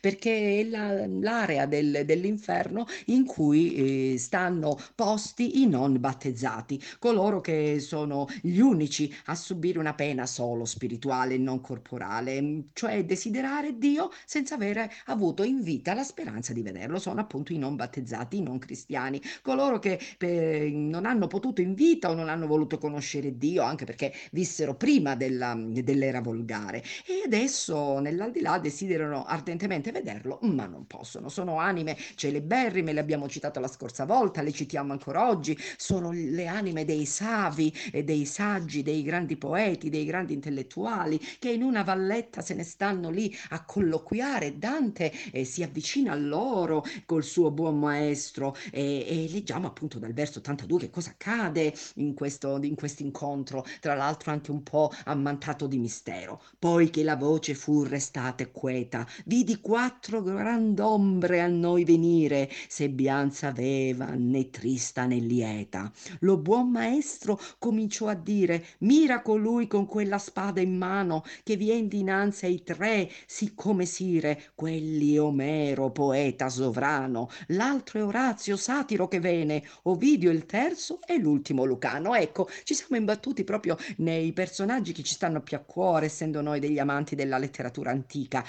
perché 0.00 0.60
è 0.60 0.64
la- 0.64 1.06
l'area 1.06 1.66
del- 1.66 2.02
dell'inferno 2.04 2.86
in 3.06 3.24
cui 3.24 4.12
eh, 4.14 4.18
stanno 4.18 4.78
posti 4.94 5.60
i 5.62 5.66
non 5.66 5.98
battezzati, 5.98 6.80
coloro 6.98 7.40
che 7.40 7.78
sono 7.80 8.26
gli 8.40 8.58
unici 8.58 9.12
a 9.26 9.34
subire 9.34 9.78
una 9.78 9.94
pena 9.94 10.26
solo 10.26 10.64
spirituale 10.64 11.34
e 11.34 11.38
non 11.38 11.60
corporale, 11.60 12.40
mm, 12.40 12.60
cioè 12.72 13.04
desiderare 13.04 13.78
Dio 13.78 14.10
senza 14.24 14.54
avere 14.54 14.90
avuto 15.06 15.42
in 15.42 15.62
vita 15.62 15.94
la 15.94 16.02
speranza 16.04 16.52
di 16.52 16.62
vederlo. 16.62 16.98
Sono 16.98 17.20
appunto 17.20 17.52
i 17.52 17.58
non 17.58 17.76
battezzati, 17.76 18.38
i 18.38 18.42
non 18.42 18.58
cristiani, 18.58 19.20
coloro 19.42 19.78
che 19.78 19.98
eh, 20.18 20.70
non 20.72 21.06
hanno 21.06 21.26
potuto 21.26 21.60
in 21.60 21.74
vita 21.74 22.10
o 22.10 22.14
non 22.14 22.28
hanno 22.28 22.46
voluto 22.46 22.78
conoscere 22.78 23.36
Dio, 23.36 23.62
anche 23.62 23.84
perché 23.84 24.12
vissero 24.32 24.74
prima 24.76 25.14
della- 25.16 25.54
dell'era 25.56 26.20
volgare 26.20 26.82
e 27.06 27.22
adesso 27.24 27.98
nell'aldilà 27.98 28.58
desiderano 28.58 29.21
ardentemente 29.24 29.92
vederlo, 29.92 30.38
ma 30.42 30.66
non 30.66 30.86
possono. 30.86 31.28
Sono 31.28 31.58
anime 31.58 31.96
celeberrime, 32.14 32.92
le 32.92 33.00
abbiamo 33.00 33.28
citato 33.28 33.60
la 33.60 33.68
scorsa 33.68 34.04
volta, 34.04 34.42
le 34.42 34.52
citiamo 34.52 34.92
ancora 34.92 35.28
oggi, 35.28 35.56
sono 35.76 36.10
le 36.12 36.46
anime 36.46 36.84
dei 36.84 37.06
savi 37.06 37.72
e 37.90 38.04
dei 38.04 38.24
saggi, 38.24 38.82
dei 38.82 39.02
grandi 39.02 39.36
poeti, 39.36 39.90
dei 39.90 40.04
grandi 40.04 40.34
intellettuali 40.34 41.20
che 41.38 41.50
in 41.50 41.62
una 41.62 41.82
valletta 41.82 42.40
se 42.40 42.54
ne 42.54 42.64
stanno 42.64 43.10
lì 43.10 43.34
a 43.50 43.64
colloquiare. 43.64 44.58
Dante 44.58 45.12
eh, 45.32 45.44
si 45.44 45.62
avvicina 45.62 46.12
a 46.12 46.16
loro 46.16 46.84
col 47.06 47.24
suo 47.24 47.50
buon 47.50 47.78
maestro 47.78 48.56
e, 48.70 49.04
e 49.06 49.28
leggiamo 49.30 49.66
appunto 49.66 49.98
dal 49.98 50.12
verso 50.12 50.38
82 50.38 50.78
che 50.78 50.90
cosa 50.90 51.10
accade 51.10 51.74
in 51.96 52.14
questo 52.14 52.58
in 52.62 52.76
incontro, 52.98 53.64
tra 53.80 53.94
l'altro 53.94 54.30
anche 54.30 54.50
un 54.50 54.62
po' 54.62 54.90
ammantato 55.04 55.66
di 55.66 55.78
mistero. 55.78 56.42
Poi 56.58 56.90
che 56.90 57.02
la 57.02 57.16
voce 57.16 57.54
fu 57.54 57.84
restata 57.84 58.46
queta, 58.48 59.06
vidi 59.24 59.60
quattro 59.60 60.22
grand'ombre 60.22 61.40
a 61.40 61.46
noi 61.46 61.84
venire, 61.84 62.50
sebbianza 62.68 63.48
aveva 63.48 64.06
né 64.14 64.50
trista 64.50 65.06
né 65.06 65.16
lieta. 65.16 65.90
Lo 66.20 66.36
buon 66.38 66.70
maestro 66.70 67.38
cominciò 67.58 68.08
a 68.08 68.14
dire, 68.14 68.64
mira 68.78 69.22
colui 69.22 69.66
con 69.66 69.86
quella 69.86 70.18
spada 70.18 70.60
in 70.60 70.76
mano, 70.76 71.24
che 71.42 71.56
vien 71.56 71.88
dinanzi 71.88 72.46
ai 72.46 72.62
tre, 72.62 73.10
siccome 73.26 73.86
sire, 73.86 74.50
quelli 74.54 75.18
Omero, 75.18 75.90
poeta 75.90 76.48
sovrano, 76.48 77.28
l'altro 77.48 78.00
è 78.00 78.04
Orazio, 78.04 78.56
satiro 78.56 79.08
che 79.08 79.20
vene, 79.20 79.64
Ovidio 79.82 80.30
il 80.30 80.46
terzo 80.46 81.00
e 81.06 81.18
l'ultimo 81.18 81.64
Lucano. 81.64 82.14
Ecco, 82.14 82.48
ci 82.64 82.74
siamo 82.74 82.96
imbattuti 82.96 83.44
proprio 83.44 83.76
nei 83.98 84.32
personaggi 84.32 84.92
che 84.92 85.02
ci 85.02 85.14
stanno 85.14 85.40
più 85.40 85.56
a 85.56 85.60
cuore, 85.60 86.06
essendo 86.06 86.40
noi 86.40 86.60
degli 86.60 86.78
amanti 86.78 87.14
della 87.14 87.38
letteratura 87.38 87.90
antica, 87.90 88.44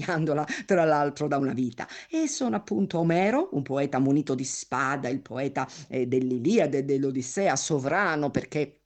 insegnandola 0.00 0.46
tra 0.64 0.84
l'altro 0.84 1.28
da 1.28 1.36
una 1.36 1.52
vita. 1.52 1.86
E 2.08 2.26
sono 2.26 2.56
appunto 2.56 2.98
Omero, 2.98 3.50
un 3.52 3.62
poeta 3.62 3.98
munito 3.98 4.34
di 4.34 4.44
spada, 4.44 5.08
il 5.08 5.20
poeta 5.20 5.68
eh, 5.88 6.06
dell'Iliade 6.06 6.84
dell'Odissea, 6.84 7.54
sovrano 7.56 8.30
perché 8.30 8.79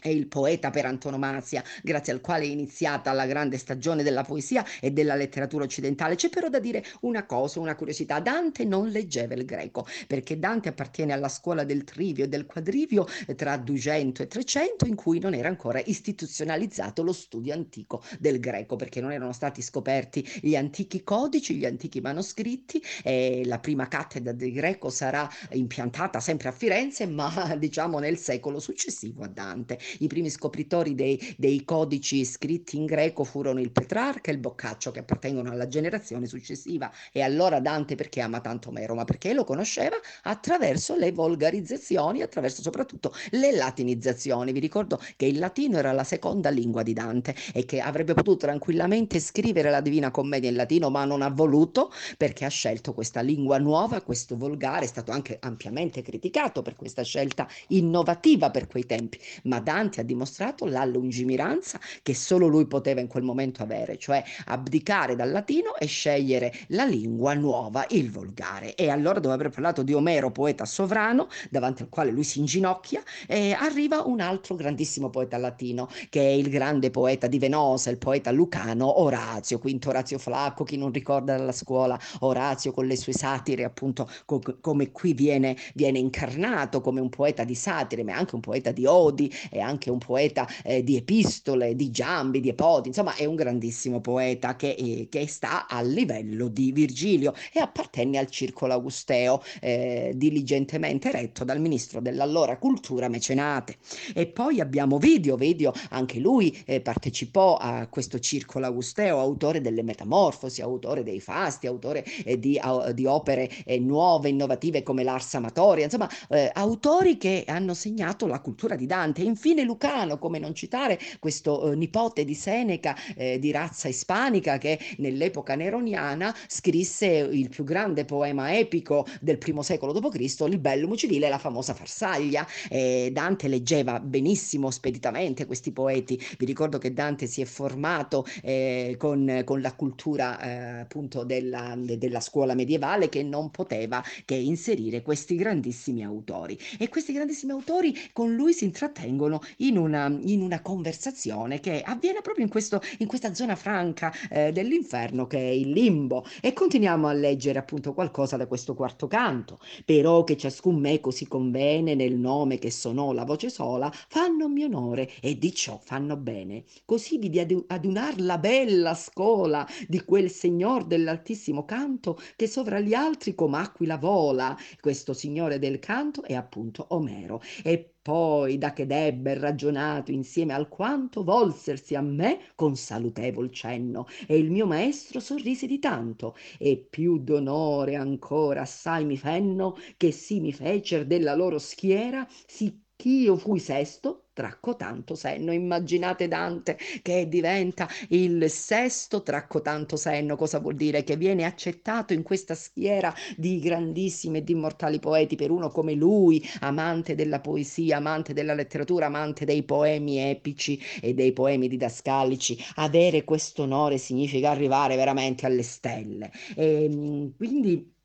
è 0.00 0.08
il 0.08 0.26
poeta 0.26 0.70
per 0.70 0.86
antonomasia, 0.86 1.62
grazie 1.82 2.12
al 2.12 2.20
quale 2.20 2.44
è 2.44 2.48
iniziata 2.48 3.12
la 3.12 3.26
grande 3.26 3.58
stagione 3.58 4.02
della 4.02 4.22
poesia 4.22 4.64
e 4.80 4.90
della 4.90 5.14
letteratura 5.14 5.64
occidentale. 5.64 6.14
C'è 6.14 6.30
però 6.30 6.48
da 6.48 6.58
dire 6.58 6.84
una 7.00 7.26
cosa, 7.26 7.60
una 7.60 7.74
curiosità. 7.74 8.18
Dante 8.20 8.64
non 8.64 8.88
leggeva 8.88 9.34
il 9.34 9.44
greco, 9.44 9.86
perché 10.06 10.38
Dante 10.38 10.70
appartiene 10.70 11.12
alla 11.12 11.28
scuola 11.28 11.64
del 11.64 11.84
trivio 11.84 12.24
e 12.24 12.28
del 12.28 12.46
quadrivio 12.46 13.06
eh, 13.26 13.34
tra 13.34 13.56
200 13.56 14.22
e 14.22 14.26
300, 14.26 14.86
in 14.86 14.94
cui 14.94 15.18
non 15.18 15.34
era 15.34 15.48
ancora 15.48 15.80
istituzionalizzato 15.84 17.02
lo 17.02 17.12
studio 17.12 17.52
antico 17.52 18.02
del 18.18 18.40
greco, 18.40 18.76
perché 18.76 19.00
non 19.00 19.12
erano 19.12 19.32
stati 19.32 19.60
scoperti 19.62 20.26
gli 20.40 20.56
antichi 20.56 21.02
codici, 21.02 21.56
gli 21.56 21.66
antichi 21.66 22.00
manoscritti, 22.00 22.82
e 23.02 23.42
la 23.44 23.58
prima 23.58 23.88
cattedra 23.88 24.32
del 24.32 24.52
greco 24.52 24.88
sarà 24.88 25.28
impiantata 25.50 26.20
sempre 26.20 26.48
a 26.48 26.52
Firenze, 26.52 27.06
ma 27.06 27.54
diciamo 27.58 27.98
nel 27.98 28.16
secolo 28.16 28.58
successivo 28.58 29.24
a 29.24 29.28
Dante 29.28 29.78
I 29.98 30.06
primi 30.06 30.30
scopritori 30.30 30.94
dei, 30.94 31.34
dei 31.36 31.64
codici 31.64 32.24
scritti 32.24 32.76
in 32.76 32.86
greco 32.86 33.24
furono 33.24 33.60
il 33.60 33.70
Petrarca 33.70 34.30
e 34.30 34.34
il 34.34 34.40
Boccaccio, 34.40 34.90
che 34.90 35.00
appartengono 35.00 35.50
alla 35.50 35.68
generazione 35.68 36.26
successiva. 36.26 36.90
E 37.12 37.22
allora 37.22 37.60
Dante 37.60 37.94
perché 37.94 38.20
ama 38.20 38.40
tanto 38.40 38.68
Omero? 38.68 38.94
Ma 38.94 39.04
perché 39.04 39.32
lo 39.32 39.44
conosceva 39.44 39.96
attraverso 40.22 40.96
le 40.96 41.12
volgarizzazioni, 41.12 42.22
attraverso 42.22 42.62
soprattutto 42.62 43.12
le 43.30 43.52
latinizzazioni. 43.52 44.52
Vi 44.52 44.60
ricordo 44.60 45.00
che 45.16 45.26
il 45.26 45.38
latino 45.38 45.78
era 45.78 45.92
la 45.92 46.04
seconda 46.04 46.50
lingua 46.50 46.82
di 46.82 46.92
Dante 46.92 47.34
e 47.52 47.64
che 47.64 47.80
avrebbe 47.80 48.14
potuto 48.14 48.46
tranquillamente 48.46 49.20
scrivere 49.20 49.70
la 49.70 49.80
Divina 49.80 50.10
Commedia 50.10 50.48
in 50.48 50.56
latino, 50.56 50.90
ma 50.90 51.04
non 51.04 51.22
ha 51.22 51.28
voluto 51.28 51.92
perché 52.16 52.44
ha 52.44 52.48
scelto 52.48 52.94
questa 52.94 53.20
lingua 53.20 53.58
nuova, 53.58 54.00
questo 54.02 54.36
volgare, 54.36 54.84
è 54.84 54.88
stato 54.88 55.12
anche 55.12 55.38
ampiamente 55.40 56.02
criticato 56.02 56.62
per 56.62 56.76
questa 56.76 57.02
scelta 57.02 57.48
innovativa 57.68 58.50
per 58.50 58.66
quei 58.66 58.86
tempi, 58.86 59.18
ma 59.44 59.60
Dante 59.60 59.79
ha 59.80 60.02
dimostrato 60.02 60.66
la 60.66 60.84
lungimiranza 60.84 61.80
che 62.02 62.14
solo 62.14 62.46
lui 62.46 62.66
poteva 62.66 63.00
in 63.00 63.06
quel 63.06 63.22
momento 63.22 63.62
avere, 63.62 63.96
cioè 63.96 64.22
abdicare 64.46 65.16
dal 65.16 65.30
latino 65.30 65.76
e 65.76 65.86
scegliere 65.86 66.52
la 66.68 66.84
lingua 66.84 67.34
nuova, 67.34 67.86
il 67.90 68.10
volgare. 68.10 68.74
E 68.74 68.90
allora 68.90 69.18
dopo 69.20 69.34
aver 69.34 69.48
parlato 69.48 69.82
di 69.82 69.94
Omero, 69.94 70.30
poeta 70.30 70.64
sovrano, 70.64 71.28
davanti 71.48 71.82
al 71.82 71.88
quale 71.88 72.10
lui 72.10 72.24
si 72.24 72.38
inginocchia, 72.40 73.02
eh, 73.26 73.52
arriva 73.52 74.02
un 74.02 74.20
altro 74.20 74.54
grandissimo 74.54 75.08
poeta 75.10 75.38
latino, 75.38 75.88
che 76.08 76.20
è 76.20 76.30
il 76.30 76.50
grande 76.50 76.90
poeta 76.90 77.26
di 77.26 77.38
Venosa, 77.38 77.90
il 77.90 77.98
poeta 77.98 78.30
lucano 78.30 79.00
Orazio, 79.00 79.58
quinto 79.58 79.88
Orazio 79.88 80.18
Flacco, 80.18 80.64
chi 80.64 80.76
non 80.76 80.92
ricorda 80.92 81.36
dalla 81.36 81.52
scuola 81.52 81.98
Orazio 82.20 82.72
con 82.72 82.86
le 82.86 82.96
sue 82.96 83.12
satire, 83.12 83.64
appunto 83.64 84.08
co- 84.24 84.42
come 84.60 84.90
qui 84.90 85.12
viene, 85.14 85.56
viene, 85.74 85.98
incarnato 85.98 86.80
come 86.80 87.00
un 87.00 87.08
poeta 87.08 87.44
di 87.44 87.54
satire, 87.54 88.02
ma 88.04 88.16
anche 88.16 88.34
un 88.34 88.40
poeta 88.40 88.72
di 88.72 88.86
odi, 88.86 89.32
e 89.50 89.60
anche 89.60 89.69
un 89.90 89.98
poeta 89.98 90.46
eh, 90.64 90.82
di 90.82 90.96
epistole, 90.96 91.74
di 91.74 91.90
giambi, 91.90 92.40
di 92.40 92.48
epodi, 92.48 92.88
insomma 92.88 93.14
è 93.14 93.24
un 93.24 93.36
grandissimo 93.36 94.00
poeta 94.00 94.56
che, 94.56 94.70
eh, 94.70 95.06
che 95.08 95.26
sta 95.26 95.66
a 95.68 95.80
livello 95.82 96.48
di 96.48 96.72
Virgilio 96.72 97.34
e 97.52 97.60
appartenne 97.60 98.18
al 98.18 98.28
circolo 98.28 98.72
augusteo, 98.72 99.42
eh, 99.60 100.12
diligentemente 100.14 101.10
retto 101.10 101.44
dal 101.44 101.60
ministro 101.60 102.00
dell'allora 102.00 102.58
cultura 102.58 103.08
Mecenate. 103.08 103.76
E 104.14 104.26
poi 104.26 104.60
abbiamo 104.60 104.98
Video, 104.98 105.36
Video 105.36 105.72
anche 105.90 106.18
lui 106.18 106.56
eh, 106.66 106.80
partecipò 106.80 107.56
a 107.56 107.86
questo 107.88 108.18
circolo 108.18 108.66
augusteo, 108.66 109.18
autore 109.18 109.60
delle 109.60 109.82
Metamorfosi, 109.82 110.62
autore 110.62 111.02
dei 111.02 111.20
Fasti, 111.20 111.66
autore 111.66 112.04
eh, 112.24 112.38
di, 112.38 112.58
a, 112.60 112.92
di, 112.92 113.06
opere 113.06 113.50
eh, 113.64 113.78
nuove, 113.78 114.28
innovative 114.28 114.82
come 114.82 115.02
l'Ars 115.04 115.34
Amatoria, 115.34 115.84
insomma 115.84 116.08
autori 116.52 117.16
che 117.16 117.44
hanno 117.46 117.74
segnato 117.74 118.26
la 118.26 118.40
cultura 118.40 118.76
di 118.76 118.86
Dante. 118.86 119.22
E 119.22 119.24
infine 119.60 119.64
Lucano, 119.64 120.18
come 120.18 120.38
non 120.38 120.54
citare 120.54 120.98
questo 121.18 121.72
eh, 121.72 121.76
nipote 121.76 122.24
di 122.24 122.34
Seneca 122.34 122.96
eh, 123.14 123.38
di 123.38 123.50
razza 123.50 123.88
ispanica 123.88 124.58
che 124.58 124.78
nell'epoca 124.98 125.54
neroniana 125.54 126.34
scrisse 126.46 127.06
il 127.06 127.48
più 127.48 127.64
grande 127.64 128.04
poema 128.04 128.56
epico 128.56 129.06
del 129.20 129.38
primo 129.38 129.62
secolo 129.62 129.92
d.C., 129.92 130.40
il 130.48 130.58
Bellum 130.58 130.94
Civile, 130.96 131.28
la 131.28 131.38
famosa 131.38 131.74
Farsaglia. 131.74 132.46
Dante 132.70 133.48
leggeva 133.48 134.00
benissimo, 134.00 134.70
speditamente 134.70 135.46
questi 135.46 135.72
poeti. 135.72 136.20
Vi 136.38 136.44
ricordo 136.44 136.78
che 136.78 136.92
Dante 136.92 137.26
si 137.26 137.40
è 137.40 137.44
formato 137.44 138.24
eh, 138.42 138.94
con, 138.98 139.42
con, 139.44 139.60
la 139.60 139.74
cultura 139.74 140.40
eh, 140.40 140.80
appunto 140.80 141.24
della, 141.24 141.74
de, 141.76 141.98
della, 141.98 142.20
scuola 142.20 142.54
medievale 142.54 143.08
che 143.08 143.22
non 143.22 143.50
poteva 143.50 144.02
che 144.24 144.34
inserire 144.34 145.02
questi 145.02 145.36
grandissimi 145.36 146.04
autori. 146.04 146.58
E 146.78 146.88
questi 146.88 147.12
grandissimi 147.12 147.52
autori 147.52 147.94
con 148.12 148.34
lui 148.34 148.52
si 148.52 148.64
intrattengono 148.70 149.40
in 149.58 149.76
una, 149.76 150.06
in 150.22 150.42
una 150.42 150.60
conversazione 150.62 151.60
che 151.60 151.82
avviene 151.82 152.20
proprio 152.20 152.44
in, 152.44 152.50
questo, 152.50 152.80
in 152.98 153.06
questa 153.06 153.34
zona 153.34 153.56
franca 153.56 154.12
eh, 154.30 154.52
dell'inferno 154.52 155.26
che 155.26 155.38
è 155.38 155.50
il 155.52 155.70
limbo. 155.70 156.24
E 156.40 156.52
continuiamo 156.52 157.08
a 157.08 157.12
leggere 157.12 157.58
appunto 157.58 157.92
qualcosa 157.92 158.36
da 158.36 158.46
questo 158.46 158.74
quarto 158.74 159.06
canto. 159.06 159.58
Però 159.84 160.24
che 160.24 160.36
ciascun 160.36 160.78
meco 160.78 161.10
si 161.10 161.26
convene 161.26 161.94
nel 161.94 162.16
nome 162.16 162.58
che 162.58 162.70
sonò 162.70 163.12
la 163.12 163.24
voce 163.24 163.50
sola, 163.50 163.90
fanno 164.08 164.48
mio 164.48 164.66
onore 164.66 165.10
e 165.20 165.38
di 165.38 165.52
ciò 165.54 165.78
fanno 165.82 166.16
bene. 166.16 166.64
Così 166.84 167.18
vidi 167.18 167.38
adunar 167.66 168.20
la 168.20 168.38
bella 168.38 168.94
scola 168.94 169.66
di 169.86 170.02
quel 170.04 170.30
signor 170.30 170.84
dell'altissimo 170.84 171.64
canto 171.64 172.18
che 172.36 172.46
sovra 172.46 172.80
gli 172.80 172.94
altri 172.94 173.34
come 173.34 173.58
aquila 173.58 173.96
vola. 173.96 174.56
Questo 174.80 175.12
signore 175.12 175.58
del 175.58 175.78
canto 175.78 176.22
è 176.22 176.34
appunto 176.34 176.86
Omero. 176.90 177.42
E 177.62 177.89
poi 178.02 178.56
da 178.58 178.72
che 178.72 178.86
debbe 178.86 179.34
ragionato 179.34 180.10
insieme 180.10 180.52
alquanto 180.54 181.22
volsersi 181.24 181.94
a 181.94 182.00
me 182.00 182.40
con 182.54 182.74
salutevol 182.76 183.50
cenno 183.52 184.06
e 184.26 184.36
il 184.38 184.50
mio 184.50 184.66
maestro 184.66 185.20
sorrise 185.20 185.66
di 185.66 185.78
tanto 185.78 186.34
e 186.58 186.76
più 186.88 187.18
d'onore 187.18 187.96
ancora 187.96 188.62
assai 188.62 189.04
mi 189.04 189.16
fenno 189.16 189.76
che 189.96 190.12
sì 190.12 190.40
mi 190.40 190.52
fecer 190.52 191.06
della 191.06 191.34
loro 191.34 191.58
schiera 191.58 192.26
sì 192.46 192.82
ch'io 192.96 193.36
fui 193.36 193.58
sesto 193.58 194.29
tra 194.40 194.56
cotanto 194.58 195.14
senno. 195.14 195.52
Immaginate 195.52 196.26
Dante 196.26 196.78
che 197.02 197.28
diventa 197.28 197.86
il 198.08 198.48
sesto 198.48 199.22
tra 199.22 199.46
cotanto 199.46 199.96
senno, 199.96 200.34
cosa 200.34 200.60
vuol 200.60 200.76
dire? 200.76 201.04
Che 201.04 201.16
viene 201.16 201.44
accettato 201.44 202.14
in 202.14 202.22
questa 202.22 202.54
schiera 202.54 203.14
di 203.36 203.58
grandissimi 203.58 204.38
e 204.38 204.42
di 204.42 204.52
immortali 204.52 204.98
poeti 204.98 205.36
per 205.36 205.50
uno 205.50 205.68
come 205.68 205.92
lui, 205.92 206.42
amante 206.60 207.14
della 207.14 207.40
poesia, 207.40 207.98
amante 207.98 208.32
della 208.32 208.54
letteratura, 208.54 209.06
amante 209.06 209.44
dei 209.44 209.62
poemi 209.62 210.18
epici 210.18 210.80
e 211.02 211.12
dei 211.12 211.34
poemi 211.34 211.68
didascalici. 211.68 212.56
Avere 212.76 213.24
questo 213.24 213.64
onore 213.64 213.98
significa 213.98 214.48
arrivare 214.50 214.96
veramente 214.96 215.44
alle 215.44 215.62
stelle. 215.62 216.30
E, 216.56 216.84
ehm, 216.84 217.36
quindi 217.36 217.98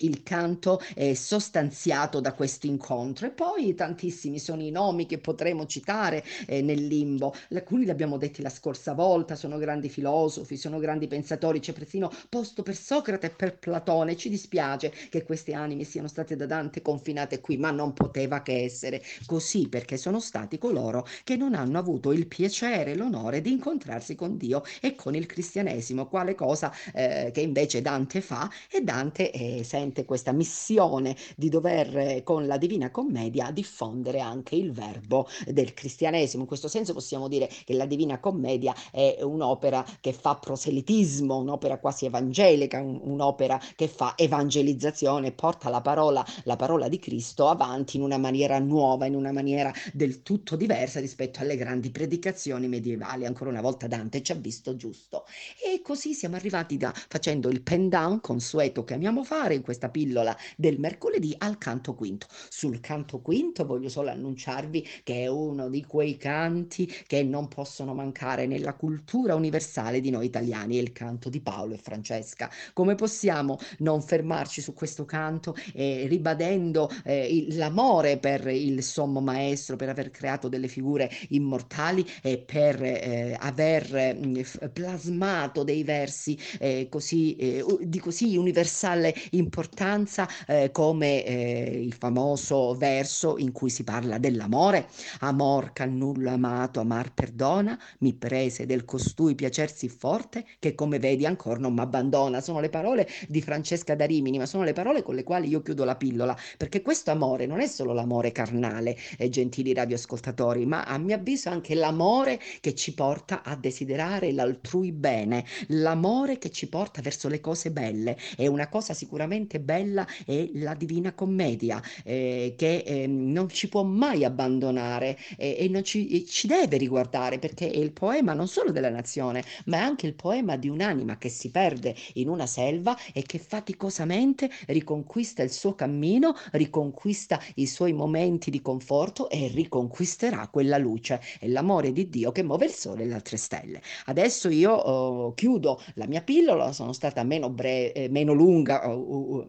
il 0.00 0.22
canto 0.22 0.80
è 0.94 1.14
sostanziato 1.14 2.20
da 2.20 2.32
questo 2.34 2.66
incontro. 2.66 3.26
E 3.26 3.30
poi 3.30 3.74
tantissimi 3.74 4.38
sono 4.38 4.62
i 4.62 4.70
nomi 4.70 5.06
che 5.06 5.18
potremo 5.18 5.66
citare 5.66 6.24
eh, 6.46 6.62
nel 6.62 6.86
limbo. 6.86 7.34
Alcuni 7.50 7.84
li 7.84 7.90
abbiamo 7.90 8.16
detti 8.16 8.42
la 8.42 8.50
scorsa 8.50 8.92
volta 8.94 9.34
sono 9.36 9.58
grandi 9.58 9.88
filosofi 9.88 10.56
sono 10.56 10.78
grandi 10.78 11.06
pensatori 11.06 11.60
c'è 11.60 11.72
persino 11.72 12.10
posto 12.28 12.62
per 12.62 12.76
Socrate 12.76 13.26
e 13.26 13.30
per 13.30 13.58
Platone. 13.58 14.16
Ci 14.16 14.28
dispiace 14.28 14.92
che 15.08 15.22
queste 15.22 15.52
anime 15.54 15.84
siano 15.84 16.08
state 16.08 16.36
da 16.36 16.46
Dante 16.46 16.82
confinate 16.82 17.40
qui 17.40 17.56
ma 17.56 17.70
non 17.70 17.92
poteva 17.92 18.42
che 18.42 18.62
essere 18.64 19.02
così 19.26 19.68
perché 19.68 19.96
sono 19.96 20.20
stati 20.20 20.58
coloro 20.58 21.06
che 21.24 21.36
non 21.36 21.54
hanno 21.54 21.78
avuto 21.78 22.12
il 22.12 22.26
piacere 22.26 22.94
l'onore 22.94 23.40
di 23.40 23.50
incontrarsi 23.52 24.14
con 24.14 24.36
Dio 24.36 24.62
e 24.80 24.94
con 24.94 25.14
il 25.14 25.26
cristianesimo. 25.26 26.06
Quale 26.06 26.34
cosa 26.34 26.72
eh, 26.94 27.30
che 27.32 27.40
invece 27.40 27.82
Dante 27.82 28.20
fa? 28.20 28.50
E 28.70 28.82
Dante 28.82 29.30
eh, 29.30 29.62
sente 29.64 29.89
sente 29.90 30.04
questa 30.04 30.32
missione 30.32 31.16
di 31.36 31.48
dover 31.48 31.96
eh, 31.98 32.22
con 32.22 32.46
la 32.46 32.56
Divina 32.56 32.90
Commedia 32.90 33.50
diffondere 33.50 34.20
anche 34.20 34.54
il 34.54 34.72
verbo 34.72 35.26
del 35.46 35.74
cristianesimo. 35.74 36.42
In 36.42 36.48
questo 36.48 36.68
senso 36.68 36.94
possiamo 36.94 37.26
dire 37.28 37.48
che 37.64 37.74
la 37.74 37.86
Divina 37.86 38.20
Commedia 38.20 38.74
è 38.92 39.18
un'opera 39.22 39.84
che 40.00 40.12
fa 40.12 40.36
proselitismo, 40.36 41.36
un'opera 41.36 41.78
quasi 41.78 42.06
evangelica, 42.06 42.80
un, 42.80 43.00
un'opera 43.02 43.60
che 43.74 43.88
fa 43.88 44.14
evangelizzazione, 44.16 45.32
porta 45.32 45.68
la 45.68 45.80
parola, 45.80 46.24
la 46.44 46.56
parola 46.56 46.88
di 46.88 46.98
Cristo 46.98 47.48
avanti 47.48 47.96
in 47.96 48.02
una 48.02 48.18
maniera 48.18 48.58
nuova, 48.58 49.06
in 49.06 49.16
una 49.16 49.32
maniera 49.32 49.72
del 49.92 50.22
tutto 50.22 50.54
diversa 50.54 51.00
rispetto 51.00 51.40
alle 51.40 51.56
grandi 51.56 51.90
predicazioni 51.90 52.68
medievali. 52.68 53.26
Ancora 53.26 53.50
una 53.50 53.60
volta 53.60 53.88
Dante 53.88 54.22
ci 54.22 54.30
ha 54.30 54.36
visto 54.36 54.76
giusto. 54.76 55.24
E 55.64 55.82
così 55.82 56.14
siamo 56.14 56.36
arrivati 56.36 56.76
da 56.76 56.92
facendo 57.08 57.48
il 57.48 57.62
pen 57.62 57.88
down 57.88 58.20
consueto 58.20 58.84
che 58.84 58.94
amiamo 58.94 59.24
fare 59.24 59.54
in 59.54 59.62
questa 59.62 59.79
questa 59.80 59.88
pillola 59.88 60.36
del 60.56 60.78
mercoledì 60.78 61.34
al 61.38 61.56
canto 61.56 61.94
quinto. 61.94 62.26
Sul 62.50 62.80
canto 62.80 63.20
quinto 63.20 63.64
voglio 63.64 63.88
solo 63.88 64.10
annunciarvi 64.10 64.86
che 65.02 65.22
è 65.22 65.26
uno 65.26 65.70
di 65.70 65.84
quei 65.86 66.18
canti 66.18 66.86
che 67.06 67.22
non 67.22 67.48
possono 67.48 67.94
mancare 67.94 68.46
nella 68.46 68.74
cultura 68.74 69.34
universale 69.34 70.00
di 70.00 70.10
noi 70.10 70.26
italiani, 70.26 70.76
il 70.76 70.92
canto 70.92 71.30
di 71.30 71.40
Paolo 71.40 71.74
e 71.74 71.78
Francesca. 71.78 72.50
Come 72.74 72.94
possiamo 72.94 73.58
non 73.78 74.02
fermarci 74.02 74.60
su 74.60 74.74
questo 74.74 75.06
canto 75.06 75.56
eh, 75.72 76.04
ribadendo 76.06 76.90
eh, 77.04 77.46
l'amore 77.52 78.18
per 78.18 78.46
il 78.48 78.82
sommo 78.82 79.20
maestro, 79.20 79.76
per 79.76 79.88
aver 79.88 80.10
creato 80.10 80.48
delle 80.48 80.68
figure 80.68 81.10
immortali 81.30 82.06
e 82.22 82.38
per 82.38 82.82
eh, 82.82 83.36
aver 83.38 84.16
mh, 84.16 84.70
plasmato 84.72 85.62
dei 85.62 85.84
versi 85.84 86.38
eh, 86.58 86.88
così, 86.90 87.36
eh, 87.36 87.64
di 87.80 87.98
così 87.98 88.36
universale 88.36 89.14
importanza 89.30 89.68
importanza 89.70 90.28
eh, 90.46 90.70
come 90.72 91.24
eh, 91.24 91.80
il 91.80 91.94
famoso 91.94 92.74
verso 92.74 93.38
in 93.38 93.52
cui 93.52 93.70
si 93.70 93.84
parla 93.84 94.18
dell'amore. 94.18 94.88
Amor 95.20 95.72
che 95.72 95.86
nulla 95.86 96.32
amato, 96.32 96.80
amar 96.80 97.14
perdona, 97.14 97.78
mi 97.98 98.12
prese 98.14 98.66
del 98.66 98.84
costui 98.84 99.34
piacer 99.34 99.72
sì 99.72 99.88
forte 99.88 100.44
che 100.58 100.74
come 100.74 100.98
vedi 100.98 101.24
ancora 101.24 101.60
non 101.60 101.74
m'abbandona. 101.74 102.40
Sono 102.40 102.60
le 102.60 102.68
parole 102.68 103.08
di 103.28 103.40
Francesca 103.40 103.94
da 103.94 104.04
Rimini, 104.06 104.38
ma 104.38 104.46
sono 104.46 104.64
le 104.64 104.72
parole 104.72 105.02
con 105.02 105.14
le 105.14 105.22
quali 105.22 105.48
io 105.48 105.62
chiudo 105.62 105.84
la 105.84 105.96
pillola, 105.96 106.36
perché 106.56 106.82
questo 106.82 107.12
amore 107.12 107.46
non 107.46 107.60
è 107.60 107.66
solo 107.66 107.92
l'amore 107.92 108.32
carnale, 108.32 108.96
eh, 109.18 109.28
gentili 109.28 109.72
radioascoltatori, 109.72 110.66
ma 110.66 110.84
a 110.84 110.98
mio 110.98 111.14
avviso 111.14 111.48
anche 111.48 111.74
l'amore 111.74 112.40
che 112.60 112.74
ci 112.74 112.92
porta 112.94 113.42
a 113.42 113.54
desiderare 113.54 114.32
l'altrui 114.32 114.90
bene, 114.92 115.44
l'amore 115.68 116.38
che 116.38 116.50
ci 116.50 116.68
porta 116.68 117.00
verso 117.00 117.28
le 117.28 117.40
cose 117.40 117.70
belle. 117.70 118.16
E 118.36 118.48
una 118.48 118.68
cosa 118.68 118.94
sicuramente 118.94 119.59
bella 119.60 120.06
è 120.24 120.48
la 120.54 120.74
Divina 120.74 121.12
Commedia, 121.12 121.82
eh, 122.04 122.54
che 122.56 122.78
eh, 122.78 123.06
non 123.06 123.48
ci 123.48 123.68
può 123.68 123.82
mai 123.82 124.24
abbandonare 124.24 125.18
eh, 125.36 125.56
e 125.58 125.68
non 125.68 125.84
ci, 125.84 126.24
ci 126.26 126.46
deve 126.46 126.76
riguardare, 126.76 127.38
perché 127.38 127.70
è 127.70 127.76
il 127.76 127.92
poema 127.92 128.32
non 128.32 128.48
solo 128.48 128.70
della 128.70 128.90
nazione, 128.90 129.44
ma 129.66 129.78
è 129.78 129.80
anche 129.80 130.06
il 130.06 130.14
poema 130.14 130.56
di 130.56 130.68
un'anima 130.68 131.18
che 131.18 131.28
si 131.28 131.50
perde 131.50 131.94
in 132.14 132.28
una 132.28 132.46
selva 132.46 132.96
e 133.12 133.22
che 133.22 133.38
faticosamente 133.38 134.50
riconquista 134.66 135.42
il 135.42 135.50
suo 135.50 135.74
cammino, 135.74 136.34
riconquista 136.52 137.40
i 137.56 137.66
suoi 137.66 137.92
momenti 137.92 138.50
di 138.50 138.60
conforto 138.62 139.28
e 139.30 139.48
riconquisterà 139.48 140.48
quella 140.48 140.78
luce 140.78 141.20
e 141.38 141.48
l'amore 141.48 141.92
di 141.92 142.08
Dio 142.08 142.32
che 142.32 142.42
muove 142.42 142.66
il 142.66 142.72
sole 142.72 143.02
e 143.02 143.06
le 143.06 143.14
altre 143.14 143.36
stelle. 143.36 143.80
Adesso 144.06 144.48
io 144.48 144.72
oh, 144.72 145.34
chiudo 145.34 145.80
la 145.94 146.06
mia 146.06 146.22
pillola, 146.22 146.72
sono 146.72 146.92
stata 146.92 147.22
meno, 147.22 147.50
bre- 147.50 147.92
eh, 147.92 148.08
meno 148.08 148.32
lunga 148.32 148.82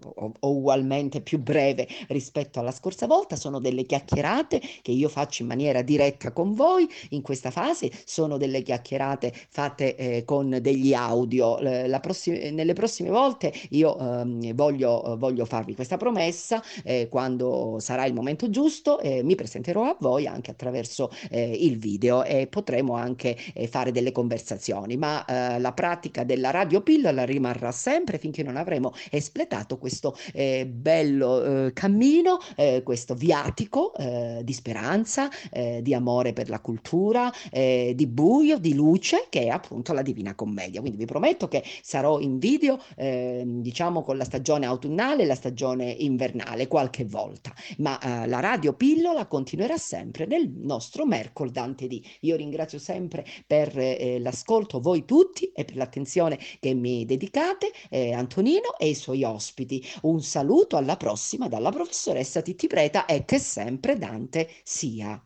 o, 0.04 0.32
o, 0.40 0.50
ugualmente 0.50 1.22
più 1.22 1.40
breve 1.40 1.88
rispetto 2.08 2.60
alla 2.60 2.72
scorsa 2.72 3.08
volta, 3.08 3.36
sono 3.36 3.60
delle 3.60 3.84
chiacchierate 3.84 4.62
che 4.82 4.92
io 4.92 5.10
faccio 5.10 5.42
in 5.42 5.48
maniera 5.48 5.82
diretta 5.82 6.32
con 6.32 6.54
voi 6.54 6.88
in 7.10 7.22
questa 7.22 7.52
fase, 7.52 7.92
sono 8.06 8.38
delle 8.38 8.62
chiacchierate 8.62 9.34
fatte 9.50 9.96
eh, 9.96 10.26
con 10.26 10.58
degli 10.62 10.94
audio. 10.94 11.58
Prossima, 12.02 12.50
nelle 12.50 12.74
prossime 12.74 13.10
volte 13.10 13.54
io 13.70 13.98
ehm, 13.98 14.54
voglio, 14.54 15.16
voglio 15.18 15.46
farvi 15.46 15.76
questa 15.76 15.98
promessa, 15.98 16.62
eh, 16.84 17.08
quando 17.10 17.78
sarà 17.80 18.06
il 18.06 18.14
momento 18.14 18.50
giusto 18.50 19.00
eh, 19.00 19.24
mi 19.24 19.36
presenterò 19.36 19.84
a 19.84 19.98
voi 20.00 20.28
anche 20.28 20.52
attraverso 20.52 21.10
eh, 21.30 21.52
il 21.52 21.78
video 21.78 22.24
e 22.24 22.48
potremo 22.48 22.96
anche 22.96 23.38
eh, 23.54 23.68
fare 23.68 23.92
delle 23.92 24.12
conversazioni, 24.12 24.98
ma 24.98 25.26
eh, 25.26 25.60
la 25.60 25.74
pratica 25.74 26.24
della 26.24 26.52
radio 26.52 26.82
pillola 26.82 27.24
rimarrà 27.26 27.72
sempre 27.72 28.18
finché 28.18 28.44
non 28.44 28.58
avremo 28.58 28.94
espletato 29.10 29.78
questo 29.82 30.16
eh, 30.32 30.66
bello 30.66 31.44
eh, 31.44 31.74
cammino, 31.74 32.38
eh, 32.56 32.84
questo 32.84 33.16
viatico 33.16 33.94
eh, 33.96 34.42
di 34.44 34.54
speranza, 34.54 35.30
eh, 35.52 35.82
di 35.82 35.94
amore 35.94 36.32
per 36.32 36.48
la 36.48 36.62
cultura, 36.62 37.30
di 37.52 38.08
buio, 38.08 38.60
di 38.60 38.74
luce, 38.76 39.26
che 39.30 39.46
è 39.46 39.48
appunto 39.48 39.94
la 39.94 40.04
Divina 40.04 40.36
Commedia. 40.36 40.80
Quindi 40.80 41.00
vi 41.00 41.06
prometto 41.06 41.48
che 41.48 41.64
sarò 41.82 42.20
in 42.20 42.38
video, 42.38 42.80
eh, 42.96 43.44
diciamo, 43.46 44.04
con 44.04 44.18
la 44.18 44.24
stagione 44.24 44.68
autunnale 44.68 45.24
e 45.24 45.26
la 45.26 45.36
stagione 45.36 45.90
invernale 45.90 46.68
qualche 46.68 47.04
volta, 47.06 47.52
ma 47.78 47.98
la 48.28 48.40
radio 48.40 48.74
pillola 48.74 49.26
continuerà 49.26 49.78
sempre 49.78 50.28
nel 50.28 50.50
nostro 50.50 51.06
mercoledì. 51.06 52.04
Io 52.22 52.36
ringrazio 52.36 52.78
sempre 52.78 53.26
per 53.48 53.76
l'ascolto 54.20 54.80
voi 54.80 55.06
tutti 55.06 55.52
e 55.54 55.66
per 55.66 55.76
l'attenzione 55.76 56.38
che 56.60 56.74
mi 56.76 57.06
dedicate, 57.06 57.72
Antonino 58.14 58.78
e 58.78 58.90
i 58.90 58.96
suoi 58.96 59.24
ospiti. 59.24 59.71
Un 60.02 60.22
saluto 60.22 60.78
alla 60.78 60.98
prossima 60.98 61.48
dalla 61.48 61.72
professoressa 61.72 62.42
Titti 62.42 62.68
Preta 62.68 63.06
e 63.06 63.24
che 63.26 63.38
sempre 63.38 63.98
Dante 63.98 64.50
sia. 64.64 65.24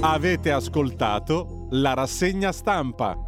Avete 0.00 0.52
ascoltato 0.52 1.66
la 1.70 1.92
rassegna 1.92 2.52
stampa. 2.52 3.27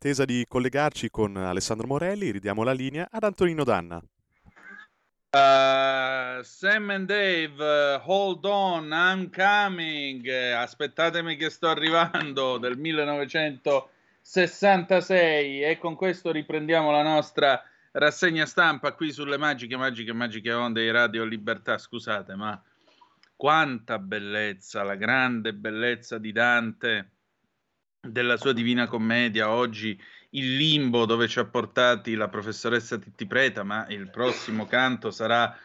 Nell'attesa 0.00 0.24
di 0.24 0.44
collegarci 0.46 1.10
con 1.10 1.36
Alessandro 1.36 1.88
Morelli, 1.88 2.30
ridiamo 2.30 2.62
la 2.62 2.70
linea 2.70 3.08
ad 3.10 3.24
Antonino 3.24 3.64
Danna. 3.64 3.96
Uh, 3.96 6.40
Sam 6.40 6.90
and 6.90 7.06
Dave, 7.06 7.54
uh, 7.58 8.00
hold 8.04 8.44
on, 8.44 8.92
I'm 8.92 9.28
coming. 9.28 10.24
Aspettatemi 10.28 11.34
che 11.34 11.50
sto 11.50 11.66
arrivando 11.66 12.58
del 12.62 12.78
1966 12.78 15.64
e 15.64 15.78
con 15.78 15.96
questo 15.96 16.30
riprendiamo 16.30 16.92
la 16.92 17.02
nostra 17.02 17.60
rassegna 17.90 18.46
stampa 18.46 18.92
qui 18.92 19.10
sulle 19.10 19.36
magiche, 19.36 19.76
magiche, 19.76 20.12
magiche 20.12 20.52
onde 20.52 20.82
di 20.82 20.92
Radio 20.92 21.24
Libertà. 21.24 21.76
Scusate, 21.76 22.36
ma 22.36 22.62
quanta 23.34 23.98
bellezza, 23.98 24.84
la 24.84 24.94
grande 24.94 25.54
bellezza 25.54 26.18
di 26.18 26.30
Dante, 26.30 27.10
della 28.00 28.36
sua 28.36 28.52
Divina 28.52 28.86
Commedia 28.86 29.50
oggi 29.50 30.00
il 30.30 30.56
limbo 30.56 31.04
dove 31.04 31.26
ci 31.26 31.38
ha 31.38 31.44
portati 31.44 32.14
la 32.14 32.28
professoressa 32.28 32.98
Titti 32.98 33.26
Preta, 33.26 33.64
ma 33.64 33.86
il 33.88 34.10
prossimo 34.10 34.66
canto 34.66 35.10
sarà 35.10 35.56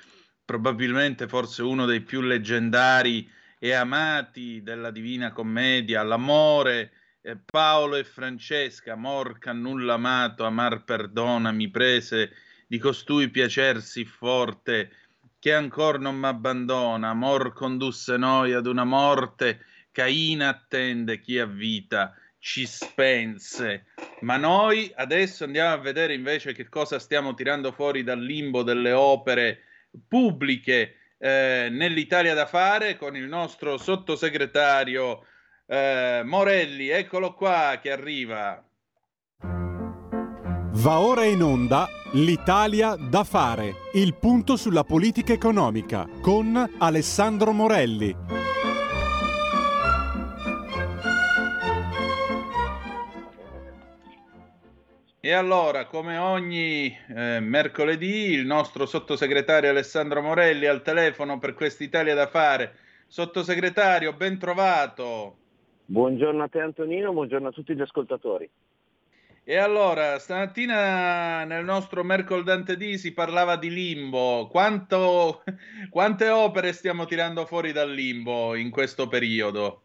probabilmente 0.44 1.28
forse 1.28 1.62
uno 1.62 1.86
dei 1.86 2.02
più 2.02 2.22
leggendari 2.22 3.30
e 3.60 3.74
amati 3.74 4.62
della 4.64 4.92
Divina 4.92 5.32
Commedia, 5.32 6.04
l'amore 6.04 6.92
eh, 7.22 7.38
Paolo 7.38 7.96
e 7.96 8.04
Francesca, 8.04 8.96
morca 8.96 9.54
nulla 9.54 9.94
amato, 9.94 10.46
amar 10.46 10.84
perdona, 10.84 11.52
mi 11.52 11.70
prese 11.70 12.34
di 12.68 12.78
costui 12.78 13.30
piacersi 13.30 14.06
forte, 14.06 14.92
che 15.40 15.54
ancor 15.54 16.00
non 16.00 16.18
m'abbandona, 16.18 17.10
amor 17.10 17.54
condusse 17.54 18.18
noi 18.18 18.54
ad 18.54 18.66
una 18.66 18.86
morte, 18.86 19.66
Caina 19.92 20.50
attende 20.50 21.20
chi 21.20 21.38
ha 21.38 21.46
vita, 21.46 22.16
ci 22.44 22.66
spense. 22.66 23.86
Ma 24.20 24.36
noi 24.36 24.92
adesso 24.96 25.46
andiamo 25.46 25.74
a 25.74 25.78
vedere 25.78 26.14
invece 26.14 26.52
che 26.52 26.68
cosa 26.68 27.00
stiamo 27.00 27.34
tirando 27.36 27.72
fuori 27.72 28.04
dal 28.04 28.20
limbo 28.20 28.64
delle 28.64 28.92
opere 28.92 29.60
pubbliche 30.10 30.96
eh, 31.18 31.70
nell'Italia 31.72 32.34
da 32.34 32.46
fare 32.46 32.98
con 32.98 33.16
il 33.16 33.28
nostro 33.30 33.78
sottosegretario 33.78 35.26
eh, 35.66 36.22
Morelli. 36.26 36.90
Eccolo 36.90 37.34
qua 37.34 37.80
che 37.82 37.92
arriva. 37.92 38.62
Va 40.76 41.00
ora 41.00 41.24
in 41.24 41.42
onda 41.42 41.88
L'Italia 42.16 42.96
da 42.96 43.24
fare, 43.24 43.74
il 43.94 44.16
punto 44.16 44.58
sulla 44.58 44.84
politica 44.84 45.32
economica 45.32 46.08
con 46.22 46.76
Alessandro 46.78 47.54
Morelli. 47.54 48.43
E 55.26 55.32
allora, 55.32 55.86
come 55.86 56.18
ogni 56.18 56.88
eh, 56.88 57.40
mercoledì, 57.40 58.34
il 58.34 58.46
nostro 58.46 58.86
sottosegretario 58.86 59.70
Alessandro 59.70 60.22
Morelli 60.22 60.66
al 60.66 60.82
telefono 60.82 61.40
per 61.40 61.54
quest'Italia 61.54 62.14
da 62.14 62.28
fare. 62.28 62.76
Sottosegretario, 63.08 64.12
ben 64.12 64.38
trovato. 64.38 65.38
Buongiorno 65.86 66.44
a 66.44 66.50
te 66.50 66.60
Antonino, 66.60 67.14
buongiorno 67.14 67.48
a 67.48 67.52
tutti 67.52 67.74
gli 67.74 67.80
ascoltatori. 67.80 68.50
E 69.46 69.56
allora, 69.56 70.20
stamattina 70.20 71.46
nel 71.46 71.64
nostro 71.64 72.04
Mercoledante 72.04 72.76
D 72.76 72.96
si 72.96 73.14
parlava 73.14 73.56
di 73.56 73.70
limbo. 73.70 74.50
Quanto, 74.52 75.42
quante 75.90 76.28
opere 76.28 76.74
stiamo 76.74 77.06
tirando 77.06 77.46
fuori 77.46 77.72
dal 77.72 77.90
limbo 77.90 78.56
in 78.56 78.70
questo 78.70 79.08
periodo? 79.08 79.83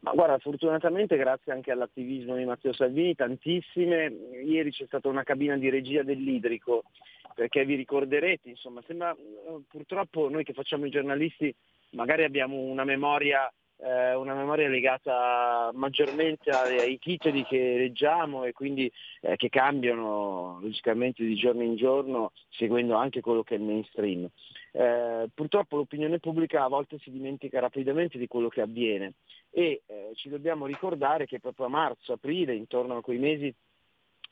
Ma 0.00 0.12
guarda, 0.12 0.38
fortunatamente 0.38 1.16
grazie 1.16 1.52
anche 1.52 1.72
all'attivismo 1.72 2.36
di 2.36 2.44
Matteo 2.44 2.72
Salvini, 2.72 3.14
tantissime. 3.14 4.06
Ieri 4.44 4.70
c'è 4.70 4.86
stata 4.86 5.08
una 5.08 5.24
cabina 5.24 5.56
di 5.56 5.68
regia 5.68 6.02
dell'idrico, 6.02 6.84
perché 7.34 7.64
vi 7.64 7.74
ricorderete, 7.74 8.48
insomma, 8.48 8.82
sembra 8.86 9.16
purtroppo 9.68 10.28
noi 10.28 10.44
che 10.44 10.52
facciamo 10.52 10.86
i 10.86 10.90
giornalisti 10.90 11.54
magari 11.90 12.24
abbiamo 12.24 12.56
una 12.56 12.84
memoria, 12.84 13.52
eh, 13.78 14.14
una 14.14 14.34
memoria 14.34 14.68
legata 14.68 15.70
maggiormente 15.74 16.50
ai, 16.50 16.98
titoli 16.98 17.44
che 17.44 17.76
leggiamo 17.76 18.44
e 18.44 18.52
quindi 18.52 18.90
eh, 19.20 19.36
che 19.36 19.48
cambiano 19.48 20.58
logicamente 20.60 21.24
di 21.24 21.34
giorno 21.34 21.62
in 21.62 21.76
giorno, 21.76 22.32
seguendo 22.50 22.94
anche 22.94 23.20
quello 23.20 23.42
che 23.42 23.54
è 23.54 23.58
il 23.58 23.64
mainstream. 23.64 24.28
Eh, 24.72 25.28
purtroppo 25.34 25.76
l'opinione 25.76 26.18
pubblica 26.18 26.64
a 26.64 26.68
volte 26.68 26.98
si 26.98 27.10
dimentica 27.10 27.60
rapidamente 27.60 28.18
di 28.18 28.26
quello 28.26 28.48
che 28.48 28.60
avviene 28.60 29.14
e 29.50 29.82
eh, 29.86 30.10
ci 30.14 30.28
dobbiamo 30.28 30.66
ricordare 30.66 31.26
che 31.26 31.40
proprio 31.40 31.66
a 31.66 31.70
marzo, 31.70 32.12
aprile, 32.12 32.54
intorno 32.54 32.98
a 32.98 33.02
quei 33.02 33.18
mesi, 33.18 33.54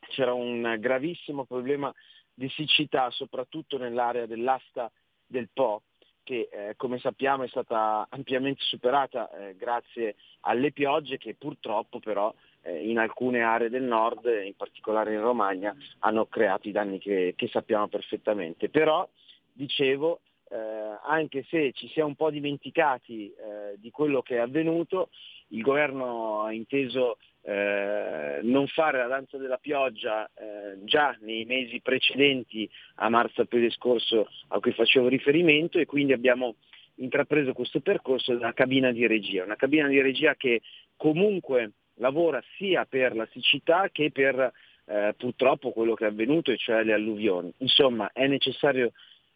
c'era 0.09 0.35
un 0.35 0.77
gravissimo 0.79 1.45
problema 1.45 1.93
di 2.33 2.49
siccità, 2.51 3.11
soprattutto 3.11 3.79
nell'area 3.79 4.27
dell'asta 4.27 4.91
del 5.27 5.49
Po, 5.53 5.83
che 6.25 6.49
eh, 6.51 6.75
come 6.77 6.99
sappiamo 6.99 7.45
è 7.45 7.49
stata 7.49 8.07
ampiamente 8.11 8.63
superata 8.63 9.31
eh, 9.31 9.55
grazie 9.57 10.17
alle 10.41 10.73
piogge 10.73 11.19
che 11.19 11.35
purtroppo 11.35 12.01
però 12.01 12.35
eh, 12.63 12.89
in 12.89 12.99
alcune 12.99 13.43
aree 13.43 13.69
del 13.69 13.85
nord, 13.85 14.25
in 14.45 14.57
particolare 14.57 15.13
in 15.13 15.21
Romagna, 15.21 15.75
hanno 16.01 16.27
creato 16.27 16.69
i 16.69 16.73
danni 16.73 16.99
che, 16.99 17.35
che 17.37 17.49
sappiamo 17.49 17.87
perfettamente. 17.89 18.69
Però, 18.69 19.09
dicevo, 19.53 20.21
eh, 20.51 20.57
anche 21.05 21.45
se 21.49 21.73
ci 21.73 21.89
si 21.89 22.01
è 22.01 22.03
un 22.03 22.15
po' 22.15 22.31
dimenticati 22.31 23.29
eh, 23.29 23.77
di 23.77 23.91
quello 23.91 24.23
che 24.23 24.37
è 24.37 24.41
avvenuto, 24.41 25.11
il 25.49 25.63
governo 25.63 26.43
ha 26.43 26.53
inteso 26.53 27.19
eh, 27.47 28.41
non 28.43 28.67
fare 28.69 28.99
la 28.99 29.07
danza 29.07 29.37
della 29.37 29.59
pioggia 29.59 30.25
eh, 30.35 30.79
già 30.85 31.15
nei 31.21 31.45
mesi 31.45 31.81
precedenti 31.81 32.69
a 32.97 33.11
marzo-aprile 33.11 33.71
scorso 33.71 34.29
a 34.49 34.59
cui 34.61 34.73
facevo 34.73 35.09
riferimento 35.09 35.79
e 35.79 35.85
quindi 35.85 36.13
abbiamo 36.13 36.57
intrapreso 36.97 37.53
questo 37.53 37.81
percorso 37.81 38.33
della 38.33 38.53
cabina 38.53 38.93
di 38.93 39.07
regia, 39.07 39.45
una 39.45 39.57
cabina 39.57 39.89
di 39.89 40.01
regia 40.01 40.35
che 40.37 40.63
comunque 40.97 41.73
lavora 41.97 42.43
sia 42.57 42.87
per 42.87 43.15
la 43.15 43.27
siccità 43.31 43.89
che 43.93 44.11
per 44.11 44.53
eh, 44.87 45.15
purtroppo 45.17 45.73
quello 45.73 45.95
che 45.95 46.05
è 46.05 46.09
avvenuto, 46.09 46.51
e 46.51 46.57
cioè 46.57 46.83
le 46.83 46.93
alluvioni. 46.93 47.53
Insomma, 47.59 48.11
è 48.13 48.27
necessario 48.27 48.93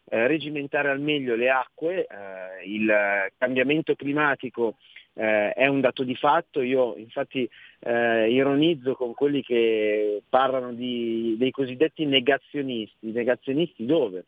eh, 0.09 0.27
regimentare 0.27 0.89
al 0.89 0.99
meglio 0.99 1.35
le 1.35 1.49
acque, 1.49 2.07
eh, 2.07 2.65
il 2.65 2.91
cambiamento 3.37 3.95
climatico 3.95 4.77
eh, 5.13 5.53
è 5.53 5.67
un 5.67 5.81
dato 5.81 6.03
di 6.03 6.15
fatto, 6.15 6.61
io 6.61 6.95
infatti 6.97 7.49
eh, 7.79 8.31
ironizzo 8.31 8.95
con 8.95 9.13
quelli 9.13 9.43
che 9.43 10.21
parlano 10.29 10.73
di, 10.73 11.35
dei 11.37 11.51
cosiddetti 11.51 12.05
negazionisti, 12.05 13.11
negazionisti 13.11 13.85
dove? 13.85 14.25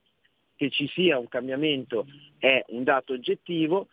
Che 0.55 0.69
ci 0.69 0.87
sia 0.87 1.17
un 1.17 1.27
cambiamento 1.27 2.05
è 2.37 2.63
un 2.67 2.83
dato 2.83 3.13
oggettivo, 3.13 3.87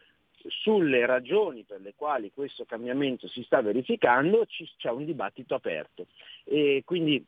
sulle 0.47 1.05
ragioni 1.07 1.65
per 1.65 1.81
le 1.81 1.95
quali 1.97 2.31
questo 2.33 2.65
cambiamento 2.65 3.27
si 3.29 3.43
sta 3.43 3.61
verificando 3.61 4.47
c'è 4.77 4.91
un 4.91 5.05
dibattito 5.05 5.55
aperto 5.55 6.07
e 6.45 6.83
quindi 6.85 7.23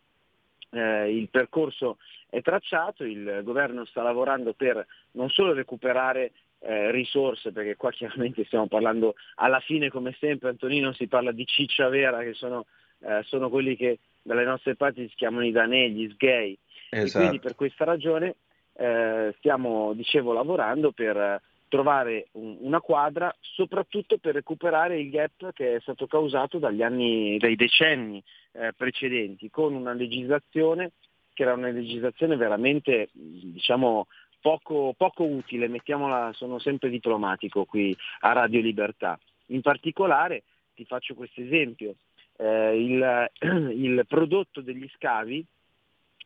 eh, 0.71 1.17
il 1.17 1.29
percorso 1.29 1.99
è 2.29 2.41
tracciato, 2.43 3.05
il 3.05 3.41
governo 3.43 3.85
sta 3.87 4.03
lavorando 4.03 4.53
per 4.53 4.87
non 5.13 5.29
solo 5.29 5.53
recuperare 5.53 6.33
eh, 6.61 6.91
risorse, 6.91 7.53
perché 7.53 7.77
qua 7.77 7.91
chiaramente 7.93 8.45
stiamo 8.45 8.67
parlando 8.67 9.15
alla 9.37 9.61
fine 9.61 9.91
come 9.91 10.15
sempre, 10.19 10.51
Antonino 10.51 10.93
si 10.93 11.07
parla 11.07 11.33
di 11.33 11.47
ciccia 11.47 11.89
vera, 11.89 12.23
che 12.23 12.35
sono, 12.35 12.67
eh, 13.01 13.23
sono 13.25 13.49
quelli 13.49 13.77
che 13.77 13.99
dalle 14.23 14.45
nostre 14.45 14.77
parti 14.77 15.09
si 15.09 15.15
chiamano 15.15 15.45
i 15.45 15.53
danè, 15.53 15.89
gli 15.89 16.09
sgay. 16.11 16.57
Esatto. 16.91 17.19
E 17.19 17.21
quindi 17.21 17.41
per 17.41 17.55
questa 17.55 17.85
ragione 17.85 18.37
eh, 18.75 19.35
stiamo, 19.39 19.93
dicevo, 19.95 20.33
lavorando 20.33 20.93
per 20.93 21.41
trovare 21.69 22.29
un, 22.33 22.57
una 22.61 22.81
quadra, 22.81 23.35
soprattutto 23.41 24.19
per 24.19 24.35
recuperare 24.35 25.01
il 25.01 25.09
gap 25.09 25.53
che 25.53 25.77
è 25.77 25.81
stato 25.81 26.07
causato 26.07 26.59
dagli 26.59 26.83
anni, 26.83 27.39
dai 27.39 27.57
decenni 27.57 28.23
eh, 28.53 28.73
precedenti, 28.77 29.49
con 29.51 29.75
una 29.75 29.93
legislazione 29.93 30.93
che 31.33 31.43
era 31.43 31.55
una 31.55 31.71
legislazione 31.71 32.37
veramente 32.37 33.09
diciamo, 33.13 34.09
poco, 34.41 34.95
poco 34.97 35.25
utile, 35.25 35.69
mettiamola, 35.69 36.33
sono 36.33 36.59
sempre 36.59 36.89
diplomatico 36.91 37.65
qui 37.65 37.97
a 38.21 38.33
Radio 38.33 38.61
Libertà. 38.61 39.19
In 39.47 39.61
particolare 39.61 40.43
ti 40.75 40.85
faccio 40.85 41.15
questo 41.15 41.41
esempio, 41.41 41.95
eh, 42.37 42.83
il, 42.83 43.31
il, 43.73 44.05
prodotto 44.09 44.61
degli 44.61 44.89
scavi 44.97 45.45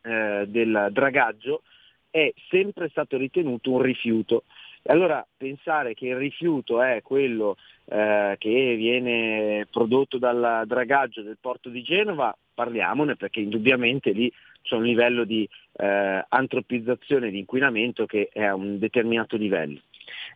eh, 0.02 0.44
del 0.46 0.88
dragaggio 0.92 1.62
è 2.10 2.32
sempre 2.48 2.88
stato 2.88 3.16
ritenuto 3.16 3.72
un 3.72 3.82
rifiuto. 3.82 4.44
Allora 4.86 5.26
pensare 5.36 5.94
che 5.94 6.08
il 6.08 6.16
rifiuto 6.16 6.82
è 6.82 7.00
quello 7.02 7.56
eh, 7.86 8.36
che 8.38 8.74
viene 8.76 9.66
prodotto 9.70 10.18
dal 10.18 10.64
dragaggio 10.66 11.22
del 11.22 11.38
porto 11.40 11.70
di 11.70 11.82
Genova, 11.82 12.36
parliamone 12.52 13.16
perché 13.16 13.40
indubbiamente 13.40 14.10
lì 14.10 14.30
c'è 14.64 14.74
un 14.74 14.84
livello 14.84 15.24
di 15.24 15.48
eh, 15.76 16.24
antropizzazione 16.28 17.30
di 17.30 17.38
inquinamento 17.38 18.06
che 18.06 18.30
è 18.32 18.42
a 18.42 18.54
un 18.54 18.78
determinato 18.78 19.36
livello. 19.36 19.80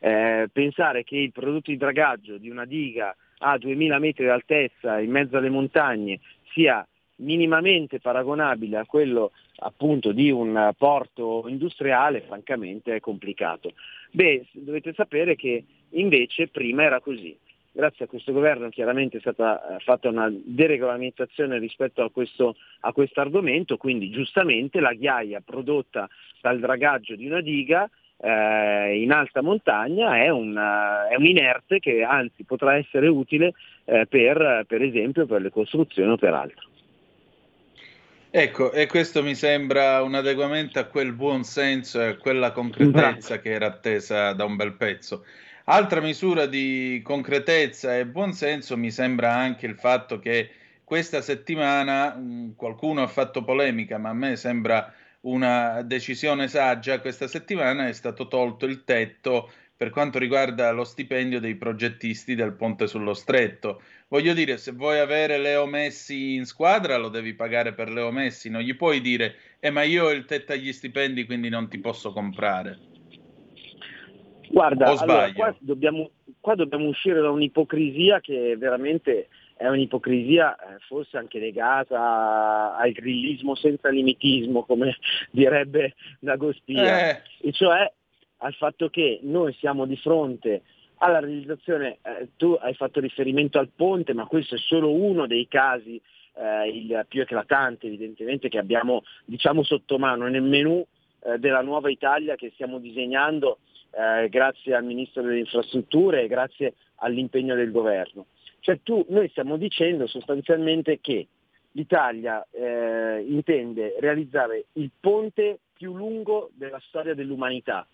Eh, 0.00 0.48
pensare 0.52 1.02
che 1.02 1.16
il 1.16 1.32
prodotto 1.32 1.70
di 1.70 1.76
dragaggio 1.76 2.36
di 2.36 2.50
una 2.50 2.64
diga 2.64 3.14
a 3.38 3.58
2000 3.58 3.98
metri 3.98 4.26
d'altezza 4.26 5.00
in 5.00 5.10
mezzo 5.10 5.36
alle 5.36 5.48
montagne 5.48 6.20
sia 6.52 6.86
minimamente 7.16 7.98
paragonabile 7.98 8.76
a 8.78 8.84
quello 8.84 9.32
appunto 9.60 10.12
di 10.12 10.30
un 10.30 10.72
porto 10.76 11.44
industriale, 11.48 12.20
francamente 12.20 12.94
è 12.94 13.00
complicato. 13.00 13.72
Beh, 14.12 14.46
dovete 14.52 14.92
sapere 14.94 15.34
che 15.34 15.64
invece 15.90 16.48
prima 16.48 16.84
era 16.84 17.00
così. 17.00 17.36
Grazie 17.78 18.06
a 18.06 18.08
questo 18.08 18.32
governo 18.32 18.70
chiaramente 18.70 19.18
è 19.18 19.20
stata 19.20 19.76
eh, 19.76 19.78
fatta 19.78 20.08
una 20.08 20.28
deregolamentazione 20.32 21.60
rispetto 21.60 22.02
a 22.02 22.10
questo, 22.10 22.56
argomento, 23.20 23.76
quindi 23.76 24.10
giustamente 24.10 24.80
la 24.80 24.94
ghiaia 24.94 25.40
prodotta 25.46 26.08
dal 26.40 26.58
dragaggio 26.58 27.14
di 27.14 27.26
una 27.26 27.40
diga 27.40 27.88
eh, 28.16 29.00
in 29.00 29.12
alta 29.12 29.42
montagna 29.42 30.16
è 30.16 30.28
un, 30.28 30.56
è 31.08 31.14
un, 31.14 31.24
inerte 31.24 31.78
che 31.78 32.02
anzi 32.02 32.42
potrà 32.42 32.74
essere 32.74 33.06
utile 33.06 33.54
eh, 33.84 34.06
per, 34.08 34.64
per 34.66 34.82
esempio 34.82 35.26
per 35.26 35.40
le 35.40 35.50
costruzioni 35.50 36.10
o 36.10 36.16
per 36.16 36.34
altro. 36.34 36.68
Ecco, 38.28 38.72
e 38.72 38.88
questo 38.88 39.22
mi 39.22 39.36
sembra 39.36 40.02
un 40.02 40.16
adeguamento 40.16 40.80
a 40.80 40.86
quel 40.86 41.12
buon 41.12 41.44
senso 41.44 42.00
e 42.00 42.06
a 42.06 42.16
quella 42.16 42.50
concretezza 42.50 43.38
che 43.38 43.52
era 43.52 43.66
attesa 43.66 44.32
da 44.32 44.44
un 44.44 44.56
bel 44.56 44.72
pezzo. 44.72 45.22
Altra 45.70 46.00
misura 46.00 46.46
di 46.46 47.02
concretezza 47.04 47.98
e 47.98 48.06
buonsenso 48.06 48.74
mi 48.78 48.90
sembra 48.90 49.34
anche 49.34 49.66
il 49.66 49.76
fatto 49.76 50.18
che 50.18 50.50
questa 50.82 51.20
settimana 51.20 52.14
mh, 52.14 52.54
qualcuno 52.56 53.02
ha 53.02 53.06
fatto 53.06 53.44
polemica, 53.44 53.98
ma 53.98 54.08
a 54.08 54.14
me 54.14 54.36
sembra 54.36 54.90
una 55.22 55.82
decisione 55.82 56.48
saggia. 56.48 57.00
Questa 57.00 57.28
settimana 57.28 57.86
è 57.86 57.92
stato 57.92 58.28
tolto 58.28 58.64
il 58.64 58.82
tetto 58.84 59.52
per 59.76 59.90
quanto 59.90 60.18
riguarda 60.18 60.70
lo 60.72 60.84
stipendio 60.84 61.38
dei 61.38 61.56
progettisti 61.56 62.34
del 62.34 62.54
ponte 62.54 62.86
sullo 62.86 63.12
stretto. 63.12 63.82
Voglio 64.08 64.32
dire, 64.32 64.56
se 64.56 64.72
vuoi 64.72 64.98
avere 65.00 65.36
Leo 65.36 65.66
Messi 65.66 66.32
in 66.32 66.46
squadra, 66.46 66.96
lo 66.96 67.10
devi 67.10 67.34
pagare 67.34 67.74
per 67.74 67.90
Leo 67.90 68.10
Messi, 68.10 68.48
non 68.48 68.62
gli 68.62 68.74
puoi 68.74 69.02
dire, 69.02 69.36
eh 69.60 69.68
ma 69.70 69.82
io 69.82 70.06
ho 70.06 70.12
il 70.12 70.24
tetto 70.24 70.52
agli 70.52 70.72
stipendi, 70.72 71.26
quindi 71.26 71.50
non 71.50 71.68
ti 71.68 71.78
posso 71.78 72.10
comprare. 72.14 72.87
Guarda, 74.50 74.86
allora, 74.86 75.32
qua, 75.32 75.54
dobbiamo, 75.58 76.10
qua 76.40 76.54
dobbiamo 76.54 76.86
uscire 76.88 77.20
da 77.20 77.30
un'ipocrisia 77.30 78.20
che 78.20 78.56
veramente 78.56 79.28
è 79.56 79.66
un'ipocrisia 79.68 80.56
eh, 80.56 80.78
forse 80.86 81.16
anche 81.16 81.38
legata 81.38 82.76
al 82.76 82.92
grillismo 82.92 83.54
senza 83.54 83.88
limitismo, 83.88 84.64
come 84.64 84.96
direbbe 85.30 85.94
D'Agostia, 86.20 87.10
eh. 87.10 87.22
e 87.40 87.52
cioè 87.52 87.90
al 88.38 88.54
fatto 88.54 88.88
che 88.88 89.18
noi 89.22 89.52
siamo 89.54 89.84
di 89.84 89.96
fronte 89.96 90.62
alla 90.98 91.20
realizzazione, 91.20 91.98
eh, 92.02 92.28
tu 92.36 92.56
hai 92.60 92.74
fatto 92.74 93.00
riferimento 93.00 93.58
al 93.58 93.70
ponte, 93.74 94.14
ma 94.14 94.26
questo 94.26 94.54
è 94.54 94.58
solo 94.58 94.92
uno 94.92 95.26
dei 95.26 95.46
casi, 95.48 96.00
eh, 96.34 96.68
il 96.68 97.04
più 97.08 97.20
eclatante 97.20 97.86
evidentemente 97.86 98.48
che 98.48 98.58
abbiamo 98.58 99.02
diciamo 99.24 99.62
sotto 99.62 99.98
mano 99.98 100.28
nel 100.28 100.42
menù 100.42 100.84
eh, 101.20 101.38
della 101.38 101.62
nuova 101.62 101.90
Italia 101.90 102.36
che 102.36 102.50
stiamo 102.54 102.78
disegnando 102.78 103.58
eh, 103.90 104.28
grazie 104.28 104.74
al 104.74 104.84
Ministro 104.84 105.22
delle 105.22 105.40
Infrastrutture 105.40 106.22
e 106.22 106.28
grazie 106.28 106.74
all'impegno 106.96 107.54
del 107.54 107.70
governo. 107.70 108.26
Cioè 108.60 108.80
tu, 108.82 109.04
noi 109.08 109.28
stiamo 109.28 109.56
dicendo 109.56 110.06
sostanzialmente 110.06 111.00
che 111.00 111.26
l'Italia 111.72 112.44
eh, 112.50 113.24
intende 113.26 113.96
realizzare 114.00 114.66
il 114.74 114.90
ponte 114.98 115.60
più 115.72 115.94
lungo 115.94 116.50
della 116.54 116.80
storia 116.88 117.14
dell'umanità, 117.14 117.86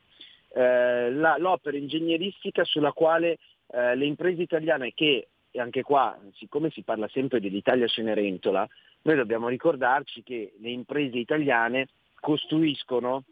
eh, 0.55 1.11
la, 1.13 1.37
l'opera 1.39 1.77
ingegneristica 1.77 2.65
sulla 2.65 2.93
quale 2.93 3.39
eh, 3.73 3.95
le 3.95 4.07
imprese 4.07 4.43
italiane 4.43 4.93
che, 4.95 5.29
e 5.51 5.61
anche 5.61 5.83
qua, 5.83 6.19
siccome 6.35 6.71
si 6.71 6.83
parla 6.83 7.09
sempre 7.09 7.41
dell'Italia 7.41 7.87
Cenerentola, 7.87 8.67
noi 9.03 9.17
dobbiamo 9.17 9.49
ricordarci 9.49 10.23
che 10.23 10.55
le 10.59 10.71
imprese 10.71 11.19
italiane 11.19 11.89
costruiscono 12.21 13.25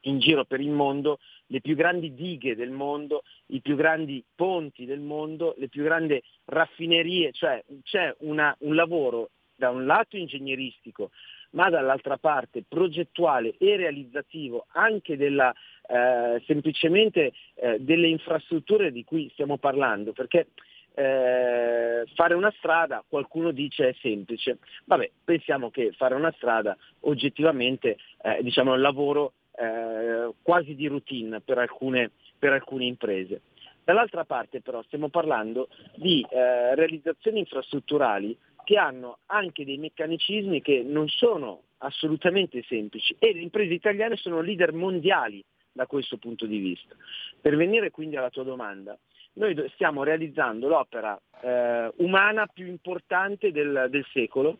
in 0.00 0.18
giro 0.18 0.44
per 0.44 0.60
il 0.60 0.70
mondo 0.70 1.18
le 1.46 1.60
più 1.60 1.74
grandi 1.74 2.14
dighe 2.14 2.56
del 2.56 2.70
mondo, 2.70 3.22
i 3.46 3.60
più 3.60 3.76
grandi 3.76 4.24
ponti 4.34 4.84
del 4.84 5.00
mondo, 5.00 5.54
le 5.58 5.68
più 5.68 5.82
grandi 5.82 6.22
raffinerie, 6.46 7.32
cioè 7.32 7.62
c'è 7.82 8.14
una, 8.20 8.54
un 8.60 8.74
lavoro 8.74 9.30
da 9.54 9.70
un 9.70 9.86
lato 9.86 10.16
ingegneristico, 10.16 11.10
ma 11.50 11.70
dall'altra 11.70 12.18
parte 12.18 12.64
progettuale 12.68 13.54
e 13.58 13.76
realizzativo 13.76 14.66
anche 14.72 15.16
della, 15.16 15.54
eh, 15.88 16.42
semplicemente 16.46 17.32
eh, 17.54 17.78
delle 17.80 18.08
infrastrutture 18.08 18.92
di 18.92 19.04
cui 19.04 19.30
stiamo 19.32 19.56
parlando, 19.56 20.12
perché 20.12 20.48
eh, 20.94 22.04
fare 22.14 22.34
una 22.34 22.52
strada 22.56 23.04
qualcuno 23.06 23.50
dice 23.50 23.90
è 23.90 23.94
semplice, 24.00 24.58
vabbè 24.84 25.10
pensiamo 25.24 25.70
che 25.70 25.92
fare 25.92 26.14
una 26.14 26.32
strada 26.36 26.76
oggettivamente 27.00 27.98
eh, 28.22 28.42
diciamo, 28.42 28.72
è 28.72 28.76
un 28.76 28.80
lavoro 28.82 29.32
eh, 29.58 30.30
quasi 30.42 30.74
di 30.74 30.86
routine 30.86 31.40
per 31.40 31.58
alcune, 31.58 32.10
per 32.38 32.52
alcune 32.52 32.84
imprese. 32.84 33.42
Dall'altra 33.84 34.24
parte 34.24 34.60
però 34.60 34.82
stiamo 34.82 35.08
parlando 35.08 35.68
di 35.94 36.26
eh, 36.28 36.74
realizzazioni 36.74 37.38
infrastrutturali 37.38 38.36
che 38.64 38.76
hanno 38.76 39.18
anche 39.26 39.64
dei 39.64 39.78
meccanismi 39.78 40.60
che 40.60 40.82
non 40.84 41.06
sono 41.08 41.62
assolutamente 41.78 42.64
semplici 42.66 43.14
e 43.18 43.32
le 43.32 43.40
imprese 43.40 43.74
italiane 43.74 44.16
sono 44.16 44.40
leader 44.40 44.72
mondiali 44.72 45.44
da 45.70 45.86
questo 45.86 46.16
punto 46.16 46.46
di 46.46 46.58
vista. 46.58 46.96
Per 47.40 47.54
venire 47.54 47.90
quindi 47.90 48.16
alla 48.16 48.30
tua 48.30 48.42
domanda, 48.42 48.98
noi 49.34 49.54
stiamo 49.74 50.02
realizzando 50.02 50.66
l'opera 50.66 51.16
eh, 51.42 51.92
umana 51.98 52.46
più 52.46 52.66
importante 52.66 53.52
del, 53.52 53.86
del 53.90 54.06
secolo 54.12 54.58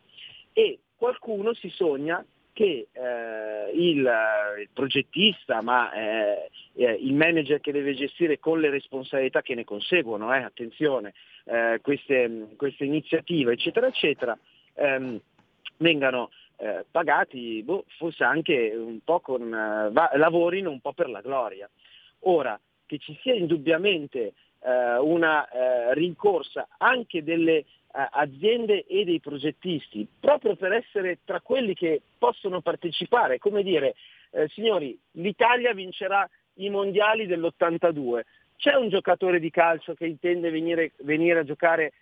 e 0.53 0.79
qualcuno 0.95 1.53
si 1.55 1.69
sogna 1.71 2.25
che 2.57 2.89
eh, 2.91 3.71
il, 3.75 3.99
il, 3.99 4.69
progettista, 4.73 5.61
ma 5.61 5.93
eh, 5.93 6.51
eh, 6.73 6.93
il 6.93 7.13
manager 7.13 7.61
che 7.61 7.71
deve 7.71 7.93
gestire 7.93 8.39
con 8.39 8.61
le 8.61 8.71
responsabilità 8.71 9.43
che 9.43 9.55
ne 9.55 9.65
conseguono, 9.65 10.35
eh, 10.35 10.39
attenzione, 10.39 11.13
eh, 11.45 11.81
queste, 11.83 12.55
queste, 12.57 12.87
iniziative, 12.87 13.53
eccetera, 13.53 13.89
eccetera, 13.89 14.39
ehm, 14.73 15.21
vengano 15.77 16.31
eh, 16.57 16.87
pagati 16.91 17.63
boh, 17.63 17.85
forse 17.99 18.25
anche 18.25 18.73
un 18.75 19.01
po' 19.05 19.21
con, 19.21 19.51
va, 19.51 20.11
lavorino 20.15 20.71
un 20.71 20.81
po' 20.81 20.95
per 20.95 21.11
la 21.11 21.21
gloria. 21.21 21.69
Ora, 22.21 22.59
che 22.87 22.97
ci 22.97 23.15
sia 23.21 23.35
indubbiamente 23.35 24.33
una 24.67 25.47
rincorsa 25.93 26.67
anche 26.79 27.23
delle 27.23 27.65
aziende 28.11 28.85
e 28.85 29.05
dei 29.05 29.21
progettisti, 29.21 30.07
proprio 30.21 30.55
per 30.57 30.73
essere 30.73 31.19
tra 31.25 31.41
quelli 31.41 31.75
che 31.75 32.03
possono 32.19 32.61
partecipare, 32.61 33.39
come 33.39 33.63
dire, 33.63 33.95
eh, 34.31 34.49
signori, 34.49 34.99
l'Italia 35.13 35.73
vincerà 35.73 36.29
i 36.55 36.69
mondiali 36.69 37.27
dell'82, 37.27 38.21
c'è 38.57 38.75
un 38.75 38.89
giocatore 38.89 39.41
di 39.41 39.51
calcio 39.51 39.95
che 39.95 40.07
intende 40.07 40.51
venire, 40.51 40.93
venire 40.99 41.41
a 41.41 41.45
giocare 41.45 41.93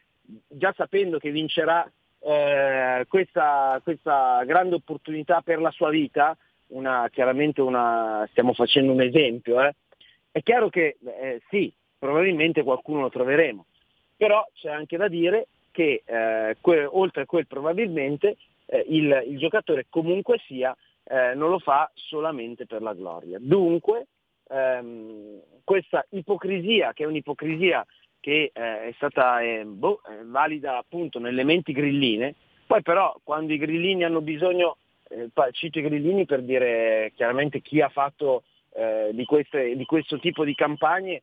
già 0.48 0.72
sapendo 0.76 1.18
che 1.18 1.30
vincerà 1.30 1.88
eh, 2.20 3.04
questa, 3.08 3.80
questa, 3.82 4.42
grande 4.44 4.76
opportunità 4.76 5.42
per 5.42 5.60
la 5.60 5.70
sua 5.70 5.90
vita, 5.90 6.36
una, 6.68 7.08
chiaramente 7.12 7.60
una, 7.60 8.26
stiamo 8.30 8.52
facendo 8.52 8.92
un 8.92 9.02
esempio, 9.02 9.62
eh. 9.62 9.74
è 10.30 10.42
chiaro 10.42 10.70
che 10.70 10.96
eh, 11.04 11.42
sì, 11.50 11.72
probabilmente 11.98 12.62
qualcuno 12.62 13.02
lo 13.02 13.10
troveremo, 13.10 13.66
però 14.16 14.44
c'è 14.54 14.70
anche 14.70 14.96
da 14.96 15.08
dire 15.08 15.48
che 15.74 16.04
eh, 16.06 16.56
que- 16.60 16.84
oltre 16.84 17.22
a 17.22 17.26
quel 17.26 17.48
probabilmente 17.48 18.36
eh, 18.66 18.84
il, 18.86 19.24
il, 19.26 19.38
giocatore 19.38 19.86
comunque 19.90 20.40
sia 20.46 20.74
eh, 21.02 21.34
non 21.34 21.50
lo 21.50 21.58
fa 21.58 21.90
solamente 21.94 22.64
per 22.64 22.80
la 22.80 22.94
gloria. 22.94 23.38
Dunque 23.40 24.06
ehm, 24.48 25.40
questa 25.64 26.06
ipocrisia, 26.10 26.92
che 26.92 27.02
è 27.02 27.06
un'ipocrisia 27.08 27.84
che 28.20 28.52
eh, 28.54 28.88
è 28.88 28.92
stata 28.94 29.40
eh, 29.42 29.64
boh, 29.64 30.00
valida 30.26 30.78
appunto 30.78 31.18
nelle 31.18 31.42
menti 31.42 31.72
grilline, 31.72 32.36
poi 32.66 32.80
però 32.82 33.18
quando 33.24 33.52
i 33.52 33.58
grillini 33.58 34.04
hanno 34.04 34.20
bisogno, 34.20 34.76
eh, 35.08 35.28
cito 35.50 35.80
i 35.80 35.82
grillini 35.82 36.24
per 36.24 36.42
dire 36.42 37.10
chiaramente 37.16 37.60
chi 37.60 37.80
ha 37.80 37.88
fatto 37.88 38.44
di, 38.74 39.24
queste, 39.24 39.76
di, 39.76 39.84
questo 39.84 40.18
tipo 40.18 40.44
di 40.44 40.52
campagne 40.56 41.22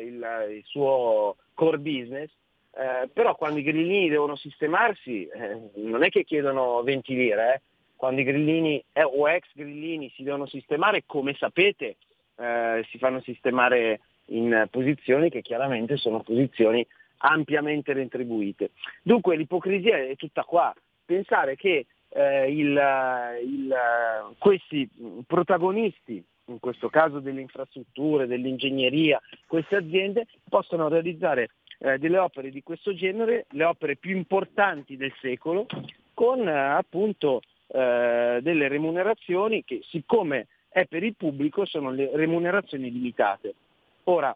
il, 0.00 0.24
il 0.50 0.62
suo 0.62 1.34
core 1.52 1.78
business, 1.78 2.30
eh, 2.74 3.08
però 3.12 3.34
quando 3.36 3.58
i 3.58 3.62
grillini 3.62 4.08
devono 4.08 4.34
sistemarsi 4.36 5.26
eh, 5.26 5.70
non 5.74 6.02
è 6.02 6.08
che 6.08 6.24
chiedono 6.24 6.82
20 6.82 7.14
lire, 7.14 7.54
eh. 7.54 7.60
quando 7.96 8.20
i 8.20 8.24
grillini 8.24 8.82
eh, 8.92 9.02
o 9.02 9.28
ex 9.28 9.46
grillini 9.52 10.10
si 10.16 10.22
devono 10.22 10.46
sistemare, 10.46 11.04
come 11.04 11.34
sapete, 11.34 11.96
eh, 12.36 12.86
si 12.90 12.98
fanno 12.98 13.20
sistemare 13.20 14.00
in 14.26 14.66
posizioni 14.70 15.28
che 15.28 15.42
chiaramente 15.42 15.96
sono 15.96 16.22
posizioni 16.22 16.86
ampiamente 17.18 17.92
retribuite. 17.92 18.70
Dunque 19.02 19.36
l'ipocrisia 19.36 19.98
è 19.98 20.16
tutta 20.16 20.42
qua, 20.44 20.74
pensare 21.04 21.56
che 21.56 21.86
eh, 22.08 22.50
il, 22.50 22.80
il, 23.44 23.74
questi 24.38 24.88
protagonisti 25.26 26.24
in 26.46 26.58
questo 26.58 26.88
caso 26.88 27.20
delle 27.20 27.40
infrastrutture, 27.40 28.26
dell'ingegneria, 28.26 29.20
queste 29.46 29.76
aziende 29.76 30.26
possono 30.48 30.88
realizzare 30.88 31.50
eh, 31.82 31.98
delle 31.98 32.18
opere 32.18 32.50
di 32.50 32.62
questo 32.62 32.94
genere, 32.94 33.46
le 33.50 33.64
opere 33.64 33.96
più 33.96 34.16
importanti 34.16 34.96
del 34.96 35.12
secolo, 35.20 35.66
con 36.14 36.46
eh, 36.46 36.52
appunto 36.52 37.42
eh, 37.66 38.38
delle 38.40 38.68
remunerazioni 38.68 39.64
che 39.64 39.80
siccome 39.90 40.46
è 40.68 40.86
per 40.86 41.02
il 41.02 41.16
pubblico 41.16 41.64
sono 41.64 41.90
le 41.90 42.10
remunerazioni 42.14 42.90
limitate. 42.90 43.54
Ora, 44.04 44.34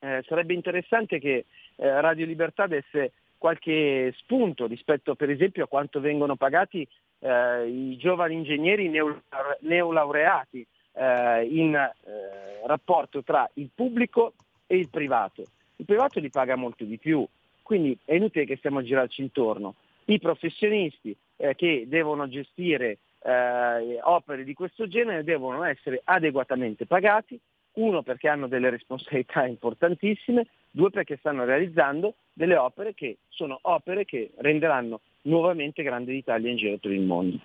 eh, 0.00 0.22
sarebbe 0.26 0.54
interessante 0.54 1.18
che 1.18 1.46
eh, 1.76 2.00
Radio 2.00 2.26
Libertà 2.26 2.66
desse 2.66 3.12
qualche 3.38 4.12
spunto 4.18 4.66
rispetto 4.66 5.14
per 5.14 5.30
esempio 5.30 5.64
a 5.64 5.68
quanto 5.68 5.98
vengono 5.98 6.36
pagati 6.36 6.86
eh, 7.20 7.66
i 7.66 7.96
giovani 7.96 8.34
ingegneri 8.34 8.88
neo- 8.88 9.22
neolaureati 9.60 10.66
eh, 10.92 11.44
in 11.46 11.74
eh, 11.74 12.66
rapporto 12.66 13.22
tra 13.22 13.48
il 13.54 13.70
pubblico 13.74 14.34
e 14.66 14.76
il 14.76 14.90
privato. 14.90 15.44
Il 15.80 15.86
privato 15.86 16.20
li 16.20 16.28
paga 16.28 16.56
molto 16.56 16.84
di 16.84 16.98
più, 16.98 17.26
quindi 17.62 17.96
è 18.04 18.14
inutile 18.14 18.44
che 18.44 18.56
stiamo 18.56 18.80
a 18.80 18.82
girarci 18.82 19.22
intorno. 19.22 19.76
I 20.04 20.18
professionisti 20.18 21.16
eh, 21.36 21.54
che 21.54 21.86
devono 21.88 22.28
gestire 22.28 22.98
eh, 23.22 23.98
opere 24.02 24.44
di 24.44 24.52
questo 24.52 24.86
genere 24.86 25.24
devono 25.24 25.64
essere 25.64 26.02
adeguatamente 26.04 26.84
pagati, 26.84 27.40
uno 27.72 28.02
perché 28.02 28.28
hanno 28.28 28.46
delle 28.46 28.68
responsabilità 28.68 29.46
importantissime, 29.46 30.48
due 30.70 30.90
perché 30.90 31.16
stanno 31.16 31.46
realizzando 31.46 32.16
delle 32.34 32.56
opere 32.56 32.92
che 32.92 33.16
sono 33.30 33.58
opere 33.62 34.04
che 34.04 34.32
renderanno 34.36 35.00
nuovamente 35.22 35.82
grande 35.82 36.12
l'Italia 36.12 36.50
in 36.50 36.58
giro 36.58 36.76
per 36.76 36.90
il 36.90 37.00
mondo. 37.00 37.38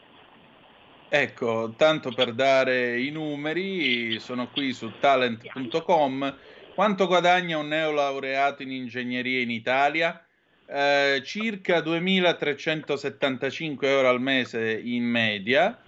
Ecco, 1.07 1.73
tanto 1.77 2.11
per 2.11 2.33
dare 2.33 2.99
i 2.99 3.11
numeri, 3.11 4.19
sono 4.19 4.49
qui 4.49 4.73
su 4.73 4.91
talent.com. 4.99 6.35
Quanto 6.75 7.07
guadagna 7.07 7.57
un 7.57 7.69
neolaureato 7.69 8.61
in 8.61 8.69
ingegneria 8.69 9.39
in 9.39 9.49
Italia? 9.49 10.21
Eh, 10.65 11.21
circa 11.23 11.79
2.375 11.79 13.85
euro 13.85 14.09
al 14.09 14.19
mese 14.19 14.77
in 14.83 15.05
media, 15.05 15.79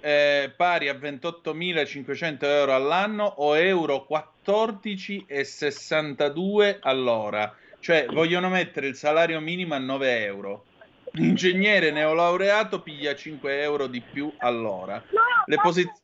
eh, 0.00 0.50
pari 0.56 0.88
a 0.88 0.94
28.500 0.94 2.44
euro 2.44 2.74
all'anno 2.74 3.24
o 3.24 3.54
euro 3.54 4.06
14,62 4.10 6.78
all'ora. 6.80 7.54
Cioè 7.78 8.06
vogliono 8.06 8.48
mettere 8.48 8.86
il 8.86 8.94
salario 8.94 9.40
minimo 9.40 9.74
a 9.74 9.78
9 9.78 10.24
euro. 10.24 10.64
L'ingegnere 11.12 11.90
neolaureato 11.90 12.80
piglia 12.80 13.14
5 13.14 13.60
euro 13.60 13.88
di 13.88 14.00
più 14.00 14.32
all'ora. 14.38 15.04
Le 15.44 15.56
posizioni... 15.56 15.98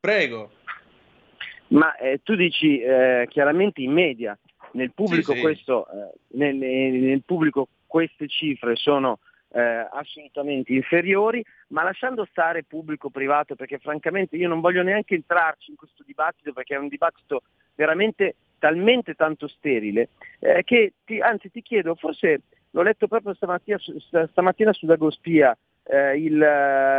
Prego. 0.00 0.62
Ma 1.74 1.96
eh, 1.96 2.20
tu 2.22 2.34
dici 2.36 2.80
eh, 2.80 3.26
chiaramente 3.28 3.82
in 3.82 3.92
media, 3.92 4.38
nel 4.72 4.92
pubblico, 4.92 5.32
Sì, 5.32 5.38
sì. 5.38 5.42
Questo, 5.42 5.86
eh, 5.88 6.12
nel, 6.36 6.54
nel 6.56 7.22
pubblico 7.24 7.68
queste 7.86 8.28
cifre 8.28 8.76
sono 8.76 9.18
eh, 9.52 9.88
assolutamente 9.90 10.72
inferiori, 10.72 11.44
ma 11.68 11.82
lasciando 11.82 12.26
stare 12.30 12.64
pubblico-privato, 12.64 13.56
perché 13.56 13.78
francamente 13.78 14.36
io 14.36 14.48
non 14.48 14.60
voglio 14.60 14.82
neanche 14.82 15.14
entrarci 15.14 15.70
in 15.70 15.76
questo 15.76 16.02
dibattito, 16.04 16.52
perché 16.52 16.74
è 16.74 16.78
un 16.78 16.88
dibattito 16.88 17.42
veramente 17.74 18.36
talmente 18.58 19.14
tanto 19.14 19.48
sterile, 19.48 20.10
eh, 20.38 20.62
che 20.64 20.94
ti- 21.04 21.20
anzi 21.20 21.50
ti 21.50 21.60
chiedo, 21.60 21.94
forse 21.96 22.42
l'ho 22.70 22.82
letto 22.82 23.08
proprio 23.08 23.34
stamattina, 23.34 23.78
stamattina 24.30 24.72
su 24.72 24.86
Dagospia, 24.86 25.56
eh, 25.84 26.16
il, 26.18 26.36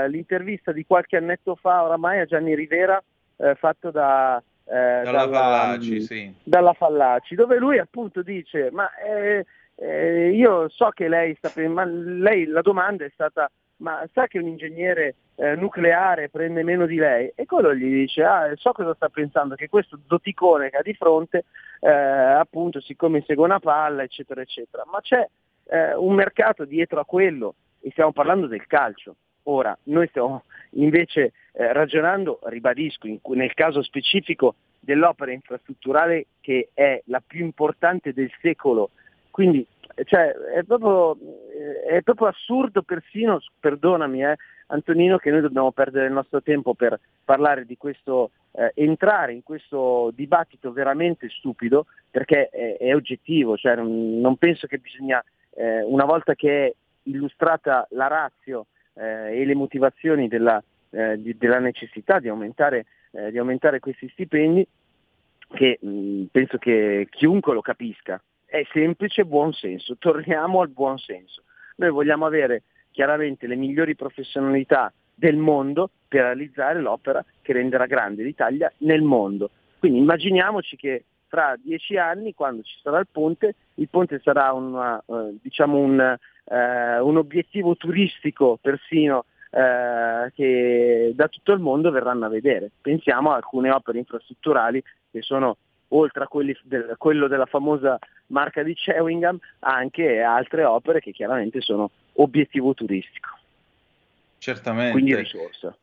l'intervista 0.10 0.72
di 0.72 0.86
qualche 0.86 1.18
annetto 1.18 1.56
fa 1.56 1.84
oramai 1.84 2.20
a 2.20 2.26
Gianni 2.26 2.56
Rivera, 2.56 3.02
eh, 3.38 3.56
fatto 3.56 3.90
da... 3.90 4.42
eh, 4.66 5.02
Dalla 5.04 5.28
Fallaci, 5.30 6.02
sì. 6.02 6.34
dalla 6.44 6.74
Fallaci, 6.74 7.36
dove 7.36 7.58
lui 7.58 7.78
appunto 7.78 8.22
dice, 8.22 8.70
ma 8.72 8.90
eh, 8.96 9.46
eh, 9.76 10.30
io 10.30 10.70
so 10.70 10.90
che 10.90 11.08
lei 11.08 11.36
sta 11.36 11.52
ma 11.68 11.84
lei 11.86 12.46
la 12.46 12.62
domanda 12.62 13.06
è 13.06 13.10
stata, 13.14 13.50
ma 13.78 14.04
sa 14.14 14.28
che 14.28 14.40
un 14.40 14.48
ingegnere 14.48 15.16
eh, 15.36 15.56
nucleare 15.56 16.30
prende 16.30 16.64
meno 16.64 16.86
di 16.86 16.96
lei? 16.96 17.32
E 17.36 17.46
quello 17.46 17.76
gli 17.76 17.92
dice, 17.92 18.24
ah, 18.24 18.52
so 18.56 18.72
cosa 18.72 18.94
sta 18.96 19.10
pensando, 19.10 19.56
che 19.56 19.70
questo 19.70 20.00
doticone 20.06 20.70
che 20.70 20.78
ha 20.78 20.82
di 20.82 20.94
fronte, 20.94 21.46
eh, 21.82 21.90
appunto, 21.90 22.80
siccome 22.82 23.24
segue 23.28 23.44
una 23.44 23.60
palla, 23.60 24.04
eccetera, 24.04 24.42
eccetera. 24.42 24.84
Ma 24.90 25.00
c'è 25.02 25.28
eh, 25.66 25.94
un 25.94 26.14
mercato 26.16 26.66
dietro 26.66 27.00
a 27.00 27.06
quello 27.06 27.56
e 27.82 27.92
stiamo 27.92 28.14
parlando 28.14 28.48
del 28.48 28.66
calcio. 28.66 29.16
Ora, 29.44 29.78
noi 29.84 30.08
stiamo 30.08 30.44
invece 30.76 31.34
eh, 31.54 31.74
ragionando, 31.74 32.40
ribadisco, 32.44 33.08
in- 33.08 33.20
nel 33.24 33.54
caso 33.54 33.82
specifico 33.82 34.56
dell'opera 34.80 35.32
infrastrutturale 35.32 36.28
che 36.42 36.70
è 36.74 37.02
la 37.06 37.22
più 37.26 37.44
importante 37.44 38.14
del 38.14 38.32
secolo. 38.42 38.92
Quindi 39.32 39.66
cioè, 40.04 40.30
è, 40.30 40.64
proprio, 40.64 41.18
eh, 41.52 41.98
è 41.98 42.02
proprio 42.02 42.28
assurdo 42.28 42.82
persino, 42.82 43.40
perdonami 43.60 44.24
eh, 44.24 44.36
Antonino, 44.68 45.18
che 45.18 45.32
noi 45.32 45.42
dobbiamo 45.42 45.72
perdere 45.72 46.08
il 46.08 46.14
nostro 46.14 46.42
tempo 46.42 46.74
per 46.74 47.00
parlare 47.24 47.66
di 47.66 47.78
questo, 47.78 48.32
eh, 48.52 48.72
entrare 48.76 49.34
in 49.34 49.44
questo 49.44 50.12
dibattito 50.14 50.72
veramente 50.72 51.30
stupido, 51.30 51.86
perché 52.12 52.50
è, 52.50 52.78
è 52.78 52.94
oggettivo, 52.94 53.56
cioè 53.56 53.76
non, 53.76 54.20
non 54.20 54.36
penso 54.38 54.68
che 54.68 54.80
bisogna, 54.80 55.24
eh, 55.56 55.82
una 55.84 56.06
volta 56.06 56.36
che 56.36 56.66
è 56.66 56.74
illustrata 57.04 57.88
la 57.92 58.08
razio 58.08 58.68
eh, 58.96 59.42
e 59.42 59.46
le 59.46 59.56
motivazioni 59.56 60.28
della, 60.28 60.62
eh, 60.92 61.22
di- 61.22 61.38
della 61.38 61.60
necessità 61.60 62.20
di 62.20 62.28
aumentare, 62.28 62.86
eh, 63.12 63.32
di 63.32 63.38
aumentare 63.38 63.80
questi 63.80 64.10
stipendi, 64.10 64.68
che 65.54 65.78
mh, 65.80 66.24
penso 66.32 66.58
che 66.58 67.08
chiunque 67.10 67.54
lo 67.54 67.62
capisca. 67.62 68.22
È 68.46 68.64
semplice 68.72 69.26
buon 69.26 69.54
senso, 69.54 69.96
torniamo 70.00 70.62
al 70.62 70.70
buon 70.70 70.98
senso. 70.98 71.44
Noi 71.78 71.90
vogliamo 71.90 72.26
avere 72.26 72.64
chiaramente 72.92 73.48
le 73.48 73.56
migliori 73.56 73.96
professionalità 73.96 74.92
del 75.14 75.36
mondo 75.36 75.90
per 76.08 76.24
realizzare 76.24 76.80
l'opera 76.80 77.24
che 77.42 77.54
renderà 77.54 77.86
grande 77.86 78.24
l'Italia 78.24 78.72
nel 78.80 79.02
mondo. 79.02 79.50
Quindi 79.80 80.00
immaginiamoci 80.00 80.76
che 80.78 81.04
fra 81.28 81.56
dieci 81.62 81.98
anni, 81.98 82.34
quando 82.34 82.64
ci 82.64 82.78
sarà 82.82 83.00
il 83.00 83.08
ponte, 83.12 83.56
il 83.76 83.90
ponte 83.90 84.20
sarà 84.24 84.54
una, 84.54 84.98
eh, 85.06 85.36
diciamo 85.42 85.78
un, 85.78 86.18
eh, 86.46 87.00
un 87.00 87.18
obiettivo 87.18 87.76
turistico 87.76 88.58
persino 88.62 89.26
eh, 89.50 90.32
che 90.36 91.12
da 91.16 91.28
tutto 91.28 91.52
il 91.54 91.60
mondo 91.60 91.92
verranno 91.92 92.26
a 92.26 92.30
vedere. 92.30 92.72
Pensiamo 92.82 93.32
a 93.32 93.36
alcune 93.36 93.72
opere 93.72 94.00
infrastrutturali 94.00 94.84
che 95.12 95.22
sono 95.22 95.58
oltre 95.90 96.24
a 96.24 96.28
del- 96.64 96.96
quello 96.98 97.28
della 97.28 97.46
famosa 97.46 97.98
marca 98.28 98.64
di 98.64 98.74
Chewingham, 98.74 99.38
anche 99.60 100.22
altre 100.22 100.66
opere 100.66 101.00
che 101.00 101.12
chiaramente 101.12 101.62
sono 101.62 101.90
obiettivo 102.14 102.74
turistico, 102.74 103.38
Certamente. 104.40 104.92
quindi 104.92 105.16
risorsa. 105.16 105.76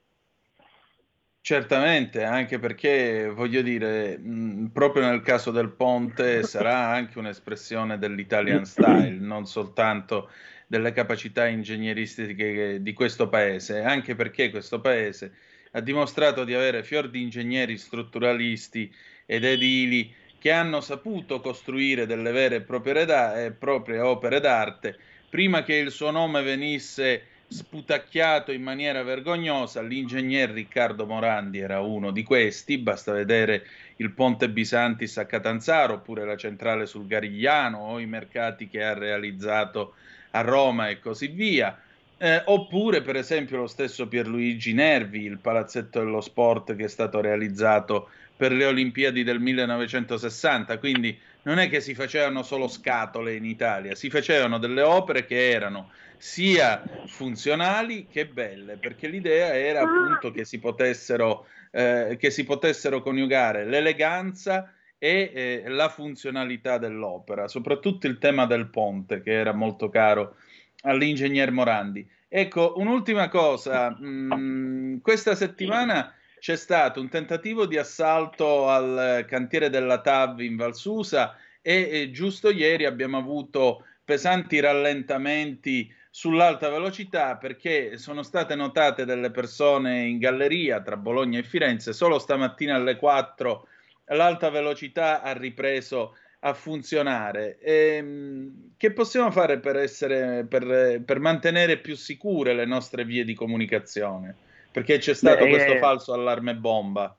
Certamente, 1.44 2.22
anche 2.22 2.60
perché 2.60 3.28
voglio 3.28 3.62
dire, 3.62 4.16
mh, 4.16 4.70
proprio 4.72 5.04
nel 5.08 5.22
caso 5.22 5.50
del 5.50 5.70
ponte 5.72 6.44
sarà 6.44 6.86
anche 6.90 7.18
un'espressione 7.18 7.98
dell'Italian 7.98 8.64
style, 8.64 9.18
non 9.18 9.44
soltanto 9.46 10.30
delle 10.68 10.92
capacità 10.92 11.48
ingegneristiche 11.48 12.80
di 12.80 12.92
questo 12.92 13.28
paese, 13.28 13.82
anche 13.82 14.14
perché 14.14 14.50
questo 14.50 14.80
paese 14.80 15.32
ha 15.72 15.80
dimostrato 15.80 16.44
di 16.44 16.54
avere 16.54 16.84
fior 16.84 17.10
di 17.10 17.22
ingegneri 17.22 17.76
strutturalisti 17.76 18.94
ed 19.26 19.44
edili 19.44 20.14
che 20.38 20.52
hanno 20.52 20.80
saputo 20.80 21.40
costruire 21.40 22.06
delle 22.06 22.30
vere 22.30 22.56
e 22.56 22.62
proprie, 22.62 23.04
da- 23.04 23.44
e 23.44 23.50
proprie 23.52 23.98
opere 23.98 24.38
d'arte 24.38 24.96
prima 25.28 25.62
che 25.64 25.74
il 25.76 25.90
suo 25.90 26.10
nome 26.10 26.42
venisse 26.42 27.26
sputacchiato 27.52 28.50
in 28.50 28.62
maniera 28.62 29.02
vergognosa. 29.02 29.82
L'ingegner 29.82 30.50
Riccardo 30.50 31.06
Morandi 31.06 31.58
era 31.58 31.80
uno 31.80 32.10
di 32.10 32.22
questi, 32.22 32.78
basta 32.78 33.12
vedere 33.12 33.66
il 33.96 34.10
ponte 34.12 34.48
Bisantis 34.48 35.18
a 35.18 35.26
Catanzaro 35.26 35.94
oppure 35.94 36.24
la 36.24 36.36
centrale 36.36 36.86
sul 36.86 37.06
Garigliano 37.06 37.78
o 37.78 38.00
i 38.00 38.06
mercati 38.06 38.68
che 38.68 38.82
ha 38.82 38.94
realizzato 38.94 39.94
a 40.30 40.40
Roma 40.40 40.88
e 40.88 40.98
così 40.98 41.28
via. 41.28 41.78
Eh, 42.16 42.40
oppure, 42.46 43.02
per 43.02 43.16
esempio, 43.16 43.58
lo 43.58 43.66
stesso 43.66 44.06
Pierluigi 44.06 44.72
Nervi, 44.72 45.24
il 45.24 45.38
palazzetto 45.38 45.98
dello 45.98 46.20
sport 46.20 46.74
che 46.76 46.84
è 46.84 46.88
stato 46.88 47.20
realizzato 47.20 48.08
per 48.36 48.52
le 48.52 48.64
Olimpiadi 48.64 49.24
del 49.24 49.40
1960. 49.40 50.78
Quindi 50.78 51.18
non 51.44 51.58
è 51.58 51.68
che 51.68 51.80
si 51.80 51.94
facevano 51.94 52.42
solo 52.42 52.68
scatole 52.68 53.34
in 53.34 53.44
Italia, 53.44 53.94
si 53.94 54.10
facevano 54.10 54.58
delle 54.58 54.82
opere 54.82 55.24
che 55.24 55.50
erano 55.50 55.90
sia 56.16 56.82
funzionali 57.06 58.06
che 58.06 58.26
belle, 58.26 58.76
perché 58.76 59.08
l'idea 59.08 59.56
era 59.56 59.80
appunto 59.80 60.30
che 60.30 60.44
si 60.44 60.60
potessero, 60.60 61.46
eh, 61.72 62.16
che 62.18 62.30
si 62.30 62.44
potessero 62.44 63.02
coniugare 63.02 63.64
l'eleganza 63.64 64.72
e 64.98 65.32
eh, 65.34 65.64
la 65.66 65.88
funzionalità 65.88 66.78
dell'opera, 66.78 67.48
soprattutto 67.48 68.06
il 68.06 68.18
tema 68.18 68.46
del 68.46 68.68
ponte, 68.68 69.20
che 69.20 69.32
era 69.32 69.52
molto 69.52 69.88
caro 69.88 70.36
all'ingegner 70.82 71.50
Morandi. 71.50 72.08
Ecco, 72.28 72.74
un'ultima 72.76 73.28
cosa, 73.28 73.90
mh, 73.98 75.00
questa 75.00 75.34
settimana 75.34 76.14
c'è 76.42 76.56
stato 76.56 77.00
un 77.00 77.08
tentativo 77.08 77.66
di 77.66 77.78
assalto 77.78 78.68
al 78.68 79.24
cantiere 79.28 79.70
della 79.70 80.00
TAV 80.00 80.40
in 80.40 80.56
Valsusa 80.56 81.36
e, 81.60 81.88
e 81.88 82.10
giusto 82.10 82.50
ieri 82.50 82.84
abbiamo 82.84 83.16
avuto 83.16 83.84
pesanti 84.04 84.58
rallentamenti 84.58 85.88
sull'alta 86.10 86.68
velocità 86.68 87.36
perché 87.36 87.96
sono 87.96 88.24
state 88.24 88.56
notate 88.56 89.04
delle 89.04 89.30
persone 89.30 90.02
in 90.02 90.18
galleria 90.18 90.82
tra 90.82 90.96
Bologna 90.96 91.38
e 91.38 91.44
Firenze. 91.44 91.92
Solo 91.92 92.18
stamattina 92.18 92.74
alle 92.74 92.96
4 92.96 93.68
l'alta 94.06 94.50
velocità 94.50 95.22
ha 95.22 95.32
ripreso 95.34 96.16
a 96.40 96.54
funzionare. 96.54 97.60
Ehm, 97.60 98.72
che 98.76 98.92
possiamo 98.92 99.30
fare 99.30 99.60
per, 99.60 99.76
essere, 99.76 100.44
per, 100.44 101.04
per 101.04 101.20
mantenere 101.20 101.78
più 101.78 101.94
sicure 101.94 102.52
le 102.52 102.64
nostre 102.64 103.04
vie 103.04 103.22
di 103.22 103.34
comunicazione? 103.34 104.50
Perché 104.72 104.98
c'è 104.98 105.14
stato 105.14 105.44
Beh, 105.44 105.50
questo 105.50 105.72
eh, 105.74 105.78
falso 105.78 106.12
allarme 106.12 106.54
bomba. 106.54 107.14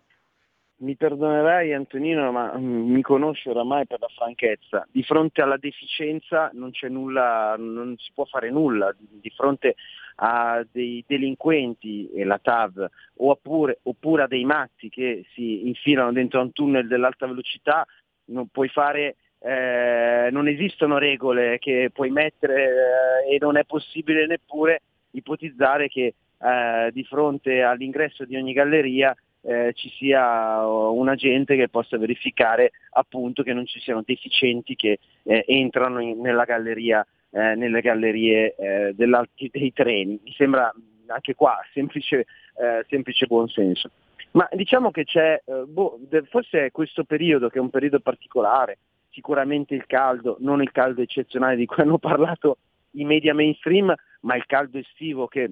Mi 0.78 0.96
perdonerai 0.96 1.74
Antonino, 1.74 2.32
ma 2.32 2.58
mm, 2.58 2.92
mi 2.92 3.02
conosci 3.02 3.48
oramai 3.48 3.86
per 3.86 4.00
la 4.00 4.10
franchezza. 4.14 4.86
Di 4.92 5.04
fronte 5.04 5.42
alla 5.42 5.58
deficienza 5.58 6.50
non 6.54 6.72
c'è 6.72 6.90
nulla, 6.90 7.56
non 7.58 7.96
si 7.98 8.12
può 8.14 8.26
fare 8.26 8.50
nulla. 8.50 8.94
Di, 8.98 9.20
di 9.22 9.30
fronte 9.30 9.76
a 10.16 10.66
dei 10.70 11.04
delinquenti 11.08 12.10
e 12.12 12.24
la 12.24 12.40
TAV 12.40 12.88
oppure, 13.18 13.80
oppure 13.84 14.24
a 14.24 14.28
dei 14.28 14.44
matti 14.44 14.90
che 14.90 15.26
si 15.34 15.68
infilano 15.68 16.12
dentro 16.12 16.42
un 16.42 16.52
tunnel 16.52 16.88
dell'alta 16.88 17.28
velocità, 17.28 17.86
non 18.26 18.48
puoi 18.48 18.70
fare, 18.70 19.16
eh, 19.40 20.30
non 20.32 20.48
esistono 20.48 20.98
regole 20.98 21.58
che 21.60 21.90
puoi 21.94 22.10
mettere 22.10 23.24
eh, 23.28 23.36
e 23.36 23.38
non 23.40 23.58
è 23.58 23.64
possibile 23.64 24.26
neppure 24.26 24.82
ipotizzare 25.12 25.88
che 25.88 26.14
eh, 26.44 26.92
di 26.92 27.04
fronte 27.04 27.62
all'ingresso 27.62 28.26
di 28.26 28.36
ogni 28.36 28.54
galleria 28.54 29.16
eh, 29.46 29.74
ci 29.74 29.90
sia 29.90 30.66
uh, 30.66 30.98
un 30.98 31.10
agente 31.10 31.56
che 31.56 31.68
possa 31.68 31.98
verificare 31.98 32.72
appunto 32.92 33.44
che 33.44 33.54
non 33.54 33.66
ci 33.66 33.80
siano 33.80 34.02
deficienti 34.06 34.76
che 34.76 35.00
eh, 35.24 35.44
entrano 35.48 36.00
in- 36.00 36.20
nella 36.22 36.46
galleria, 36.46 37.06
eh, 37.30 37.56
nelle 37.56 37.82
gallerie 37.82 38.56
eh, 38.56 38.94
dei 38.96 39.74
treni. 39.74 40.20
Mi 40.24 40.34
sembra 40.36 40.74
anche 41.08 41.36
qua 41.36 41.60
semplice, 41.74 42.26
eh, 42.56 42.86
semplice 42.88 43.26
buonsenso. 43.26 43.90
Ma 44.32 44.48
diciamo 44.52 44.92
che 44.92 45.04
c'è, 45.04 45.42
eh, 45.46 45.64
boh, 45.68 46.00
forse 46.30 46.66
è 46.66 46.72
questo 46.72 47.04
periodo 47.04 47.50
che 47.50 47.58
è 47.58 47.62
un 47.62 47.70
periodo 47.70 48.00
particolare, 48.00 48.78
sicuramente 49.12 49.76
il 49.76 49.86
caldo, 49.86 50.38
non 50.40 50.62
il 50.62 50.72
caldo 50.72 51.02
eccezionale 51.02 51.56
di 51.56 51.66
cui 51.66 51.84
hanno 51.84 51.98
parlato 52.00 52.58
i 52.92 53.04
media 53.04 53.34
mainstream, 53.34 53.94
ma 54.22 54.36
il 54.36 54.46
caldo 54.46 54.78
estivo 54.78 55.28
che 55.28 55.52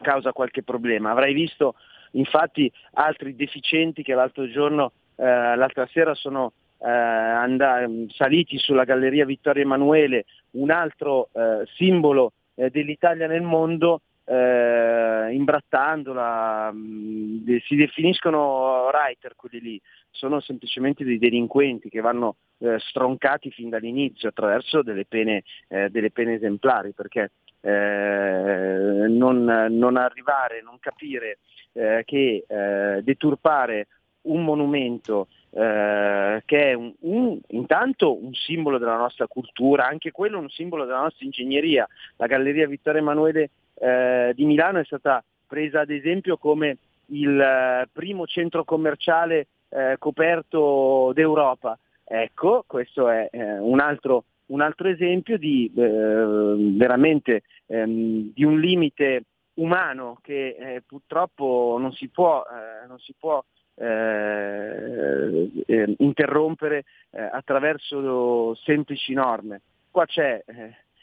causa 0.00 0.32
qualche 0.32 0.62
problema. 0.62 1.10
Avrai 1.10 1.32
visto 1.32 1.74
infatti 2.12 2.70
altri 2.94 3.34
deficienti 3.36 4.02
che 4.02 4.14
l'altro 4.14 4.48
giorno, 4.48 4.92
eh, 5.16 5.24
l'altra 5.24 5.86
sera 5.92 6.14
sono 6.14 6.52
eh, 6.78 6.88
and- 6.88 8.10
saliti 8.12 8.58
sulla 8.58 8.84
Galleria 8.84 9.24
Vittorio 9.24 9.62
Emanuele, 9.62 10.24
un 10.52 10.70
altro 10.70 11.28
eh, 11.32 11.66
simbolo 11.76 12.32
eh, 12.54 12.70
dell'Italia 12.70 13.26
nel 13.26 13.42
mondo, 13.42 14.00
eh, 14.30 15.32
imbrattandola, 15.32 16.70
mh, 16.70 17.44
de- 17.44 17.62
si 17.66 17.74
definiscono 17.74 18.86
writer 18.86 19.34
quelli 19.34 19.60
lì, 19.60 19.80
sono 20.10 20.38
semplicemente 20.40 21.02
dei 21.02 21.18
delinquenti 21.18 21.88
che 21.88 22.00
vanno 22.00 22.36
eh, 22.58 22.78
stroncati 22.78 23.50
fin 23.50 23.70
dall'inizio 23.70 24.28
attraverso 24.28 24.82
delle 24.82 25.04
pene, 25.04 25.42
eh, 25.68 25.88
delle 25.90 26.12
pene 26.12 26.34
esemplari, 26.34 26.92
perché 26.92 27.32
eh, 27.60 29.06
non, 29.08 29.44
non 29.44 29.96
arrivare, 29.96 30.62
non 30.62 30.78
capire 30.78 31.38
eh, 31.72 32.02
che 32.04 32.44
eh, 32.46 33.02
deturpare 33.02 33.88
un 34.22 34.44
monumento 34.44 35.28
eh, 35.50 36.42
che 36.44 36.70
è 36.70 36.72
un, 36.74 36.92
un- 37.00 37.40
intanto 37.48 38.22
un 38.22 38.32
simbolo 38.34 38.78
della 38.78 38.96
nostra 38.96 39.26
cultura, 39.26 39.86
anche 39.86 40.12
quello 40.12 40.38
un 40.38 40.50
simbolo 40.50 40.84
della 40.84 41.00
nostra 41.00 41.24
ingegneria. 41.24 41.88
La 42.16 42.26
Galleria 42.26 42.68
Vittorio 42.68 43.00
Emanuele 43.00 43.50
eh, 43.80 44.32
di 44.34 44.44
Milano 44.44 44.78
è 44.78 44.84
stata 44.84 45.24
presa 45.46 45.80
ad 45.80 45.90
esempio 45.90 46.36
come 46.36 46.76
il 47.06 47.40
eh, 47.40 47.88
primo 47.90 48.26
centro 48.26 48.64
commerciale 48.64 49.46
eh, 49.70 49.96
coperto 49.98 51.12
d'Europa. 51.14 51.78
Ecco, 52.04 52.64
questo 52.66 53.08
è 53.08 53.28
eh, 53.30 53.58
un 53.58 53.80
altro 53.80 54.24
un 54.50 54.60
altro 54.62 54.88
esempio 54.88 55.38
di 55.38 55.70
eh, 55.76 56.72
veramente 56.76 57.42
ehm, 57.66 58.32
di 58.34 58.44
un 58.44 58.58
limite 58.58 59.22
umano 59.54 60.18
che 60.22 60.56
eh, 60.58 60.82
purtroppo 60.84 61.76
non 61.78 61.92
si 61.92 62.08
può, 62.08 62.42
non 62.88 62.98
si 62.98 63.14
può 63.16 63.44
eh, 63.76 65.50
interrompere 65.98 66.84
eh, 67.10 67.22
attraverso 67.22 68.54
semplici 68.56 69.12
norme. 69.12 69.60
Qua 69.90 70.04
c'è 70.06 70.42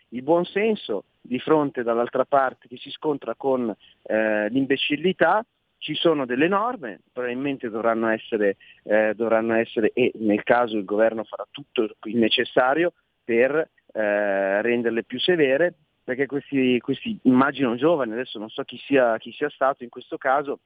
il 0.10 0.22
buon 0.22 0.46
senso 0.46 1.04
di 1.28 1.40
fronte 1.40 1.84
dall'altra 1.84 2.26
parte 2.26 2.68
che 2.68 2.78
si 2.78 2.90
scontra 2.90 3.36
con 3.36 3.74
eh, 4.04 4.50
l'imbecillità, 4.50 5.46
ci 5.80 5.94
sono 5.94 6.26
delle 6.26 6.48
norme, 6.48 7.02
probabilmente 7.12 7.70
dovranno 7.70 8.08
essere, 8.08 8.58
eh, 8.84 9.14
dovranno 9.16 9.54
essere 9.54 9.92
e 9.94 10.12
nel 10.16 10.44
caso 10.44 10.78
il 10.78 10.86
governo 10.86 11.24
farà 11.24 11.46
tutto 11.52 11.96
il 12.04 12.18
necessario 12.18 12.94
per 13.24 13.54
eh, 13.94 14.62
renderle 14.62 15.04
più 15.04 15.20
severe, 15.20 15.74
perché 16.04 16.26
questi, 16.26 16.80
questi 16.80 17.20
immagino 17.24 17.76
giovani, 17.76 18.14
adesso 18.14 18.40
non 18.40 18.50
so 18.50 18.64
chi 18.64 18.78
sia, 18.78 19.18
chi 19.18 19.32
sia 19.34 19.50
stato 19.50 19.84
in 19.84 19.90
questo 19.90 20.18
caso, 20.18 20.60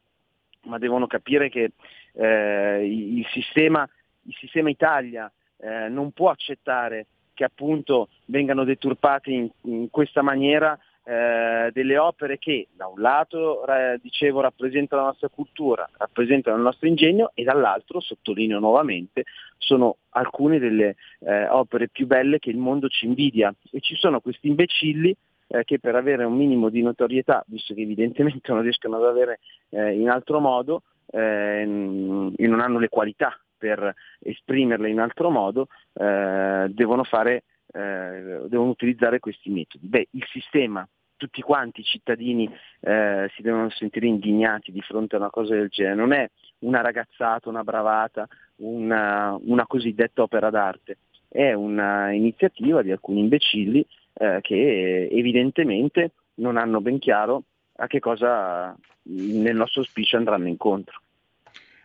ma 0.66 0.78
devono 0.78 1.08
capire 1.08 1.50
che 1.50 1.72
eh, 2.14 2.86
il, 2.86 3.26
sistema, 3.32 3.88
il 4.24 4.36
sistema 4.40 4.70
Italia 4.70 5.32
eh, 5.58 5.90
non 5.90 6.12
può 6.12 6.30
accettare 6.30 7.08
che 7.42 7.44
appunto 7.44 8.10
vengano 8.26 8.64
deturpate 8.64 9.32
in, 9.32 9.50
in 9.64 9.90
questa 9.90 10.22
maniera 10.22 10.78
eh, 11.04 11.72
delle 11.74 11.98
opere 11.98 12.38
che 12.38 12.68
da 12.72 12.86
un 12.86 13.02
lato 13.02 13.66
ra- 13.66 13.98
dicevo 13.98 14.42
rappresentano 14.42 15.02
la 15.02 15.08
nostra 15.08 15.30
cultura, 15.30 15.90
rappresentano 15.98 16.58
il 16.58 16.62
nostro 16.62 16.88
ingegno 16.88 17.32
e 17.34 17.44
dall'altro, 17.44 18.00
sottolineo 18.00 18.60
nuovamente, 18.60 19.24
sono 19.58 19.98
alcune 20.10 20.60
delle 20.60 20.96
eh, 21.22 21.48
opere 21.48 21.90
più 21.90 22.06
belle 22.06 22.38
che 22.38 22.52
il 22.52 22.58
mondo 22.58 22.88
ci 22.88 23.08
invidia. 23.08 23.52
E 23.72 23.80
ci 23.80 23.96
sono 23.96 24.20
questi 24.20 24.48
imbecilli 24.48 25.16
eh, 25.48 25.64
che 25.64 25.80
per 25.80 25.96
avere 25.96 26.24
un 26.24 26.36
minimo 26.36 26.70
di 26.70 26.84
notorietà, 26.84 27.44
visto 27.48 27.74
che 27.74 27.82
evidentemente 27.82 28.52
non 28.54 28.62
riescono 28.62 28.98
ad 28.98 29.06
avere 29.06 29.40
eh, 29.70 29.94
in 29.94 30.10
altro 30.10 30.40
modo 30.40 30.84
eh, 31.12 31.62
e 31.62 32.48
non 32.48 32.60
hanno 32.60 32.78
le 32.78 32.90
qualità 32.90 33.36
per 33.62 33.94
esprimerle 34.20 34.90
in 34.90 35.00
altro 35.00 35.30
modo, 35.30 35.68
eh, 35.94 36.66
devono 36.74 37.04
fare 37.04 37.44
eh, 37.74 38.48
devono 38.48 38.70
utilizzare 38.72 39.20
questi 39.20 39.50
metodi. 39.50 39.88
Beh, 39.88 40.08
il 40.12 40.26
sistema, 40.32 40.88
tutti 41.16 41.42
quanti 41.42 41.82
i 41.82 41.86
cittadini 41.86 42.52
eh, 42.82 43.30
si 43.36 43.42
devono 43.42 43.70
sentire 43.70 44.08
indignati 44.08 44.72
di 44.72 44.82
fronte 44.82 45.16
a 45.16 45.20
una 45.20 45.30
cosa 45.30 45.54
del 45.54 45.70
genere, 45.70 45.96
non 45.96 46.12
è 46.12 46.30
una 46.60 46.82
ragazzata, 46.82 47.50
una 47.50 47.64
bravata, 47.64 48.28
una, 48.58 49.38
una 49.42 49.66
cosiddetta 49.68 50.24
opera 50.24 50.50
d'arte, 50.50 50.98
è 51.28 51.54
un'iniziativa 51.54 52.82
di 52.82 52.92
alcuni 52.92 53.22
imbecilli 53.22 53.86
eh, 54.16 54.40
che 54.42 55.08
evidentemente 55.12 56.12
non 56.36 56.58
hanno 56.58 56.82
ben 56.82 57.00
chiaro 57.00 57.44
a 57.78 57.88
che 57.88 58.00
cosa 58.00 58.76
nel 59.04 59.56
nostro 59.56 59.82
auspicio 59.82 60.18
andranno 60.18 60.48
incontro. 60.48 61.00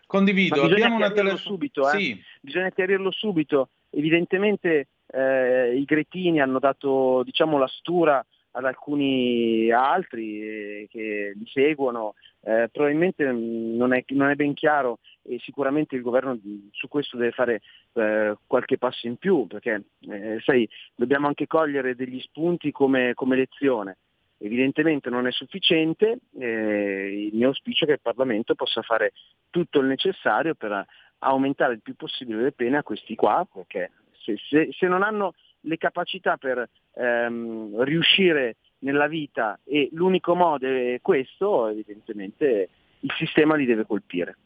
Condivido, 0.06 0.62
abbiamo 0.62 0.96
una 0.96 1.10
telefo- 1.10 1.36
subito, 1.38 1.90
eh? 1.90 1.98
Sì. 1.98 2.22
bisogna 2.40 2.70
chiarirlo 2.70 3.10
subito. 3.10 3.70
Evidentemente 3.90 4.88
eh, 5.06 5.76
i 5.76 5.84
cretini 5.84 6.40
hanno 6.40 6.58
dato 6.58 7.22
diciamo, 7.24 7.58
la 7.58 7.66
stura 7.66 8.24
ad 8.52 8.64
alcuni 8.64 9.70
altri 9.70 10.40
eh, 10.40 10.86
che 10.90 11.32
li 11.34 11.46
seguono, 11.46 12.14
eh, 12.42 12.68
probabilmente 12.72 13.30
mh, 13.30 13.76
non 13.76 13.92
è, 13.92 14.04
non 14.08 14.30
è 14.30 14.34
ben 14.34 14.54
chiaro 14.54 15.00
e 15.22 15.38
sicuramente 15.40 15.94
il 15.94 16.02
governo 16.02 16.38
su 16.70 16.88
questo 16.88 17.16
deve 17.16 17.32
fare 17.32 17.60
eh, 17.94 18.36
qualche 18.46 18.78
passo 18.78 19.06
in 19.06 19.16
più, 19.16 19.46
perché 19.46 19.82
eh, 20.08 20.38
sai, 20.42 20.68
dobbiamo 20.94 21.26
anche 21.26 21.46
cogliere 21.46 21.94
degli 21.94 22.20
spunti 22.20 22.70
come, 22.70 23.12
come 23.14 23.36
lezione. 23.36 23.98
Evidentemente 24.38 25.08
non 25.08 25.26
è 25.26 25.32
sufficiente, 25.32 26.18
eh, 26.38 27.28
il 27.30 27.34
mio 27.34 27.48
auspicio 27.48 27.84
è 27.84 27.86
che 27.86 27.94
il 27.94 28.00
Parlamento 28.00 28.54
possa 28.54 28.82
fare 28.82 29.12
tutto 29.50 29.80
il 29.80 29.86
necessario 29.86 30.54
per 30.54 30.86
aumentare 31.20 31.72
il 31.72 31.80
più 31.80 31.94
possibile 31.94 32.42
le 32.42 32.52
pene 32.52 32.76
a 32.78 32.82
questi 32.82 33.14
qua, 33.14 33.46
perché 33.50 33.92
se, 34.22 34.36
se- 34.48 34.68
se 34.72 34.86
non 34.86 35.02
hanno 35.02 35.34
le 35.60 35.78
capacità 35.78 36.36
per 36.36 36.68
ehm, 36.94 37.82
riuscire 37.82 38.56
nella 38.80 39.06
vita 39.06 39.58
e 39.64 39.88
l'unico 39.92 40.34
modo 40.34 40.66
è 40.66 40.98
questo, 41.00 41.68
evidentemente 41.68 42.68
il 43.00 43.12
sistema 43.16 43.54
li 43.54 43.64
deve 43.64 43.86
colpire. 43.86 44.36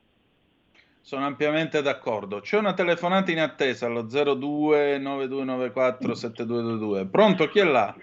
Sono 1.00 1.24
ampiamente 1.24 1.82
d'accordo. 1.82 2.40
C'è 2.40 2.58
una 2.58 2.74
telefonata 2.74 3.30
in 3.30 3.40
attesa 3.40 3.86
allo 3.86 4.02
02 4.02 4.98
9294 4.98 6.14
7222. 6.14 7.06
Pronto, 7.06 7.48
chi 7.48 7.58
è 7.58 7.64
là? 7.64 7.94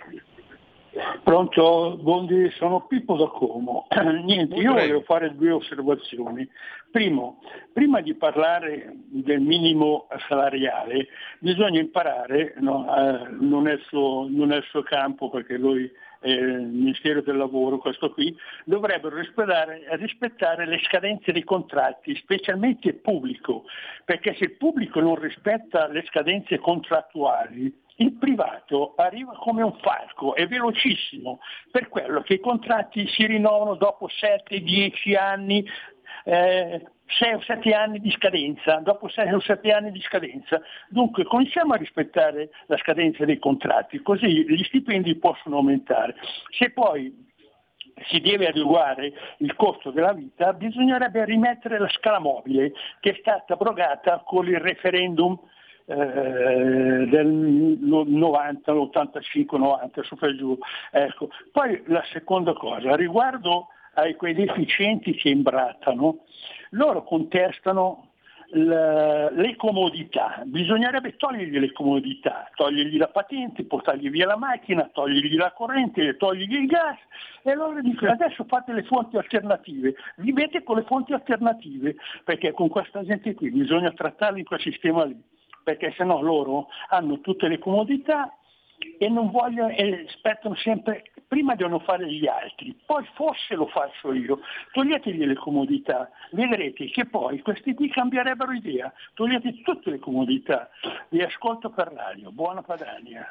Pronto, 1.24 1.98
buondì, 2.02 2.50
sono 2.52 2.86
Pippo 2.88 3.16
da 3.16 3.28
Como. 3.28 3.88
Niente, 4.24 4.56
io 4.56 4.74
voglio 4.74 5.02
fare 5.02 5.36
due 5.36 5.52
osservazioni. 5.52 6.48
Primo, 6.90 7.42
prima 7.74 8.02
di 8.02 8.16
parlare 8.16 8.94
del 9.10 9.42
minimo 9.42 10.08
salariale 10.28 11.08
bisogna 11.40 11.80
imparare, 11.80 12.56
no, 12.60 12.86
eh, 12.96 13.28
non, 13.40 13.68
è 13.68 13.74
il 13.74 13.82
suo, 13.88 14.28
non 14.30 14.52
è 14.52 14.58
il 14.58 14.64
suo 14.70 14.82
campo 14.84 15.30
perché 15.30 15.58
lui 15.58 15.92
è 16.20 16.30
il 16.30 16.68
Ministero 16.68 17.22
del 17.22 17.38
Lavoro, 17.38 17.78
questo 17.78 18.12
qui, 18.12 18.36
dovrebbero 18.66 19.18
rispettare, 19.18 19.84
rispettare 19.98 20.66
le 20.66 20.80
scadenze 20.80 21.32
dei 21.32 21.44
contratti, 21.44 22.16
specialmente 22.16 22.88
il 22.88 22.96
pubblico, 22.96 23.66
perché 24.04 24.34
se 24.36 24.46
il 24.46 24.58
pubblico 24.58 25.00
non 25.00 25.16
rispetta 25.16 25.88
le 25.88 26.04
scadenze 26.08 26.58
contrattuali, 26.58 27.86
il 27.98 28.14
privato 28.14 28.94
arriva 28.96 29.34
come 29.34 29.64
un 29.64 29.76
falco, 29.82 30.36
è 30.36 30.48
velocissimo, 30.48 31.40
per 31.72 31.90
quello 31.90 32.22
che 32.22 32.36
i 32.36 32.40
contratti 32.40 33.08
si 33.08 33.26
rinnovano 33.26 33.76
dopo 33.76 34.08
7-10 34.08 35.18
anni, 35.18 35.66
eh, 36.26 36.86
6 37.08 37.34
o 37.34 37.42
7 37.42 37.74
anni 37.74 38.00
di 38.00 38.12
scadenza, 38.12 38.76
dopo 38.78 39.08
6 39.08 39.34
o 39.34 39.40
7 39.40 39.72
anni 39.72 39.92
di 39.92 40.02
scadenza. 40.02 40.62
Dunque 40.90 41.24
cominciamo 41.24 41.74
a 41.74 41.78
rispettare 41.78 42.50
la 42.68 42.78
scadenza 42.78 43.26
dei 43.26 43.40
contratti, 43.40 44.02
così 44.02 44.46
gli 44.46 44.64
stipendi 44.64 45.16
possono 45.16 45.58
aumentare. 45.58 46.16
Se 46.52 46.72
poi 46.72 47.26
si 48.10 48.20
deve 48.20 48.48
adeguare 48.48 49.12
il 49.38 49.56
costo 49.56 49.90
della 49.90 50.14
vita, 50.14 50.54
bisognerebbe 50.54 51.26
rimettere 51.26 51.80
la 51.80 51.90
scala 51.90 52.20
mobile 52.20 52.74
che 53.00 53.12
è 53.12 53.18
stata 53.20 53.54
abrogata 53.54 54.22
con 54.24 54.48
il 54.48 54.60
referendum 54.60 55.40
eh, 55.90 57.08
del 57.10 57.28
90, 57.28 58.72
l'85, 58.74 59.58
90, 59.58 60.04
su 60.04 60.16
per 60.18 60.36
giù. 60.36 60.58
Ecco. 60.92 61.30
Poi 61.52 61.82
la 61.88 62.04
seconda 62.12 62.54
cosa, 62.54 62.96
riguardo 62.96 63.68
a 63.94 64.14
quei 64.16 64.34
deficienti 64.34 65.14
che 65.16 65.30
imbrattano, 65.30 66.26
loro 66.72 67.04
contestano 67.04 68.10
l- 68.50 69.30
le 69.32 69.56
comodità, 69.56 70.42
bisognerebbe 70.46 71.16
togliergli 71.16 71.58
le 71.58 71.72
comodità, 71.72 72.50
togliergli 72.56 72.98
la 72.98 73.08
patente, 73.08 73.66
portargli 73.66 74.10
via 74.10 74.26
la 74.26 74.38
macchina, 74.38 74.90
togliergli 74.92 75.38
la 75.38 75.52
corrente, 75.52 76.18
togliergli 76.18 76.56
il 76.56 76.68
gas 76.68 76.98
e 77.44 77.56
loro 77.56 77.82
dicono 77.82 78.12
adesso 78.12 78.44
fate 78.44 78.74
le 78.74 78.84
fonti 78.84 79.18
alternative, 79.18 79.96
vivete 80.18 80.64
con 80.64 80.78
le 80.78 80.84
fonti 80.84 81.14
alternative, 81.14 81.96
perché 82.24 82.52
con 82.52 82.68
questa 82.68 83.04
gente 83.04 83.34
qui 83.34 83.52
bisogna 83.52 83.92
trattarli 83.92 84.40
in 84.40 84.46
quel 84.46 84.60
sistema 84.60 85.06
lì, 85.06 85.18
perché 85.68 85.94
sennò 85.98 86.22
loro 86.22 86.70
hanno 86.88 87.20
tutte 87.20 87.50
le 87.50 87.60
comodità 87.60 88.34
e 88.98 89.10
non 89.10 89.32
vogliono 89.32 89.68
e 89.68 90.06
aspettano 90.08 90.56
sempre, 90.56 91.12
prima 91.28 91.56
devono 91.56 91.80
fare 91.80 92.10
gli 92.10 92.26
altri, 92.26 92.74
poi 92.86 93.06
forse 93.16 93.56
lo 93.56 93.68
faccio 93.68 94.14
io, 94.14 94.40
toglietegli 94.72 95.26
le 95.26 95.36
comodità, 95.36 96.10
vedrete 96.32 96.86
che 96.86 97.06
poi 97.06 97.42
questi 97.42 97.74
qui 97.74 97.90
cambierebbero 97.90 98.54
idea, 98.54 98.94
togliete 99.14 99.62
tutte 99.64 99.90
le 99.90 100.00
comodità, 100.00 100.70
vi 101.10 101.22
ascolto 101.22 101.70
per 101.70 101.92
radio, 101.92 102.32
buona 102.32 102.62
Padania. 102.62 103.28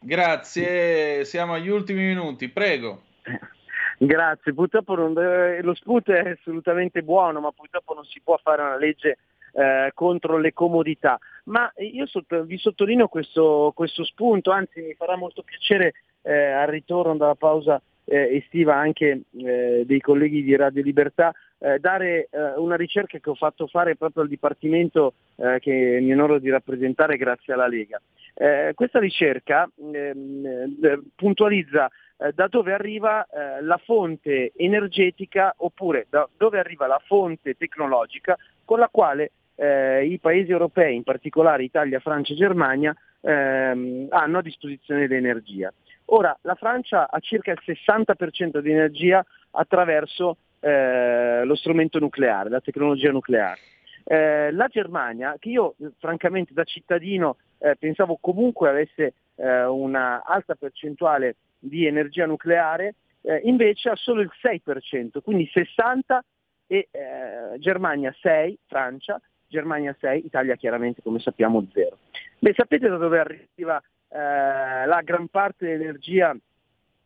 Grazie, 0.00 1.24
siamo 1.24 1.54
agli 1.54 1.70
ultimi 1.70 2.04
minuti, 2.04 2.50
prego. 2.50 3.04
Grazie, 3.96 4.52
purtroppo 4.52 4.94
non- 4.96 5.16
eh, 5.16 5.62
lo 5.62 5.74
sput 5.74 6.10
è 6.10 6.32
assolutamente 6.32 7.00
buono, 7.00 7.40
ma 7.40 7.52
purtroppo 7.52 7.94
non 7.94 8.04
si 8.04 8.20
può 8.22 8.38
fare 8.42 8.60
una 8.60 8.76
legge 8.76 9.16
eh, 9.54 9.90
contro 9.94 10.38
le 10.38 10.52
comodità. 10.52 11.18
Ma 11.44 11.70
io 11.76 12.06
sotto- 12.06 12.44
vi 12.44 12.58
sottolineo 12.58 13.08
questo, 13.08 13.72
questo 13.74 14.04
spunto, 14.04 14.50
anzi 14.50 14.80
mi 14.80 14.94
farà 14.94 15.16
molto 15.16 15.42
piacere 15.42 15.92
eh, 16.22 16.50
al 16.50 16.68
ritorno 16.68 17.16
dalla 17.16 17.34
pausa 17.34 17.80
eh, 18.06 18.36
estiva 18.36 18.74
anche 18.74 19.22
eh, 19.36 19.84
dei 19.86 20.00
colleghi 20.00 20.42
di 20.42 20.56
Radio 20.56 20.82
Libertà 20.82 21.32
eh, 21.58 21.78
dare 21.78 22.28
eh, 22.30 22.52
una 22.56 22.76
ricerca 22.76 23.18
che 23.18 23.30
ho 23.30 23.34
fatto 23.34 23.66
fare 23.66 23.96
proprio 23.96 24.22
al 24.22 24.28
Dipartimento 24.28 25.14
che 25.58 25.98
mi 26.00 26.12
onoro 26.12 26.38
di 26.38 26.48
rappresentare 26.48 27.16
grazie 27.16 27.54
alla 27.54 27.66
Lega. 27.66 28.00
Questa 28.72 29.00
ricerca 29.00 29.68
ehm, 29.76 30.76
eh, 30.80 31.00
puntualizza 31.16 31.90
da 32.32 32.46
dove 32.46 32.72
arriva 32.72 33.26
eh, 33.26 33.62
la 33.62 33.76
fonte 33.78 34.52
energetica 34.56 35.52
oppure 35.58 36.06
da 36.08 36.28
dove 36.36 36.60
arriva 36.60 36.86
la 36.86 37.00
fonte 37.04 37.54
tecnologica 37.54 38.36
con 38.64 38.78
la 38.78 38.88
quale 38.88 39.32
eh, 39.56 40.04
i 40.04 40.18
paesi 40.18 40.50
europei, 40.50 40.94
in 40.96 41.02
particolare 41.02 41.64
Italia, 41.64 42.00
Francia 42.00 42.32
e 42.32 42.36
Germania, 42.36 42.94
ehm, 43.20 44.06
hanno 44.10 44.38
a 44.38 44.42
disposizione 44.42 45.06
l'energia. 45.06 45.72
Ora, 46.06 46.36
la 46.42 46.54
Francia 46.54 47.10
ha 47.10 47.18
circa 47.20 47.52
il 47.52 47.60
60% 47.64 48.58
di 48.58 48.70
energia 48.70 49.24
attraverso 49.52 50.36
eh, 50.60 51.42
lo 51.44 51.54
strumento 51.54 51.98
nucleare, 51.98 52.50
la 52.50 52.60
tecnologia 52.60 53.10
nucleare. 53.10 53.58
Eh, 54.04 54.52
la 54.52 54.66
Germania, 54.68 55.36
che 55.38 55.48
io 55.48 55.76
francamente 55.98 56.52
da 56.52 56.64
cittadino 56.64 57.36
eh, 57.58 57.76
pensavo 57.76 58.18
comunque 58.20 58.68
avesse 58.68 59.14
eh, 59.36 59.64
una 59.64 60.22
alta 60.24 60.54
percentuale 60.54 61.36
di 61.58 61.86
energia 61.86 62.26
nucleare, 62.26 62.96
eh, 63.22 63.40
invece 63.44 63.88
ha 63.88 63.96
solo 63.96 64.20
il 64.20 64.30
6%, 64.42 65.22
quindi 65.22 65.48
60 65.50 66.22
e 66.66 66.88
eh, 66.90 67.58
Germania 67.58 68.14
6, 68.20 68.58
Francia, 68.66 69.20
Germania 69.54 69.94
6, 70.00 70.26
Italia 70.26 70.56
chiaramente 70.56 71.00
come 71.00 71.20
sappiamo 71.20 71.64
0. 71.72 71.96
Beh, 72.40 72.54
sapete 72.56 72.88
da 72.88 72.96
dove 72.96 73.20
arriva 73.20 73.80
eh, 74.08 74.86
la 74.86 75.00
gran 75.04 75.28
parte 75.28 75.64
dell'energia, 75.66 76.34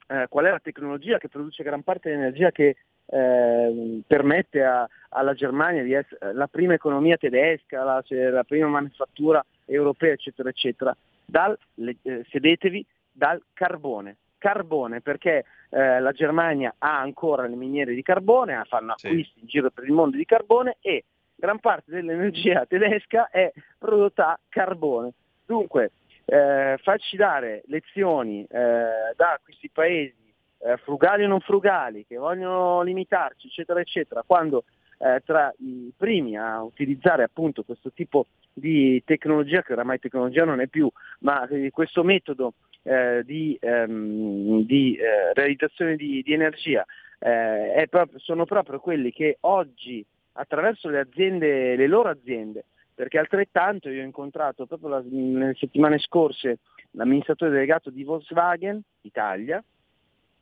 eh, 0.09 0.27
qual 0.31 0.47
è 0.47 0.51
la 0.51 0.59
tecnologia 0.61 1.19
che 1.19 1.29
produce 1.29 1.63
gran 1.63 1.83
parte 1.83 2.09
dell'energia 2.09 2.51
che 2.51 2.77
eh, 3.11 4.01
permette 4.07 4.63
a- 4.65 4.89
alla 5.11 5.33
Germania 5.35 5.83
di 5.83 5.93
essere 5.93 6.33
la 6.35 6.47
prima 6.47 6.75
economia 6.75 7.17
tedesca, 7.17 7.83
la, 7.85 8.03
la 8.09 8.45
prima 8.45 8.69
manifattura 8.69 9.45
europea, 9.67 10.13
eccetera, 10.13 10.49
eccetera, 10.49 10.97
dal, 11.25 11.57
le- 11.75 11.97
eh, 12.03 12.25
sedetevi, 12.31 12.85
dal 13.13 13.43
carbone. 13.55 14.17
Carbone 14.39 15.01
perché 15.01 15.45
eh, 15.71 16.01
la 16.01 16.13
Germania 16.13 16.75
ha 16.79 16.99
ancora 17.01 17.47
le 17.47 17.57
miniere 17.57 17.95
di 17.95 18.03
carbone, 18.03 18.55
ha- 18.55 18.65
fanno 18.65 18.93
acquisti 18.93 19.41
in 19.41 19.47
giro 19.47 19.71
per 19.71 19.85
il 19.85 19.93
mondo 19.93 20.17
di 20.17 20.25
carbone 20.25 20.77
e 20.81 21.05
gran 21.39 21.61
parte 21.61 21.91
dell'energia 21.91 22.67
tedesca 22.69 23.31
è 23.31 23.51
prodotta 23.79 24.33
a 24.33 24.41
carbone. 24.49 25.13
Dunque, 25.47 25.93
eh, 26.25 26.79
farci 26.83 27.17
dare 27.17 27.63
lezioni 27.67 28.45
eh, 28.45 29.15
da 29.17 29.41
questi 29.43 29.71
paesi 29.71 30.35
eh, 30.59 30.77
frugali 30.79 31.25
o 31.25 31.29
non 31.29 31.41
frugali, 31.41 32.05
che 32.07 32.17
vogliono 32.17 32.83
limitarci, 32.83 33.47
eccetera, 33.47 33.81
eccetera, 33.81 34.23
quando 34.27 34.65
eh, 34.99 35.23
tra 35.25 35.55
i 35.59 35.93
primi 35.97 36.37
a 36.37 36.63
utilizzare 36.63 37.23
appunto 37.23 37.63
questo 37.63 37.93
tipo 37.93 38.27
di 38.53 39.03
tecnologia, 39.05 39.63
che 39.63 39.73
oramai 39.73 40.01
tecnologia 40.01 40.45
non 40.45 40.61
è 40.61 40.67
più, 40.67 40.91
ma 41.21 41.47
eh, 41.49 41.71
questo 41.71 42.03
metodo 42.03 42.55
eh, 42.83 43.23
di, 43.25 43.57
ehm, 43.61 44.65
di, 44.65 44.97
eh, 44.97 45.33
realizzazione 45.35 45.97
di, 45.97 46.23
di 46.23 46.33
energia, 46.33 46.85
eh, 47.21 47.87
proprio- 47.89 48.19
sono 48.19 48.45
proprio 48.45 48.81
quelli 48.81 49.13
che 49.13 49.39
oggi 49.43 50.05
attraverso 50.39 50.89
le 50.89 51.01
aziende, 51.01 51.77
le 51.77 51.87
loro 51.87 52.09
aziende, 52.09 52.65
perché 52.95 53.19
altrettanto 53.19 53.89
io 53.89 54.03
ho 54.03 54.05
incontrato 54.05 54.67
proprio 54.67 54.89
la- 54.89 55.03
nelle 55.05 55.55
settimane 55.55 55.99
scorse 55.99 56.59
l'amministratore 56.93 57.51
delegato 57.51 57.91
di 57.91 58.05
Volkswagen 58.05 58.81
Italia 59.03 59.63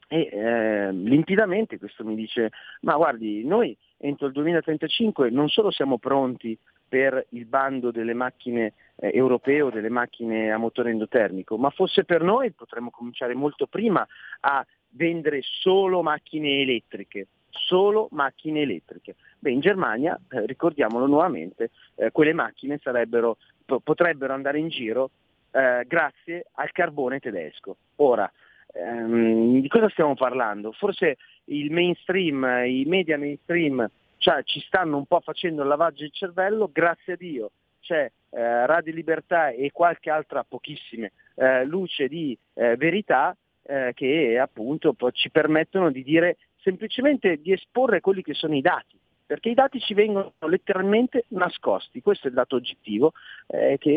e 0.09 0.29
eh, 0.31 0.93
limpidamente 0.93 1.79
questo 1.79 2.05
mi 2.05 2.15
dice 2.15 2.51
ma 2.83 2.95
guardi 2.95 3.45
noi 3.45 3.77
entro 3.97 4.29
il 4.29 4.33
2035 4.33 5.31
non 5.31 5.49
solo 5.49 5.73
siamo 5.73 5.99
pronti 5.99 6.57
per 6.89 7.27
il 7.31 7.47
bando 7.47 7.91
delle 7.91 8.15
macchine 8.15 8.75
eh, 8.97 9.11
europee 9.13 9.63
o 9.63 9.71
delle 9.71 9.89
macchine 9.89 10.53
a 10.53 10.57
motore 10.59 10.91
endotermico, 10.91 11.57
ma 11.59 11.71
fosse 11.71 12.05
per 12.05 12.23
noi 12.23 12.53
potremmo 12.53 12.91
cominciare 12.91 13.35
molto 13.35 13.67
prima 13.67 14.07
a 14.41 14.65
vendere 14.91 15.41
solo 15.43 16.03
macchine 16.03 16.61
elettriche, 16.61 17.27
solo 17.57 18.09
macchine 18.13 18.63
elettriche. 18.63 19.17
Beh, 19.39 19.51
in 19.51 19.61
Germania, 19.61 20.19
eh, 20.31 20.47
ricordiamolo 20.47 21.07
nuovamente, 21.07 21.71
eh, 21.97 22.11
quelle 22.11 22.33
macchine 22.33 22.79
po- 22.79 23.81
potrebbero 23.81 24.33
andare 24.33 24.59
in 24.59 24.69
giro 24.69 25.11
eh, 25.51 25.85
grazie 25.87 26.47
al 26.55 26.71
carbone 26.73 27.19
tedesco. 27.19 27.77
Ora, 27.97 28.31
ehm, 28.73 29.61
di 29.61 29.69
cosa 29.69 29.89
stiamo 29.89 30.15
parlando? 30.15 30.73
Forse 30.73 31.17
il 31.45 31.71
mainstream, 31.71 32.45
i 32.67 32.85
media 32.87 33.19
mainstream 33.19 33.89
cioè, 34.19 34.43
ci 34.45 34.61
stanno 34.61 34.97
un 34.97 35.07
po' 35.07 35.21
facendo 35.21 35.63
il 35.63 35.69
lavaggio 35.69 36.01
del 36.01 36.13
cervello, 36.13 36.71
grazie 36.73 37.15
a 37.15 37.17
Dio 37.17 37.51
c'è 37.87 38.11
eh, 38.31 38.67
Radio 38.67 38.93
Libertà 38.93 39.51
e 39.51 39.71
qualche 39.73 40.11
altra 40.11 40.45
pochissime 40.47 41.13
eh, 41.37 41.65
luce 41.65 42.09
di 42.09 42.37
eh, 42.55 42.77
verità 42.77 43.37
eh, 43.63 43.93
che 43.95 44.39
appunto 44.39 44.93
poi 44.93 45.13
ci 45.13 45.31
permettono 45.31 45.91
di 45.91 46.03
dire 46.03 46.37
semplicemente 46.67 47.41
di 47.41 47.53
esporre 47.53 48.01
quelli 48.01 48.23
che 48.23 48.35
sono 48.35 48.57
i 48.57 48.61
dati, 48.61 48.99
perché 49.25 49.51
i 49.51 49.55
dati 49.55 49.79
ci 49.79 49.95
vengono 49.95 50.33
letteralmente 50.41 51.27
nascosti, 51.29 52.03
questo 52.03 52.27
è 52.27 52.31
il 52.31 52.35
dato 52.35 52.57
oggettivo 52.57 53.13
eh, 53.47 53.77
che 53.79 53.91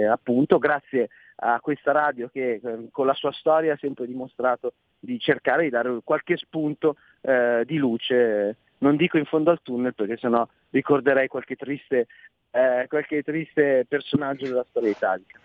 eh, 0.00 0.06
appunto 0.06 0.58
grazie 0.58 1.08
a 1.36 1.60
questa 1.60 1.92
radio 1.92 2.28
che 2.28 2.60
eh, 2.60 2.88
con 2.90 3.06
la 3.06 3.14
sua 3.14 3.30
storia 3.30 3.74
ha 3.74 3.78
sempre 3.78 4.06
dimostrato 4.06 4.72
di 4.98 5.20
cercare 5.20 5.64
di 5.64 5.70
dare 5.70 6.00
qualche 6.02 6.36
spunto 6.36 6.96
eh, 7.20 7.62
di 7.64 7.76
luce, 7.76 8.56
non 8.78 8.96
dico 8.96 9.18
in 9.18 9.24
fondo 9.24 9.52
al 9.52 9.62
tunnel 9.62 9.94
perché 9.94 10.16
sennò 10.16 10.44
ricorderei 10.70 11.28
qualche 11.28 11.54
triste, 11.54 12.08
eh, 12.50 12.86
qualche 12.88 13.22
triste 13.22 13.86
personaggio 13.88 14.48
della 14.48 14.66
storia 14.68 14.90
italica. 14.90 15.38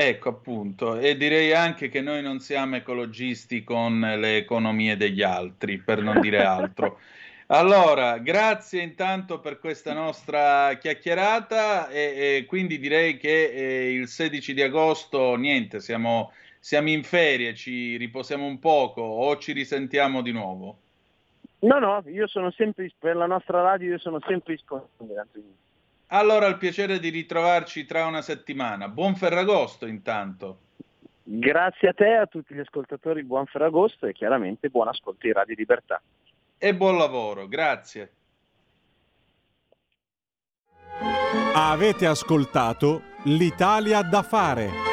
Ecco 0.00 0.28
appunto, 0.28 0.96
e 0.96 1.16
direi 1.16 1.52
anche 1.52 1.88
che 1.88 2.00
noi 2.00 2.22
non 2.22 2.38
siamo 2.38 2.76
ecologisti 2.76 3.64
con 3.64 3.98
le 3.98 4.36
economie 4.36 4.96
degli 4.96 5.22
altri, 5.22 5.78
per 5.78 6.02
non 6.02 6.20
dire 6.20 6.38
altro. 6.46 7.00
Allora, 7.48 8.18
grazie 8.18 8.80
intanto 8.80 9.40
per 9.40 9.58
questa 9.58 9.92
nostra 9.94 10.74
chiacchierata 10.74 11.88
e, 11.88 12.36
e 12.36 12.44
quindi 12.46 12.78
direi 12.78 13.16
che 13.16 13.46
eh, 13.46 13.92
il 13.92 14.06
16 14.06 14.54
di 14.54 14.62
agosto, 14.62 15.34
niente, 15.34 15.80
siamo, 15.80 16.30
siamo 16.60 16.90
in 16.90 17.02
ferie, 17.02 17.56
ci 17.56 17.96
riposiamo 17.96 18.46
un 18.46 18.60
poco 18.60 19.00
o 19.00 19.36
ci 19.38 19.50
risentiamo 19.50 20.22
di 20.22 20.30
nuovo? 20.30 20.78
No, 21.62 21.80
no, 21.80 22.04
io 22.06 22.28
sono 22.28 22.52
sempre, 22.52 22.88
per 22.96 23.16
la 23.16 23.26
nostra 23.26 23.62
radio 23.62 23.88
io 23.88 23.98
sono 23.98 24.20
sempre 24.24 24.54
disponibile. 24.54 25.26
Allora, 26.08 26.46
il 26.46 26.56
piacere 26.56 26.98
di 26.98 27.10
ritrovarci 27.10 27.84
tra 27.84 28.06
una 28.06 28.22
settimana. 28.22 28.88
Buon 28.88 29.14
Ferragosto 29.14 29.86
intanto. 29.86 30.60
Grazie 31.22 31.88
a 31.88 31.92
te 31.92 32.06
e 32.06 32.16
a 32.16 32.26
tutti 32.26 32.54
gli 32.54 32.60
ascoltatori, 32.60 33.22
buon 33.22 33.44
Ferragosto 33.44 34.06
e 34.06 34.14
chiaramente 34.14 34.70
buon 34.70 34.88
ascolto 34.88 35.26
di 35.26 35.32
Radio 35.32 35.54
Libertà 35.54 36.00
e 36.58 36.74
buon 36.74 36.96
lavoro. 36.98 37.46
Grazie. 37.46 38.12
Avete 41.54 42.06
ascoltato 42.06 43.02
l'Italia 43.24 44.02
da 44.02 44.22
fare. 44.22 44.87